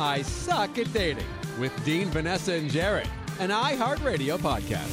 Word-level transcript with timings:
I 0.00 0.22
Suck 0.22 0.78
at 0.78 0.92
Dating 0.92 1.26
with 1.58 1.72
Dean, 1.84 2.08
Vanessa, 2.10 2.52
and 2.52 2.70
Jared, 2.70 3.08
an 3.40 3.50
iHeartRadio 3.50 4.38
podcast. 4.38 4.86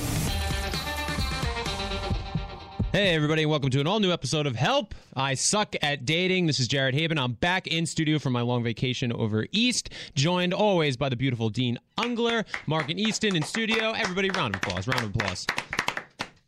Hey, 2.91 3.13
everybody, 3.13 3.43
and 3.43 3.51
welcome 3.51 3.69
to 3.69 3.79
an 3.79 3.85
all 3.85 3.99
new 3.99 4.11
episode 4.11 4.47
of 4.47 4.55
Help. 4.55 4.95
I 5.15 5.35
Suck 5.35 5.75
at 5.83 6.05
Dating. 6.05 6.47
This 6.47 6.59
is 6.59 6.67
Jared 6.67 6.95
Haibon. 6.95 7.19
I'm 7.19 7.33
back 7.33 7.67
in 7.67 7.85
studio 7.85 8.17
from 8.17 8.33
my 8.33 8.41
long 8.41 8.63
vacation 8.63 9.11
over 9.13 9.45
East, 9.51 9.91
joined 10.15 10.55
always 10.55 10.97
by 10.97 11.09
the 11.09 11.15
beautiful 11.15 11.49
Dean 11.51 11.77
Unglert, 11.99 12.45
Mark 12.65 12.89
and 12.89 12.99
Easton 12.99 13.35
in 13.35 13.43
studio. 13.43 13.91
Everybody, 13.91 14.31
round 14.31 14.55
of 14.55 14.63
applause, 14.63 14.87
round 14.87 15.03
of 15.03 15.15
applause. 15.15 15.45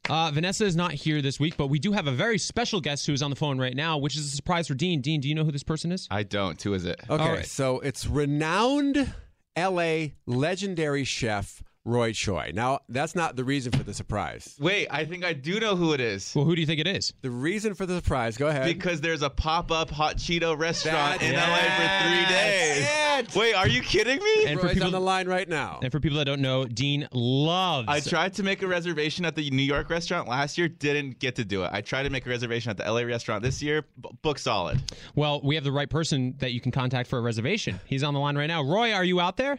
Uh, 0.09 0.31
Vanessa 0.31 0.63
is 0.65 0.75
not 0.75 0.93
here 0.93 1.21
this 1.21 1.39
week, 1.39 1.57
but 1.57 1.67
we 1.67 1.79
do 1.79 1.91
have 1.91 2.07
a 2.07 2.11
very 2.11 2.37
special 2.37 2.79
guest 2.79 3.05
who 3.05 3.13
is 3.13 3.21
on 3.21 3.29
the 3.29 3.35
phone 3.35 3.59
right 3.59 3.75
now, 3.75 3.97
which 3.97 4.15
is 4.15 4.25
a 4.25 4.35
surprise 4.35 4.67
for 4.67 4.73
Dean. 4.73 5.01
Dean, 5.01 5.19
do 5.19 5.27
you 5.27 5.35
know 5.35 5.43
who 5.43 5.51
this 5.51 5.63
person 5.63 5.91
is? 5.91 6.07
I 6.09 6.23
don't. 6.23 6.61
Who 6.61 6.73
is 6.73 6.85
it? 6.85 6.99
Okay, 7.09 7.23
All 7.23 7.29
right. 7.33 7.45
so 7.45 7.79
it's 7.79 8.07
renowned 8.07 9.13
LA 9.57 10.07
legendary 10.25 11.03
chef 11.03 11.62
Roy 11.88 12.12
Choi. 12.12 12.52
Now, 12.54 12.82
that's 12.90 13.16
not 13.16 13.38
the 13.38 13.44
reason 13.46 13.72
for 13.72 13.82
the 13.84 13.94
surprise. 13.94 14.55
Wait, 14.59 14.88
I 14.91 15.05
think 15.05 15.23
I 15.23 15.32
do 15.34 15.59
know 15.59 15.76
who 15.77 15.94
it 15.94 16.02
is. 16.02 16.34
Well, 16.36 16.44
who 16.44 16.54
do 16.54 16.60
you 16.62 16.68
think 16.68 16.82
it 16.82 16.88
is? 16.88 17.13
The 17.22 17.32
reason 17.32 17.73
for 17.76 17.86
the 17.86 17.96
surprise, 17.96 18.36
go 18.36 18.48
ahead. 18.48 18.66
Because 18.66 19.00
there's 19.00 19.22
a 19.22 19.30
pop-up 19.30 19.90
hot 19.90 20.18
Cheeto 20.18 20.58
restaurant 20.58 21.22
That's 21.22 21.23
in 21.23 21.34
LA 21.36 21.55
for 21.58 22.08
three 22.08 22.36
days. 22.36 22.88
it. 22.90 23.36
Wait, 23.36 23.54
are 23.55 23.68
you 23.70 23.82
kidding 23.82 24.22
me? 24.22 24.46
And 24.48 24.60
for 24.60 24.66
Roy's 24.68 24.73
people 24.76 24.88
on 24.88 24.91
the 24.94 25.00
line 25.00 25.27
right 25.30 25.48
now. 25.48 25.80
and 25.82 25.91
for 25.91 26.00
people 26.02 26.18
that 26.18 26.26
don't 26.26 26.41
know, 26.41 26.66
Dean 26.66 27.08
loves. 27.13 27.88
I 27.88 28.02
tried 28.02 28.34
to 28.35 28.44
make 28.44 28.62
a 28.62 28.68
reservation 28.68 29.24
at 29.24 29.35
the 29.35 29.49
New 29.49 29.63
York 29.63 29.90
restaurant 29.90 30.27
last 30.27 30.58
year, 30.58 30.68
didn't 30.68 31.20
get 31.20 31.35
to 31.38 31.46
do 31.46 31.63
it. 31.63 31.70
I 31.72 31.80
tried 31.82 32.04
to 32.04 32.10
make 32.10 32.26
a 32.26 32.30
reservation 32.30 32.70
at 32.70 32.77
the 32.77 32.84
LA 32.91 33.02
restaurant 33.04 33.44
this 33.44 33.62
year, 33.63 33.84
b- 34.02 34.10
book 34.22 34.40
solid. 34.40 34.82
well, 35.16 35.40
we 35.41 35.55
have 35.55 35.63
the 35.63 35.72
right 35.72 35.90
person 35.90 36.35
that 36.40 36.52
you 36.52 36.60
can 36.60 36.72
contact 36.74 37.10
for 37.10 37.18
a 37.18 37.22
reservation. 37.22 37.80
He's 37.85 38.04
on 38.04 38.13
the 38.13 38.20
line 38.20 38.38
right 38.38 38.48
now. 38.48 38.62
Roy, 38.63 38.91
are 38.94 39.04
you 39.05 39.20
out 39.22 39.38
there? 39.38 39.58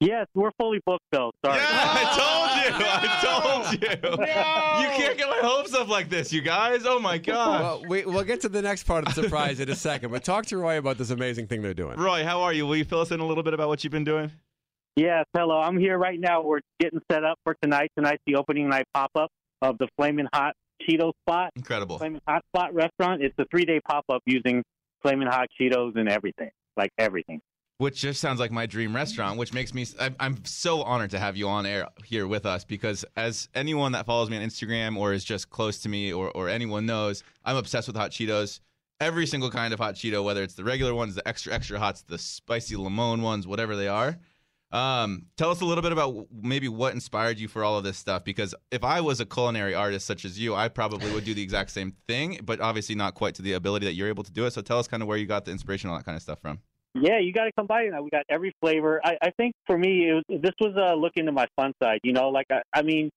Yes, 0.00 0.26
we're 0.34 0.50
fully 0.58 0.80
booked 0.84 1.04
though. 1.10 1.32
Sorry. 1.44 1.56
Yeah, 1.56 1.64
I 1.70 2.02
told 2.12 2.80
you. 2.80 2.86
I 2.86 3.20
told 3.22 3.72
you. 3.82 3.88
You 4.84 5.06
can't 5.06 5.16
get 5.18 5.28
my 5.28 5.38
hopes 5.40 5.74
up 5.74 5.88
like 5.88 6.10
this, 6.10 6.32
you 6.32 6.42
guys. 6.42 6.82
Oh 6.84 6.98
my 6.98 7.16
god. 7.16 7.60
Well, 7.60 7.84
we, 7.88 8.04
we'll 8.04 8.24
get 8.24 8.42
to 8.42 8.48
the 8.50 8.60
next 8.60 8.84
part 8.84 9.06
of 9.08 9.14
the 9.14 9.22
surprise 9.22 9.58
in 9.58 9.70
a 9.70 9.74
second, 9.74 10.10
but 10.10 10.22
talk 10.22 10.44
to 10.46 10.58
Roy 10.58 10.76
about 10.78 10.98
this 10.98 11.10
amazing 11.10 11.46
thing 11.46 11.62
they're 11.62 11.72
doing. 11.74 11.98
Roy, 11.98 12.24
how 12.24 12.42
are 12.42 12.52
you? 12.52 12.66
Will 12.66 12.76
you 12.76 12.84
fill 12.84 13.00
us 13.00 13.10
in 13.10 13.20
a 13.20 13.26
little 13.26 13.42
bit 13.42 13.54
about 13.54 13.68
what 13.68 13.82
you've 13.84 13.90
been 13.92 14.04
doing? 14.04 14.30
Yes, 14.96 15.24
hello. 15.34 15.60
I'm 15.60 15.78
here 15.78 15.96
right 15.98 16.18
now. 16.20 16.42
We're 16.42 16.60
getting 16.78 17.00
set 17.10 17.24
up 17.24 17.38
for 17.44 17.54
tonight. 17.62 17.90
Tonight's 17.96 18.22
the 18.26 18.36
opening 18.36 18.68
night 18.68 18.84
pop 18.94 19.10
up 19.14 19.30
of 19.62 19.78
the 19.78 19.88
Flaming 19.96 20.26
Hot 20.34 20.54
Cheeto 20.82 21.12
Spot. 21.26 21.50
Incredible. 21.56 21.98
Flaming 21.98 22.20
Hot 22.28 22.42
Spot 22.54 22.74
restaurant. 22.74 23.22
It's 23.22 23.34
a 23.38 23.46
three 23.50 23.64
day 23.64 23.80
pop 23.80 24.04
up 24.10 24.22
using 24.26 24.62
Flaming 25.02 25.28
Hot 25.28 25.48
Cheetos 25.58 25.96
and 25.96 26.08
everything, 26.08 26.50
like 26.76 26.90
everything. 26.98 27.40
Which 27.78 28.00
just 28.00 28.20
sounds 28.20 28.40
like 28.40 28.50
my 28.50 28.66
dream 28.66 28.94
restaurant 28.94 29.38
which 29.38 29.52
makes 29.52 29.74
me 29.74 29.86
I'm, 30.18 30.44
so 30.44 30.82
honored 30.82 31.10
to 31.10 31.18
have 31.18 31.36
you 31.36 31.48
on 31.48 31.66
air 31.66 31.88
here 32.04 32.26
with 32.26 32.46
us 32.46 32.64
because 32.64 33.04
as 33.16 33.48
anyone 33.54 33.92
that 33.92 34.06
follows 34.06 34.30
me 34.30 34.36
on 34.36 34.42
instagram 34.42 34.96
or 34.96 35.12
is 35.12 35.24
just 35.24 35.50
close 35.50 35.78
to 35.80 35.88
me 35.88 36.12
or, 36.12 36.30
or 36.30 36.48
anyone 36.48 36.86
knows 36.86 37.22
i'm 37.44 37.56
obsessed 37.56 37.86
with 37.86 37.96
hot 37.96 38.10
cheetos. 38.10 38.60
Every 38.98 39.26
single 39.26 39.50
kind 39.50 39.74
of 39.74 39.80
hot 39.80 39.94
cheeto 39.94 40.24
whether 40.24 40.42
it's 40.42 40.54
the 40.54 40.64
regular 40.64 40.94
ones 40.94 41.14
the 41.14 41.28
extra 41.28 41.52
extra 41.52 41.78
hots 41.78 42.02
the 42.02 42.18
spicy 42.18 42.76
limon 42.76 43.22
ones 43.22 43.46
whatever 43.46 43.76
they 43.76 43.88
are. 43.88 44.16
Um, 44.72 45.26
tell 45.36 45.50
us 45.50 45.60
a 45.60 45.64
little 45.64 45.82
bit 45.82 45.92
about 45.92 46.26
maybe 46.32 46.68
what 46.68 46.92
inspired 46.92 47.38
you 47.38 47.46
for 47.46 47.62
all 47.62 47.78
of 47.78 47.84
this 47.84 47.96
stuff 47.96 48.24
because 48.24 48.52
if 48.72 48.82
i 48.82 49.00
was 49.00 49.20
a 49.20 49.26
culinary 49.26 49.74
artist 49.74 50.06
such 50.06 50.24
as 50.24 50.40
you 50.40 50.56
i 50.56 50.68
probably 50.68 51.12
would 51.12 51.24
do 51.24 51.34
the 51.34 51.42
exact 51.42 51.70
same 51.70 51.94
thing 52.08 52.40
but 52.42 52.60
obviously 52.60 52.96
not 52.96 53.14
quite 53.14 53.36
to 53.36 53.42
the 53.42 53.52
ability 53.52 53.86
that 53.86 53.92
you're 53.92 54.08
able 54.08 54.24
to 54.24 54.32
do 54.32 54.46
it. 54.46 54.52
So 54.52 54.62
tell 54.62 54.78
us 54.78 54.88
kind 54.88 55.02
of 55.02 55.08
where 55.08 55.18
you 55.18 55.26
got 55.26 55.44
the 55.44 55.52
inspiration 55.52 55.90
all 55.90 55.96
that 55.96 56.04
kind 56.04 56.16
of 56.16 56.22
stuff 56.22 56.40
from 56.40 56.60
Yeah, 57.00 57.18
you 57.18 57.32
got 57.32 57.44
to 57.44 57.52
come 57.52 57.66
by. 57.66 57.82
You 57.82 57.90
know, 57.90 58.02
we 58.02 58.10
got 58.10 58.24
every 58.28 58.52
flavor. 58.60 59.00
I, 59.04 59.16
I 59.22 59.30
think 59.30 59.54
for 59.66 59.76
me, 59.76 60.08
it 60.08 60.14
was, 60.14 60.40
this 60.40 60.54
was 60.60 60.74
a 60.76 60.96
look 60.96 61.12
into 61.16 61.32
my 61.32 61.46
fun 61.56 61.72
side. 61.82 62.00
You 62.02 62.12
know, 62.12 62.30
like 62.30 62.46
I, 62.50 62.62
I 62.72 62.82
mean, 62.82 63.10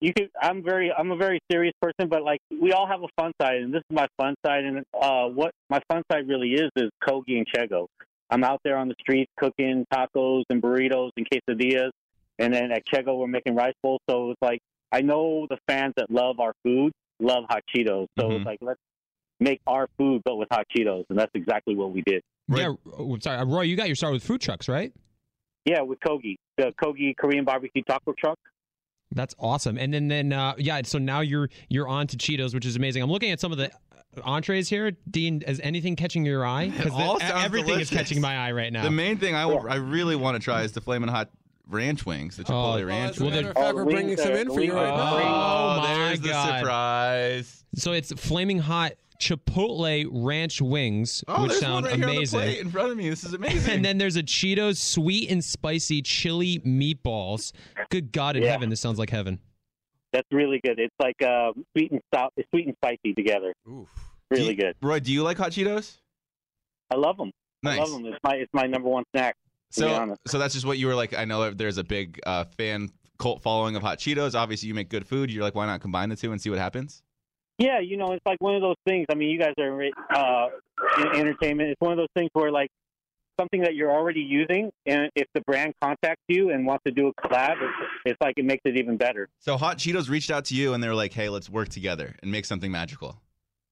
you 0.00 0.12
could. 0.12 0.30
I'm 0.40 0.62
very. 0.62 0.92
I'm 0.92 1.10
a 1.10 1.16
very 1.16 1.40
serious 1.50 1.74
person, 1.80 2.08
but 2.08 2.22
like 2.22 2.40
we 2.50 2.72
all 2.72 2.86
have 2.86 3.02
a 3.02 3.08
fun 3.20 3.32
side, 3.40 3.56
and 3.62 3.72
this 3.72 3.80
is 3.90 3.94
my 3.94 4.06
fun 4.16 4.34
side. 4.44 4.64
And 4.64 4.84
uh, 5.00 5.26
what 5.26 5.52
my 5.70 5.80
fun 5.88 6.02
side 6.10 6.28
really 6.28 6.52
is 6.52 6.70
is 6.76 6.90
Kogi 7.02 7.38
and 7.38 7.46
Chego. 7.46 7.86
I'm 8.30 8.44
out 8.44 8.60
there 8.62 8.76
on 8.76 8.88
the 8.88 8.94
streets 9.00 9.30
cooking 9.38 9.86
tacos 9.92 10.44
and 10.50 10.62
burritos 10.62 11.10
and 11.16 11.26
quesadillas, 11.28 11.90
and 12.38 12.52
then 12.52 12.70
at 12.70 12.86
Chego 12.86 13.18
we're 13.18 13.26
making 13.26 13.54
rice 13.54 13.74
bowls. 13.82 14.00
So 14.08 14.30
it's 14.32 14.42
like 14.42 14.60
I 14.92 15.00
know 15.00 15.46
the 15.48 15.58
fans 15.66 15.94
that 15.96 16.10
love 16.10 16.40
our 16.40 16.52
food 16.62 16.92
love 17.20 17.44
hot 17.48 17.62
Cheetos. 17.74 18.06
So 18.18 18.28
Mhm. 18.28 18.36
it's 18.36 18.46
like 18.46 18.58
let's 18.60 18.80
make 19.40 19.60
our 19.66 19.88
food 19.96 20.22
but 20.24 20.36
with 20.36 20.48
hot 20.50 20.66
Cheetos, 20.74 21.06
and 21.08 21.18
that's 21.18 21.32
exactly 21.34 21.74
what 21.74 21.90
we 21.90 22.02
did. 22.02 22.22
Right. 22.48 22.62
Yeah, 22.62 22.74
oh, 22.98 23.18
sorry, 23.20 23.38
uh, 23.38 23.44
Roy. 23.44 23.62
You 23.62 23.76
got 23.76 23.88
your 23.88 23.96
start 23.96 24.12
with 24.14 24.24
food 24.24 24.40
trucks, 24.40 24.68
right? 24.68 24.92
Yeah, 25.64 25.82
with 25.82 26.00
Kogi, 26.00 26.36
the 26.56 26.72
Kogi 26.82 27.14
Korean 27.16 27.44
barbecue 27.44 27.82
taco 27.82 28.14
truck. 28.18 28.38
That's 29.14 29.34
awesome. 29.38 29.76
And 29.78 29.92
then 29.92 30.08
then 30.08 30.32
uh, 30.32 30.54
yeah, 30.58 30.80
so 30.84 30.98
now 30.98 31.20
you're 31.20 31.48
you're 31.68 31.88
on 31.88 32.06
to 32.08 32.16
Cheetos, 32.16 32.54
which 32.54 32.64
is 32.66 32.76
amazing. 32.76 33.02
I'm 33.02 33.10
looking 33.10 33.30
at 33.30 33.40
some 33.40 33.52
of 33.52 33.58
the 33.58 33.70
entrees 34.22 34.68
here. 34.68 34.92
Dean, 35.10 35.42
is 35.42 35.60
anything 35.60 35.96
catching 35.96 36.24
your 36.24 36.44
eye? 36.46 36.68
Because 36.76 36.92
all 36.92 37.18
sounds 37.20 37.44
everything 37.44 37.80
is 37.80 37.90
catching 37.90 38.20
my 38.20 38.36
eye 38.36 38.52
right 38.52 38.72
now. 38.72 38.82
The 38.82 38.90
main 38.90 39.18
thing 39.18 39.34
I, 39.34 39.42
I 39.48 39.76
really 39.76 40.16
want 40.16 40.36
to 40.36 40.42
try 40.42 40.62
is 40.62 40.72
the 40.72 40.80
flaming 40.80 41.08
Hot 41.08 41.30
Ranch 41.68 42.04
Wings, 42.06 42.36
the 42.36 42.44
Chipotle 42.44 42.82
Oh, 42.82 42.84
Ranch 42.84 43.12
as 43.16 43.20
a 43.20 43.24
well, 43.24 43.30
matter 43.30 43.42
Wings. 43.42 43.50
of 43.50 43.54
fact, 43.56 43.72
Oh, 43.72 43.74
we're 43.76 43.84
bringing 43.84 44.16
some 44.16 44.32
in 44.32 44.48
for 44.52 44.60
you 44.62 44.72
right 44.74 44.94
now. 44.94 45.16
Oh, 45.16 45.80
my 45.80 45.94
there's 45.94 46.20
the 46.20 46.28
God. 46.28 46.58
surprise. 46.60 47.64
so 47.74 47.92
it's 47.92 48.12
flaming 48.12 48.58
hot 48.58 48.92
Chipotle 49.20 50.08
ranch 50.12 50.60
wings, 50.62 51.24
Oh, 51.28 51.42
which 51.44 51.52
sound 51.52 51.74
one 51.74 51.84
right 51.84 51.94
here 51.96 52.04
on 52.04 52.10
the 52.10 52.16
amazing. 52.16 52.38
plate 52.40 52.58
in 52.60 52.70
front 52.70 52.90
of 52.92 52.96
me. 52.96 53.08
This 53.10 53.24
is 53.24 53.32
amazing. 53.34 53.74
And 53.74 53.84
then 53.84 53.98
there's 53.98 54.16
a 54.16 54.22
Cheetos 54.22 54.76
sweet 54.76 55.30
and 55.30 55.42
spicy 55.44 56.02
chili 56.02 56.60
meatballs. 56.60 57.52
Good 57.90 58.12
God 58.12 58.36
in 58.36 58.42
Yeah. 58.44 58.52
heaven, 58.52 58.70
this 58.70 58.80
sounds 58.80 58.98
like 58.98 59.10
heaven. 59.10 59.40
That's 60.12 60.28
really 60.32 60.60
good. 60.64 60.78
It's 60.78 60.94
like 61.02 61.20
uh, 61.22 61.52
sweet 61.76 61.90
and 61.92 62.00
stout, 62.14 62.32
sweet 62.54 62.66
and 62.66 62.76
spicy 62.82 63.12
together. 63.14 63.52
Oof. 63.68 63.88
Really 64.30 64.48
you- 64.50 64.56
good. 64.56 64.74
Roy, 64.82 65.00
do 65.00 65.12
you 65.12 65.22
like 65.22 65.36
hot 65.36 65.50
Cheetos? 65.52 65.98
I 66.90 66.96
love 66.96 67.16
them. 67.16 67.30
Nice. 67.62 67.78
I 67.80 67.82
love 67.82 67.90
them. 67.90 68.06
It's 68.06 68.18
my 68.22 68.34
it's 68.36 68.52
my 68.54 68.62
number 68.66 68.88
one 68.88 69.04
snack. 69.14 69.34
So, 69.70 70.16
so 70.26 70.38
that's 70.38 70.54
just 70.54 70.64
what 70.64 70.78
you 70.78 70.86
were 70.86 70.94
like. 70.94 71.12
I 71.12 71.26
know 71.26 71.50
there's 71.50 71.76
a 71.76 71.84
big 71.84 72.18
uh, 72.24 72.44
fan 72.56 72.88
cult 73.18 73.42
following 73.42 73.76
of 73.76 73.82
hot 73.82 73.98
Cheetos. 73.98 74.34
Obviously, 74.34 74.68
you 74.68 74.74
make 74.74 74.88
good 74.88 75.06
food. 75.06 75.30
You're 75.30 75.42
like, 75.42 75.54
why 75.54 75.66
not 75.66 75.80
combine 75.82 76.08
the 76.08 76.16
two 76.16 76.32
and 76.32 76.40
see 76.40 76.48
what 76.48 76.58
happens? 76.58 77.02
Yeah, 77.58 77.80
you 77.80 77.96
know, 77.96 78.12
it's 78.12 78.24
like 78.24 78.40
one 78.40 78.54
of 78.54 78.62
those 78.62 78.76
things. 78.86 79.06
I 79.10 79.14
mean, 79.14 79.30
you 79.30 79.38
guys 79.38 79.54
are 79.58 79.82
uh, 80.14 80.48
in 80.98 81.08
entertainment. 81.08 81.70
It's 81.70 81.80
one 81.80 81.90
of 81.90 81.98
those 81.98 82.08
things 82.14 82.30
where 82.32 82.52
like 82.52 82.70
something 83.38 83.62
that 83.62 83.74
you're 83.74 83.90
already 83.90 84.20
using, 84.20 84.70
and 84.86 85.10
if 85.16 85.26
the 85.34 85.40
brand 85.40 85.74
contacts 85.82 86.22
you 86.28 86.50
and 86.50 86.66
wants 86.66 86.84
to 86.84 86.92
do 86.92 87.08
a 87.08 87.14
collab, 87.14 87.56
it's, 87.60 87.90
it's 88.04 88.18
like 88.20 88.34
it 88.36 88.44
makes 88.44 88.62
it 88.64 88.76
even 88.76 88.96
better. 88.96 89.28
So 89.40 89.56
Hot 89.56 89.78
Cheetos 89.78 90.08
reached 90.08 90.30
out 90.30 90.44
to 90.46 90.54
you 90.54 90.72
and 90.72 90.82
they're 90.82 90.94
like, 90.94 91.12
"Hey, 91.12 91.28
let's 91.28 91.50
work 91.50 91.68
together 91.68 92.14
and 92.22 92.30
make 92.30 92.44
something 92.44 92.70
magical." 92.70 93.20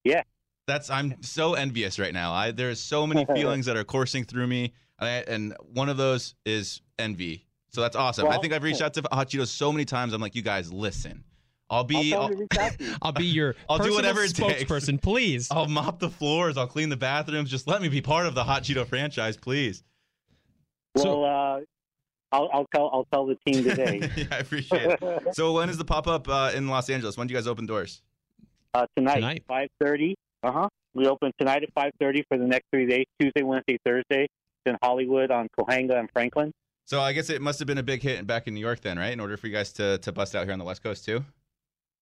Yeah. 0.05 0.23
That's 0.67 0.91
I'm 0.91 1.23
so 1.23 1.55
envious 1.55 1.99
right 1.99 2.13
now. 2.13 2.33
I 2.33 2.51
there's 2.51 2.81
so 2.81 3.07
many 3.07 3.25
feelings 3.35 3.67
that 3.67 3.77
are 3.77 3.85
coursing 3.85 4.25
through 4.25 4.49
me, 4.49 4.73
and, 4.99 5.55
one 5.73 5.89
of 5.89 5.97
those 5.97 6.35
is 6.45 6.81
envy. 6.99 7.47
So 7.69 7.83
that's 7.83 7.95
awesome. 7.97 8.27
I 8.29 8.39
think 8.39 8.53
I've 8.53 8.63
reached 8.63 8.83
out 8.83 8.95
to 8.95 9.03
Hot 9.13 9.29
Cheetos 9.29 9.49
so 9.49 9.71
many 9.71 9.85
times. 9.85 10.13
I'm 10.13 10.21
like, 10.21 10.35
you 10.35 10.43
guys, 10.43 10.73
listen. 10.73 11.23
I'll 11.69 11.79
I'll 11.79 11.85
be. 11.85 12.15
I'll, 12.15 12.29
them 12.29 12.37
to 12.37 12.43
reach 12.43 12.59
out 12.61 12.79
to 12.79 12.85
you. 12.85 12.95
I'll 13.03 13.13
be 13.13 13.25
your 13.27 13.55
I'll 13.69 13.79
do 13.79 13.93
whatever 13.95 14.23
it 14.23 14.35
takes. 14.35 14.63
spokesperson, 14.65 15.01
please. 15.03 15.49
I'll 15.51 15.67
mop 15.67 15.99
the 15.99 16.11
floors. 16.11 16.57
I'll 16.57 16.67
clean 16.67 16.89
the 16.89 16.97
bathrooms. 16.97 17.51
Just 17.51 17.67
let 17.67 17.83
me 17.83 17.89
be 17.89 18.01
part 18.01 18.27
of 18.27 18.35
the 18.35 18.45
Hot 18.45 18.63
Cheeto 18.63 18.87
franchise, 18.87 19.37
please. 19.37 19.83
So- 20.97 21.21
Well, 21.21 21.25
uh, 21.25 21.61
I'll, 22.33 22.49
I'll 22.53 22.67
tell 22.75 22.91
I'll 22.93 23.07
tell 23.13 23.27
the 23.27 23.37
team 23.47 23.63
today. 23.65 24.11
yeah, 24.17 24.25
I 24.33 24.39
appreciate 24.39 24.99
it. 25.01 25.35
So 25.35 25.53
when 25.53 25.69
is 25.69 25.79
the 25.79 25.85
pop 25.85 26.07
up 26.09 26.29
uh, 26.29 26.53
in 26.55 26.69
Los 26.69 26.91
Angeles? 26.91 27.17
When 27.17 27.27
do 27.27 27.33
you 27.33 27.39
guys 27.39 27.47
open 27.47 27.67
doors? 27.67 28.03
uh, 28.75 28.87
tonight, 28.97 29.15
Tonight. 29.17 29.45
five 29.49 29.69
thirty. 29.81 30.17
Uh 30.43 30.53
huh. 30.53 30.69
We 30.95 31.07
open 31.07 31.33
tonight 31.39 31.63
at 31.63 31.73
five 31.75 31.93
thirty 32.01 32.25
for 32.29 32.37
the 32.37 32.45
next 32.45 32.65
three 32.73 32.87
days: 32.87 33.07
Tuesday, 33.21 33.43
Wednesday, 33.43 33.79
Thursday. 33.87 34.25
It's 34.25 34.31
in 34.67 34.77
Hollywood 34.83 35.31
on 35.31 35.49
Cahuenga 35.59 35.99
and 35.99 36.11
Franklin. 36.13 36.53
So 36.85 37.01
I 37.01 37.13
guess 37.13 37.31
it 37.31 37.41
must 37.43 37.59
have 37.61 37.67
been 37.67 37.79
a 37.79 37.83
big 37.83 38.03
hit 38.03 38.27
back 38.27 38.47
in 38.49 38.55
New 38.55 38.61
York 38.61 38.81
then, 38.81 38.99
right? 38.99 39.13
In 39.13 39.21
order 39.21 39.37
for 39.37 39.47
you 39.47 39.53
guys 39.53 39.73
to, 39.75 39.99
to 39.99 40.13
bust 40.13 40.37
out 40.37 40.45
here 40.45 40.53
on 40.53 40.59
the 40.59 40.65
West 40.65 40.83
Coast 40.83 41.05
too. 41.05 41.25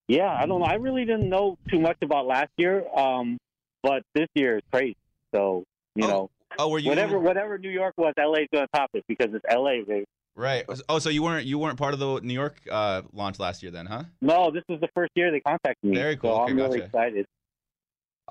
Yeah, 0.09 0.31
I 0.31 0.47
don't 0.47 0.61
know. 0.61 0.67
I 0.67 0.75
really 0.75 1.05
didn't 1.05 1.29
know 1.29 1.57
too 1.71 1.81
much 1.81 1.97
about 2.03 2.27
last 2.27 2.51
year, 2.59 2.85
um, 2.95 3.39
but 3.83 4.03
this 4.15 4.29
year 4.35 4.57
is 4.59 4.63
crazy. 4.73 4.97
So 5.35 5.65
you 5.95 6.05
Oh, 6.05 6.09
know, 6.09 6.31
Oh, 6.59 6.69
were 6.69 6.79
you 6.79 6.89
whatever 6.91 7.19
whatever 7.19 7.59
New 7.59 7.71
York 7.71 7.95
was, 7.97 8.13
LA's 8.19 8.47
going 8.53 8.67
to 8.67 8.69
top 8.75 8.91
it 8.95 9.05
because 9.09 9.35
it's 9.35 9.45
LA. 9.51 9.83
Baby. 9.87 10.05
right? 10.37 10.65
Oh, 10.89 10.99
so 10.99 11.09
you 11.11 11.23
weren't 11.23 11.47
you 11.47 11.59
weren't 11.59 11.79
part 11.79 11.95
of 11.95 12.01
the 12.01 12.21
New 12.21 12.35
York 12.35 12.61
uh, 12.71 13.03
launch 13.13 13.39
last 13.41 13.63
year 13.63 13.73
then, 13.73 13.87
huh? 13.87 14.05
No, 14.21 14.51
this 14.51 14.63
is 14.69 14.81
the 14.81 14.89
first 14.95 15.11
year 15.17 15.31
they 15.33 15.41
contacted 15.41 15.91
me. 15.91 15.97
Very 15.97 16.17
cool. 16.17 16.31
So 16.31 16.43
Okay, 16.43 16.51
I'm 16.53 16.57
really 16.57 16.79
gotcha. 16.79 16.85
excited. 16.87 17.27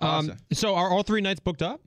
Um, 0.02 0.10
Awesome. 0.10 0.38
so 0.54 0.76
are 0.76 0.90
all 0.90 1.04
three 1.04 1.22
nights 1.22 1.40
booked 1.40 1.62
up? 1.62 1.82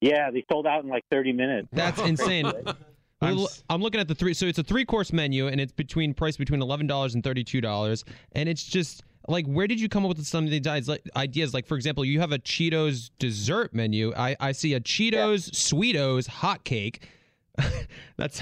Yeah, 0.00 0.30
they 0.30 0.44
sold 0.50 0.66
out 0.66 0.84
in 0.84 0.88
like 0.90 1.02
30 1.10 1.32
minutes. 1.32 1.68
That's 1.72 2.00
insane. 2.02 2.52
I'm 3.20 3.36
Well, 3.36 3.46
s- 3.46 3.62
I'm 3.68 3.82
looking 3.82 4.00
at 4.00 4.08
the 4.08 4.14
three. 4.14 4.34
So 4.34 4.46
it's 4.46 4.58
a 4.58 4.62
three 4.62 4.84
course 4.84 5.12
menu, 5.12 5.48
and 5.48 5.60
it's 5.60 5.72
between 5.72 6.14
price 6.14 6.36
between 6.36 6.62
eleven 6.62 6.86
dollars 6.86 7.14
and 7.14 7.24
thirty 7.24 7.42
two 7.44 7.60
dollars. 7.60 8.04
And 8.32 8.48
it's 8.48 8.62
just 8.62 9.02
like, 9.26 9.44
where 9.46 9.66
did 9.66 9.80
you 9.80 9.88
come 9.88 10.04
up 10.04 10.08
with 10.16 10.24
some 10.26 10.44
of 10.44 10.50
these 10.50 10.66
ideas? 10.66 10.88
Like, 10.88 11.02
ideas? 11.16 11.52
Like, 11.52 11.66
for 11.66 11.76
example, 11.76 12.04
you 12.04 12.20
have 12.20 12.32
a 12.32 12.38
Cheetos 12.38 13.10
dessert 13.18 13.74
menu. 13.74 14.12
I, 14.16 14.36
I 14.40 14.52
see 14.52 14.74
a 14.74 14.80
Cheetos 14.80 15.50
Sweetos 15.50 16.28
hot 16.28 16.64
cake. 16.64 17.08
that's 18.16 18.40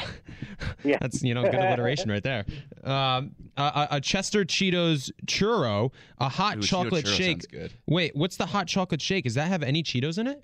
Yeah. 0.84 0.98
that's 1.00 1.22
you 1.22 1.32
know 1.32 1.42
good 1.44 1.54
alliteration 1.60 2.10
right 2.10 2.22
there. 2.22 2.44
Um, 2.84 3.34
a, 3.56 3.62
a- 3.62 3.88
a 3.92 4.00
Chester 4.00 4.44
Cheetos 4.44 5.10
churro, 5.26 5.90
a 6.18 6.28
hot 6.28 6.58
Ooh, 6.58 6.62
chocolate 6.62 7.06
shake. 7.08 7.50
good. 7.50 7.72
Wait, 7.86 8.14
what's 8.14 8.36
the 8.36 8.46
hot 8.46 8.66
chocolate 8.68 9.00
shake? 9.00 9.24
Does 9.24 9.34
that 9.34 9.48
have 9.48 9.62
any 9.62 9.82
Cheetos 9.82 10.18
in 10.18 10.26
it? 10.26 10.42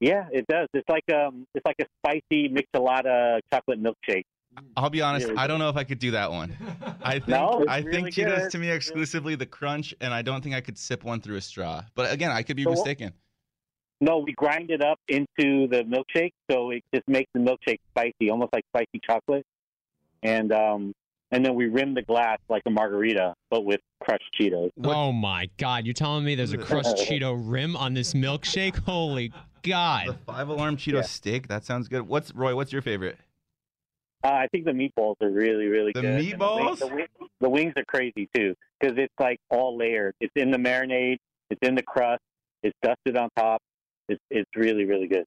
Yeah, 0.00 0.26
it 0.32 0.46
does. 0.48 0.68
It's 0.74 0.88
like 0.88 1.04
um, 1.14 1.46
it's 1.54 1.64
like 1.64 1.76
a 1.80 1.86
spicy 1.98 2.48
mixolata 2.48 3.40
chocolate 3.52 3.82
milkshake. 3.82 4.24
I'll 4.76 4.90
be 4.90 5.02
honest. 5.02 5.30
I 5.36 5.46
don't 5.46 5.58
know 5.58 5.68
if 5.68 5.76
I 5.76 5.84
could 5.84 5.98
do 5.98 6.12
that 6.12 6.30
one. 6.30 6.56
I 7.02 7.12
think 7.18 7.28
No, 7.28 7.60
it's 7.60 7.70
I 7.70 7.82
think 7.82 7.94
really 7.94 8.10
Cheetos 8.10 8.42
good. 8.42 8.50
to 8.52 8.58
me 8.58 8.70
exclusively 8.70 9.34
the 9.34 9.46
crunch, 9.46 9.94
and 10.00 10.14
I 10.14 10.22
don't 10.22 10.42
think 10.42 10.54
I 10.54 10.60
could 10.60 10.78
sip 10.78 11.04
one 11.04 11.20
through 11.20 11.36
a 11.36 11.40
straw. 11.40 11.82
But 11.94 12.12
again, 12.12 12.30
I 12.30 12.42
could 12.42 12.56
be 12.56 12.64
So 12.64 12.70
mistaken. 12.70 13.12
No, 14.00 14.18
we 14.18 14.32
grind 14.32 14.70
it 14.70 14.82
up 14.82 14.98
into 15.08 15.68
the 15.68 15.82
milkshake, 15.84 16.32
so 16.50 16.70
it 16.70 16.84
just 16.94 17.08
makes 17.08 17.30
the 17.32 17.40
milkshake 17.40 17.80
spicy, 17.90 18.30
almost 18.30 18.50
like 18.52 18.64
spicy 18.74 19.00
chocolate. 19.06 19.44
And 20.22 20.52
um, 20.52 20.92
and 21.30 21.44
then 21.44 21.54
we 21.54 21.66
rim 21.66 21.94
the 21.94 22.02
glass 22.02 22.38
like 22.48 22.62
a 22.66 22.70
margarita, 22.70 23.34
but 23.50 23.64
with 23.64 23.80
crushed 24.00 24.24
Cheetos. 24.38 24.70
Oh 24.84 25.12
my 25.12 25.48
God! 25.56 25.84
You're 25.86 25.94
telling 25.94 26.24
me 26.24 26.34
there's 26.34 26.52
a 26.52 26.58
crushed 26.58 26.96
Cheeto 27.08 27.34
rim 27.38 27.76
on 27.76 27.94
this 27.94 28.12
milkshake? 28.12 28.76
Holy 28.84 29.32
The 29.66 30.16
five 30.26 30.48
alarm 30.48 30.76
Cheeto 30.76 30.94
Yeah. 30.94 31.02
steak. 31.02 31.48
That 31.48 31.64
sounds 31.64 31.88
good. 31.88 32.02
What's 32.08 32.34
Roy? 32.34 32.54
What's 32.56 32.72
your 32.72 32.82
favorite? 32.82 33.16
Uh, 34.24 34.28
I 34.28 34.46
think 34.50 34.64
the 34.64 34.72
meatballs 34.72 35.14
are 35.20 35.30
really, 35.30 35.66
really 35.66 35.92
The 35.92 36.00
good. 36.00 36.04
And 36.10 36.18
wings- 36.18 36.32
meatballs? 36.34 36.78
The 36.78 36.86
wings, 36.88 37.08
the 37.40 37.50
wings 37.50 37.72
are 37.76 37.84
crazy 37.86 38.28
too, 38.34 38.54
because 38.80 38.96
it's 38.98 39.12
like 39.20 39.38
all 39.50 39.76
layered. 39.76 40.14
It's 40.20 40.32
in 40.36 40.50
the 40.50 40.58
marinade. 40.58 41.18
It's 41.50 41.60
in 41.62 41.74
the 41.74 41.82
crust. 41.82 42.22
It's 42.62 42.76
dusted 42.82 43.16
on 43.16 43.28
top. 43.36 43.60
It's 44.08 44.20
it's 44.30 44.50
really, 44.56 44.84
really 44.84 45.06
good. 45.06 45.24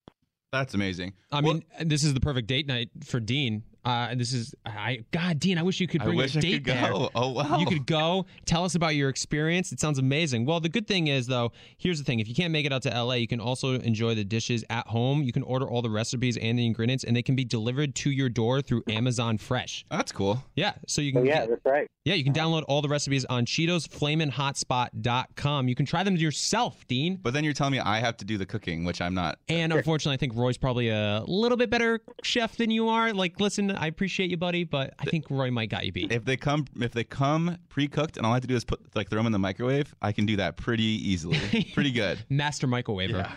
That's 0.51 0.73
amazing. 0.73 1.13
I 1.31 1.41
mean, 1.41 1.63
this 1.85 2.03
is 2.03 2.13
the 2.15 2.19
perfect 2.19 2.47
date 2.47 2.65
night 2.65 2.89
for 3.05 3.19
Dean. 3.19 3.63
Uh, 3.89 4.15
this 4.15 4.33
is 4.33 4.53
I 4.65 5.03
God, 5.11 5.39
Dean. 5.39 5.57
I 5.57 5.63
wish 5.63 5.79
you 5.79 5.87
could 5.87 6.01
I 6.01 6.05
bring 6.05 6.17
wish 6.17 6.35
a 6.35 6.39
I 6.39 6.41
date 6.41 6.51
could 6.53 6.63
go. 6.65 6.73
there. 6.73 6.91
Oh 7.15 7.31
wow. 7.31 7.57
You 7.59 7.65
could 7.65 7.85
go, 7.85 8.25
tell 8.45 8.63
us 8.63 8.75
about 8.75 8.95
your 8.95 9.09
experience. 9.09 9.71
It 9.71 9.79
sounds 9.79 9.99
amazing. 9.99 10.45
Well, 10.45 10.59
the 10.59 10.69
good 10.69 10.87
thing 10.87 11.07
is, 11.07 11.27
though, 11.27 11.51
here's 11.77 11.97
the 11.99 12.05
thing. 12.05 12.19
If 12.19 12.27
you 12.27 12.35
can't 12.35 12.51
make 12.53 12.65
it 12.65 12.73
out 12.73 12.81
to 12.83 12.89
LA, 12.89 13.15
you 13.15 13.27
can 13.27 13.39
also 13.39 13.73
enjoy 13.79 14.15
the 14.15 14.23
dishes 14.23 14.63
at 14.69 14.87
home. 14.87 15.23
You 15.23 15.31
can 15.31 15.43
order 15.43 15.67
all 15.69 15.81
the 15.81 15.89
recipes 15.89 16.37
and 16.37 16.57
the 16.59 16.65
ingredients, 16.65 17.03
and 17.03 17.15
they 17.15 17.21
can 17.23 17.35
be 17.35 17.45
delivered 17.45 17.95
to 17.95 18.11
your 18.11 18.29
door 18.29 18.61
through 18.61 18.83
Amazon 18.89 19.37
Fresh. 19.37 19.85
That's 19.89 20.11
cool. 20.11 20.43
Yeah, 20.55 20.73
so 20.87 21.01
you 21.01 21.11
Oh 21.15 21.19
can 21.19 21.25
yeah, 21.25 21.39
get- 21.41 21.49
that's 21.49 21.65
right. 21.65 21.87
yeah, 22.05 22.13
you 22.15 22.23
can 22.23 22.33
download 22.33 22.63
all 22.67 22.81
the 22.81 22.89
recipes 22.89 23.25
on 23.25 23.45
CheetosFlamin'Hotspot.com. 23.45 25.67
You 25.67 25.75
can 25.75 25.85
try 25.85 26.03
them 26.03 26.15
yourself, 26.15 26.85
Dean. 26.87 27.17
But 27.21 27.33
then 27.33 27.43
you're 27.43 27.53
telling 27.53 27.73
me 27.73 27.79
I 27.79 27.99
have 27.99 28.17
to 28.17 28.25
do 28.25 28.37
the 28.37 28.45
cooking, 28.45 28.83
which 28.85 29.01
I'm 29.01 29.13
not. 29.13 29.39
And 29.47 29.71
unfortunately, 29.73 30.15
I 30.15 30.17
think 30.17 30.33
Roy's 30.35 30.57
probably 30.57 30.89
a 30.89 31.23
little 31.27 31.57
bit 31.57 31.69
better 31.69 31.99
chef 32.23 32.55
than 32.57 32.71
you 32.71 32.89
are. 32.89 33.13
Like, 33.13 33.39
listen, 33.39 33.71
I 33.79 33.87
appreciate 33.87 34.29
you, 34.29 34.37
buddy, 34.37 34.65
but 34.65 34.93
I 34.99 35.05
think 35.05 35.29
Roy 35.29 35.49
might 35.51 35.69
got 35.69 35.85
you 35.85 35.91
beat. 35.91 36.11
If 36.11 36.25
they 36.25 36.35
come, 36.35 36.65
if 36.81 36.91
they 36.91 37.05
come 37.05 37.57
pre-cooked, 37.69 38.17
and 38.17 38.25
all 38.25 38.33
I 38.33 38.35
have 38.35 38.41
to 38.41 38.47
do 38.47 38.55
is 38.55 38.65
put 38.65 38.81
like 38.95 39.09
throw 39.09 39.17
them 39.17 39.25
in 39.25 39.31
the 39.31 39.39
microwave, 39.39 39.95
I 40.01 40.11
can 40.11 40.25
do 40.25 40.35
that 40.37 40.57
pretty 40.57 40.83
easily. 40.83 41.39
pretty 41.73 41.91
good. 41.91 42.19
Master 42.29 42.67
microwaver. 42.67 43.31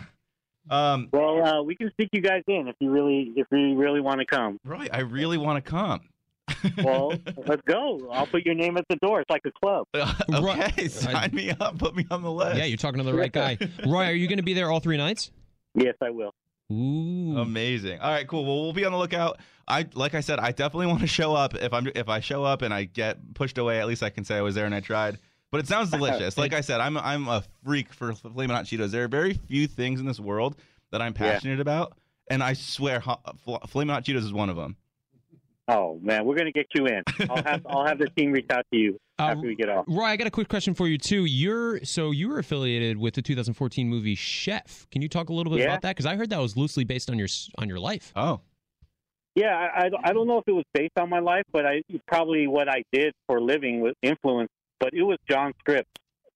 Um, 0.69 1.09
Well, 1.11 1.45
uh, 1.45 1.63
we 1.63 1.75
can 1.75 1.91
sneak 1.95 2.09
you 2.11 2.21
guys 2.21 2.43
in 2.47 2.67
if 2.67 2.75
you 2.79 2.89
really 2.89 3.31
if 3.35 3.47
you 3.51 3.75
really 3.75 4.01
want 4.01 4.19
to 4.19 4.25
come. 4.25 4.59
Roy, 4.65 4.87
I 4.91 4.99
really 4.99 5.37
want 5.37 5.63
to 5.63 5.69
come. 5.69 6.01
Well, 6.83 7.13
let's 7.45 7.61
go. 7.67 8.09
I'll 8.11 8.27
put 8.27 8.45
your 8.45 8.55
name 8.55 8.77
at 8.77 8.85
the 8.89 8.95
door. 8.97 9.21
It's 9.21 9.29
like 9.29 9.41
a 9.45 9.51
club. 9.51 9.85
okay, 10.33 10.87
sign 10.87 11.31
me 11.33 11.51
up. 11.51 11.77
Put 11.77 11.95
me 11.95 12.05
on 12.09 12.21
the 12.21 12.31
list. 12.31 12.57
Yeah, 12.57 12.65
you're 12.65 12.77
talking 12.77 12.99
to 12.99 13.03
the 13.03 13.13
right 13.13 13.31
guy. 13.31 13.57
Roy, 13.85 14.05
are 14.05 14.13
you 14.13 14.27
going 14.27 14.37
to 14.37 14.43
be 14.43 14.53
there 14.53 14.71
all 14.71 14.79
three 14.79 14.97
nights? 14.97 15.31
Yes, 15.75 15.95
I 16.01 16.09
will. 16.09 16.33
Ooh. 16.73 17.37
Amazing. 17.37 17.99
All 17.99 18.11
right, 18.11 18.27
cool. 18.27 18.45
Well, 18.45 18.61
we'll 18.63 18.73
be 18.73 18.85
on 18.85 18.91
the 18.91 18.97
lookout. 18.97 19.39
I 19.67 19.87
like 19.93 20.13
I 20.13 20.19
said, 20.21 20.39
I 20.39 20.51
definitely 20.51 20.87
want 20.93 21.01
to 21.01 21.07
show 21.07 21.33
up. 21.35 21.55
If 21.55 21.73
I'm 21.73 21.87
if 21.95 22.09
I 22.09 22.19
show 22.19 22.43
up 22.43 22.61
and 22.61 22.73
I 22.73 22.85
get 22.85 23.33
pushed 23.33 23.57
away, 23.57 23.79
at 23.79 23.87
least 23.87 24.03
I 24.03 24.09
can 24.09 24.23
say 24.25 24.37
I 24.37 24.41
was 24.41 24.55
there 24.55 24.65
and 24.65 24.75
I 24.75 24.79
tried. 24.79 25.17
But 25.51 25.59
it 25.59 25.67
sounds 25.67 25.89
delicious. 25.91 26.37
like 26.37 26.53
I 26.53 26.61
said, 26.61 26.79
I'm 26.81 26.97
I'm 26.97 27.27
a 27.27 27.43
freak 27.63 27.93
for 27.93 28.13
flaming 28.13 28.55
Hot 28.55 28.65
Cheetos. 28.65 28.91
There 28.91 29.03
are 29.03 29.07
very 29.07 29.33
few 29.33 29.67
things 29.67 29.99
in 29.99 30.05
this 30.05 30.19
world 30.19 30.55
that 30.91 31.01
I'm 31.01 31.13
Yeah. 31.13 31.33
passionate 31.33 31.59
about, 31.59 31.93
and 32.29 32.43
I 32.43 32.53
swear, 32.53 32.99
hot, 32.99 33.35
Flamin' 33.67 33.93
Hot 33.93 34.03
Cheetos 34.03 34.17
is 34.23 34.33
one 34.33 34.49
of 34.49 34.55
them. 34.55 34.75
Oh 35.67 35.97
man, 36.01 36.25
we're 36.25 36.35
gonna 36.35 36.51
get 36.51 36.67
you 36.75 36.87
in. 36.87 37.03
I'll 37.29 37.43
have 37.43 37.65
I'll 37.69 37.85
have 37.85 37.99
the 37.99 38.09
team 38.09 38.31
reach 38.33 38.49
out 38.49 38.65
to 38.73 38.77
you 38.79 38.99
Uh, 39.19 39.35
we 39.41 39.55
get 39.55 39.69
off. 39.69 39.85
Roy, 39.87 40.05
I 40.05 40.15
got 40.17 40.25
a 40.27 40.31
quick 40.31 40.49
question 40.49 40.73
for 40.73 40.87
you 40.87 40.97
too. 40.97 41.25
You're 41.25 41.83
so 41.85 42.11
you 42.11 42.29
were 42.29 42.39
affiliated 42.39 42.97
with 42.97 43.13
the 43.13 43.21
2014 43.21 43.87
movie 43.87 44.15
Chef. 44.15 44.87
Can 44.91 45.01
you 45.03 45.09
talk 45.09 45.29
a 45.29 45.33
little 45.33 45.51
bit 45.51 45.59
Yeah. 45.61 45.67
about 45.67 45.81
that? 45.83 45.91
Because 45.95 46.07
I 46.07 46.15
heard 46.15 46.31
that 46.31 46.39
was 46.41 46.57
loosely 46.57 46.83
based 46.83 47.09
on 47.11 47.19
your 47.19 47.27
on 47.59 47.67
your 47.69 47.79
life. 47.79 48.11
Oh, 48.15 48.41
Yeah, 49.35 49.55
I, 49.55 49.85
I 49.85 49.89
don't- 49.89 50.05
I 50.07 50.13
don't 50.13 50.27
know 50.27 50.37
if 50.39 50.43
it 50.47 50.51
was 50.51 50.65
based 50.73 50.97
on 50.97 51.09
my 51.09 51.19
life, 51.19 51.43
but 51.51 51.65
I 51.65 51.83
probably 52.07 52.47
what 52.47 52.67
I 52.69 52.83
did 52.91 53.13
for 53.27 53.37
a 53.37 53.41
living 53.41 53.81
was 53.81 53.93
influenced. 54.01 54.51
But 54.79 54.93
it 54.93 55.03
was 55.03 55.17
John 55.29 55.53
Scripps 55.59 55.89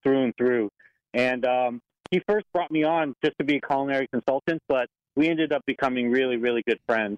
through 0.04 0.24
and 0.26 0.34
through, 0.38 0.70
and 1.14 1.46
um, 1.46 1.82
he 2.12 2.22
first 2.28 2.46
brought 2.54 2.72
me 2.72 2.84
on 2.84 3.14
just 3.24 3.38
to 3.40 3.44
be 3.44 3.58
a 3.58 3.62
culinary 3.62 4.08
consultant, 4.12 4.62
but 4.68 4.88
we 5.16 5.28
ended 5.30 5.52
up 5.52 5.64
becoming 5.66 6.12
really, 6.12 6.38
really 6.38 6.64
good 6.68 6.80
friends, 6.88 7.18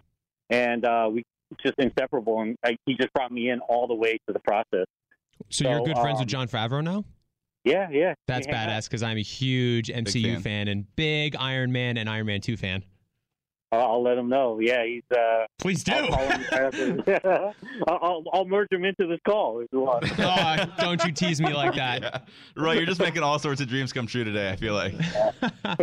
and 0.50 0.86
uh, 0.86 1.10
we 1.12 1.24
just 1.64 1.76
inseparable. 1.78 2.42
And 2.42 2.56
I, 2.64 2.78
he 2.86 2.96
just 2.96 3.12
brought 3.14 3.32
me 3.32 3.50
in 3.50 3.60
all 3.60 3.88
the 3.88 3.94
way 3.96 4.18
to 4.28 4.34
the 4.34 4.40
process. 4.40 4.86
So, 5.50 5.70
you're 5.70 5.80
So, 5.80 5.86
good 5.86 5.98
friends 5.98 6.20
with 6.20 6.34
um, 6.34 6.48
Jon 6.48 6.48
Favreau 6.48 6.84
now? 6.84 7.06
Yeah, 7.66 7.90
yeah, 7.92 8.14
That's 8.28 8.48
we 8.48 8.54
hang 8.54 8.70
out. 8.70 8.82
badass 8.82 8.86
because 8.86 9.04
I'm 9.04 9.18
a 9.18 9.22
huge 9.22 9.88
MCU 9.90 10.34
fan. 10.36 10.42
fan. 10.42 10.68
and 10.70 10.96
big 10.96 11.36
Iron 11.38 11.72
Man 11.72 11.98
and 11.98 12.10
Iron 12.10 12.26
Man 12.26 12.42
2 12.42 12.56
fan. 12.58 12.84
I'll, 13.72 13.82
I'll 13.82 14.04
let 14.04 14.18
him 14.18 14.30
know. 14.30 14.60
Yeah, 14.60 14.84
he's. 14.86 15.04
Uh, 15.16 15.46
Please 15.60 15.84
do. 15.84 15.92
I'll, 15.92 16.08
call 16.08 16.72
him 16.72 17.04
I'll, 17.88 18.00
I'll, 18.02 18.24
I'll 18.34 18.46
merge 18.46 18.72
him 18.72 18.84
into 18.84 19.06
this 19.08 19.20
call 19.28 19.60
if 19.60 19.68
you 19.72 19.82
want. 19.82 20.06
oh, 20.20 20.66
don't 20.80 21.04
you 21.06 21.12
tease 21.12 21.40
me 21.40 21.54
like 21.54 21.76
that. 21.76 22.02
yeah. 22.02 22.20
Roy, 22.56 22.74
you're 22.74 22.86
just 22.86 23.00
making 23.00 23.22
all 23.22 23.38
sorts 23.38 23.62
of 23.62 23.68
dreams 23.68 23.94
come 23.94 24.08
true 24.08 24.24
today. 24.24 24.50
I 24.50 24.56
feel 24.56 24.74
like. 24.74 24.96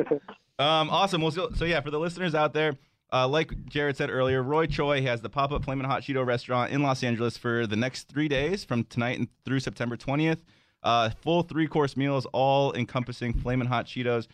um, 0.58 0.90
awesome. 0.90 1.22
Well, 1.22 1.30
so, 1.30 1.50
so 1.54 1.64
yeah, 1.64 1.80
for 1.80 1.90
the 1.90 2.00
listeners 2.00 2.34
out 2.34 2.52
there, 2.52 2.72
uh, 3.12 3.28
like 3.28 3.64
Jared 3.66 3.96
said 3.96 4.10
earlier, 4.10 4.42
Roy 4.42 4.66
Choi 4.66 5.02
has 5.02 5.20
the 5.20 5.28
pop-up 5.28 5.64
Flamin' 5.64 5.86
Hot 5.86 6.02
Cheeto 6.02 6.26
restaurant 6.26 6.72
in 6.72 6.82
Los 6.82 7.02
Angeles 7.02 7.36
for 7.36 7.66
the 7.66 7.76
next 7.76 8.08
three 8.08 8.28
days, 8.28 8.64
from 8.64 8.84
tonight 8.84 9.18
and 9.18 9.28
through 9.44 9.60
September 9.60 9.96
20th. 9.96 10.40
Uh, 10.82 11.10
full 11.22 11.42
three-course 11.42 11.96
meals, 11.96 12.26
all 12.32 12.72
encompassing 12.74 13.32
Flamin' 13.32 13.66
Hot 13.66 13.86
Cheetos. 13.86 14.26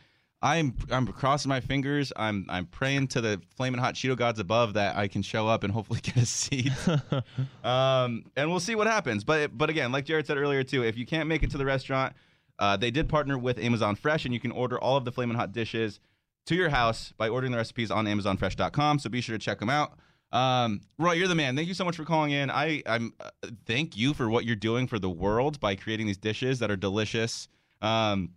I'm 0.43 0.75
I'm 0.91 1.07
crossing 1.07 1.49
my 1.49 1.61
fingers. 1.61 2.13
I'm 2.17 2.47
I'm 2.49 2.67
praying 2.67 3.09
to 3.09 3.21
the 3.21 3.41
Flamin' 3.57 3.79
Hot 3.79 3.95
Cheeto 3.95 4.17
gods 4.17 4.41
above 4.41 4.75
that 4.75 4.97
I 4.97 5.07
can 5.07 5.23
show 5.23 5.47
up 5.47 5.63
and 5.63 5.73
hopefully 5.73 6.01
get 6.03 6.17
a 6.17 6.27
seat. 6.27 6.73
um, 7.65 8.25
and 8.37 8.51
we'll 8.51 8.59
see 8.59 8.75
what 8.75 8.89
happens. 8.89 9.23
But 9.23 9.57
but 9.57 9.71
again, 9.71 9.93
like 9.93 10.05
Jared 10.05 10.27
said 10.27 10.39
earlier 10.39 10.65
too, 10.65 10.83
if 10.83 10.99
you 10.99 11.07
can't 11.07 11.29
make 11.29 11.45
it 11.45 11.51
to 11.53 11.59
the 11.59 11.65
restaurant, 11.65 12.15
uh, 12.59 12.77
they 12.77 12.91
did 12.91 13.09
partner 13.09 13.39
with 13.39 13.59
Amazon 13.59 13.95
Fresh, 13.95 14.25
and 14.25 14.35
you 14.35 14.41
can 14.41 14.51
order 14.51 14.81
all 14.81 14.97
of 14.97 15.05
the 15.05 15.13
Flamin' 15.13 15.37
Hot 15.37 15.53
dishes 15.53 16.01
to 16.47 16.55
your 16.55 16.71
house 16.71 17.13
by 17.17 17.29
ordering 17.29 17.53
the 17.53 17.59
recipes 17.59 17.91
on 17.91 18.07
AmazonFresh.com. 18.07 18.99
So 18.99 19.11
be 19.11 19.21
sure 19.21 19.39
to 19.39 19.45
check 19.45 19.59
them 19.59 19.71
out. 19.71 19.99
Um, 20.33 20.81
Roy, 20.99 21.13
you're 21.13 21.29
the 21.29 21.35
man. 21.35 21.55
Thank 21.57 21.69
you 21.69 21.75
so 21.75 21.85
much 21.85 21.97
for 21.97 22.05
calling 22.05 22.31
in. 22.31 22.51
I 22.51 22.83
I'm 22.87 23.13
uh, 23.21 23.31
thank 23.67 23.97
you 23.97 24.15
for 24.15 24.31
what 24.31 24.45
you're 24.47 24.57
doing 24.57 24.87
for 24.87 24.99
the 24.99 25.11
world 25.11 25.61
by 25.61 25.77
creating 25.77 26.07
these 26.07 26.17
dishes 26.17 26.59
that 26.61 26.71
are 26.71 26.77
delicious. 26.77 27.49
Um, 27.83 28.31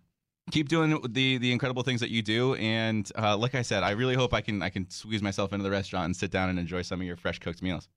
keep 0.50 0.68
doing 0.68 1.00
the 1.08 1.38
the 1.38 1.52
incredible 1.52 1.82
things 1.82 2.00
that 2.00 2.10
you 2.10 2.20
do, 2.20 2.54
and 2.56 3.10
uh, 3.16 3.36
like 3.36 3.54
I 3.54 3.62
said, 3.62 3.82
I 3.82 3.92
really 3.92 4.14
hope 4.14 4.34
I 4.34 4.42
can 4.42 4.60
I 4.62 4.68
can 4.68 4.90
squeeze 4.90 5.22
myself 5.22 5.54
into 5.54 5.62
the 5.62 5.70
restaurant 5.70 6.04
and 6.04 6.16
sit 6.16 6.30
down 6.30 6.50
and 6.50 6.58
enjoy 6.58 6.82
some 6.82 7.00
of 7.00 7.06
your 7.06 7.16
fresh 7.16 7.38
cooked 7.38 7.62
meals. 7.62 7.88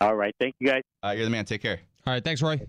All 0.00 0.14
right, 0.14 0.34
thank 0.40 0.54
you 0.60 0.68
guys. 0.68 0.82
Uh, 1.02 1.10
you're 1.10 1.24
the 1.24 1.30
man. 1.30 1.44
Take 1.44 1.62
care. 1.62 1.80
All 2.06 2.12
right, 2.12 2.22
thanks, 2.22 2.40
Roy. 2.40 2.60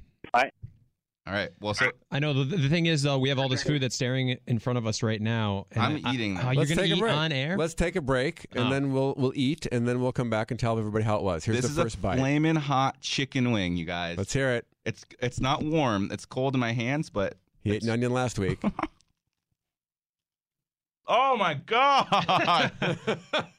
All 1.28 1.34
right. 1.34 1.50
Well, 1.60 1.76
so 1.76 1.92
I 2.10 2.18
know 2.18 2.34
the, 2.34 2.44
the 2.58 2.70
thing 2.70 2.88
is 2.88 3.04
though, 3.04 3.20
we 3.20 3.30
have 3.30 3.38
all 3.38 3.50
this 3.50 3.62
food 3.62 3.84
that's 3.84 3.94
staring 3.94 4.36
in 4.48 4.58
front 4.58 4.80
of 4.80 4.88
us 4.88 5.04
right 5.04 5.22
now. 5.22 5.68
and 5.72 5.84
I'm 5.84 6.02
I- 6.06 6.14
eating 6.14 6.38
Oh, 6.38 6.42
them. 6.42 6.46
you're 6.48 6.56
Let's 6.56 6.70
gonna 6.72 6.82
take 6.82 6.92
a 6.92 6.96
eat 6.96 7.00
break. 7.00 7.14
on 7.14 7.32
air? 7.32 7.56
Let's 7.58 7.74
take 7.76 7.96
a 7.96 8.02
break, 8.02 8.48
and 8.54 8.66
Oh. 8.66 8.70
then 8.72 8.92
we'll 8.94 9.14
we'll 9.16 9.34
eat, 9.36 9.68
and 9.72 9.88
then 9.88 10.02
we'll 10.02 10.12
come 10.12 10.32
back 10.32 10.50
and 10.50 10.60
tell 10.60 10.80
everybody 10.80 11.04
how 11.06 11.18
it 11.18 11.24
was. 11.24 11.46
Here's 11.46 11.58
this 11.62 11.76
the 11.76 11.82
is 11.82 11.86
first 11.86 11.96
a 11.98 12.00
bite. 12.00 12.18
flaming 12.18 12.56
hot 12.56 13.00
chicken 13.02 13.52
wing, 13.52 13.78
you 13.78 13.86
guys. 13.86 14.18
Let's 14.18 14.34
hear 14.34 14.50
it. 14.52 14.66
It's 14.86 15.06
it's 15.20 15.40
not 15.40 15.62
warm. 15.64 16.10
It's 16.12 16.26
cold 16.26 16.56
in 16.56 16.60
my 16.60 16.72
hands, 16.72 17.12
but 17.12 17.36
He 17.64 17.74
ate 17.76 17.84
an 17.84 17.90
onion 17.92 18.12
last 18.12 18.40
week. 18.40 18.60
oh 21.08 21.38
my 21.38 21.54
god! 21.54 22.08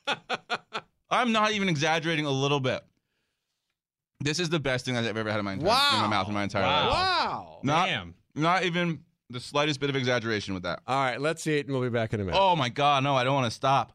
I'm 1.11 1.31
not 1.31 1.53
even 1.53 1.69
exaggerating 1.69 2.27
a 2.27 2.31
little 2.31 2.61
bit. 2.61 2.83
This 4.23 4.39
is 4.39 4.51
the 4.51 4.61
best 4.61 4.85
thing 4.85 4.97
I've 4.97 5.17
ever 5.17 5.31
had 5.31 5.39
in 5.39 5.45
my, 5.45 5.55
entire, 5.55 5.95
in 5.97 6.03
my 6.03 6.09
mouth 6.09 6.29
in 6.29 6.35
my 6.35 6.43
entire 6.43 6.63
Wow. 6.63 6.89
life. 6.89 6.93
wow. 6.95 7.59
Not, 7.63 7.87
Damn. 7.87 8.15
not 8.35 8.65
even 8.65 9.01
the 9.31 9.41
slightest 9.41 9.81
bit 9.81 9.89
of 9.89 9.97
exaggeration 9.97 10.53
with 10.55 10.63
that. 10.65 10.81
All 10.87 11.03
right, 11.03 11.21
let's 11.21 11.47
eat, 11.47 11.67
and 11.67 11.71
we'll 11.75 11.83
be 11.83 11.89
back 11.93 12.13
in 12.13 12.21
a 12.21 12.25
minute. 12.25 12.39
Oh 12.39 12.55
my 12.55 12.69
god, 12.69 13.03
no, 13.03 13.15
I 13.17 13.25
don't 13.25 13.35
want 13.35 13.47
to 13.47 13.51
stop. 13.55 13.93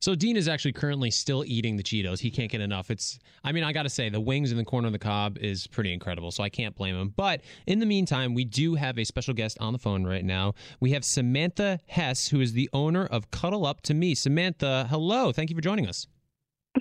So 0.00 0.14
Dean 0.14 0.36
is 0.36 0.48
actually 0.48 0.72
currently 0.72 1.10
still 1.10 1.44
eating 1.46 1.76
the 1.78 1.82
Cheetos. 1.82 2.18
He 2.20 2.30
can't 2.30 2.50
get 2.50 2.60
enough. 2.60 2.90
It's 2.90 3.18
I 3.42 3.52
mean, 3.52 3.64
I 3.64 3.72
got 3.72 3.84
to 3.84 3.88
say 3.88 4.10
the 4.10 4.20
wings 4.20 4.50
in 4.50 4.58
the 4.58 4.64
corner 4.64 4.86
of 4.88 4.92
the 4.92 4.98
cob 4.98 5.38
is 5.38 5.66
pretty 5.66 5.94
incredible, 5.94 6.30
so 6.30 6.42
I 6.42 6.50
can't 6.50 6.74
blame 6.74 6.94
him. 6.94 7.14
But 7.16 7.40
in 7.66 7.78
the 7.78 7.86
meantime, 7.86 8.34
we 8.34 8.44
do 8.44 8.74
have 8.74 8.98
a 8.98 9.04
special 9.04 9.32
guest 9.32 9.56
on 9.60 9.72
the 9.72 9.78
phone 9.78 10.04
right 10.04 10.24
now. 10.24 10.54
We 10.80 10.90
have 10.90 11.04
Samantha 11.06 11.78
Hess, 11.86 12.28
who 12.28 12.40
is 12.40 12.52
the 12.52 12.68
owner 12.74 13.06
of 13.06 13.30
Cuddle 13.30 13.64
Up 13.64 13.80
to 13.82 13.94
Me. 13.94 14.14
Samantha, 14.14 14.86
hello. 14.90 15.32
Thank 15.32 15.48
you 15.48 15.56
for 15.56 15.62
joining 15.62 15.86
us. 15.86 16.06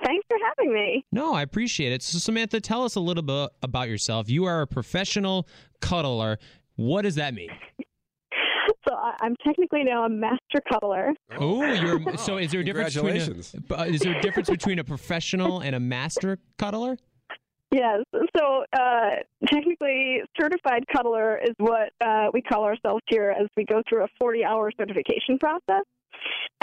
Thanks 0.06 0.26
for 0.28 0.38
having 0.48 0.74
me. 0.74 1.06
No, 1.12 1.34
I 1.34 1.44
appreciate 1.44 1.94
it. 1.94 2.02
So, 2.02 2.18
Samantha, 2.18 2.60
tell 2.60 2.84
us 2.84 2.96
a 2.96 3.00
little 3.00 3.24
bit 3.24 3.50
about 3.62 3.90
yourself. 3.90 4.30
You 4.30 4.46
are 4.46 4.62
a 4.62 4.68
professional 4.68 5.48
cuddler. 5.82 6.40
What 6.76 7.04
does 7.04 7.16
that 7.16 7.34
mean? 7.34 7.50
So 8.88 8.96
I, 8.96 9.16
I'm 9.22 9.36
technically 9.46 9.84
now 9.84 10.06
a 10.06 10.10
master 10.10 10.60
cuddler. 10.72 11.14
Oh, 11.38 11.64
you're 11.64 12.18
so. 12.18 12.38
Is 12.38 12.52
there 12.52 12.62
a 12.62 12.64
difference 12.64 12.96
between 12.96 13.14
Congratulations. 13.14 13.56
a, 13.70 13.80
uh, 13.82 13.84
is 13.86 14.02
there 14.02 14.18
a 14.18 14.22
difference 14.22 14.50
between 14.50 14.80
a 14.80 14.84
professional 14.84 15.60
and 15.62 15.76
a 15.76 15.80
master 15.80 16.40
cuddler? 16.58 16.98
Yes. 17.72 18.02
So 18.38 18.66
uh, 18.78 19.10
technically, 19.48 20.22
certified 20.40 20.84
cuddler 20.96 21.40
is 21.44 21.54
what 21.58 21.90
uh, 22.06 22.28
we 22.34 22.42
call 22.42 22.66
ourselves 22.66 23.02
here 23.10 23.34
as 23.40 23.48
we 23.58 23.66
go 23.66 23.82
through 23.90 24.04
a 24.04 24.24
40-hour 24.24 24.72
certification 24.78 25.40
process. 25.40 25.84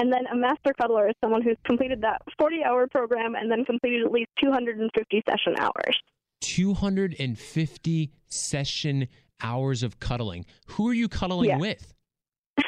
And 0.00 0.10
then 0.10 0.26
a 0.32 0.36
master 0.36 0.72
cuddler 0.80 1.08
is 1.08 1.14
someone 1.22 1.42
who's 1.42 1.58
completed 1.66 2.00
that 2.00 2.22
40-hour 2.40 2.88
program 2.90 3.34
and 3.34 3.50
then 3.50 3.64
completed 3.66 4.02
at 4.06 4.10
least 4.10 4.30
250 4.42 5.22
session 5.28 5.54
hours. 5.58 5.98
250 6.40 8.10
session 8.28 9.08
hours 9.42 9.82
of 9.82 10.00
cuddling. 10.00 10.46
Who 10.68 10.88
are 10.88 10.94
you 10.94 11.08
cuddling 11.08 11.50
Yeah. 11.50 11.58
with? 11.58 11.92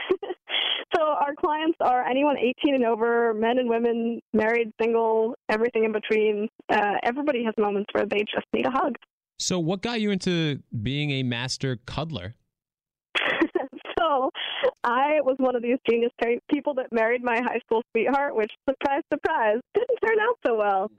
So 0.94 1.02
our 1.04 1.34
clients 1.34 1.78
are 1.80 2.04
anyone 2.06 2.36
18 2.36 2.74
and 2.74 2.84
over, 2.84 3.32
men 3.32 3.58
and 3.58 3.66
women, 3.68 4.20
married, 4.34 4.70
single, 4.80 5.34
everything 5.48 5.84
in 5.84 5.92
between. 5.92 6.48
Uh, 6.68 6.96
everybody 7.02 7.42
has 7.44 7.54
moments 7.56 7.86
where 7.92 8.04
they 8.04 8.18
just 8.18 8.46
need 8.52 8.66
a 8.66 8.70
hug. 8.70 8.96
So, 9.38 9.58
what 9.58 9.80
got 9.80 10.02
you 10.02 10.10
into 10.10 10.60
being 10.82 11.10
a 11.12 11.22
master 11.22 11.78
cuddler? 11.86 12.34
so 13.98 14.30
I 14.84 15.20
was 15.20 15.36
one 15.38 15.54
of 15.54 15.62
these 15.62 15.78
genius 15.88 16.12
pe- 16.20 16.40
people 16.50 16.74
that 16.74 16.86
married 16.92 17.22
my 17.22 17.40
high 17.40 17.60
school 17.64 17.82
sweetheart, 17.92 18.34
which, 18.34 18.52
surprise, 18.68 19.02
surprise, 19.12 19.58
didn't 19.74 19.98
turn 20.04 20.18
out 20.20 20.38
so 20.44 20.56
well. 20.56 20.90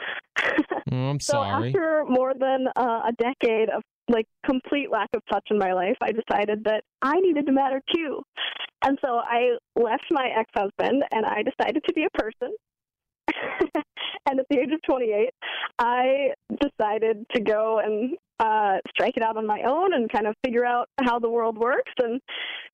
Oh, 0.91 0.95
I'm 1.09 1.19
so 1.19 1.33
sorry. 1.33 1.69
after 1.69 2.05
more 2.07 2.33
than 2.33 2.67
uh, 2.75 3.01
a 3.07 3.11
decade 3.19 3.69
of 3.69 3.81
like 4.09 4.25
complete 4.45 4.91
lack 4.91 5.09
of 5.15 5.21
touch 5.31 5.47
in 5.49 5.57
my 5.57 5.73
life, 5.73 5.97
I 6.01 6.11
decided 6.11 6.63
that 6.65 6.83
I 7.01 7.19
needed 7.19 7.45
to 7.45 7.51
matter 7.51 7.81
too. 7.93 8.21
And 8.85 8.97
so 9.03 9.17
I 9.17 9.57
left 9.75 10.05
my 10.11 10.29
ex-husband 10.37 11.03
and 11.11 11.25
I 11.25 11.43
decided 11.43 11.83
to 11.87 11.93
be 11.93 12.05
a 12.05 12.17
person. 12.17 12.53
and 14.29 14.39
at 14.39 14.45
the 14.49 14.59
age 14.59 14.71
of 14.73 14.81
28, 14.85 15.29
I 15.79 16.33
decided 16.59 17.25
to 17.33 17.41
go 17.41 17.79
and 17.83 18.17
uh, 18.39 18.77
strike 18.89 19.17
it 19.17 19.23
out 19.23 19.37
on 19.37 19.45
my 19.45 19.61
own 19.65 19.93
and 19.93 20.11
kind 20.11 20.27
of 20.27 20.35
figure 20.43 20.65
out 20.65 20.89
how 21.01 21.19
the 21.19 21.29
world 21.29 21.57
works. 21.57 21.91
And 22.01 22.19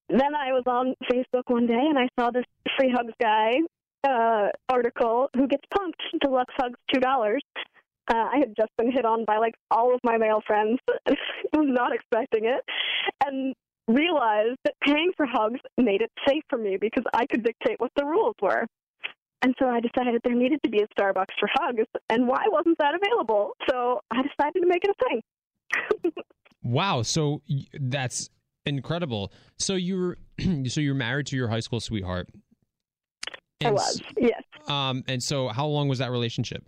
then 0.09 0.35
I 0.35 0.51
was 0.51 0.63
on 0.65 0.95
Facebook 1.11 1.43
one 1.47 1.67
day 1.67 1.73
and 1.73 1.97
I 1.97 2.07
saw 2.19 2.31
this 2.31 2.45
free 2.77 2.91
hugs 2.91 3.13
guy 3.21 3.59
uh, 4.07 4.47
article 4.69 5.29
who 5.35 5.47
gets 5.47 5.63
punked. 5.73 6.19
Deluxe 6.21 6.53
hugs 6.57 6.79
two 6.93 6.99
dollars. 6.99 7.41
Uh, 8.11 8.27
I 8.33 8.37
had 8.39 8.55
just 8.57 8.71
been 8.77 8.91
hit 8.91 9.05
on 9.05 9.25
by 9.25 9.37
like 9.37 9.53
all 9.69 9.93
of 9.93 9.99
my 10.03 10.17
male 10.17 10.41
friends. 10.45 10.79
was 11.53 11.67
not 11.67 11.93
expecting 11.93 12.45
it, 12.45 12.63
and 13.25 13.53
realized 13.87 14.57
that 14.63 14.75
paying 14.83 15.11
for 15.17 15.25
hugs 15.25 15.59
made 15.77 16.01
it 16.01 16.11
safe 16.27 16.43
for 16.49 16.57
me 16.57 16.77
because 16.79 17.03
I 17.13 17.25
could 17.25 17.43
dictate 17.43 17.79
what 17.79 17.91
the 17.95 18.05
rules 18.05 18.35
were. 18.41 18.65
And 19.41 19.55
so 19.57 19.67
I 19.67 19.79
decided 19.79 20.19
there 20.23 20.35
needed 20.35 20.59
to 20.63 20.69
be 20.69 20.79
a 20.79 20.87
Starbucks 20.87 21.33
for 21.39 21.49
hugs, 21.53 21.85
and 22.09 22.27
why 22.27 22.43
wasn't 22.47 22.77
that 22.79 22.93
available? 22.95 23.51
So 23.69 24.01
I 24.11 24.21
decided 24.21 24.61
to 24.61 24.67
make 24.67 24.83
it 24.83 24.91
a 24.91 25.05
thing. 25.05 25.21
Wow. 26.63 27.01
So 27.03 27.41
that's 27.79 28.29
incredible. 28.65 29.31
So 29.57 29.75
you're 29.75 30.17
so 30.67 30.81
you're 30.81 30.93
married 30.95 31.25
to 31.27 31.35
your 31.35 31.47
high 31.47 31.59
school 31.61 31.79
sweetheart. 31.79 32.27
I 33.61 33.67
And 33.67 33.75
was, 33.75 34.01
yes, 34.19 34.41
Um, 34.67 35.03
and 35.07 35.21
so 35.21 35.47
how 35.49 35.65
long 35.67 35.87
was 35.87 35.99
that 35.99 36.11
relationship? 36.11 36.67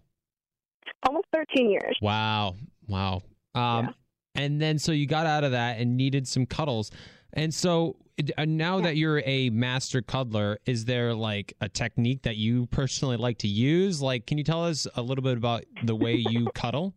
almost 1.08 1.26
13 1.34 1.70
years. 1.72 1.98
Wow. 2.02 2.56
Wow. 2.88 3.24
Um, 3.56 3.86
Yeah. 3.86 3.88
and 4.36 4.62
then 4.62 4.78
so 4.78 4.92
you 4.92 5.08
got 5.08 5.26
out 5.26 5.44
of 5.44 5.52
that 5.52 5.80
and 5.80 5.98
needed 5.98 6.28
some 6.28 6.46
cuddles. 6.46 6.92
And 7.34 7.54
so 7.54 7.96
uh, 8.38 8.46
now 8.46 8.80
that 8.82 8.98
you're 8.98 9.24
a 9.26 9.50
master 9.52 10.02
cuddler, 10.02 10.60
is 10.66 10.86
there 10.86 11.14
like 11.14 11.54
a 11.62 11.68
technique 11.70 12.22
that 12.24 12.36
you 12.38 12.66
personally 12.68 13.18
like 13.18 13.40
to 13.40 13.48
use? 13.48 14.02
Like, 14.02 14.28
can 14.28 14.38
you 14.38 14.44
tell 14.44 14.64
us 14.64 14.86
a 14.96 15.02
little 15.02 15.24
bit 15.24 15.38
about 15.38 15.64
the 15.86 15.96
way 15.96 16.16
you 16.16 16.50
cuddle 16.56 16.94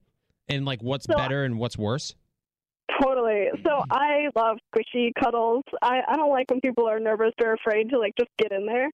and 0.49 0.65
like 0.65 0.83
what's 0.83 1.07
So- 1.07 1.17
better 1.17 1.45
and 1.45 1.59
what's 1.59 1.79
worse? 1.79 2.15
Totally. 3.03 3.47
So 3.67 3.83
I 3.91 4.29
love 4.37 4.59
squishy 4.75 5.11
cuddles. 5.21 5.65
I, 5.83 6.01
I 6.07 6.17
don't 6.17 6.31
like 6.31 6.51
when 6.51 6.61
people 6.61 6.87
are 6.87 7.01
nervous 7.01 7.33
or 7.43 7.55
afraid 7.55 7.89
to 7.91 7.99
like 7.99 8.13
just 8.19 8.31
get 8.39 8.53
in 8.53 8.67
there. 8.67 8.91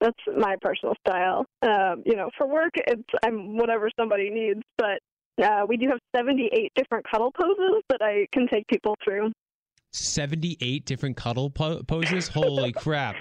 That's 0.00 0.18
my 0.36 0.56
personal 0.60 0.94
style. 1.06 1.46
Um, 1.62 2.02
you 2.04 2.16
know, 2.16 2.30
for 2.36 2.48
work, 2.48 2.72
it's 2.74 3.02
I'm 3.24 3.56
whatever 3.56 3.88
somebody 3.98 4.28
needs. 4.28 4.60
But 4.76 4.98
uh, 5.42 5.64
we 5.68 5.76
do 5.76 5.86
have 5.88 5.98
78 6.16 6.72
different 6.74 7.06
cuddle 7.10 7.30
poses 7.32 7.82
that 7.90 8.00
I 8.02 8.26
can 8.32 8.48
take 8.48 8.66
people 8.66 8.96
through. 9.04 9.30
78 9.92 10.84
different 10.84 11.16
cuddle 11.16 11.48
po- 11.48 11.82
poses? 11.84 12.28
Holy 12.28 12.72
crap. 12.76 13.14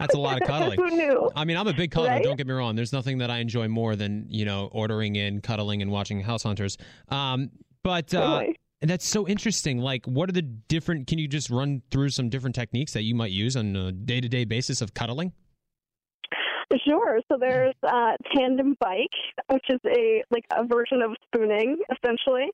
That's 0.00 0.14
a 0.14 0.18
lot 0.18 0.40
of 0.40 0.48
cuddling. 0.48 0.80
Who 0.80 0.90
knew? 0.90 1.30
I 1.36 1.44
mean, 1.44 1.56
I'm 1.56 1.68
a 1.68 1.72
big 1.72 1.92
cuddler. 1.92 2.08
Right? 2.08 2.22
Don't 2.22 2.36
get 2.36 2.46
me 2.46 2.54
wrong. 2.54 2.74
There's 2.74 2.92
nothing 2.92 3.18
that 3.18 3.30
I 3.30 3.38
enjoy 3.38 3.68
more 3.68 3.94
than 3.94 4.26
you 4.28 4.44
know 4.44 4.68
ordering 4.72 5.14
in, 5.14 5.40
cuddling, 5.40 5.82
and 5.82 5.90
watching 5.92 6.20
House 6.20 6.42
Hunters. 6.42 6.76
Um, 7.08 7.50
but 7.84 8.12
uh, 8.14 8.40
Totally. 8.40 8.58
that's 8.80 9.06
so 9.06 9.28
interesting. 9.28 9.78
Like, 9.78 10.06
what 10.06 10.28
are 10.28 10.32
the 10.32 10.42
different? 10.42 11.06
Can 11.06 11.18
you 11.18 11.28
just 11.28 11.50
run 11.50 11.82
through 11.90 12.08
some 12.08 12.28
different 12.28 12.56
techniques 12.56 12.92
that 12.94 13.02
you 13.02 13.14
might 13.14 13.30
use 13.30 13.56
on 13.56 13.76
a 13.76 13.92
day 13.92 14.20
to 14.20 14.28
day 14.28 14.44
basis 14.44 14.80
of 14.80 14.94
cuddling? 14.94 15.32
Sure. 16.86 17.20
So 17.30 17.36
there's 17.38 17.74
uh, 17.82 18.12
tandem 18.34 18.76
bike, 18.80 19.08
which 19.50 19.64
is 19.70 19.80
a 19.86 20.22
like 20.30 20.44
a 20.56 20.64
version 20.64 21.02
of 21.02 21.10
spooning, 21.26 21.76
essentially. 21.96 22.48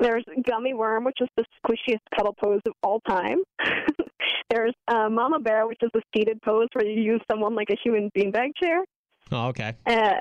There's 0.00 0.24
gummy 0.46 0.74
worm, 0.74 1.04
which 1.04 1.18
is 1.20 1.28
the 1.36 1.44
squishiest 1.64 2.00
cuddle 2.16 2.34
pose 2.42 2.60
of 2.66 2.72
all 2.82 3.00
time. 3.08 3.38
there's 4.50 4.74
uh, 4.88 5.08
mama 5.10 5.38
bear, 5.40 5.66
which 5.66 5.78
is 5.82 5.90
a 5.94 6.00
seated 6.16 6.40
pose 6.42 6.68
where 6.72 6.86
you 6.86 7.00
use 7.02 7.20
someone 7.30 7.54
like 7.54 7.68
a 7.70 7.76
human 7.82 8.10
beanbag 8.16 8.50
chair. 8.60 8.84
Oh, 9.30 9.48
okay. 9.48 9.74
Uh, 9.86 10.12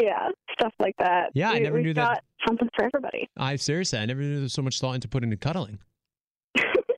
yeah, 0.00 0.28
stuff 0.52 0.72
like 0.78 0.94
that. 0.98 1.30
Yeah, 1.34 1.50
I 1.50 1.54
We- 1.54 1.60
never 1.60 1.76
we've 1.76 1.84
knew 1.86 1.94
that- 1.94 2.14
got 2.14 2.24
Something 2.46 2.68
for 2.74 2.84
everybody. 2.84 3.28
I 3.36 3.54
seriously, 3.54 4.00
I 4.00 4.06
never 4.06 4.20
knew 4.20 4.34
there 4.34 4.42
was 4.42 4.52
so 4.52 4.62
much 4.62 4.80
thought 4.80 4.94
into 4.96 5.06
putting 5.06 5.30
into 5.30 5.36
cuddling. 5.36 5.78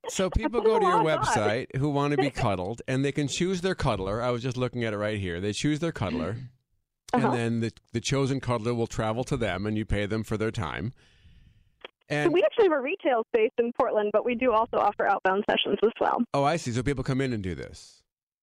So 0.09 0.31
people 0.37 0.61
go 0.61 0.79
to 0.79 0.85
your 0.85 1.03
lot 1.03 1.19
of 1.21 1.27
thought. 1.29 1.37
website 1.37 1.77
who 1.77 1.89
want 1.91 2.13
to 2.13 2.17
be 2.19 2.31
cuddled, 2.45 2.83
and 2.89 3.05
they 3.05 3.13
can 3.13 3.29
choose 3.29 3.61
their 3.61 3.75
cuddler. 3.75 4.23
I 4.23 4.31
was 4.31 4.43
just 4.43 4.57
looking 4.57 4.85
at 4.85 4.93
it 4.93 4.99
right 4.99 5.19
here. 5.19 5.41
They 5.41 5.53
choose 5.53 5.81
their 5.81 5.93
cuddler, 5.93 6.37
Uh-huh. 7.13 7.27
and 7.29 7.35
then 7.35 7.61
the 7.61 7.73
the 7.93 8.01
chosen 8.01 8.41
cuddler 8.41 8.75
will 8.75 8.87
travel 8.87 9.25
to 9.25 9.37
them, 9.37 9.67
and 9.67 9.77
you 9.77 9.85
pay 9.85 10.07
them 10.07 10.25
for 10.25 10.37
their 10.37 10.51
time. 10.51 10.93
So 12.11 12.29
we 12.29 12.43
actually 12.45 12.65
have 12.67 12.73
a 12.73 12.81
retail 12.81 13.25
space 13.35 13.51
in 13.59 13.73
Portland, 13.79 14.11
but 14.13 14.25
we 14.27 14.35
do 14.35 14.53
also 14.53 14.77
offer 14.77 15.07
outbound 15.07 15.43
sessions 15.51 15.79
as 15.83 15.91
well. 16.01 16.19
oh, 16.35 16.45
I 16.45 16.57
see. 16.57 16.71
So 16.71 16.83
people 16.83 17.03
come 17.03 17.21
in 17.23 17.33
and 17.33 17.43
do 17.43 17.55
this. 17.55 18.03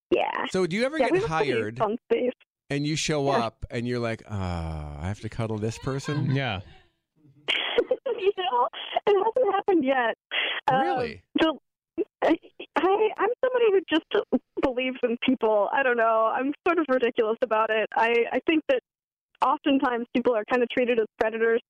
Yeah. 0.10 0.46
So 0.50 0.66
do 0.66 0.76
you 0.76 0.84
ever 0.84 0.98
yeah, 0.98 1.10
get 1.10 1.22
have 1.22 1.24
a 1.24 1.36
pretty 1.38 1.52
hired 1.52 1.80
space. 2.12 2.34
and 2.72 2.86
you 2.88 2.96
show 2.96 3.28
Yeah. 3.28 3.38
up 3.46 3.66
and 3.70 3.88
you're 3.88 4.00
like, 4.00 4.24
ah, 4.30 4.98
I 5.00 5.08
have 5.08 5.20
to 5.22 5.30
cuddle 5.30 5.58
this 5.60 5.78
person? 5.78 6.32
Yeah. 6.36 6.62
you 8.26 8.32
know, 8.38 8.68
it 9.08 9.34
hasn't 9.36 9.56
happened 9.56 9.84
yet. 9.84 10.16
Um, 10.72 10.82
Really? 10.82 11.24
so 11.42 11.60
I, 12.24 12.38
I, 12.78 13.10
I'm 13.18 13.30
somebody 13.44 13.66
who 13.72 13.82
just 13.90 14.06
believes 14.62 14.98
in 15.04 15.18
people. 15.26 15.70
I 15.74 15.84
don't 15.84 15.98
know. 15.98 16.32
I'm 16.34 16.54
sort 16.68 16.80
of 16.80 16.86
ridiculous 16.90 17.38
about 17.44 17.70
it. 17.70 17.90
I, 17.96 18.14
I 18.32 18.40
think 18.48 18.64
that 18.70 18.82
oftentimes 19.46 20.06
people 20.16 20.36
are 20.36 20.44
kind 20.52 20.62
of 20.64 20.70
treated 20.70 21.00
as 21.00 21.06
predators 21.20 21.62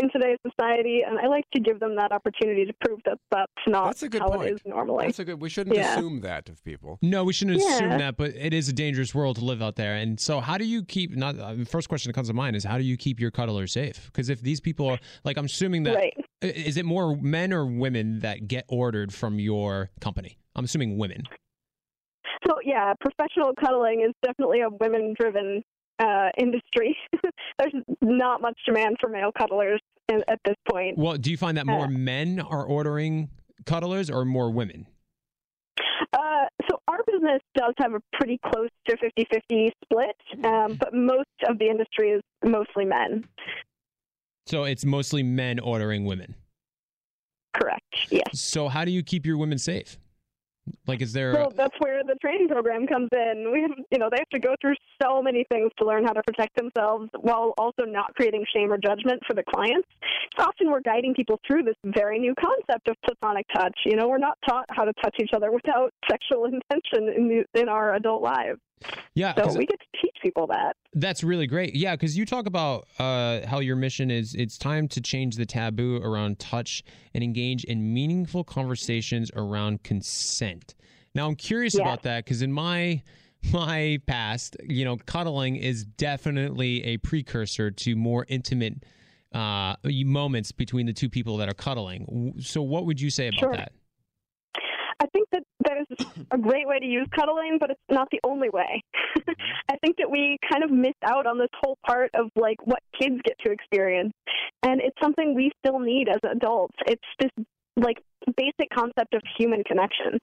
in 0.00 0.10
today's 0.10 0.38
society, 0.46 1.02
and 1.06 1.18
I 1.18 1.26
like 1.26 1.44
to 1.54 1.60
give 1.60 1.80
them 1.80 1.96
that 1.96 2.12
opportunity 2.12 2.64
to 2.64 2.72
prove 2.84 3.00
that 3.04 3.18
that's 3.30 3.52
not 3.66 3.86
That's 3.86 4.02
a 4.02 4.08
good 4.08 4.22
how 4.22 4.30
point. 4.30 4.50
it 4.50 4.54
is 4.54 4.60
normally. 4.64 5.06
That's 5.06 5.18
a 5.18 5.24
good. 5.24 5.40
We 5.40 5.48
shouldn't 5.48 5.76
Yeah. 5.76 5.92
assume 5.96 6.20
that 6.22 6.48
of 6.48 6.62
people. 6.64 6.98
No, 7.02 7.24
we 7.24 7.32
shouldn't 7.32 7.58
assume 7.58 7.90
that, 7.98 8.16
but 8.16 8.30
it 8.34 8.54
is 8.54 8.68
a 8.68 8.72
dangerous 8.72 9.14
world 9.14 9.36
to 9.36 9.44
live 9.44 9.60
out 9.62 9.76
there. 9.76 9.94
And 9.94 10.18
so, 10.18 10.40
how 10.40 10.56
do 10.58 10.64
you 10.64 10.82
keep? 10.84 11.14
Not 11.14 11.38
uh, 11.38 11.54
the 11.54 11.64
first 11.66 11.88
question 11.88 12.08
that 12.10 12.14
comes 12.14 12.28
to 12.28 12.34
mind 12.34 12.56
is 12.56 12.64
how 12.64 12.78
do 12.78 12.84
you 12.84 12.96
keep 12.96 13.20
your 13.20 13.30
cuddler 13.30 13.66
safe? 13.66 14.06
Because 14.06 14.28
if 14.30 14.40
these 14.40 14.60
people 14.60 14.88
are 14.88 14.98
like, 15.24 15.36
I'm 15.36 15.44
assuming 15.46 15.82
that 15.84 15.94
right. 15.94 16.14
Is 16.42 16.78
it 16.78 16.86
more 16.86 17.16
men 17.16 17.52
or 17.52 17.66
women 17.66 18.20
that 18.20 18.48
get 18.48 18.64
ordered 18.68 19.12
from 19.12 19.38
your 19.38 19.90
company? 20.00 20.38
I'm 20.56 20.64
assuming 20.64 20.96
women. 20.96 21.24
So 22.48 22.54
yeah, 22.64 22.94
professional 23.00 23.52
cuddling 23.62 24.00
is 24.08 24.14
definitely 24.24 24.60
a 24.62 24.70
women-driven 24.70 25.62
uh, 26.00 26.30
industry. 26.38 26.96
There's 27.58 27.72
not 28.00 28.40
much 28.40 28.58
demand 28.66 28.96
for 29.00 29.08
male 29.08 29.30
cuddlers 29.36 29.80
in, 30.08 30.22
at 30.28 30.40
this 30.44 30.56
point. 30.68 30.98
Well, 30.98 31.16
do 31.16 31.30
you 31.30 31.36
find 31.36 31.56
that 31.58 31.66
more 31.66 31.84
Uh. 31.84 31.90
men 31.90 32.40
are 32.40 32.64
ordering 32.64 33.28
cuddlers 33.66 34.10
or 34.10 34.24
more 34.24 34.50
women? 34.50 34.86
Uh, 36.12 36.46
so 36.68 36.80
our 36.88 36.98
business 37.06 37.40
does 37.54 37.74
have 37.78 37.92
a 37.94 38.00
pretty 38.14 38.38
close 38.46 38.70
to 38.88 38.96
50-50 38.96 39.70
split, 39.84 40.16
um, 40.44 40.74
but 40.80 40.92
most 40.94 41.28
of 41.48 41.58
the 41.58 41.66
industry 41.68 42.10
is 42.10 42.22
mostly 42.44 42.84
men. 42.84 43.24
So 44.46 44.64
it's 44.64 44.84
mostly 44.84 45.22
men 45.22 45.60
ordering 45.60 46.04
women. 46.06 46.34
Correct. 47.54 47.84
Yes. 48.10 48.40
So 48.40 48.68
how 48.68 48.84
do 48.84 48.90
you 48.90 49.02
keep 49.02 49.26
your 49.26 49.36
women 49.36 49.58
safe? 49.58 49.98
Like, 50.86 51.02
is 51.02 51.12
there? 51.12 51.34
So 51.34 51.50
that's 51.56 51.74
where 51.78 52.02
the 52.04 52.14
training 52.16 52.48
program 52.48 52.86
comes 52.86 53.08
in. 53.12 53.50
We 53.52 53.60
you 53.90 53.98
know, 53.98 54.08
they 54.10 54.18
have 54.18 54.28
to 54.30 54.38
go 54.38 54.54
through 54.60 54.74
so 55.02 55.22
many 55.22 55.44
things 55.50 55.70
to 55.78 55.86
learn 55.86 56.04
how 56.04 56.12
to 56.12 56.22
protect 56.22 56.56
themselves 56.56 57.08
while 57.20 57.54
also 57.58 57.84
not 57.84 58.14
creating 58.14 58.44
shame 58.54 58.72
or 58.72 58.78
judgment 58.78 59.22
for 59.26 59.34
the 59.34 59.42
clients. 59.42 59.88
Often 60.38 60.70
we're 60.70 60.80
guiding 60.80 61.14
people 61.14 61.40
through 61.46 61.62
this 61.64 61.76
very 61.84 62.18
new 62.18 62.34
concept 62.34 62.88
of 62.88 62.96
platonic 63.04 63.46
touch. 63.54 63.76
You 63.84 63.96
know, 63.96 64.08
we're 64.08 64.18
not 64.18 64.38
taught 64.48 64.66
how 64.70 64.84
to 64.84 64.92
touch 65.02 65.16
each 65.20 65.30
other 65.34 65.50
without 65.50 65.92
sexual 66.10 66.44
intention 66.44 67.08
in 67.14 67.28
the, 67.28 67.60
in 67.60 67.68
our 67.68 67.94
adult 67.94 68.22
lives. 68.22 68.60
Yeah, 69.14 69.34
So 69.36 69.58
we 69.58 69.66
get 69.66 69.78
to 69.80 69.86
teach 70.00 70.16
people 70.22 70.46
that. 70.48 70.76
That's 70.94 71.22
really 71.22 71.46
great. 71.46 71.74
Yeah, 71.74 71.94
because 71.94 72.16
you 72.16 72.24
talk 72.26 72.46
about 72.46 72.86
uh, 72.98 73.46
how 73.46 73.60
your 73.60 73.76
mission 73.76 74.10
is 74.10 74.34
it's 74.34 74.58
time 74.58 74.88
to 74.88 75.00
change 75.00 75.36
the 75.36 75.46
taboo 75.46 75.96
around 76.02 76.38
touch 76.38 76.82
and 77.14 77.22
engage 77.24 77.64
in 77.64 77.92
meaningful 77.94 78.44
conversations 78.44 79.30
around 79.36 79.82
consent. 79.82 80.74
Now, 81.14 81.26
I'm 81.26 81.36
curious 81.36 81.74
Yes. 81.74 81.80
about 81.82 82.02
that 82.02 82.24
because 82.24 82.42
in 82.42 82.52
my 82.52 83.02
my 83.52 83.98
past, 84.06 84.56
you 84.68 84.84
know, 84.84 84.96
cuddling 84.96 85.56
is 85.56 85.84
definitely 85.84 86.84
a 86.84 86.98
precursor 86.98 87.70
to 87.70 87.96
more 87.96 88.26
intimate 88.28 88.84
uh, 89.32 89.76
moments 89.84 90.52
between 90.52 90.86
the 90.86 90.92
two 90.92 91.08
people 91.08 91.36
that 91.38 91.48
are 91.48 91.54
cuddling. 91.54 92.34
So, 92.40 92.60
what 92.62 92.84
would 92.86 93.00
you 93.00 93.10
say 93.10 93.28
about 93.28 93.40
Sure. 93.40 93.52
that? 93.56 93.72
I 95.02 95.06
think 95.14 95.28
that 95.32 95.42
there's 95.66 95.86
a 96.30 96.38
great 96.38 96.66
way 96.66 96.78
to 96.78 96.86
use 96.86 97.06
cuddling, 97.14 97.58
but 97.60 97.70
it's 97.70 97.80
not 97.90 98.08
the 98.10 98.20
only 98.24 98.48
way. 98.50 98.82
Mm-hmm. 99.18 99.32
I 99.70 99.76
think 99.84 99.96
that 99.98 100.10
we 100.10 100.38
kind 100.50 100.64
of 100.64 100.70
miss 100.70 100.94
out 101.04 101.26
on 101.26 101.38
this 101.38 101.50
whole 101.62 101.78
part 101.86 102.10
of 102.14 102.30
like 102.36 102.58
what 102.64 102.80
kids 103.00 103.16
get 103.24 103.36
to 103.44 103.52
experience, 103.52 104.12
and 104.62 104.80
it's 104.80 104.96
something 105.02 105.34
we 105.34 105.50
still 105.64 105.78
need 105.78 106.08
as 106.08 106.20
adults. 106.30 106.74
It's 106.86 107.02
this 107.18 107.30
like 107.76 107.98
basic 108.36 108.68
concept 108.74 109.14
of 109.14 109.22
human 109.38 109.64
connection, 109.64 110.18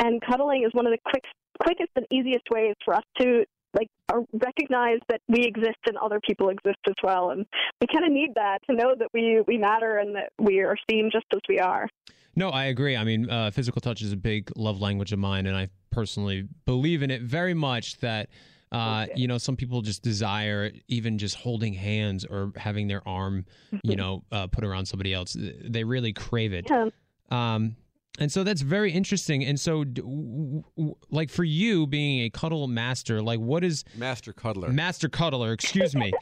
and 0.00 0.20
cuddling 0.22 0.64
is 0.64 0.70
one 0.72 0.86
of 0.86 0.92
the 0.92 0.98
quick, 1.04 1.24
quickest 1.62 1.90
and 1.96 2.06
easiest 2.10 2.44
ways 2.50 2.74
for 2.84 2.94
us 2.94 3.04
to 3.20 3.44
like 3.74 3.88
recognize 4.32 4.98
that 5.08 5.20
we 5.28 5.44
exist 5.44 5.78
and 5.86 5.96
other 5.96 6.20
people 6.26 6.48
exist 6.48 6.78
as 6.88 6.94
well, 7.02 7.30
and 7.30 7.46
we 7.80 7.86
kind 7.86 8.04
of 8.04 8.12
need 8.12 8.30
that 8.34 8.58
to 8.68 8.74
know 8.74 8.94
that 8.98 9.08
we 9.12 9.42
we 9.46 9.58
matter 9.58 9.98
and 9.98 10.14
that 10.16 10.32
we 10.38 10.60
are 10.60 10.76
seen 10.90 11.10
just 11.12 11.26
as 11.32 11.40
we 11.48 11.58
are. 11.58 11.88
No, 12.36 12.50
I 12.50 12.66
agree. 12.66 12.96
I 12.96 13.04
mean, 13.04 13.28
uh, 13.28 13.50
physical 13.50 13.80
touch 13.80 14.02
is 14.02 14.12
a 14.12 14.16
big 14.16 14.50
love 14.56 14.80
language 14.80 15.12
of 15.12 15.18
mine, 15.18 15.46
and 15.46 15.56
I 15.56 15.68
personally 15.90 16.48
believe 16.64 17.02
in 17.02 17.10
it 17.10 17.22
very 17.22 17.54
much. 17.54 17.98
That 17.98 18.28
uh, 18.72 19.06
you 19.16 19.26
know, 19.26 19.38
some 19.38 19.56
people 19.56 19.82
just 19.82 20.02
desire 20.02 20.70
even 20.88 21.18
just 21.18 21.34
holding 21.34 21.74
hands 21.74 22.24
or 22.24 22.52
having 22.56 22.86
their 22.86 23.06
arm, 23.06 23.44
you 23.82 23.96
know, 23.96 24.22
uh, 24.30 24.46
put 24.46 24.64
around 24.64 24.86
somebody 24.86 25.12
else. 25.12 25.36
They 25.38 25.82
really 25.82 26.12
crave 26.12 26.52
it. 26.52 26.66
Yeah. 26.70 26.88
Um, 27.30 27.76
and 28.18 28.30
so 28.30 28.44
that's 28.44 28.60
very 28.60 28.92
interesting. 28.92 29.44
And 29.44 29.58
so, 29.58 29.84
d- 29.84 30.02
w- 30.02 30.62
w- 30.76 30.94
like 31.10 31.30
for 31.30 31.44
you 31.44 31.86
being 31.86 32.22
a 32.22 32.30
cuddle 32.30 32.66
master, 32.68 33.22
like 33.22 33.40
what 33.40 33.64
is 33.64 33.84
Master 33.96 34.32
cuddler. 34.32 34.68
master 34.70 35.08
cuddler? 35.08 35.52
Excuse 35.52 35.94
me. 35.94 36.12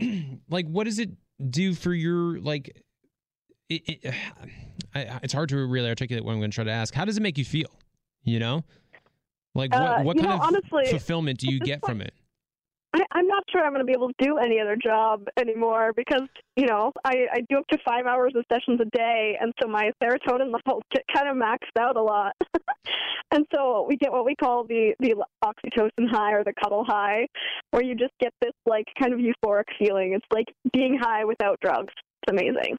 like, 0.50 0.66
what 0.66 0.84
does 0.84 0.98
it 0.98 1.10
do 1.50 1.74
for 1.74 1.94
your 1.94 2.38
like? 2.40 2.82
It, 3.68 3.82
it, 4.02 4.14
I, 4.94 5.20
it's 5.22 5.32
hard 5.32 5.48
to 5.50 5.56
really 5.66 5.88
articulate 5.88 6.24
what 6.24 6.32
I'm 6.32 6.38
going 6.38 6.50
to 6.50 6.54
try 6.54 6.64
to 6.64 6.70
ask. 6.70 6.94
How 6.94 7.04
does 7.04 7.16
it 7.16 7.22
make 7.22 7.36
you 7.38 7.44
feel? 7.44 7.68
You 8.24 8.38
know, 8.40 8.64
like 9.54 9.72
what 9.72 9.82
Uh, 9.82 10.02
what 10.02 10.16
kind 10.16 10.28
know, 10.28 10.34
of 10.34 10.40
honestly, 10.40 10.86
fulfillment 10.86 11.38
do 11.38 11.48
you 11.48 11.56
at 11.56 11.60
this 11.60 11.66
get 11.68 11.86
from 11.86 12.00
it? 12.00 12.12
I, 12.96 13.04
I'm 13.12 13.26
not 13.26 13.44
sure 13.50 13.62
I'm 13.62 13.72
going 13.72 13.80
to 13.80 13.86
be 13.86 13.92
able 13.92 14.08
to 14.08 14.14
do 14.18 14.38
any 14.38 14.58
other 14.60 14.76
job 14.76 15.26
anymore 15.38 15.92
because, 15.94 16.28
you 16.56 16.66
know, 16.66 16.92
I, 17.04 17.26
I 17.32 17.40
do 17.48 17.58
up 17.58 17.66
to 17.68 17.78
five 17.84 18.06
hours 18.06 18.32
of 18.36 18.44
sessions 18.50 18.80
a 18.80 18.96
day, 18.96 19.36
and 19.40 19.52
so 19.60 19.68
my 19.68 19.90
serotonin 20.02 20.52
levels 20.66 20.82
get 20.92 21.02
kind 21.14 21.28
of 21.28 21.36
maxed 21.36 21.78
out 21.78 21.96
a 21.96 22.02
lot. 22.02 22.32
and 23.32 23.44
so 23.54 23.84
we 23.88 23.96
get 23.96 24.12
what 24.12 24.24
we 24.24 24.34
call 24.34 24.64
the, 24.64 24.94
the 25.00 25.14
oxytocin 25.44 26.08
high 26.10 26.32
or 26.32 26.42
the 26.42 26.54
cuddle 26.62 26.84
high, 26.84 27.26
where 27.70 27.82
you 27.82 27.94
just 27.94 28.14
get 28.20 28.32
this, 28.40 28.52
like, 28.64 28.86
kind 28.98 29.12
of 29.12 29.20
euphoric 29.20 29.64
feeling. 29.78 30.14
It's 30.14 30.26
like 30.32 30.46
being 30.72 30.98
high 30.98 31.24
without 31.24 31.60
drugs. 31.60 31.92
It's 32.22 32.30
amazing. 32.30 32.76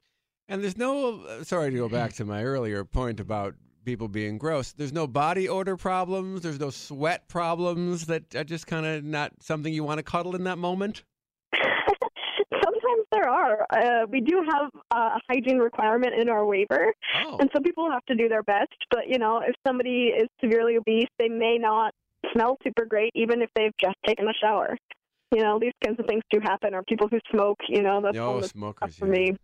And 0.48 0.62
there's 0.62 0.78
no, 0.78 1.20
uh, 1.24 1.44
sorry 1.44 1.70
to 1.70 1.76
go 1.76 1.88
back 1.88 2.14
to 2.14 2.24
my 2.24 2.42
earlier 2.42 2.84
point 2.84 3.20
about 3.20 3.54
people 3.88 4.06
being 4.06 4.36
gross. 4.36 4.72
There's 4.72 4.92
no 4.92 5.06
body 5.06 5.48
odor 5.48 5.74
problems. 5.74 6.42
There's 6.42 6.60
no 6.60 6.68
sweat 6.68 7.26
problems 7.26 8.04
that 8.04 8.34
are 8.34 8.44
just 8.44 8.66
kind 8.66 8.84
of 8.84 9.02
not 9.02 9.32
something 9.40 9.72
you 9.72 9.82
want 9.82 9.96
to 9.96 10.02
cuddle 10.02 10.36
in 10.36 10.44
that 10.44 10.58
moment. 10.58 11.04
Sometimes 12.52 13.06
there 13.12 13.26
are. 13.28 13.66
Uh, 13.70 14.06
we 14.10 14.20
do 14.20 14.44
have 14.52 14.70
a 14.92 15.18
hygiene 15.30 15.56
requirement 15.56 16.14
in 16.20 16.28
our 16.28 16.44
waiver, 16.44 16.92
Oh. 17.16 17.38
And 17.40 17.48
some 17.54 17.62
people 17.62 17.90
have 17.90 18.04
to 18.06 18.14
do 18.14 18.28
their 18.28 18.42
best, 18.42 18.74
but 18.90 19.08
you 19.08 19.18
know, 19.18 19.38
if 19.38 19.54
somebody 19.66 20.08
is 20.08 20.28
severely 20.42 20.76
obese, 20.76 21.08
they 21.18 21.28
may 21.30 21.56
not 21.58 21.94
smell 22.32 22.58
super 22.62 22.84
great 22.84 23.10
even 23.14 23.40
if 23.40 23.48
they've 23.54 23.72
just 23.80 23.96
taken 24.06 24.28
a 24.28 24.34
shower. 24.38 24.76
You 25.34 25.42
know, 25.42 25.58
these 25.58 25.72
kinds 25.82 25.98
of 25.98 26.04
things 26.06 26.22
do 26.30 26.40
happen. 26.42 26.74
Or 26.74 26.82
people 26.82 27.08
who 27.10 27.18
smoke, 27.30 27.58
you 27.68 27.82
know, 27.82 28.00
that's 28.02 28.14
No 28.14 28.40
smokers. 28.42 28.96
for 28.96 29.06
yeah. 29.06 29.30
me. 29.30 29.36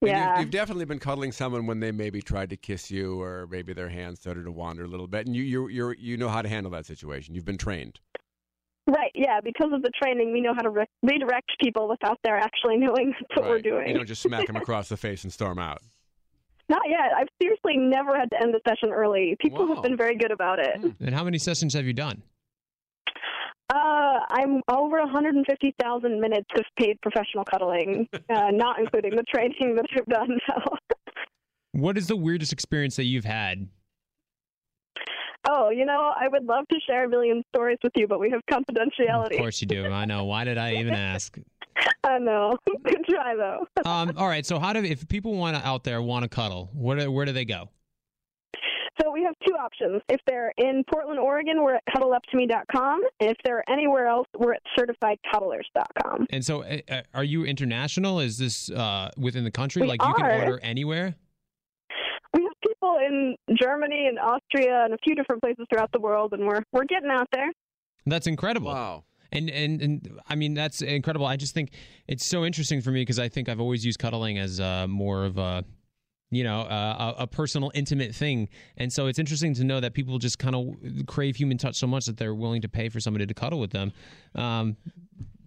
And 0.00 0.10
you've- 0.10 0.40
You've, 0.42 0.50
definitely 0.50 0.84
been 0.84 0.98
cuddling 1.00 1.32
someone 1.32 1.66
when 1.66 1.80
they 1.80 1.90
maybe 1.92 2.22
tried 2.22 2.50
to 2.50 2.56
kiss 2.56 2.90
you, 2.90 3.20
or 3.20 3.46
maybe 3.50 3.72
their 3.72 3.88
hands 3.88 4.20
started 4.20 4.44
to 4.44 4.52
wander 4.52 4.84
a 4.84 4.86
little 4.88 5.08
bit, 5.08 5.26
and 5.26 5.34
you 5.34 5.42
you 5.42 5.68
you 5.68 5.94
you 5.98 6.16
know 6.16 6.28
how 6.28 6.42
to 6.42 6.48
handle 6.48 6.70
that 6.72 6.86
situation. 6.86 7.34
You've 7.34 7.44
been 7.44 7.58
trained. 7.58 7.98
Right, 8.86 9.10
yeah, 9.14 9.40
because 9.42 9.70
of 9.74 9.82
the 9.82 9.90
training, 10.02 10.32
we 10.32 10.40
know 10.40 10.54
how 10.54 10.62
to 10.62 10.70
re- 10.70 10.86
redirect 11.02 11.50
people 11.60 11.88
without 11.88 12.18
their 12.24 12.36
actually 12.38 12.78
knowing 12.78 13.12
that's 13.20 13.30
what 13.40 13.48
we're 13.48 13.60
doing. 13.60 13.88
You 13.88 13.94
don't 13.94 14.06
just 14.06 14.22
smack 14.22 14.46
them 14.46 14.56
across 14.56 14.88
the 14.88 14.96
face 14.96 15.24
and 15.24 15.32
storm 15.32 15.58
out. 15.58 15.82
Not 16.70 16.82
yet. 16.88 17.10
I've 17.16 17.28
seriously 17.42 17.76
never 17.76 18.16
had 18.18 18.30
to 18.30 18.40
end 18.42 18.54
a 18.54 18.60
session 18.66 18.90
early. 18.90 19.36
People 19.40 19.66
Wow. 19.66 19.74
have 19.74 19.82
been 19.82 19.96
very 19.96 20.16
good 20.16 20.30
about 20.30 20.58
it. 20.58 20.76
Hmm. 20.80 20.90
And 21.04 21.14
how 21.14 21.24
many 21.24 21.36
sessions 21.38 21.74
have 21.74 21.84
you 21.86 21.92
done? 21.92 22.22
Uh, 23.72 24.20
I'm 24.30 24.62
over 24.70 24.98
150,000 24.98 26.20
minutes 26.20 26.48
of 26.56 26.64
paid 26.78 26.98
professional 27.02 27.44
cuddling, 27.44 28.08
uh, 28.30 28.50
not 28.50 28.78
including 28.78 29.14
the 29.14 29.24
training 29.24 29.76
that 29.76 29.84
I've 29.96 30.06
done 30.06 30.38
now. 30.48 30.64
What 31.72 31.98
is 31.98 32.06
the 32.06 32.16
weirdest 32.16 32.52
experience 32.52 32.96
that 32.96 33.04
you've 33.04 33.26
had? 33.26 33.68
Oh, 35.48 35.70
you 35.70 35.84
know, 35.84 36.12
I 36.18 36.28
would 36.28 36.44
love 36.44 36.66
to 36.68 36.76
share 36.86 37.04
a 37.04 37.08
million 37.08 37.42
stories 37.54 37.78
with 37.82 37.92
you, 37.94 38.06
but 38.06 38.18
we 38.18 38.30
have 38.30 38.40
confidentiality. 38.50 39.32
Of 39.32 39.38
course 39.38 39.60
you 39.60 39.66
do. 39.66 39.86
I 39.86 40.04
know. 40.04 40.24
Why 40.24 40.44
did 40.44 40.58
I 40.58 40.74
even 40.76 40.94
ask? 40.94 41.38
I 42.04 42.18
know. 42.18 42.56
Good 42.84 43.04
try, 43.08 43.34
though. 43.36 43.66
Um, 43.88 44.12
all 44.16 44.28
right. 44.28 44.44
So 44.44 44.58
how 44.58 44.72
do 44.72 44.82
if 44.82 45.06
people 45.08 45.34
want 45.34 45.56
to 45.56 45.66
out 45.66 45.84
there 45.84 46.02
want 46.02 46.24
to 46.24 46.28
cuddle? 46.28 46.70
Where 46.74 46.98
do, 46.98 47.10
where 47.10 47.24
do 47.24 47.32
they 47.32 47.44
go? 47.44 47.70
So 49.00 49.12
we 49.12 49.22
have 49.22 49.34
two 49.46 49.54
options. 49.54 50.02
If 50.08 50.20
they're 50.26 50.52
in 50.56 50.82
Portland, 50.92 51.20
Oregon, 51.20 51.62
we're 51.62 51.76
at 51.76 51.82
cuddleuptome.com. 51.94 53.00
And 53.20 53.30
if 53.30 53.36
they're 53.44 53.62
anywhere 53.70 54.06
else, 54.06 54.26
we're 54.36 54.54
at 54.54 54.62
certifiedcuddlers.com. 54.78 56.26
And 56.30 56.44
so, 56.44 56.64
uh, 56.64 56.78
uh, 56.90 57.02
are 57.14 57.24
you 57.24 57.44
international? 57.44 58.20
Is 58.20 58.38
this 58.38 58.70
uh, 58.70 59.10
within 59.16 59.44
the 59.44 59.50
country? 59.50 59.82
We 59.82 59.88
like 59.88 60.02
you 60.02 60.14
can 60.14 60.24
order 60.24 60.58
anywhere? 60.62 61.14
We 62.34 62.42
have 62.42 62.52
people 62.66 62.98
in 62.98 63.36
Germany 63.60 64.06
and 64.08 64.18
Austria 64.18 64.84
and 64.84 64.94
a 64.94 64.98
few 65.04 65.14
different 65.14 65.42
places 65.42 65.66
throughout 65.70 65.90
the 65.92 66.00
world, 66.00 66.32
and 66.32 66.46
we're 66.46 66.62
we're 66.72 66.84
getting 66.84 67.10
out 67.10 67.28
there. 67.32 67.50
That's 68.06 68.26
incredible. 68.26 68.72
Wow. 68.72 69.04
And, 69.30 69.50
and 69.50 69.82
and 69.82 70.20
I 70.28 70.34
mean 70.34 70.54
that's 70.54 70.80
incredible. 70.82 71.26
I 71.26 71.36
just 71.36 71.54
think 71.54 71.72
it's 72.06 72.24
so 72.24 72.44
interesting 72.44 72.80
for 72.80 72.90
me 72.90 73.02
because 73.02 73.18
I 73.18 73.28
think 73.28 73.48
I've 73.48 73.60
always 73.60 73.84
used 73.84 73.98
cuddling 73.98 74.38
as 74.38 74.58
uh, 74.58 74.86
more 74.88 75.24
of 75.24 75.36
a 75.36 75.64
you 76.30 76.44
know 76.44 76.60
uh, 76.62 77.14
a, 77.18 77.22
a 77.22 77.26
personal 77.26 77.70
intimate 77.74 78.14
thing 78.14 78.48
and 78.76 78.92
so 78.92 79.06
it's 79.06 79.18
interesting 79.18 79.54
to 79.54 79.64
know 79.64 79.80
that 79.80 79.94
people 79.94 80.18
just 80.18 80.38
kind 80.38 80.54
of 80.54 81.06
crave 81.06 81.36
human 81.36 81.56
touch 81.58 81.76
so 81.76 81.86
much 81.86 82.06
that 82.06 82.16
they're 82.16 82.34
willing 82.34 82.60
to 82.62 82.68
pay 82.68 82.88
for 82.88 83.00
somebody 83.00 83.26
to 83.26 83.34
cuddle 83.34 83.60
with 83.60 83.70
them 83.70 83.92
um, 84.34 84.76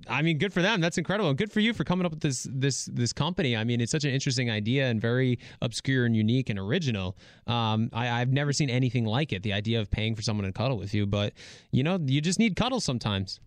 I 0.08 0.22
mean, 0.22 0.38
good 0.38 0.54
for 0.54 0.62
them. 0.62 0.82
That's 0.82 0.98
incredible. 0.98 1.30
And 1.30 1.38
good 1.38 1.52
for 1.52 1.60
you 1.60 1.74
for 1.74 1.84
coming 1.84 2.06
up 2.06 2.12
with 2.12 2.22
this 2.22 2.48
this 2.50 2.86
this 2.86 3.13
company. 3.13 3.56
I 3.56 3.63
mean, 3.63 3.82
it's 3.82 3.91
such 3.91 4.04
an 4.04 4.12
interesting 4.12 4.50
idea 4.50 4.89
and 4.89 5.00
very 5.00 5.39
obscure 5.62 6.06
and 6.06 6.15
unique 6.15 6.50
and 6.50 6.58
original. 6.58 7.17
Um, 7.48 7.89
I, 7.94 8.10
I've 8.22 8.32
never 8.32 8.54
seen 8.54 8.70
anything 8.70 9.06
like 9.06 9.32
it. 9.32 9.44
The 9.44 9.54
idea 9.54 9.80
of 9.80 9.91
paying 9.91 10.15
for 10.15 10.22
someone 10.22 10.46
to 10.46 10.52
cuddle 10.52 10.78
with 10.78 10.94
you, 10.94 11.06
but 11.06 11.34
you 11.72 11.84
know, 11.84 12.00
you 12.04 12.22
just 12.22 12.39
need 12.39 12.56
cuddles 12.56 12.84
sometimes. 12.84 13.39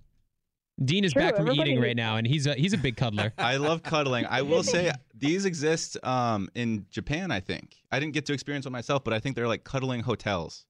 Dean 0.82 1.04
is 1.04 1.12
True, 1.12 1.22
back 1.22 1.36
from 1.36 1.46
everybody 1.46 1.70
eating 1.70 1.82
right 1.82 1.96
now, 1.96 2.16
and 2.16 2.26
he's 2.26 2.46
a 2.46 2.54
he's 2.54 2.72
a 2.72 2.78
big 2.78 2.96
cuddler. 2.96 3.32
I 3.38 3.56
love 3.58 3.82
cuddling. 3.82 4.26
I 4.26 4.42
will 4.42 4.62
say 4.64 4.90
these 5.14 5.44
exist 5.44 5.96
um, 6.02 6.48
in 6.54 6.86
Japan. 6.90 7.30
I 7.30 7.40
think 7.40 7.76
I 7.92 8.00
didn't 8.00 8.14
get 8.14 8.26
to 8.26 8.32
experience 8.32 8.66
one 8.66 8.72
myself, 8.72 9.04
but 9.04 9.14
I 9.14 9.20
think 9.20 9.36
they're 9.36 9.46
like 9.46 9.62
cuddling 9.62 10.00
hotels 10.00 10.66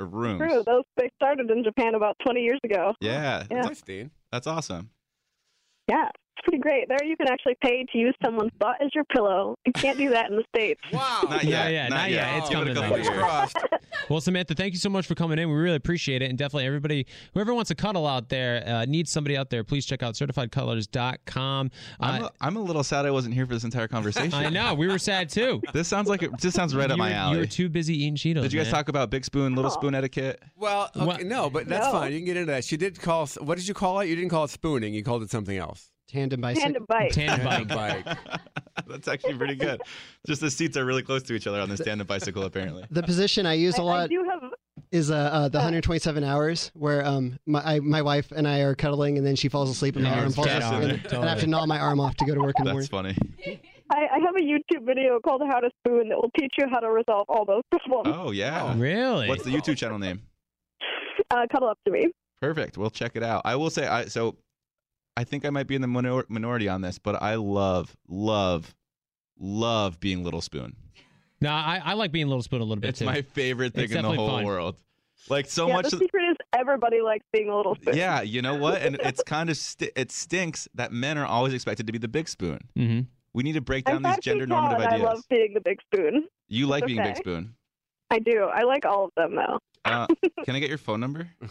or 0.00 0.06
rooms. 0.06 0.40
True. 0.40 0.62
Those 0.66 0.82
they 0.96 1.08
started 1.14 1.50
in 1.50 1.62
Japan 1.62 1.94
about 1.94 2.16
20 2.24 2.40
years 2.40 2.58
ago. 2.64 2.94
Yeah, 3.00 3.44
Yeah. 3.48 3.60
Nice, 3.60 3.80
Dean. 3.82 4.10
that's 4.32 4.48
awesome. 4.48 4.90
Yeah. 5.88 6.08
It's 6.36 6.42
pretty 6.44 6.58
great. 6.58 6.88
There, 6.88 7.02
you 7.04 7.16
can 7.16 7.28
actually 7.28 7.56
pay 7.62 7.84
to 7.92 7.98
use 7.98 8.14
someone's 8.24 8.50
butt 8.58 8.76
as 8.82 8.90
your 8.94 9.04
pillow. 9.04 9.56
You 9.64 9.72
can't 9.72 9.96
do 9.96 10.10
that 10.10 10.30
in 10.30 10.36
the 10.36 10.42
states. 10.54 10.80
Wow. 10.92 11.20
Not 11.30 11.44
Yeah, 11.44 11.68
yet. 11.68 11.72
yeah, 11.72 11.88
not 11.88 12.10
yet. 12.10 12.38
It's 12.38 12.48
Give 12.48 12.58
it 12.66 12.74
coming, 12.74 12.76
a 12.76 12.80
though. 12.88 12.94
Fingers 12.96 13.08
crossed. 13.08 13.56
Well, 14.10 14.20
Samantha, 14.20 14.54
thank 14.54 14.74
you 14.74 14.78
so 14.78 14.90
much 14.90 15.06
for 15.06 15.14
coming 15.14 15.38
in. 15.38 15.48
We 15.48 15.54
really 15.54 15.76
appreciate 15.76 16.20
it. 16.20 16.28
And 16.28 16.36
definitely 16.36 16.66
everybody, 16.66 17.06
whoever 17.32 17.54
wants 17.54 17.70
a 17.70 17.74
cuddle 17.74 18.06
out 18.06 18.28
there, 18.28 18.62
uh, 18.66 18.84
needs 18.84 19.10
somebody 19.10 19.34
out 19.34 19.48
there, 19.48 19.64
please 19.64 19.86
check 19.86 20.02
out 20.02 20.14
certifiedcuddlers.com. 20.14 21.70
I'm, 22.00 22.22
Uh, 22.22 22.26
a, 22.26 22.30
I'm 22.40 22.56
a 22.56 22.60
little 22.60 22.84
sad 22.84 23.06
I 23.06 23.10
wasn't 23.12 23.34
here 23.34 23.46
for 23.46 23.54
this 23.54 23.64
entire 23.64 23.88
conversation. 23.88 24.34
I 24.34 24.50
know. 24.50 24.74
We 24.74 24.88
were 24.88 24.98
sad 24.98 25.30
too. 25.30 25.62
This 25.72 25.88
sounds 25.88 26.08
like 26.08 26.22
it. 26.22 26.38
This 26.40 26.54
sounds 26.54 26.74
right 26.74 26.90
up 26.90 26.96
you 26.96 27.02
my 27.02 27.10
were, 27.10 27.14
alley. 27.16 27.34
You 27.36 27.40
were 27.40 27.46
too 27.46 27.68
busy 27.70 27.96
eating 27.96 28.16
Cheetos. 28.16 28.42
Did 28.42 28.52
you 28.52 28.58
guys 28.60 28.66
man. 28.66 28.74
talk 28.74 28.88
about 28.90 29.08
big 29.10 29.24
spoon, 29.24 29.54
little 29.54 29.70
spoon 29.70 29.94
etiquette? 29.94 30.42
Well, 30.56 30.90
okay, 30.94 31.04
What? 31.06 31.22
no, 31.24 31.48
but 31.48 31.66
that's 31.66 31.86
No. 31.86 31.92
fine. 31.92 32.12
You 32.12 32.18
can 32.18 32.26
get 32.26 32.36
into 32.36 32.52
that. 32.52 32.64
She 32.64 32.76
did 32.76 33.00
call. 33.00 33.26
What 33.40 33.56
did 33.56 33.66
you 33.66 33.74
call 33.74 34.00
it? 34.00 34.08
You 34.08 34.16
didn't 34.16 34.30
call 34.30 34.44
it 34.44 34.50
spooning. 34.50 34.92
You 34.92 35.02
called 35.02 35.22
it 35.22 35.30
something 35.30 35.56
else. 35.56 35.90
Tandem 36.08 36.40
bicycle. 36.40 36.62
Tandem 36.64 36.84
bike. 36.88 37.12
Tandem 37.12 37.66
bike. 37.66 38.04
bike. 38.04 38.18
That's 38.86 39.08
actually 39.08 39.34
pretty 39.34 39.54
good. 39.54 39.80
Just 40.26 40.40
the 40.40 40.50
seats 40.50 40.76
are 40.76 40.84
really 40.84 41.02
close 41.02 41.22
to 41.24 41.34
each 41.34 41.46
other 41.46 41.60
on 41.60 41.68
this 41.68 41.80
tandem 41.80 42.06
bicycle, 42.06 42.42
apparently. 42.42 42.84
The 42.90 43.02
position 43.02 43.46
I 43.46 43.54
use 43.54 43.78
a 43.78 43.82
lot 43.82 44.10
do 44.10 44.24
have. 44.28 44.42
is 44.92 45.10
uh, 45.10 45.14
uh, 45.16 45.48
the 45.48 45.58
127 45.58 46.22
hours, 46.22 46.70
where 46.74 47.04
um 47.04 47.38
my 47.46 47.74
I, 47.76 47.80
my 47.80 48.02
wife 48.02 48.30
and 48.32 48.46
I 48.46 48.60
are 48.60 48.74
cuddling, 48.74 49.16
and 49.18 49.26
then 49.26 49.36
she 49.36 49.48
falls 49.48 49.70
asleep, 49.70 49.96
and 49.96 50.04
my 50.04 50.18
arm 50.18 50.32
falls 50.32 50.46
get 50.46 50.62
asleep, 50.62 50.82
and, 50.82 50.92
it. 50.92 51.12
and 51.12 51.24
I 51.24 51.28
have 51.30 51.40
to 51.40 51.46
gnaw 51.46 51.66
my 51.66 51.78
arm 51.78 52.00
off 52.00 52.14
to 52.16 52.26
go 52.26 52.34
to 52.34 52.40
work 52.40 52.54
in 52.58 52.66
the 52.66 52.74
That's 52.74 52.92
morning. 52.92 53.14
funny. 53.14 53.60
I, 53.90 54.06
I 54.14 54.18
have 54.18 54.34
a 54.36 54.40
YouTube 54.40 54.86
video 54.86 55.18
called 55.20 55.42
"How 55.46 55.60
to 55.60 55.70
Spoon" 55.80 56.08
that 56.10 56.16
will 56.16 56.30
teach 56.38 56.54
you 56.58 56.66
how 56.70 56.80
to 56.80 56.90
resolve 56.90 57.26
all 57.28 57.44
those 57.44 57.62
problems. 57.70 58.16
Oh 58.16 58.30
yeah. 58.30 58.74
Really? 58.76 59.28
What's 59.28 59.44
the 59.44 59.50
YouTube 59.50 59.76
channel 59.76 59.98
name? 59.98 60.22
Uh, 61.30 61.46
cuddle 61.50 61.68
up 61.68 61.78
to 61.86 61.90
me. 61.90 62.10
Perfect. 62.40 62.76
We'll 62.76 62.90
check 62.90 63.12
it 63.14 63.22
out. 63.22 63.42
I 63.44 63.56
will 63.56 63.70
say, 63.70 63.86
I 63.86 64.06
so 64.06 64.36
I 65.16 65.24
think 65.24 65.44
I 65.44 65.50
might 65.50 65.66
be 65.66 65.74
in 65.74 65.80
the 65.82 65.86
minor- 65.88 66.24
minority 66.28 66.68
on 66.68 66.80
this, 66.80 66.98
but 66.98 67.22
I 67.22 67.36
love, 67.36 67.96
love, 68.08 68.74
love 69.38 70.00
being 70.00 70.24
Little 70.24 70.40
Spoon. 70.40 70.74
No, 71.40 71.50
I, 71.50 71.80
I 71.84 71.92
like 71.94 72.10
being 72.12 72.26
Little 72.28 72.42
Spoon 72.42 72.60
a 72.60 72.64
little 72.64 72.80
bit 72.80 72.86
too. 72.86 72.90
It's 72.90 72.98
too. 73.00 73.04
my 73.06 73.22
favorite 73.22 73.74
thing 73.74 73.84
It's 73.84 73.92
in 73.94 74.02
the 74.02 74.12
whole 74.12 74.28
fun. 74.28 74.44
world. 74.44 74.76
Like 75.30 75.46
so 75.46 75.68
yeah, 75.68 75.74
much. 75.74 75.84
the 75.90 75.98
secret 75.98 76.22
is 76.32 76.36
everybody 76.52 77.00
likes 77.00 77.24
being 77.32 77.48
a 77.48 77.56
little 77.56 77.76
spoon. 77.76 77.96
Yeah, 77.96 78.20
you 78.22 78.42
know 78.42 78.56
what? 78.56 78.82
And 78.82 78.96
it's 79.00 79.22
kind 79.22 79.48
of 79.48 79.56
st- 79.56 79.92
it 79.96 80.10
stinks 80.12 80.68
that 80.74 80.92
men 80.92 81.16
are 81.16 81.24
always 81.24 81.54
expected 81.54 81.86
to 81.86 81.92
be 81.92 81.98
the 81.98 82.08
big 82.08 82.28
spoon. 82.28 82.58
hmm 82.76 83.00
We 83.32 83.42
need 83.42 83.54
to 83.54 83.62
break 83.62 83.88
I'm 83.88 83.94
down 83.94 84.02
these 84.02 84.08
five 84.10 84.14
feet 84.16 84.24
gender 84.24 84.46
tall, 84.46 84.62
normative 84.62 84.84
and 84.84 84.92
ideas. 84.94 85.08
I 85.08 85.12
love 85.14 85.24
being 85.30 85.54
the 85.54 85.60
big 85.60 85.80
spoon. 85.80 86.28
you 86.48 86.66
like 86.66 86.84
being 86.86 87.02
big 87.02 87.16
spoon. 87.16 87.54
I 88.10 88.18
do. 88.18 88.44
I 88.44 88.62
like 88.62 88.84
all 88.84 89.06
of 89.06 89.10
them 89.16 89.36
though. 89.36 89.58
Uh, 89.84 90.06
can 90.44 90.56
I 90.56 90.60
get 90.60 90.68
your 90.68 90.78
phone 90.78 91.00
number? 91.00 91.28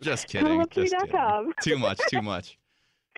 Just 0.00 0.28
kidding. 0.28 0.64
Just 0.70 0.96
kidding. 0.96 1.52
Too 1.62 1.78
much. 1.78 2.00
Too 2.08 2.22
much. 2.22 2.58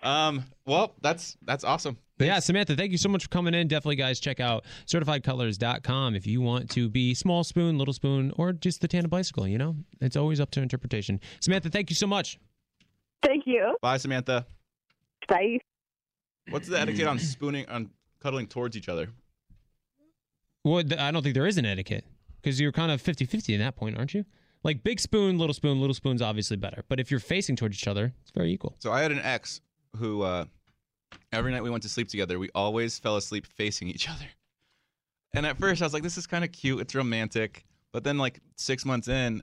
Um. 0.03 0.45
Well, 0.65 0.95
that's 1.01 1.37
that's 1.43 1.63
awesome. 1.63 1.97
Yeah, 2.19 2.39
Samantha, 2.39 2.75
thank 2.75 2.91
you 2.91 2.97
so 2.97 3.07
much 3.07 3.23
for 3.23 3.29
coming 3.29 3.53
in. 3.53 3.69
Definitely, 3.69 3.95
guys, 3.95 4.19
check 4.19 4.41
out 4.41 4.65
certifiedcuddlers.com 4.87 6.15
if 6.15 6.27
you 6.27 6.41
want 6.41 6.69
to 6.71 6.89
be 6.89 7.13
small 7.13 7.45
spoon, 7.45 7.77
little 7.77 7.93
spoon, 7.93 8.33
or 8.35 8.51
just 8.51 8.81
the 8.81 8.89
tandem 8.89 9.09
bicycle. 9.09 9.47
You 9.47 9.57
know, 9.57 9.75
it's 10.01 10.17
always 10.17 10.41
up 10.41 10.51
to 10.51 10.61
interpretation. 10.61 11.21
Samantha, 11.39 11.69
thank 11.69 11.89
you 11.89 11.95
so 11.95 12.07
much. 12.07 12.37
Thank 13.23 13.47
you. 13.47 13.75
Bye, 13.81 13.97
Samantha. 13.97 14.45
Bye. 15.27 15.59
What's 16.49 16.67
the 16.67 16.79
etiquette 16.79 17.07
on 17.07 17.19
spooning 17.19 17.67
on 17.69 17.89
cuddling 18.19 18.47
towards 18.47 18.75
each 18.75 18.89
other? 18.89 19.09
Well, 20.63 20.83
th- 20.83 20.99
I 20.99 21.11
don't 21.11 21.23
think 21.23 21.35
there 21.35 21.47
is 21.47 21.57
an 21.57 21.65
etiquette 21.65 22.05
because 22.41 22.59
you're 22.59 22.71
kind 22.71 22.91
of 22.91 23.01
50 23.01 23.25
50 23.25 23.53
in 23.53 23.59
that 23.59 23.75
point, 23.75 23.97
aren't 23.97 24.13
you? 24.13 24.25
Like 24.63 24.83
big 24.83 24.99
spoon, 24.99 25.37
little 25.37 25.53
spoon, 25.53 25.79
little 25.79 25.93
spoon's 25.93 26.21
obviously 26.21 26.57
better. 26.57 26.83
But 26.89 26.99
if 26.99 27.09
you're 27.11 27.19
facing 27.21 27.55
towards 27.55 27.77
each 27.77 27.87
other, 27.87 28.13
it's 28.21 28.31
very 28.31 28.51
equal. 28.51 28.75
So 28.79 28.91
I 28.91 29.01
had 29.01 29.11
an 29.11 29.19
ex 29.19 29.61
who 29.97 30.21
uh, 30.23 30.45
every 31.31 31.51
night 31.51 31.63
we 31.63 31.69
went 31.69 31.83
to 31.83 31.89
sleep 31.89 32.09
together, 32.09 32.37
we 32.39 32.49
always 32.53 32.99
fell 32.99 33.15
asleep 33.15 33.45
facing 33.47 33.87
each 33.87 34.09
other. 34.09 34.25
And 35.33 35.45
at 35.45 35.57
first 35.57 35.81
I 35.81 35.85
was 35.85 35.93
like, 35.93 36.03
this 36.03 36.17
is 36.17 36.27
kind 36.27 36.43
of 36.43 36.51
cute, 36.51 36.81
it's 36.81 36.93
romantic. 36.95 37.63
But 37.93 38.03
then 38.03 38.17
like 38.17 38.39
six 38.57 38.83
months 38.85 39.07
in, 39.07 39.41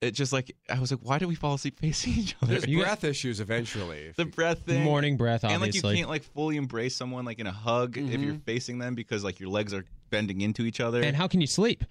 it 0.00 0.12
just 0.12 0.32
like 0.32 0.54
I 0.70 0.78
was 0.78 0.90
like, 0.92 1.00
why 1.02 1.18
do 1.18 1.26
we 1.26 1.34
fall 1.34 1.54
asleep 1.54 1.78
facing 1.80 2.12
each 2.14 2.36
other? 2.40 2.52
There's 2.52 2.66
You 2.68 2.78
got- 2.78 2.84
breath 2.84 3.04
issues 3.04 3.40
eventually. 3.40 4.12
the 4.16 4.24
breath 4.26 4.62
thing. 4.66 4.84
Morning 4.84 5.16
breath, 5.16 5.44
and 5.44 5.60
like 5.60 5.74
you 5.74 5.82
can't 5.82 6.08
like 6.08 6.22
fully 6.22 6.56
embrace 6.56 6.94
someone 6.94 7.24
like 7.24 7.38
in 7.40 7.46
a 7.48 7.52
hug 7.52 7.96
if 7.98 8.20
you're 8.20 8.34
Mhm. 8.34 8.44
facing 8.44 8.78
them 8.78 8.94
because 8.94 9.24
like 9.24 9.40
your 9.40 9.48
legs 9.48 9.74
are 9.74 9.84
bending 10.12 10.42
into 10.42 10.64
each 10.64 10.78
other. 10.78 11.02
and 11.02 11.16
how 11.16 11.26
can 11.26 11.40
you 11.40 11.48
sleep? 11.48 11.82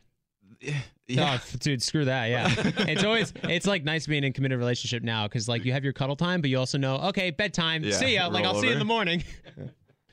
yeah. 1.07 1.39
Oh, 1.41 1.57
dude, 1.59 1.81
screw 1.83 2.05
that. 2.05 2.27
Yeah, 2.27 2.53
it's 2.87 3.03
always 3.03 3.33
it's 3.43 3.67
like 3.67 3.83
nice 3.83 4.07
being 4.07 4.23
in 4.23 4.29
a 4.29 4.33
committed 4.33 4.59
relationship 4.59 5.03
now 5.03 5.27
because 5.27 5.49
like 5.49 5.65
you 5.65 5.73
have 5.73 5.83
your 5.83 5.91
cuddle 5.91 6.15
time, 6.15 6.39
but 6.39 6.49
you 6.49 6.57
also 6.57 6.77
know 6.77 6.95
okay 7.09 7.31
bedtime. 7.31 7.83
Yeah, 7.83 7.91
see 7.97 8.13
ya. 8.15 8.27
Like 8.27 8.45
I'll 8.45 8.53
roll 8.53 8.61
see 8.61 8.67
you 8.67 8.73
in 8.73 8.79
the 8.79 8.85
morning. 8.85 9.23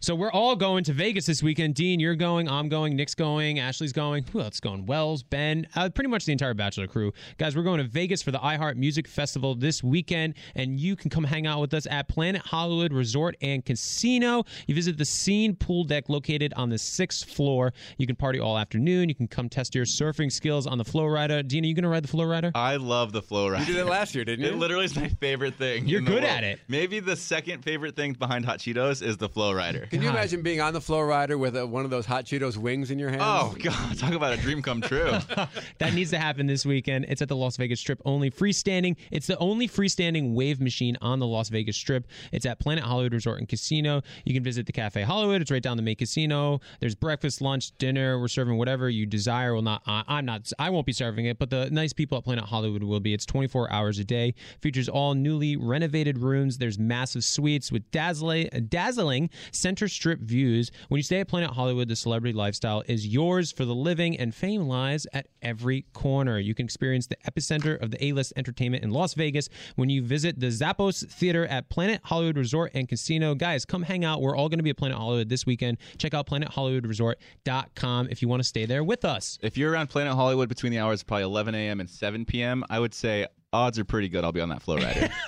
So 0.01 0.15
we're 0.15 0.31
all 0.31 0.55
going 0.55 0.85
to 0.85 0.93
Vegas 0.93 1.27
this 1.27 1.43
weekend. 1.43 1.75
Dean, 1.75 1.99
you're 1.99 2.15
going. 2.15 2.49
I'm 2.49 2.69
going. 2.69 2.95
Nick's 2.95 3.17
going. 3.17 3.59
Ashley's 3.59 3.93
going. 3.93 4.25
Who 4.33 4.41
else 4.41 4.55
is 4.55 4.61
going? 4.61 4.87
Wells, 4.87 5.25
Ben, 5.25 5.67
uh, 5.75 5.89
pretty 5.89 6.09
much 6.09 6.25
the 6.25 6.33
entire 6.33 6.55
Bachelor 6.55 6.87
crew. 6.87 7.13
Guys, 7.37 7.57
we're 7.57 7.65
going 7.65 7.79
to 7.79 7.85
Vegas 7.85 8.23
for 8.23 8.31
the 8.31 8.39
iHeart 8.39 8.77
Music 8.77 9.09
Festival 9.09 9.57
this 9.57 9.83
weekend, 9.83 10.35
and 10.55 10.79
you 10.79 10.95
can 10.95 11.11
come 11.11 11.25
hang 11.25 11.49
out 11.49 11.61
with 11.61 11.75
us 11.75 11.87
at 11.91 12.07
Planet 12.09 12.43
Hollywood 12.43 12.93
Resort 12.93 13.37
and 13.43 13.65
Casino. 13.65 14.45
You 14.69 14.75
visit 14.75 14.99
the 14.99 15.05
Scene 15.05 15.57
Pool 15.57 15.83
Deck 15.83 16.09
located 16.09 16.55
on 16.55 16.69
the 16.69 16.79
sixth 16.79 17.29
floor. 17.29 17.73
You 17.97 18.07
can 18.07 18.15
party 18.15 18.39
all 18.39 18.57
afternoon. 18.57 19.09
You 19.09 19.17
can 19.17 19.27
come 19.27 19.49
test 19.49 19.75
your 19.75 19.85
surfing 19.85 20.31
skills 20.31 20.67
on 20.69 20.79
the 20.79 20.85
Flow 20.85 21.07
Rider. 21.07 21.43
Dean, 21.43 21.65
are 21.65 21.67
you 21.67 21.75
going 21.75 21.83
to 21.83 21.89
ride 21.89 22.05
the 22.05 22.09
Flow 22.09 22.25
Rider? 22.25 22.53
I 22.55 22.77
love 22.77 23.13
the 23.13 23.23
flow 23.23 23.49
Rider. 23.49 23.65
You 23.65 23.75
did 23.75 23.81
it 23.81 23.87
last 23.87 24.15
year, 24.15 24.25
didn't 24.25 24.45
you? 24.45 24.53
It 24.53 24.57
literally 24.59 24.85
is 24.85 24.95
my 24.95 25.09
favorite 25.09 25.55
thing. 25.57 25.89
You're 25.89 26.01
good 26.01 26.25
at 26.25 26.45
it. 26.45 26.61
Maybe 26.69 27.01
the 27.01 27.17
second 27.17 27.63
favorite 27.65 27.97
thing 27.97 28.13
behind 28.13 28.45
Hot 28.45 28.59
Cheetos 28.61 29.03
is 29.03 29.17
the 29.17 29.29
Flow 29.29 29.53
Rider. 29.53 29.88
Can 29.91 30.03
you 30.03 30.09
imagine 30.09 30.43
being 30.43 30.61
on 30.61 30.73
the 30.73 30.81
flow 30.81 31.01
rider 31.01 31.39
with 31.39 31.57
uh 31.57 31.67
one 31.67 31.85
of 31.85 31.91
those 31.91 32.07
hot 32.07 32.25
Cheetos 32.25 32.57
wings 32.57 32.91
in 32.91 32.99
your 32.99 33.11
hand? 33.11 33.23
Oh 33.25 33.55
God, 33.59 33.99
talk 33.99 34.13
about 34.13 34.33
a 34.33 34.37
dream 34.37 34.63
come 34.63 34.81
true. 34.81 35.11
that 35.79 35.95
needs 35.95 36.11
to 36.11 36.19
happen 36.19 36.47
this 36.47 36.67
weekend. 36.67 37.07
It's 37.09 37.23
at 37.23 37.29
the 37.29 37.37
Las 37.37 37.57
Vegas 37.57 37.81
Strip 37.81 38.01
only 38.05 38.31
freestanding. 38.31 38.97
It's 39.11 39.27
the 39.27 39.39
only 39.39 39.69
freestanding 39.69 40.35
wave 40.35 40.61
machine 40.61 40.97
on 41.01 41.19
the 41.19 41.27
Las 41.27 41.49
Vegas 41.49 41.77
Strip. 41.77 42.07
It's 42.33 42.47
at 42.47 42.59
Planet 42.59 42.85
Hollywood 42.85 43.15
Resort 43.15 43.39
and 43.39 43.49
Casino. 43.49 44.03
You 44.25 44.35
can 44.35 44.43
visit 44.43 44.67
the 44.67 44.73
Cafe 44.73 45.03
Hollywood. 45.03 45.41
It's 45.41 45.51
right 45.51 45.63
down 45.63 45.77
the 45.77 45.83
main 45.83 45.97
casino. 45.97 46.61
There's 46.81 46.95
breakfast, 46.95 47.41
lunch, 47.41 47.77
dinner. 47.79 48.19
We're 48.21 48.29
serving 48.29 48.57
whatever 48.59 48.89
you 48.89 49.07
desire. 49.07 49.55
Well, 49.55 49.63
not 49.63 49.83
I, 49.87 50.05
I'm 50.07 50.25
not. 50.25 50.51
I 50.59 50.71
won't 50.71 50.87
be 50.87 50.93
serving 50.93 51.27
it, 51.27 51.39
but 51.39 51.51
the 51.51 51.71
nice 51.71 51.93
people 51.93 52.19
at 52.19 52.25
Planet 52.25 52.45
Hollywood 52.45 52.83
will 52.83 53.01
be. 53.01 53.15
It's 53.15 53.27
24 53.27 53.73
hours 53.73 53.99
a 53.99 54.05
day. 54.05 54.35
Features 54.61 54.89
all 54.89 55.15
newly 55.15 55.57
renovated 55.57 56.19
rooms. 56.19 56.59
There's 56.59 56.79
massive 56.79 57.25
suites 57.25 57.73
with 57.73 57.91
dazzling, 57.91 58.49
dazzling 58.69 59.31
center 59.79 59.89
strip 59.89 60.19
views. 60.19 60.73
When 60.89 60.99
you 60.99 61.05
stay 61.05 61.21
at 61.21 61.29
Planet 61.29 61.51
Hollywood, 61.51 61.87
the 61.87 61.95
celebrity 61.95 62.37
lifestyle 62.37 62.83
is 62.89 63.07
yours 63.07 63.53
for 63.53 63.65
the 63.65 63.75
living, 63.77 64.19
and 64.19 64.35
fame 64.35 64.63
lies 64.63 65.07
at 65.13 65.29
every 65.41 65.83
corner. 65.93 66.41
You 66.41 66.53
can 66.53 66.65
experience 66.65 67.07
the 67.07 67.17
epicenter 67.31 67.81
of 67.81 67.93
the 67.93 68.05
A-list 68.05 68.33
entertainment 68.35 68.83
in 68.83 68.91
Las 68.91 69.15
Vegas 69.15 69.49
when 69.77 69.89
you 69.89 70.03
visit 70.03 70.41
the 70.41 70.49
Zappos 70.49 71.07
Theater 71.09 71.47
at 71.47 71.69
Planet 71.69 72.01
Hollywood 72.03 72.37
Resort 72.37 72.73
and 72.75 72.89
Casino. 72.89 73.37
Guys, 73.37 73.65
come 73.65 73.83
hang 73.83 74.05
out. 74.05 74.21
We're 74.21 74.37
all 74.37 74.49
going 74.49 74.59
to 74.59 74.65
be 74.65 74.71
at 74.71 74.77
Planet 74.77 74.99
Hollywood 74.99 75.29
this 75.29 75.47
weekend. 75.47 75.79
Check 75.97 76.13
out 76.13 76.27
planethollywoodresort.com 76.27 78.09
if 78.11 78.21
you 78.21 78.27
want 78.27 78.43
to 78.43 78.49
stay 78.49 78.67
there 78.67 78.83
with 78.83 79.05
us. 79.05 79.39
if 79.43 79.57
you're 79.57 79.71
around 79.71 79.91
Planet 79.91 80.15
Hollywood 80.15 80.49
between 80.49 80.73
the 80.73 80.81
hours 80.81 81.03
of 81.03 81.07
probably 81.07 81.23
11 81.23 81.55
a.m. 81.55 81.79
and 81.79 81.89
7 81.89 82.25
p.m., 82.25 82.65
I 82.69 82.81
would 82.81 82.95
say 82.95 83.27
odds 83.53 83.79
are 83.79 83.85
pretty 83.85 84.09
good 84.09 84.25
I'll 84.25 84.33
be 84.33 84.41
on 84.41 84.49
that 84.51 84.63
Flow 84.63 84.77
Rider. 84.77 85.09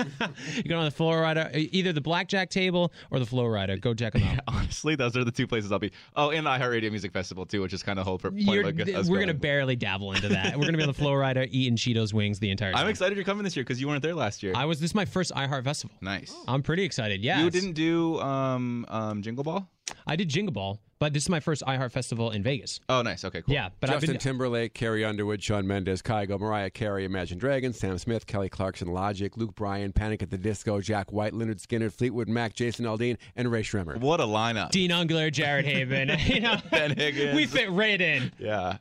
You 0.56 0.64
go 0.64 0.78
on 0.78 0.84
the 0.84 0.90
Flow 0.90 1.14
Rider, 1.18 1.50
either 1.54 1.92
the 1.92 2.00
Blackjack 2.00 2.50
table 2.50 2.92
or 3.10 3.18
the 3.18 3.24
Flow 3.26 3.46
Rider. 3.46 3.76
Go 3.76 3.94
check 3.94 4.12
them 4.12 4.22
out. 4.24 4.40
Honestly, 4.48 4.94
those 4.94 5.16
are 5.16 5.24
the 5.24 5.30
two 5.30 5.46
places 5.46 5.72
I'll 5.72 5.78
be. 5.78 5.92
Oh, 6.16 6.30
and 6.30 6.44
the 6.44 6.50
iHeartRadio 6.50 6.90
Music 6.90 7.12
Festival 7.12 7.46
too, 7.46 7.62
which 7.62 7.72
is 7.72 7.82
kind 7.82 7.98
of 7.98 8.04
whole 8.04 8.18
pur- 8.18 8.30
point 8.30 8.42
You're, 8.42 8.68
of 8.68 8.78
us 8.80 9.08
we're 9.08 9.16
going. 9.16 9.28
gonna 9.28 9.38
barely 9.38 9.76
dabble 9.76 10.12
into 10.12 10.28
that. 10.28 10.56
We're 10.58 10.66
gonna 10.66 10.76
be 10.76 10.82
on 10.82 10.88
the 10.88 10.94
Flow 10.94 11.14
Rider 11.14 11.46
eating 11.50 11.76
Cheetos 11.76 12.12
wings 12.12 12.38
the 12.38 12.50
entire 12.50 12.72
time. 12.72 12.82
I'm 12.82 12.88
excited 12.88 13.16
you're 13.16 13.24
coming 13.24 13.44
this 13.44 13.56
year 13.56 13.64
because 13.64 13.80
you 13.80 13.88
weren't 13.88 14.02
there 14.02 14.14
last 14.14 14.42
year. 14.42 14.52
I 14.54 14.64
was. 14.66 14.80
This 14.80 14.90
is 14.90 14.94
my 14.94 15.04
first 15.06 15.32
iHeart 15.32 15.64
Festival. 15.64 15.96
nice. 16.00 16.34
I'm 16.46 16.62
pretty 16.62 16.84
excited. 16.84 17.22
Yeah, 17.22 17.42
You 17.42 17.50
didn't 17.50 17.72
do 17.72 18.20
um, 18.20 18.84
um, 18.88 19.22
Jingle 19.22 19.44
Ball? 19.44 19.66
I 20.06 20.16
did 20.16 20.28
Jingle 20.28 20.52
Ball, 20.52 20.80
but 20.98 21.12
this 21.12 21.22
is 21.24 21.28
my 21.28 21.40
first 21.40 21.62
iHeart 21.66 21.92
Festival 21.92 22.30
in 22.30 22.42
Vegas. 22.42 22.80
Oh, 22.88 23.02
nice. 23.02 23.24
Okay, 23.24 23.42
cool. 23.42 23.54
Yeah, 23.54 23.70
but 23.80 23.90
I've 23.90 23.96
Justin 23.96 24.12
been. 24.12 24.20
Timberlake, 24.20 24.74
Carrie 24.74 25.04
Underwood, 25.04 25.42
Shawn 25.42 25.66
Mendes, 25.66 26.02
Kygo, 26.02 26.38
Mariah 26.38 26.70
Carey, 26.70 27.04
Imagine 27.04 27.38
Dragons, 27.38 27.78
Sam 27.78 27.98
Smith, 27.98 28.26
Kelly 28.26 28.48
Clarkson, 28.48 28.88
Logic, 28.88 29.36
Luke 29.36 29.54
Bryan, 29.54 29.92
Panic 29.92 30.22
at 30.22 30.30
the 30.30 30.38
Disco, 30.38 30.80
Jack 30.80 31.12
White, 31.12 31.32
Lynyrd 31.32 31.60
Skynyrd, 31.64 31.92
Fleetwood 31.92 32.28
Mac, 32.28 32.54
Jason 32.54 32.84
Aldean, 32.84 33.16
and 33.36 33.50
Rae 33.50 33.62
Sremmurd. 33.62 34.00
What 34.00 34.20
a 34.20 34.24
lineup. 34.24 34.70
Dean 34.70 34.90
Unglert, 34.90 35.32
Jared 35.32 35.64
Haibon. 35.66 36.18
you 36.34 36.40
know, 36.40 36.56
Ben 36.70 36.96
Higgins. 36.96 37.34
we 37.34 37.46
fit 37.46 37.70
right 37.70 38.00
in. 38.00 38.32
Yeah. 38.38 38.78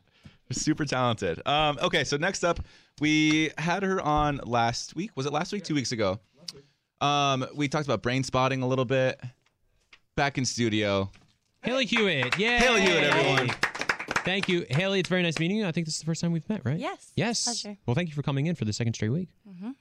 Super 0.52 0.84
talented. 0.84 1.40
Um, 1.46 1.78
okay, 1.80 2.02
so 2.02 2.16
next 2.16 2.42
up, 2.42 2.58
we 3.00 3.50
had 3.56 3.84
her 3.84 4.00
on 4.00 4.40
last 4.44 4.96
week. 4.96 5.12
Was 5.14 5.26
it 5.26 5.32
last 5.32 5.52
week? 5.52 5.62
Two 5.62 5.74
weeks 5.76 5.92
ago. 5.92 6.18
Um, 7.00 7.46
we 7.54 7.68
talked 7.68 7.86
about 7.86 8.02
brain 8.02 8.24
spotting 8.24 8.62
a 8.62 8.66
little 8.68 8.84
bit. 8.84 9.20
Back 10.16 10.38
in 10.38 10.44
studio. 10.44 11.10
Haley 11.62 11.86
Hewitt. 11.86 12.38
Yeah. 12.38 12.58
Haley 12.58 12.82
Hewitt, 12.82 13.04
everyone. 13.04 13.48
Thank 14.24 14.48
you, 14.48 14.66
Haley. 14.70 15.00
It's 15.00 15.08
very 15.08 15.22
nice 15.22 15.38
meeting 15.38 15.56
you. 15.56 15.66
I 15.66 15.72
think 15.72 15.86
this 15.86 15.94
is 15.94 16.00
the 16.00 16.06
first 16.06 16.20
time 16.20 16.32
we've 16.32 16.46
met, 16.48 16.62
right? 16.64 16.78
Yes. 16.78 17.12
Yes. 17.16 17.44
Pleasure. 17.44 17.76
well, 17.86 17.94
thank 17.94 18.08
you 18.08 18.14
for 18.14 18.22
coming 18.22 18.46
in 18.46 18.54
for 18.54 18.64
the 18.64 18.72
second 18.72 18.94
straight 18.94 19.08
week. 19.10 19.28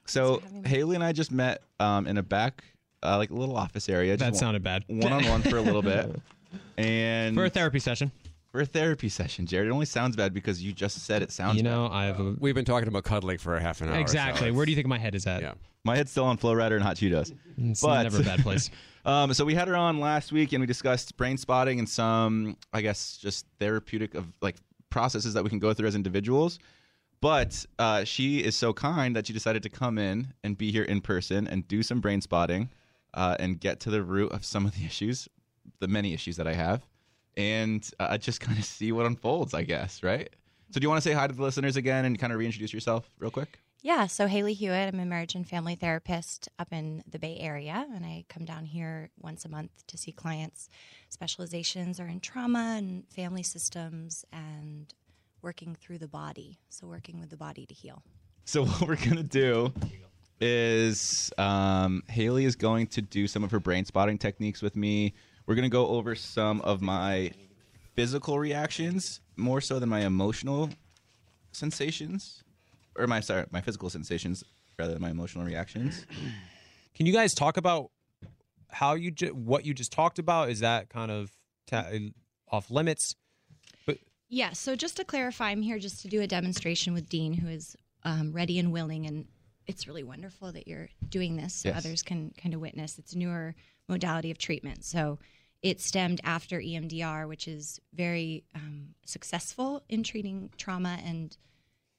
So 0.06 0.38
for 0.38 0.46
having 0.46 0.62
me. 0.62 0.70
Haley 0.70 0.96
and 0.96 1.04
I 1.04 1.12
just 1.12 1.32
met 1.32 1.62
um, 1.80 2.08
in 2.08 2.18
a 2.18 2.24
back 2.24 2.64
uh, 3.04 3.18
like 3.18 3.32
a 3.32 3.34
little 3.34 3.58
office 3.58 3.90
area. 3.90 4.16
That 4.18 4.36
sounded 4.36 4.64
bad. 4.64 4.84
one 4.88 5.12
on 5.12 5.26
one 5.28 5.42
for 5.42 5.58
a 5.58 5.62
little 5.62 5.82
bit, 5.82 6.10
and 6.78 7.36
For 7.36 7.46
a 7.46 7.50
therapy 7.50 7.80
session. 7.80 8.12
for 8.52 8.62
a 8.62 8.66
therapy 8.66 9.10
session. 9.10 9.46
Jared, 9.46 9.68
it 9.68 9.72
only 9.72 9.86
sounds 9.86 10.16
bad 10.16 10.34
because 10.34 10.62
you 10.64 10.72
just 10.74 11.06
said 11.06 11.22
it 11.22 11.32
sounds. 11.32 11.58
You 11.58 11.64
bad. 11.64 11.70
know, 11.72 11.90
I 11.92 12.06
have 12.06 12.20
a. 12.20 12.36
We've 12.40 12.56
been 12.56 12.66
talking 12.66 12.88
about 12.88 13.04
cuddling 13.04 13.40
for 13.40 13.56
a 13.58 13.62
half 13.62 13.82
an 13.82 13.90
hour. 13.90 14.00
Exactly. 14.00 14.48
it's- 14.48 14.56
Where 14.56 14.66
do 14.66 14.72
you 14.72 14.76
think 14.76 14.88
my 14.88 14.98
head 15.00 15.16
is 15.16 15.28
at? 15.28 15.42
Yeah. 15.42 15.54
my 15.86 15.96
head's 15.98 16.12
still 16.12 16.26
on 16.26 16.38
Flow 16.38 16.54
Rider 16.54 16.76
and 16.76 16.84
Hot 16.84 16.96
Cheetos. 16.98 17.34
It's 17.58 17.82
But- 17.82 18.04
never 18.04 18.22
a 18.22 18.24
bad 18.24 18.42
place. 18.42 18.70
Um, 19.10 19.34
so 19.34 19.44
we 19.44 19.56
had 19.56 19.68
her 19.68 19.76
on 19.76 20.00
last 20.00 20.32
week, 20.32 20.54
and 20.54 20.62
we 20.62 20.68
discussed 20.68 21.18
brain 21.18 21.36
spotting 21.36 21.80
and 21.80 21.90
some, 21.90 22.56
I 22.74 22.82
guess, 22.82 23.18
just 23.18 23.48
therapeutic 23.60 24.14
of 24.14 24.28
like 24.40 24.58
processes 24.92 25.34
that 25.34 25.44
we 25.44 25.50
can 25.50 25.58
go 25.58 25.74
through 25.74 25.88
as 25.88 25.96
individuals. 25.96 26.60
But 27.20 27.66
uh, 27.80 28.04
she 28.04 28.44
is 28.44 28.56
so 28.56 28.72
kind 28.72 29.16
that 29.16 29.26
she 29.26 29.34
decided 29.34 29.64
to 29.64 29.70
come 29.70 29.98
in 29.98 30.32
and 30.44 30.56
be 30.56 30.72
here 30.72 30.84
in 30.84 31.02
person 31.02 31.48
and 31.48 31.68
do 31.68 31.82
some 31.82 32.02
brain 32.02 32.22
spotting 32.22 32.70
uh, 33.16 33.36
and 33.40 33.60
get 33.60 33.80
to 33.80 33.90
the 33.90 34.04
root 34.04 34.32
of 34.32 34.46
some 34.46 34.68
of 34.68 34.76
the 34.76 34.86
issues, 34.86 35.28
the 35.80 35.88
many 35.88 36.14
issues 36.14 36.36
that 36.36 36.48
I 36.48 36.54
have, 36.54 36.86
and 37.36 37.90
uh, 38.00 38.16
just 38.20 38.42
kind 38.42 38.60
of 38.60 38.64
see 38.64 38.92
what 38.92 39.08
unfolds. 39.08 39.56
I 39.56 39.64
guess, 39.64 40.04
right? 40.04 40.30
So, 40.70 40.80
do 40.80 40.86
you 40.86 40.90
want 40.90 41.02
to 41.02 41.10
say 41.10 41.16
hi 41.16 41.26
to 41.26 41.34
the 41.34 41.42
listeners 41.42 41.78
again 41.78 42.06
and 42.06 42.20
kind 42.20 42.32
of 42.32 42.38
reintroduce 42.38 42.72
yourself 42.72 43.10
real 43.18 43.32
quick? 43.32 43.60
Yeah, 43.82 44.08
so 44.08 44.28
Haley 44.28 44.54
Hewitt, 44.54 44.94
I'm 44.94 45.00
a 45.00 45.06
marriage 45.06 45.36
and 45.36 45.48
family 45.48 45.76
therapist 45.76 46.50
up 46.60 46.68
in 46.74 47.02
the 47.10 47.18
Bay 47.18 47.38
Area, 47.40 47.88
and 47.96 48.06
I 48.06 48.26
come 48.28 48.44
down 48.44 48.66
here 48.66 49.10
once 49.18 49.46
a 49.46 49.50
month 49.50 49.72
to 49.88 49.98
see 49.98 50.12
clients. 50.12 50.68
Specializations 51.08 51.98
are 51.98 52.08
in 52.08 52.20
trauma 52.20 52.76
and 52.78 53.08
family 53.08 53.42
systems 53.42 54.26
and 54.34 54.94
working 55.42 55.76
through 55.76 56.00
the 56.00 56.10
body. 56.10 56.60
So, 56.68 56.88
working 56.88 57.22
with 57.22 57.30
the 57.30 57.38
body 57.38 57.66
to 57.66 57.74
heal. 57.74 58.04
So 58.44 58.66
what 58.66 58.82
we're 58.82 58.96
gonna 58.98 59.24
do 59.24 59.72
is 60.42 61.32
um, 61.38 62.04
Haley 62.10 62.44
is 62.44 62.58
going 62.58 62.88
to 62.88 63.02
do 63.02 63.28
some 63.28 63.46
of 63.46 63.52
her 63.52 63.62
brain 63.62 63.86
spotting 63.86 64.18
techniques 64.18 64.62
with 64.62 64.76
me. 64.76 65.14
We're 65.46 65.56
gonna 65.56 65.70
go 65.70 65.88
over 65.88 66.16
some 66.16 66.60
of 66.62 66.82
my 66.82 67.32
physical 67.96 68.40
reactions 68.40 69.22
more 69.38 69.62
so 69.62 69.80
than 69.80 69.88
my 69.88 70.02
emotional 70.02 70.70
sensations, 71.54 72.44
or 73.00 73.08
my 73.08 73.20
sorry, 73.22 73.46
my 73.52 73.62
physical 73.62 73.90
sensations 73.90 74.44
rather 74.78 74.94
than 74.94 75.02
my 75.02 75.10
emotional 75.10 75.46
reactions. 75.46 76.06
Can 76.96 77.06
you 77.06 77.14
guys 77.14 77.34
talk 77.34 77.58
about 77.58 77.92
how 78.70 78.94
you 78.94 79.12
ju- 79.12 79.34
what 79.34 79.66
you 79.66 79.74
just 79.74 79.92
talked 79.92 80.20
about? 80.20 80.50
Is 80.50 80.60
that 80.60 80.90
kind 80.90 81.10
of 81.12 81.32
ta- 81.68 81.88
off 82.52 82.70
limits? 82.70 83.16
But 83.86 83.98
Yeah, 84.28 84.52
so 84.54 84.76
just 84.76 84.98
to 84.98 85.04
clarify, 85.06 85.50
I'm 85.50 85.62
here 85.62 85.80
just 85.80 86.02
to 86.04 86.08
do 86.08 86.22
a 86.22 86.28
demonstration 86.28 86.94
with 86.94 87.08
Dean, 87.10 87.34
who 87.34 87.48
is 87.48 87.76
um, 88.04 88.32
ready 88.34 88.60
and 88.60 88.72
willing, 88.72 89.06
and 89.06 89.26
it's 89.68 89.88
really 89.88 90.04
wonderful 90.04 90.52
that 90.52 90.68
you're 90.68 90.90
doing 91.10 91.36
this 91.38 91.54
so 91.54 91.70
Yes. 91.70 91.78
others 91.78 92.04
can 92.04 92.32
kind 92.42 92.54
of 92.54 92.62
witness. 92.62 92.98
It's 93.00 93.14
a 93.14 93.18
newer 93.18 93.56
modality 93.88 94.30
of 94.32 94.38
treatment, 94.38 94.84
so 94.84 95.20
it 95.62 95.82
stemmed 95.82 96.22
after 96.24 96.60
EMDR, 96.60 97.28
which 97.28 97.48
is 97.48 97.82
very 97.94 98.44
um, 98.56 98.90
successful 99.06 99.84
in 99.90 100.04
treating 100.04 100.50
trauma 100.58 101.00
and 101.06 101.36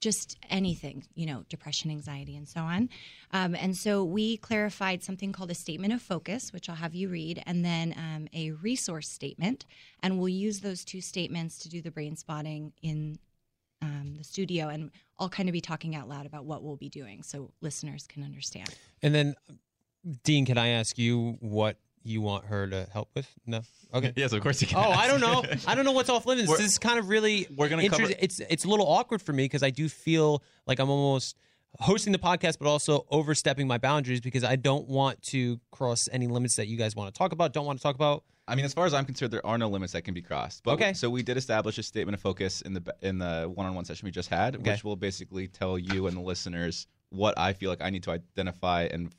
just 0.00 0.38
anything, 0.48 1.04
you 1.14 1.26
know, 1.26 1.44
depression, 1.48 1.90
anxiety, 1.90 2.36
and 2.36 2.48
so 2.48 2.60
on. 2.60 2.88
Um, 3.32 3.54
and 3.54 3.76
so 3.76 4.02
we 4.04 4.38
clarified 4.38 5.02
something 5.02 5.32
called 5.32 5.50
a 5.50 5.54
statement 5.54 5.92
of 5.92 6.00
focus, 6.00 6.52
which 6.52 6.68
I'll 6.68 6.76
have 6.76 6.94
you 6.94 7.08
read, 7.08 7.42
and 7.46 7.64
then 7.64 7.94
um, 7.96 8.28
a 8.32 8.52
resource 8.52 9.08
statement. 9.08 9.66
And 10.02 10.18
we'll 10.18 10.28
use 10.28 10.60
those 10.60 10.84
two 10.84 11.00
statements 11.00 11.58
to 11.60 11.68
do 11.68 11.82
the 11.82 11.90
brain 11.90 12.16
spotting 12.16 12.72
in 12.82 13.18
um, 13.82 14.14
the 14.16 14.24
studio. 14.24 14.68
And 14.68 14.90
I'll 15.18 15.28
kind 15.28 15.48
of 15.48 15.52
be 15.52 15.60
talking 15.60 15.94
out 15.94 16.08
loud 16.08 16.26
about 16.26 16.44
what 16.44 16.62
we'll 16.62 16.76
be 16.76 16.88
doing 16.88 17.22
so 17.22 17.50
listeners 17.60 18.06
can 18.06 18.22
understand. 18.22 18.74
And 19.02 19.14
then, 19.14 19.34
Dean, 20.24 20.46
can 20.46 20.56
I 20.56 20.68
ask 20.68 20.98
you 20.98 21.36
what 21.40 21.76
you 22.02 22.20
want 22.20 22.44
her 22.46 22.66
to 22.66 22.86
help 22.92 23.10
with? 23.14 23.28
No. 23.46 23.60
Okay. 23.92 24.12
Yes, 24.16 24.32
of 24.32 24.40
course 24.42 24.60
you 24.62 24.68
can. 24.68 24.78
Oh, 24.78 24.90
I 24.90 25.06
don't 25.06 25.20
know. 25.20 25.44
I 25.66 25.74
don't 25.74 25.84
know 25.84 25.92
what's 25.92 26.08
off 26.08 26.26
limits. 26.26 26.48
We're- 26.50 26.58
This 26.62 26.72
is 26.72 26.78
kind 26.78 26.98
of 26.98 27.08
really 27.08 27.46
we're 27.56 27.68
gonna 27.68 27.88
cover- 27.88 28.10
It's 28.18 28.40
it's 28.40 28.64
a 28.64 28.68
little 28.68 28.86
awkward 28.86 29.20
for 29.22 29.32
me 29.32 29.44
because 29.44 29.62
I 29.62 29.70
do 29.70 29.88
feel 29.88 30.42
like 30.66 30.78
I'm 30.78 30.90
almost 30.90 31.36
hosting 31.78 32.12
the 32.12 32.18
podcast, 32.18 32.58
but 32.58 32.66
also 32.68 33.06
overstepping 33.10 33.66
my 33.68 33.78
boundaries 33.78 34.20
because 34.20 34.42
I 34.44 34.56
don't 34.56 34.88
want 34.88 35.22
to 35.30 35.60
cross 35.70 36.08
any 36.10 36.26
limits 36.26 36.56
that 36.56 36.66
you 36.66 36.76
guys 36.76 36.96
want 36.96 37.12
to 37.14 37.18
talk 37.18 37.32
about. 37.32 37.52
Don't 37.52 37.66
want 37.66 37.78
to 37.78 37.82
talk 37.82 37.94
about. 37.94 38.24
I 38.48 38.56
mean, 38.56 38.64
as 38.64 38.74
far 38.74 38.84
as 38.86 38.94
I'm 38.94 39.04
concerned, 39.04 39.32
there 39.32 39.46
are 39.46 39.56
no 39.58 39.68
limits 39.68 39.92
that 39.92 40.02
can 40.02 40.12
be 40.12 40.22
crossed. 40.22 40.64
But 40.64 40.72
Okay. 40.72 40.92
So 40.94 41.08
we 41.08 41.22
did 41.22 41.36
establish 41.36 41.78
a 41.78 41.84
statement 41.84 42.14
of 42.14 42.20
focus 42.20 42.62
in 42.62 42.72
the 42.74 42.82
in 43.02 43.18
the 43.18 43.48
one-on-one 43.54 43.84
session 43.84 44.06
we 44.06 44.10
just 44.10 44.28
had, 44.28 44.56
Okay. 44.56 44.72
which 44.72 44.82
will 44.82 44.96
basically 44.96 45.46
tell 45.46 45.78
you 45.78 46.08
and 46.08 46.16
the 46.16 46.20
listeners 46.20 46.88
what 47.10 47.38
I 47.38 47.52
feel 47.52 47.70
like 47.70 47.80
I 47.82 47.90
need 47.90 48.02
to 48.04 48.10
identify 48.10 48.84
and 48.90 49.14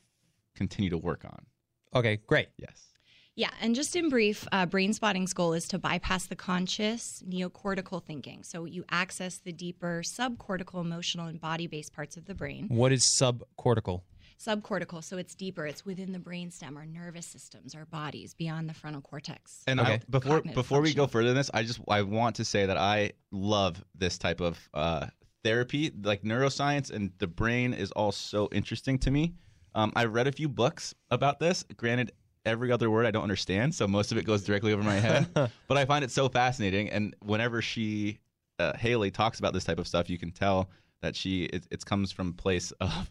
continue 0.54 0.90
to 0.90 0.98
work 0.98 1.24
on. 1.24 1.46
Okay, 1.94 2.18
great. 2.26 2.48
Yes. 2.56 2.88
Yeah, 3.34 3.50
and 3.62 3.74
just 3.74 3.96
in 3.96 4.10
brief, 4.10 4.46
uh, 4.52 4.66
brain 4.66 4.92
spotting's 4.92 5.32
goal 5.32 5.54
is 5.54 5.66
to 5.68 5.78
bypass 5.78 6.26
the 6.26 6.36
conscious 6.36 7.22
neocortical 7.26 8.02
thinking. 8.04 8.42
So 8.42 8.66
you 8.66 8.84
access 8.90 9.38
the 9.38 9.52
deeper 9.52 10.02
subcortical, 10.04 10.82
emotional, 10.82 11.28
and 11.28 11.40
body 11.40 11.66
based 11.66 11.94
parts 11.94 12.18
of 12.18 12.26
the 12.26 12.34
brain. 12.34 12.66
What 12.68 12.92
is 12.92 13.04
subcortical? 13.04 14.02
Subcortical, 14.38 15.02
so 15.02 15.16
it's 15.16 15.34
deeper. 15.34 15.66
It's 15.66 15.86
within 15.86 16.12
the 16.12 16.18
brainstem, 16.18 16.76
our 16.76 16.84
nervous 16.84 17.24
systems, 17.24 17.74
our 17.74 17.86
bodies, 17.86 18.34
beyond 18.34 18.68
the 18.68 18.74
frontal 18.74 19.00
cortex. 19.00 19.62
And 19.66 19.80
Okay. 19.80 19.94
I, 19.94 20.00
before 20.10 20.36
Cognitive 20.38 20.54
before 20.54 20.80
we 20.82 20.92
go 20.92 21.06
further 21.06 21.28
than 21.28 21.36
this, 21.36 21.50
I 21.54 21.62
just 21.62 21.80
I 21.88 22.02
want 22.02 22.36
to 22.36 22.44
say 22.44 22.66
that 22.66 22.76
I 22.76 23.12
love 23.30 23.82
this 23.94 24.18
type 24.18 24.40
of 24.40 24.58
uh, 24.74 25.06
therapy. 25.42 25.90
Like 26.02 26.22
neuroscience 26.22 26.90
and 26.90 27.12
the 27.18 27.28
brain 27.28 27.72
is 27.72 27.92
all 27.92 28.12
so 28.12 28.48
interesting 28.52 28.98
to 28.98 29.10
me. 29.10 29.34
Um, 29.74 29.92
I 29.96 30.04
read 30.04 30.26
a 30.26 30.32
few 30.32 30.48
books 30.48 30.94
about 31.10 31.40
this. 31.40 31.64
Granted, 31.76 32.12
every 32.44 32.72
other 32.72 32.90
word 32.90 33.06
I 33.06 33.10
don't 33.10 33.22
understand, 33.22 33.74
so 33.74 33.86
most 33.86 34.12
of 34.12 34.18
it 34.18 34.24
goes 34.24 34.42
directly 34.42 34.72
over 34.72 34.82
my 34.82 34.96
head. 34.96 35.28
but 35.34 35.76
I 35.76 35.84
find 35.84 36.04
it 36.04 36.10
so 36.10 36.28
fascinating. 36.28 36.90
And 36.90 37.14
whenever 37.20 37.62
she 37.62 38.18
uh, 38.58 38.76
Haley 38.76 39.10
talks 39.10 39.38
about 39.38 39.52
this 39.52 39.64
type 39.64 39.78
of 39.78 39.86
stuff, 39.86 40.10
you 40.10 40.18
can 40.18 40.30
tell 40.30 40.70
that 41.00 41.16
she 41.16 41.44
it, 41.44 41.66
it 41.70 41.84
comes 41.84 42.12
from 42.12 42.28
a 42.28 42.32
place 42.32 42.70
of 42.80 43.10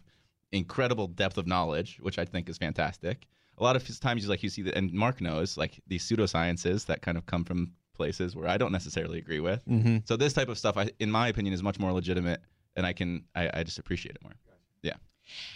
incredible 0.52 1.06
depth 1.06 1.38
of 1.38 1.46
knowledge, 1.46 1.98
which 2.00 2.18
I 2.18 2.24
think 2.24 2.48
is 2.48 2.58
fantastic. 2.58 3.26
A 3.58 3.62
lot 3.62 3.76
of 3.76 4.00
times, 4.00 4.24
you 4.24 4.30
like 4.30 4.42
you 4.42 4.48
see 4.48 4.62
that, 4.62 4.76
and 4.76 4.92
Mark 4.92 5.20
knows, 5.20 5.56
like 5.56 5.80
these 5.86 6.04
pseudosciences 6.04 6.86
that 6.86 7.02
kind 7.02 7.18
of 7.18 7.26
come 7.26 7.44
from 7.44 7.72
places 7.94 8.34
where 8.34 8.48
I 8.48 8.56
don't 8.56 8.72
necessarily 8.72 9.18
agree 9.18 9.40
with. 9.40 9.64
Mm-hmm. 9.66 9.98
So 10.04 10.16
this 10.16 10.32
type 10.32 10.48
of 10.48 10.58
stuff, 10.58 10.76
I, 10.76 10.90
in 10.98 11.10
my 11.10 11.28
opinion, 11.28 11.52
is 11.52 11.62
much 11.62 11.78
more 11.78 11.92
legitimate, 11.92 12.40
and 12.76 12.86
I 12.86 12.92
can 12.92 13.24
I, 13.34 13.50
I 13.52 13.62
just 13.62 13.78
appreciate 13.78 14.16
it 14.16 14.22
more. 14.22 14.32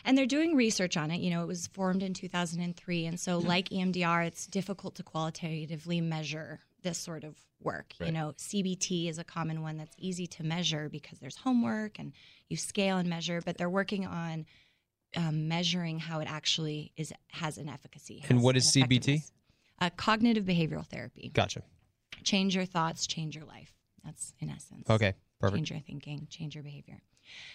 And 0.05 0.17
they're 0.17 0.27
doing 0.27 0.55
research 0.55 0.97
on 0.97 1.11
it. 1.11 1.21
You 1.21 1.31
know, 1.31 1.43
it 1.43 1.47
was 1.47 1.67
formed 1.69 2.03
in 2.03 2.15
2003. 2.15 3.07
And 3.07 3.19
so, 3.19 3.39
like 3.39 3.69
EMDR, 3.71 4.27
it's 4.27 4.47
difficult 4.47 4.95
to 4.97 5.03
qualitatively 5.03 6.01
measure 6.01 6.61
this 6.83 6.99
sort 6.99 7.25
of 7.25 7.37
work. 7.63 7.95
You 8.05 8.13
know, 8.13 8.33
CBT 8.37 9.09
is 9.09 9.19
a 9.19 9.25
common 9.25 9.63
one 9.63 9.77
that's 9.77 9.95
easy 9.99 10.27
to 10.29 10.45
measure 10.45 10.89
because 10.89 11.19
there's 11.19 11.37
homework 11.37 11.99
and 11.99 12.13
you 12.49 12.57
scale 12.57 12.99
and 12.99 13.09
measure, 13.09 13.43
but 13.45 13.59
they're 13.59 13.69
working 13.69 14.07
on 14.07 14.47
um, 15.17 15.49
measuring 15.49 15.99
how 15.99 16.21
it 16.21 16.31
actually 16.31 16.93
is 16.97 17.13
has 17.29 17.59
an 17.59 17.69
efficacy. 17.69 18.23
And 18.29 18.39
has 18.39 18.45
what 18.45 18.55
an 18.55 18.59
is 18.59 18.73
CBT? 18.73 19.21
Uh, 19.81 19.91
cognitive 19.97 20.45
behavioral 20.45 20.87
therapy. 20.87 21.31
Gotcha. 21.35 21.63
Change 22.25 22.55
your 22.55 22.65
thoughts, 22.67 23.07
change 23.07 23.35
your 23.35 23.45
life. 23.45 23.73
That's 24.05 24.33
in 24.39 24.51
essence 24.51 24.89
Okay, 24.89 25.15
perfect. 25.41 25.57
change 25.57 25.71
your 25.71 25.81
thinking, 25.81 26.27
change 26.31 26.55
your 26.55 26.63
behavior. 26.65 27.01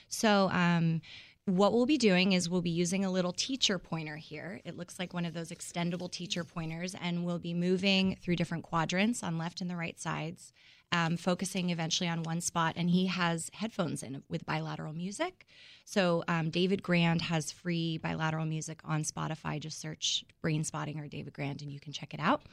So, 0.10 0.50
um, 0.52 1.02
what 1.46 1.74
we'll 1.74 1.88
be 1.88 1.98
doing 1.98 2.34
is 2.34 2.50
we'll 2.50 2.62
be 2.62 2.70
using 2.70 3.04
a 3.04 3.12
little 3.12 3.34
teacher 3.34 3.80
pointer 3.80 4.16
here. 4.16 4.62
It 4.64 4.78
looks 4.78 5.00
like 5.00 5.14
one 5.14 5.26
of 5.26 5.34
those 5.34 5.50
extendable 5.50 6.12
teacher 6.12 6.44
pointers, 6.44 6.96
and 7.02 7.26
we'll 7.26 7.40
be 7.40 7.54
moving 7.54 8.18
through 8.22 8.36
different 8.36 8.64
quadrants 8.64 9.24
on 9.24 9.40
left 9.40 9.60
and 9.60 9.70
the 9.70 9.76
right 9.76 10.00
sides, 10.00 10.54
um, 10.92 11.18
focusing 11.18 11.72
eventually 11.72 12.08
on 12.08 12.22
one 12.22 12.42
spot. 12.42 12.76
And 12.78 12.92
he 12.92 13.08
has 13.08 13.50
headphones 13.54 14.04
in 14.04 14.22
with 14.30 14.46
bilateral 14.46 14.94
music. 14.94 15.48
So, 15.84 16.24
um, 16.28 16.52
David 16.52 16.84
Grand 16.84 17.24
has 17.24 17.52
free 17.52 17.98
bilateral 17.98 18.46
music 18.46 18.80
on 18.84 19.02
Spotify. 19.02 19.60
Just 19.60 19.82
search 19.82 20.24
Brain 20.42 20.64
Spotting 20.64 21.00
or 21.00 21.08
David 21.08 21.34
Grand, 21.34 21.64
and 21.64 21.72
you 21.72 21.80
can 21.80 21.92
check 21.92 22.14
it 22.14 22.20
out. 22.20 22.44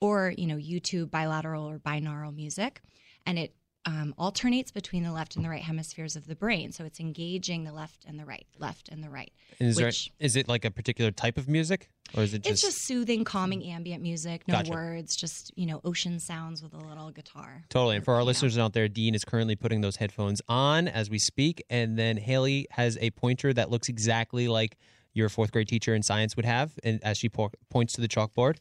Or, 0.00 0.34
you 0.36 0.46
know, 0.46 0.56
YouTube 0.56 1.10
bilateral 1.10 1.64
or 1.64 1.78
binaural 1.78 2.34
music. 2.34 2.82
And 3.24 3.38
it 3.38 3.54
um, 3.86 4.14
alternates 4.16 4.70
between 4.70 5.02
the 5.02 5.12
left 5.12 5.36
and 5.36 5.44
the 5.44 5.48
right 5.48 5.62
hemispheres 5.62 6.16
of 6.16 6.26
the 6.26 6.34
brain. 6.34 6.72
So 6.72 6.84
it's 6.84 7.00
engaging 7.00 7.64
the 7.64 7.72
left 7.72 8.04
and 8.06 8.18
the 8.18 8.24
right, 8.24 8.46
left 8.58 8.88
and 8.88 9.02
the 9.02 9.10
right. 9.10 9.30
And 9.60 9.68
is, 9.68 9.80
which- 9.80 10.10
is 10.18 10.36
it 10.36 10.48
like 10.48 10.64
a 10.64 10.70
particular 10.70 11.10
type 11.10 11.36
of 11.36 11.48
music, 11.48 11.90
or 12.16 12.22
is 12.22 12.32
it 12.34 12.42
just? 12.42 12.52
it's 12.52 12.62
just 12.62 12.84
soothing, 12.86 13.24
calming 13.24 13.62
ambient 13.64 14.02
music, 14.02 14.48
no 14.48 14.54
Gotcha. 14.54 14.70
words, 14.72 15.14
just, 15.16 15.52
you 15.56 15.66
know, 15.66 15.80
ocean 15.84 16.18
sounds 16.18 16.62
with 16.62 16.72
a 16.72 16.78
little 16.78 17.10
guitar. 17.10 17.64
Totally. 17.68 17.96
And 17.96 18.04
for 18.04 18.14
our 18.14 18.24
listeners 18.24 18.56
out 18.56 18.72
there, 18.72 18.88
Dean 18.88 19.14
is 19.14 19.24
currently 19.24 19.56
putting 19.56 19.80
those 19.82 19.96
headphones 19.96 20.40
on 20.48 20.88
as 20.88 21.10
we 21.10 21.18
speak. 21.18 21.62
And 21.68 21.98
then 21.98 22.16
Haley 22.16 22.66
has 22.70 22.96
a 23.00 23.10
pointer 23.10 23.52
that 23.52 23.70
looks 23.70 23.88
exactly 23.88 24.48
like 24.48 24.78
your 25.12 25.28
fourth 25.28 25.52
grade 25.52 25.68
teacher 25.68 25.94
in 25.94 26.02
science 26.02 26.36
would 26.36 26.44
have. 26.46 26.72
And 26.82 27.00
as 27.04 27.18
she 27.18 27.28
po- 27.28 27.52
points 27.70 27.92
to 27.94 28.00
the 28.00 28.08
chalkboard. 28.08 28.56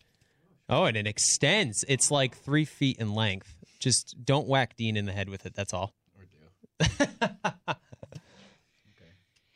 Oh, 0.70 0.86
and 0.86 0.96
it 0.96 1.08
extends. 1.08 1.84
It's 1.88 2.10
like 2.12 2.36
three 2.38 2.66
feet 2.66 2.98
in 2.98 3.14
length. 3.14 3.56
Just 3.84 4.24
don't 4.24 4.48
whack 4.48 4.78
Dean 4.78 4.96
in 4.96 5.06
the 5.06 5.12
head 5.12 5.28
with 5.28 5.46
it. 5.46 5.54
That's 5.54 5.74
all. 5.74 5.94
Or 6.18 6.26
do. 6.26 7.74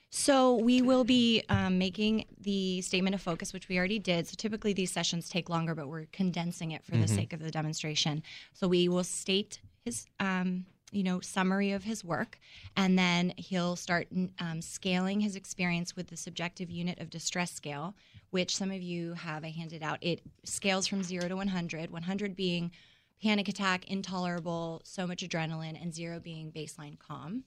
So 0.09 0.55
we 0.55 0.81
will 0.81 1.05
be 1.05 1.43
um, 1.47 1.77
making 1.77 2.25
the 2.41 2.81
statement 2.81 3.15
of 3.15 3.21
focus, 3.21 3.53
which 3.53 3.69
we 3.69 3.77
already 3.77 3.99
did. 3.99 4.27
So 4.27 4.33
typically 4.35 4.73
these 4.73 4.91
sessions 4.91 5.29
take 5.29 5.47
longer, 5.47 5.73
but 5.73 5.87
we're 5.87 6.07
condensing 6.11 6.71
it 6.71 6.83
for 6.83 6.97
the 6.97 7.07
sake 7.07 7.31
of 7.31 7.39
the 7.41 7.51
demonstration. 7.51 8.23
So 8.51 8.67
we 8.67 8.89
will 8.89 9.05
state 9.05 9.61
his, 9.85 10.07
um, 10.19 10.65
you 10.91 11.03
know, 11.03 11.21
summary 11.21 11.71
of 11.71 11.85
his 11.85 12.03
work, 12.03 12.39
and 12.75 12.99
then 12.99 13.35
he'll 13.37 13.77
start 13.77 14.07
um, 14.39 14.61
scaling 14.61 15.21
his 15.21 15.37
experience 15.37 15.95
with 15.95 16.07
the 16.07 16.17
subjective 16.17 16.69
unit 16.69 16.99
of 16.99 17.09
distress 17.09 17.53
scale, 17.53 17.95
which 18.31 18.53
some 18.53 18.71
of 18.71 18.81
you 18.81 19.13
have 19.13 19.45
I 19.45 19.51
handed 19.51 19.81
out. 19.81 19.99
It 20.01 20.21
scales 20.43 20.87
from 20.87 21.03
zero 21.03 21.29
to 21.29 21.37
100, 21.37 21.91
100 21.91 22.35
being 22.35 22.71
panic 23.21 23.47
attack, 23.47 23.89
intolerable, 23.89 24.81
so 24.83 25.07
much 25.07 25.23
adrenaline, 25.23 25.81
and 25.81 25.93
zero 25.93 26.19
being 26.19 26.51
baseline 26.51 26.99
calm. 26.99 27.43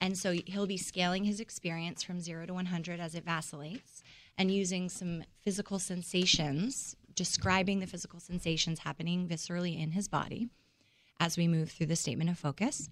And 0.00 0.18
so 0.18 0.32
he'll 0.32 0.66
be 0.66 0.76
scaling 0.76 1.24
his 1.24 1.38
experience 1.38 2.02
from 2.02 2.20
zero 2.20 2.46
to 2.46 2.54
100 2.54 2.98
as 2.98 3.14
it 3.14 3.24
vacillates 3.24 4.02
and 4.36 4.50
using 4.50 4.88
some 4.88 5.22
physical 5.42 5.78
sensations, 5.78 6.96
describing 7.14 7.78
the 7.78 7.86
physical 7.86 8.18
sensations 8.18 8.80
happening 8.80 9.28
viscerally 9.28 9.80
in 9.80 9.92
his 9.92 10.08
body 10.08 10.48
as 11.20 11.36
we 11.36 11.46
move 11.46 11.70
through 11.70 11.86
the 11.86 11.96
statement 11.96 12.30
of 12.30 12.38
focus. 12.38 12.90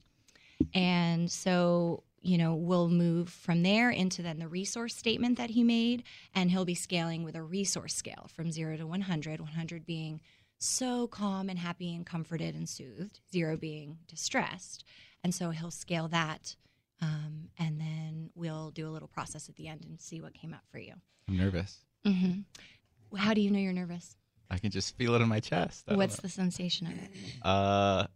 And 0.74 1.30
so, 1.30 2.04
you 2.20 2.38
know, 2.38 2.54
we'll 2.54 2.88
move 2.88 3.30
from 3.30 3.62
there 3.62 3.90
into 3.90 4.22
then 4.22 4.38
the 4.38 4.46
resource 4.46 4.94
statement 4.94 5.38
that 5.38 5.50
he 5.50 5.64
made, 5.64 6.04
and 6.34 6.50
he'll 6.50 6.66
be 6.66 6.74
scaling 6.74 7.24
with 7.24 7.34
a 7.34 7.42
resource 7.42 7.94
scale 7.94 8.28
from 8.32 8.52
zero 8.52 8.76
to 8.76 8.86
100, 8.86 9.40
100 9.40 9.86
being 9.86 10.20
so 10.60 11.06
calm 11.08 11.48
and 11.48 11.58
happy 11.58 11.94
and 11.94 12.06
comforted 12.06 12.54
and 12.54 12.68
soothed, 12.68 13.20
zero 13.32 13.56
being 13.56 13.98
distressed. 14.06 14.84
And 15.24 15.34
so 15.34 15.50
he'll 15.50 15.70
scale 15.70 16.08
that 16.08 16.54
um, 17.02 17.48
and 17.58 17.80
then 17.80 18.30
we'll 18.34 18.70
do 18.70 18.86
a 18.86 18.90
little 18.90 19.08
process 19.08 19.48
at 19.48 19.56
the 19.56 19.68
end 19.68 19.84
and 19.84 20.00
see 20.00 20.20
what 20.20 20.34
came 20.34 20.52
up 20.52 20.64
for 20.70 20.78
you. 20.78 20.92
I'm 21.28 21.36
nervous. 21.36 21.78
Mm-hmm. 22.06 23.16
How 23.16 23.34
do 23.34 23.40
you 23.40 23.50
know 23.50 23.58
you're 23.58 23.72
nervous? 23.72 24.16
I 24.50 24.58
can 24.58 24.70
just 24.70 24.96
feel 24.96 25.14
it 25.14 25.22
in 25.22 25.28
my 25.28 25.40
chest. 25.40 25.84
I 25.88 25.94
What's 25.94 26.16
the 26.16 26.28
sensation 26.28 26.86
of 26.88 26.92
it? 26.92 27.10
uh 27.42 28.06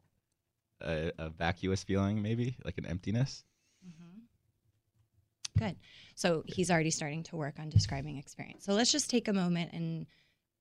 a, 0.81 1.13
a 1.19 1.31
vacuous 1.31 1.83
feeling, 1.83 2.21
maybe 2.21 2.57
like 2.65 2.77
an 2.77 2.85
emptiness. 2.85 3.45
Mm-hmm. 3.87 5.61
Good. 5.65 5.77
So 6.15 6.43
he's 6.47 6.71
already 6.71 6.91
starting 6.91 7.23
to 7.25 7.37
work 7.37 7.59
on 7.59 7.71
describing 7.71 8.19
experience. 8.19 8.65
So 8.65 8.75
let's 8.75 8.93
just 8.93 9.09
take 9.09 9.29
a 9.29 9.33
moment 9.33 9.73
and 9.73 10.07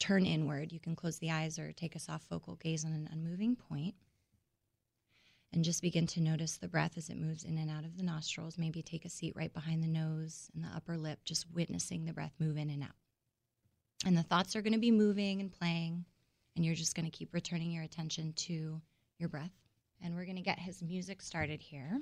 turn 0.03 0.25
inward. 0.25 0.73
You 0.73 0.81
can 0.81 0.97
close 0.97 1.17
the 1.19 1.31
eyes 1.31 1.57
or 1.57 1.71
take 1.71 1.95
a 1.95 1.99
soft 1.99 2.27
focal 2.27 2.55
gaze 2.55 2.83
on 2.83 2.91
an 2.91 3.07
unmoving 3.11 3.55
point. 3.55 3.95
And 5.53 5.63
just 5.63 5.81
begin 5.81 6.07
to 6.07 6.19
notice 6.19 6.57
the 6.57 6.67
breath 6.67 6.97
as 6.97 7.09
it 7.09 7.17
moves 7.17 7.45
in 7.45 7.57
and 7.57 7.69
out 7.69 7.85
of 7.85 7.95
the 7.95 8.03
nostrils. 8.03 8.57
Maybe 8.57 8.81
take 8.81 9.05
a 9.05 9.09
seat 9.09 9.33
right 9.35 9.53
behind 9.53 9.81
the 9.81 9.87
nose 9.87 10.49
and 10.53 10.63
the 10.63 10.75
upper 10.75 10.97
lip, 10.97 11.19
just 11.23 11.45
witnessing 11.53 12.03
the 12.03 12.11
breath 12.11 12.33
move 12.37 12.57
in 12.57 12.69
and 12.69 12.83
out. 12.83 12.95
And 14.05 14.17
the 14.17 14.23
thoughts 14.23 14.55
are 14.55 14.61
going 14.61 14.73
to 14.73 14.79
be 14.79 14.91
moving 14.91 15.39
and 15.39 15.51
playing, 15.51 16.03
and 16.55 16.65
you're 16.65 16.75
just 16.75 16.95
going 16.95 17.05
to 17.05 17.17
keep 17.17 17.33
returning 17.33 17.71
your 17.71 17.83
attention 17.83 18.33
to 18.33 18.81
your 19.19 19.29
breath. 19.29 19.53
And 20.01 20.15
we're 20.15 20.25
going 20.25 20.35
to 20.35 20.41
get 20.41 20.59
his 20.59 20.81
music 20.81 21.21
started 21.21 21.61
here. 21.61 22.01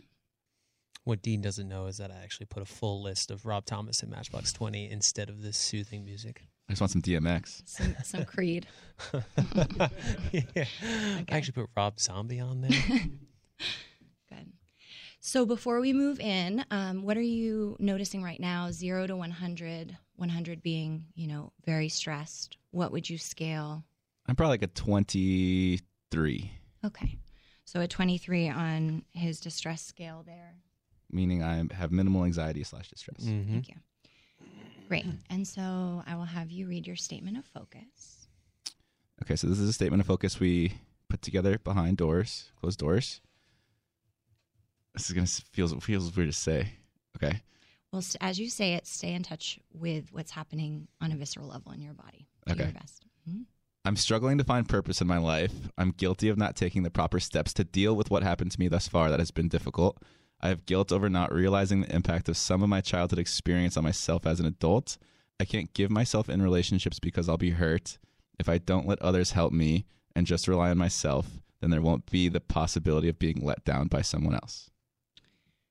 What 1.03 1.21
Dean 1.21 1.41
doesn't 1.41 1.67
know 1.67 1.85
is 1.85 1.97
that 1.97 2.09
I 2.09 2.23
actually 2.23 2.47
put 2.47 2.63
a 2.63 2.65
full 2.65 3.03
list 3.03 3.29
of 3.29 3.45
Rob 3.45 3.65
Thomas 3.65 4.01
and 4.01 4.09
Matchbox 4.09 4.53
20 4.53 4.89
instead 4.89 5.29
of 5.29 5.43
this 5.43 5.57
soothing 5.57 6.03
music. 6.03 6.43
I 6.71 6.73
just 6.73 6.79
want 6.79 6.91
some 6.91 7.01
DMX. 7.01 7.63
Some, 7.65 7.95
some 8.01 8.23
Creed. 8.23 8.65
yeah. 10.31 10.63
I 10.88 11.25
actually 11.29 11.51
put 11.51 11.69
Rob 11.75 11.99
Zombie 11.99 12.39
on 12.39 12.62
there. 12.62 12.69
Good. 14.29 14.53
So 15.19 15.45
before 15.45 15.81
we 15.81 15.91
move 15.91 16.21
in, 16.21 16.63
um, 16.71 17.03
what 17.03 17.17
are 17.17 17.21
you 17.21 17.75
noticing 17.77 18.23
right 18.23 18.39
now? 18.39 18.71
Zero 18.71 19.05
to 19.05 19.17
100, 19.17 19.97
100 20.15 20.63
being, 20.63 21.07
you 21.13 21.27
know, 21.27 21.51
very 21.65 21.89
stressed. 21.89 22.55
What 22.71 22.93
would 22.93 23.10
you 23.10 23.17
scale? 23.17 23.84
I'm 24.29 24.38
probably 24.38 24.53
like 24.53 24.63
a 24.63 24.67
23, 24.67 26.51
Okay. 26.86 27.17
So 27.65 27.81
a 27.81 27.88
23 27.88 28.47
on 28.47 29.03
his 29.12 29.41
distress 29.41 29.81
scale 29.81 30.23
there. 30.25 30.55
meaning 31.12 31.43
I 31.43 31.65
have 31.73 31.91
minimal 31.91 32.23
anxiety 32.23 32.63
slash 32.63 32.88
distress. 32.88 33.25
hmm 33.25 33.51
Thank 33.51 33.67
you. 33.67 33.75
Great. 34.91 35.06
And 35.30 35.47
so 35.47 36.04
I 36.06 36.15
will 36.15 36.25
have 36.25 36.51
you 36.51 36.67
read 36.67 36.86
your 36.86 36.97
statement 36.97 37.38
of 37.38 37.45
focus. 37.45 38.27
Okay, 39.23 39.38
so 39.38 39.47
this 39.47 39.58
is 39.58 39.69
a 39.69 39.73
statement 39.73 40.01
of 40.01 40.08
focus 40.08 40.38
we 40.38 40.73
put 41.08 41.21
together 41.21 41.58
behind 41.60 41.95
doors, 41.95 42.51
closed 42.60 42.77
doors. 42.80 43.21
This 44.93 45.06
is 45.10 45.13
gonna 45.13 45.23
s- 45.23 45.39
feels 45.54 45.73
feels 45.82 46.13
weird 46.13 46.27
to 46.27 46.34
say. 46.34 46.73
Okay, 47.15 47.41
Well, 47.93 48.04
as 48.19 48.38
you 48.38 48.49
say 48.49 48.73
it, 48.73 48.86
stay 48.86 49.13
in 49.13 49.23
touch 49.23 49.60
with 49.73 50.12
what's 50.12 50.32
happening 50.32 50.89
on 50.99 51.13
a 51.13 51.15
visceral 51.15 51.47
level 51.47 51.71
in 51.71 51.82
your 51.82 51.93
body. 51.93 52.27
Do 52.47 52.54
Okay. 52.54 52.63
your. 52.65 53.06
Mhm. 53.30 53.45
I'm 53.86 53.95
struggling 53.95 54.38
to 54.39 54.43
find 54.43 54.67
purpose 54.67 54.99
in 54.99 55.08
my 55.08 55.17
life. 55.19 55.54
I'm 55.77 55.91
guilty 55.91 56.27
of 56.27 56.38
not 56.38 56.58
taking 56.58 56.84
the 56.84 56.91
proper 56.91 57.21
steps 57.21 57.54
to 57.54 57.63
deal 57.63 57.95
with 57.95 58.10
what 58.12 58.23
happened 58.23 58.51
to 58.51 58.60
me 58.60 58.67
thus 58.67 58.89
far 58.89 59.10
that 59.10 59.19
has 59.19 59.32
been 59.32 59.47
difficult. 59.47 60.04
I 60.41 60.49
have 60.49 60.65
guilt 60.65 60.91
over 60.91 61.10
not 61.10 61.34
realizing 61.34 61.82
the 61.82 61.95
impact 61.95 62.27
of 62.27 62.36
some 62.36 62.63
of 62.63 62.69
my 62.69 62.82
childhood 62.82 63.19
experience 63.19 63.77
on 63.77 63.84
myself 63.84 64.25
as 64.25 64.39
an 64.39 64.45
adult. 64.45 64.97
I 65.39 65.45
can't 65.45 65.73
give 65.73 65.91
myself 65.91 66.30
in 66.30 66.41
relationships 66.41 66.99
because 66.99 67.30
I'll 67.30 67.38
be 67.38 67.51
hurt. 67.51 67.97
If 68.39 68.49
I 68.49 68.58
don't 68.58 68.88
let 68.88 69.01
others 69.01 69.32
help 69.32 69.54
me 69.54 69.86
and 70.15 70.25
just 70.25 70.47
rely 70.47 70.71
on 70.71 70.77
myself, 70.77 71.27
then 71.60 71.69
there 71.69 71.82
won't 71.82 72.10
be 72.10 72.27
the 72.27 72.41
possibility 72.41 73.08
of 73.08 73.19
being 73.19 73.39
let 73.41 73.63
down 73.63 73.88
by 73.88 74.01
someone 74.01 74.34
else. 74.34 74.69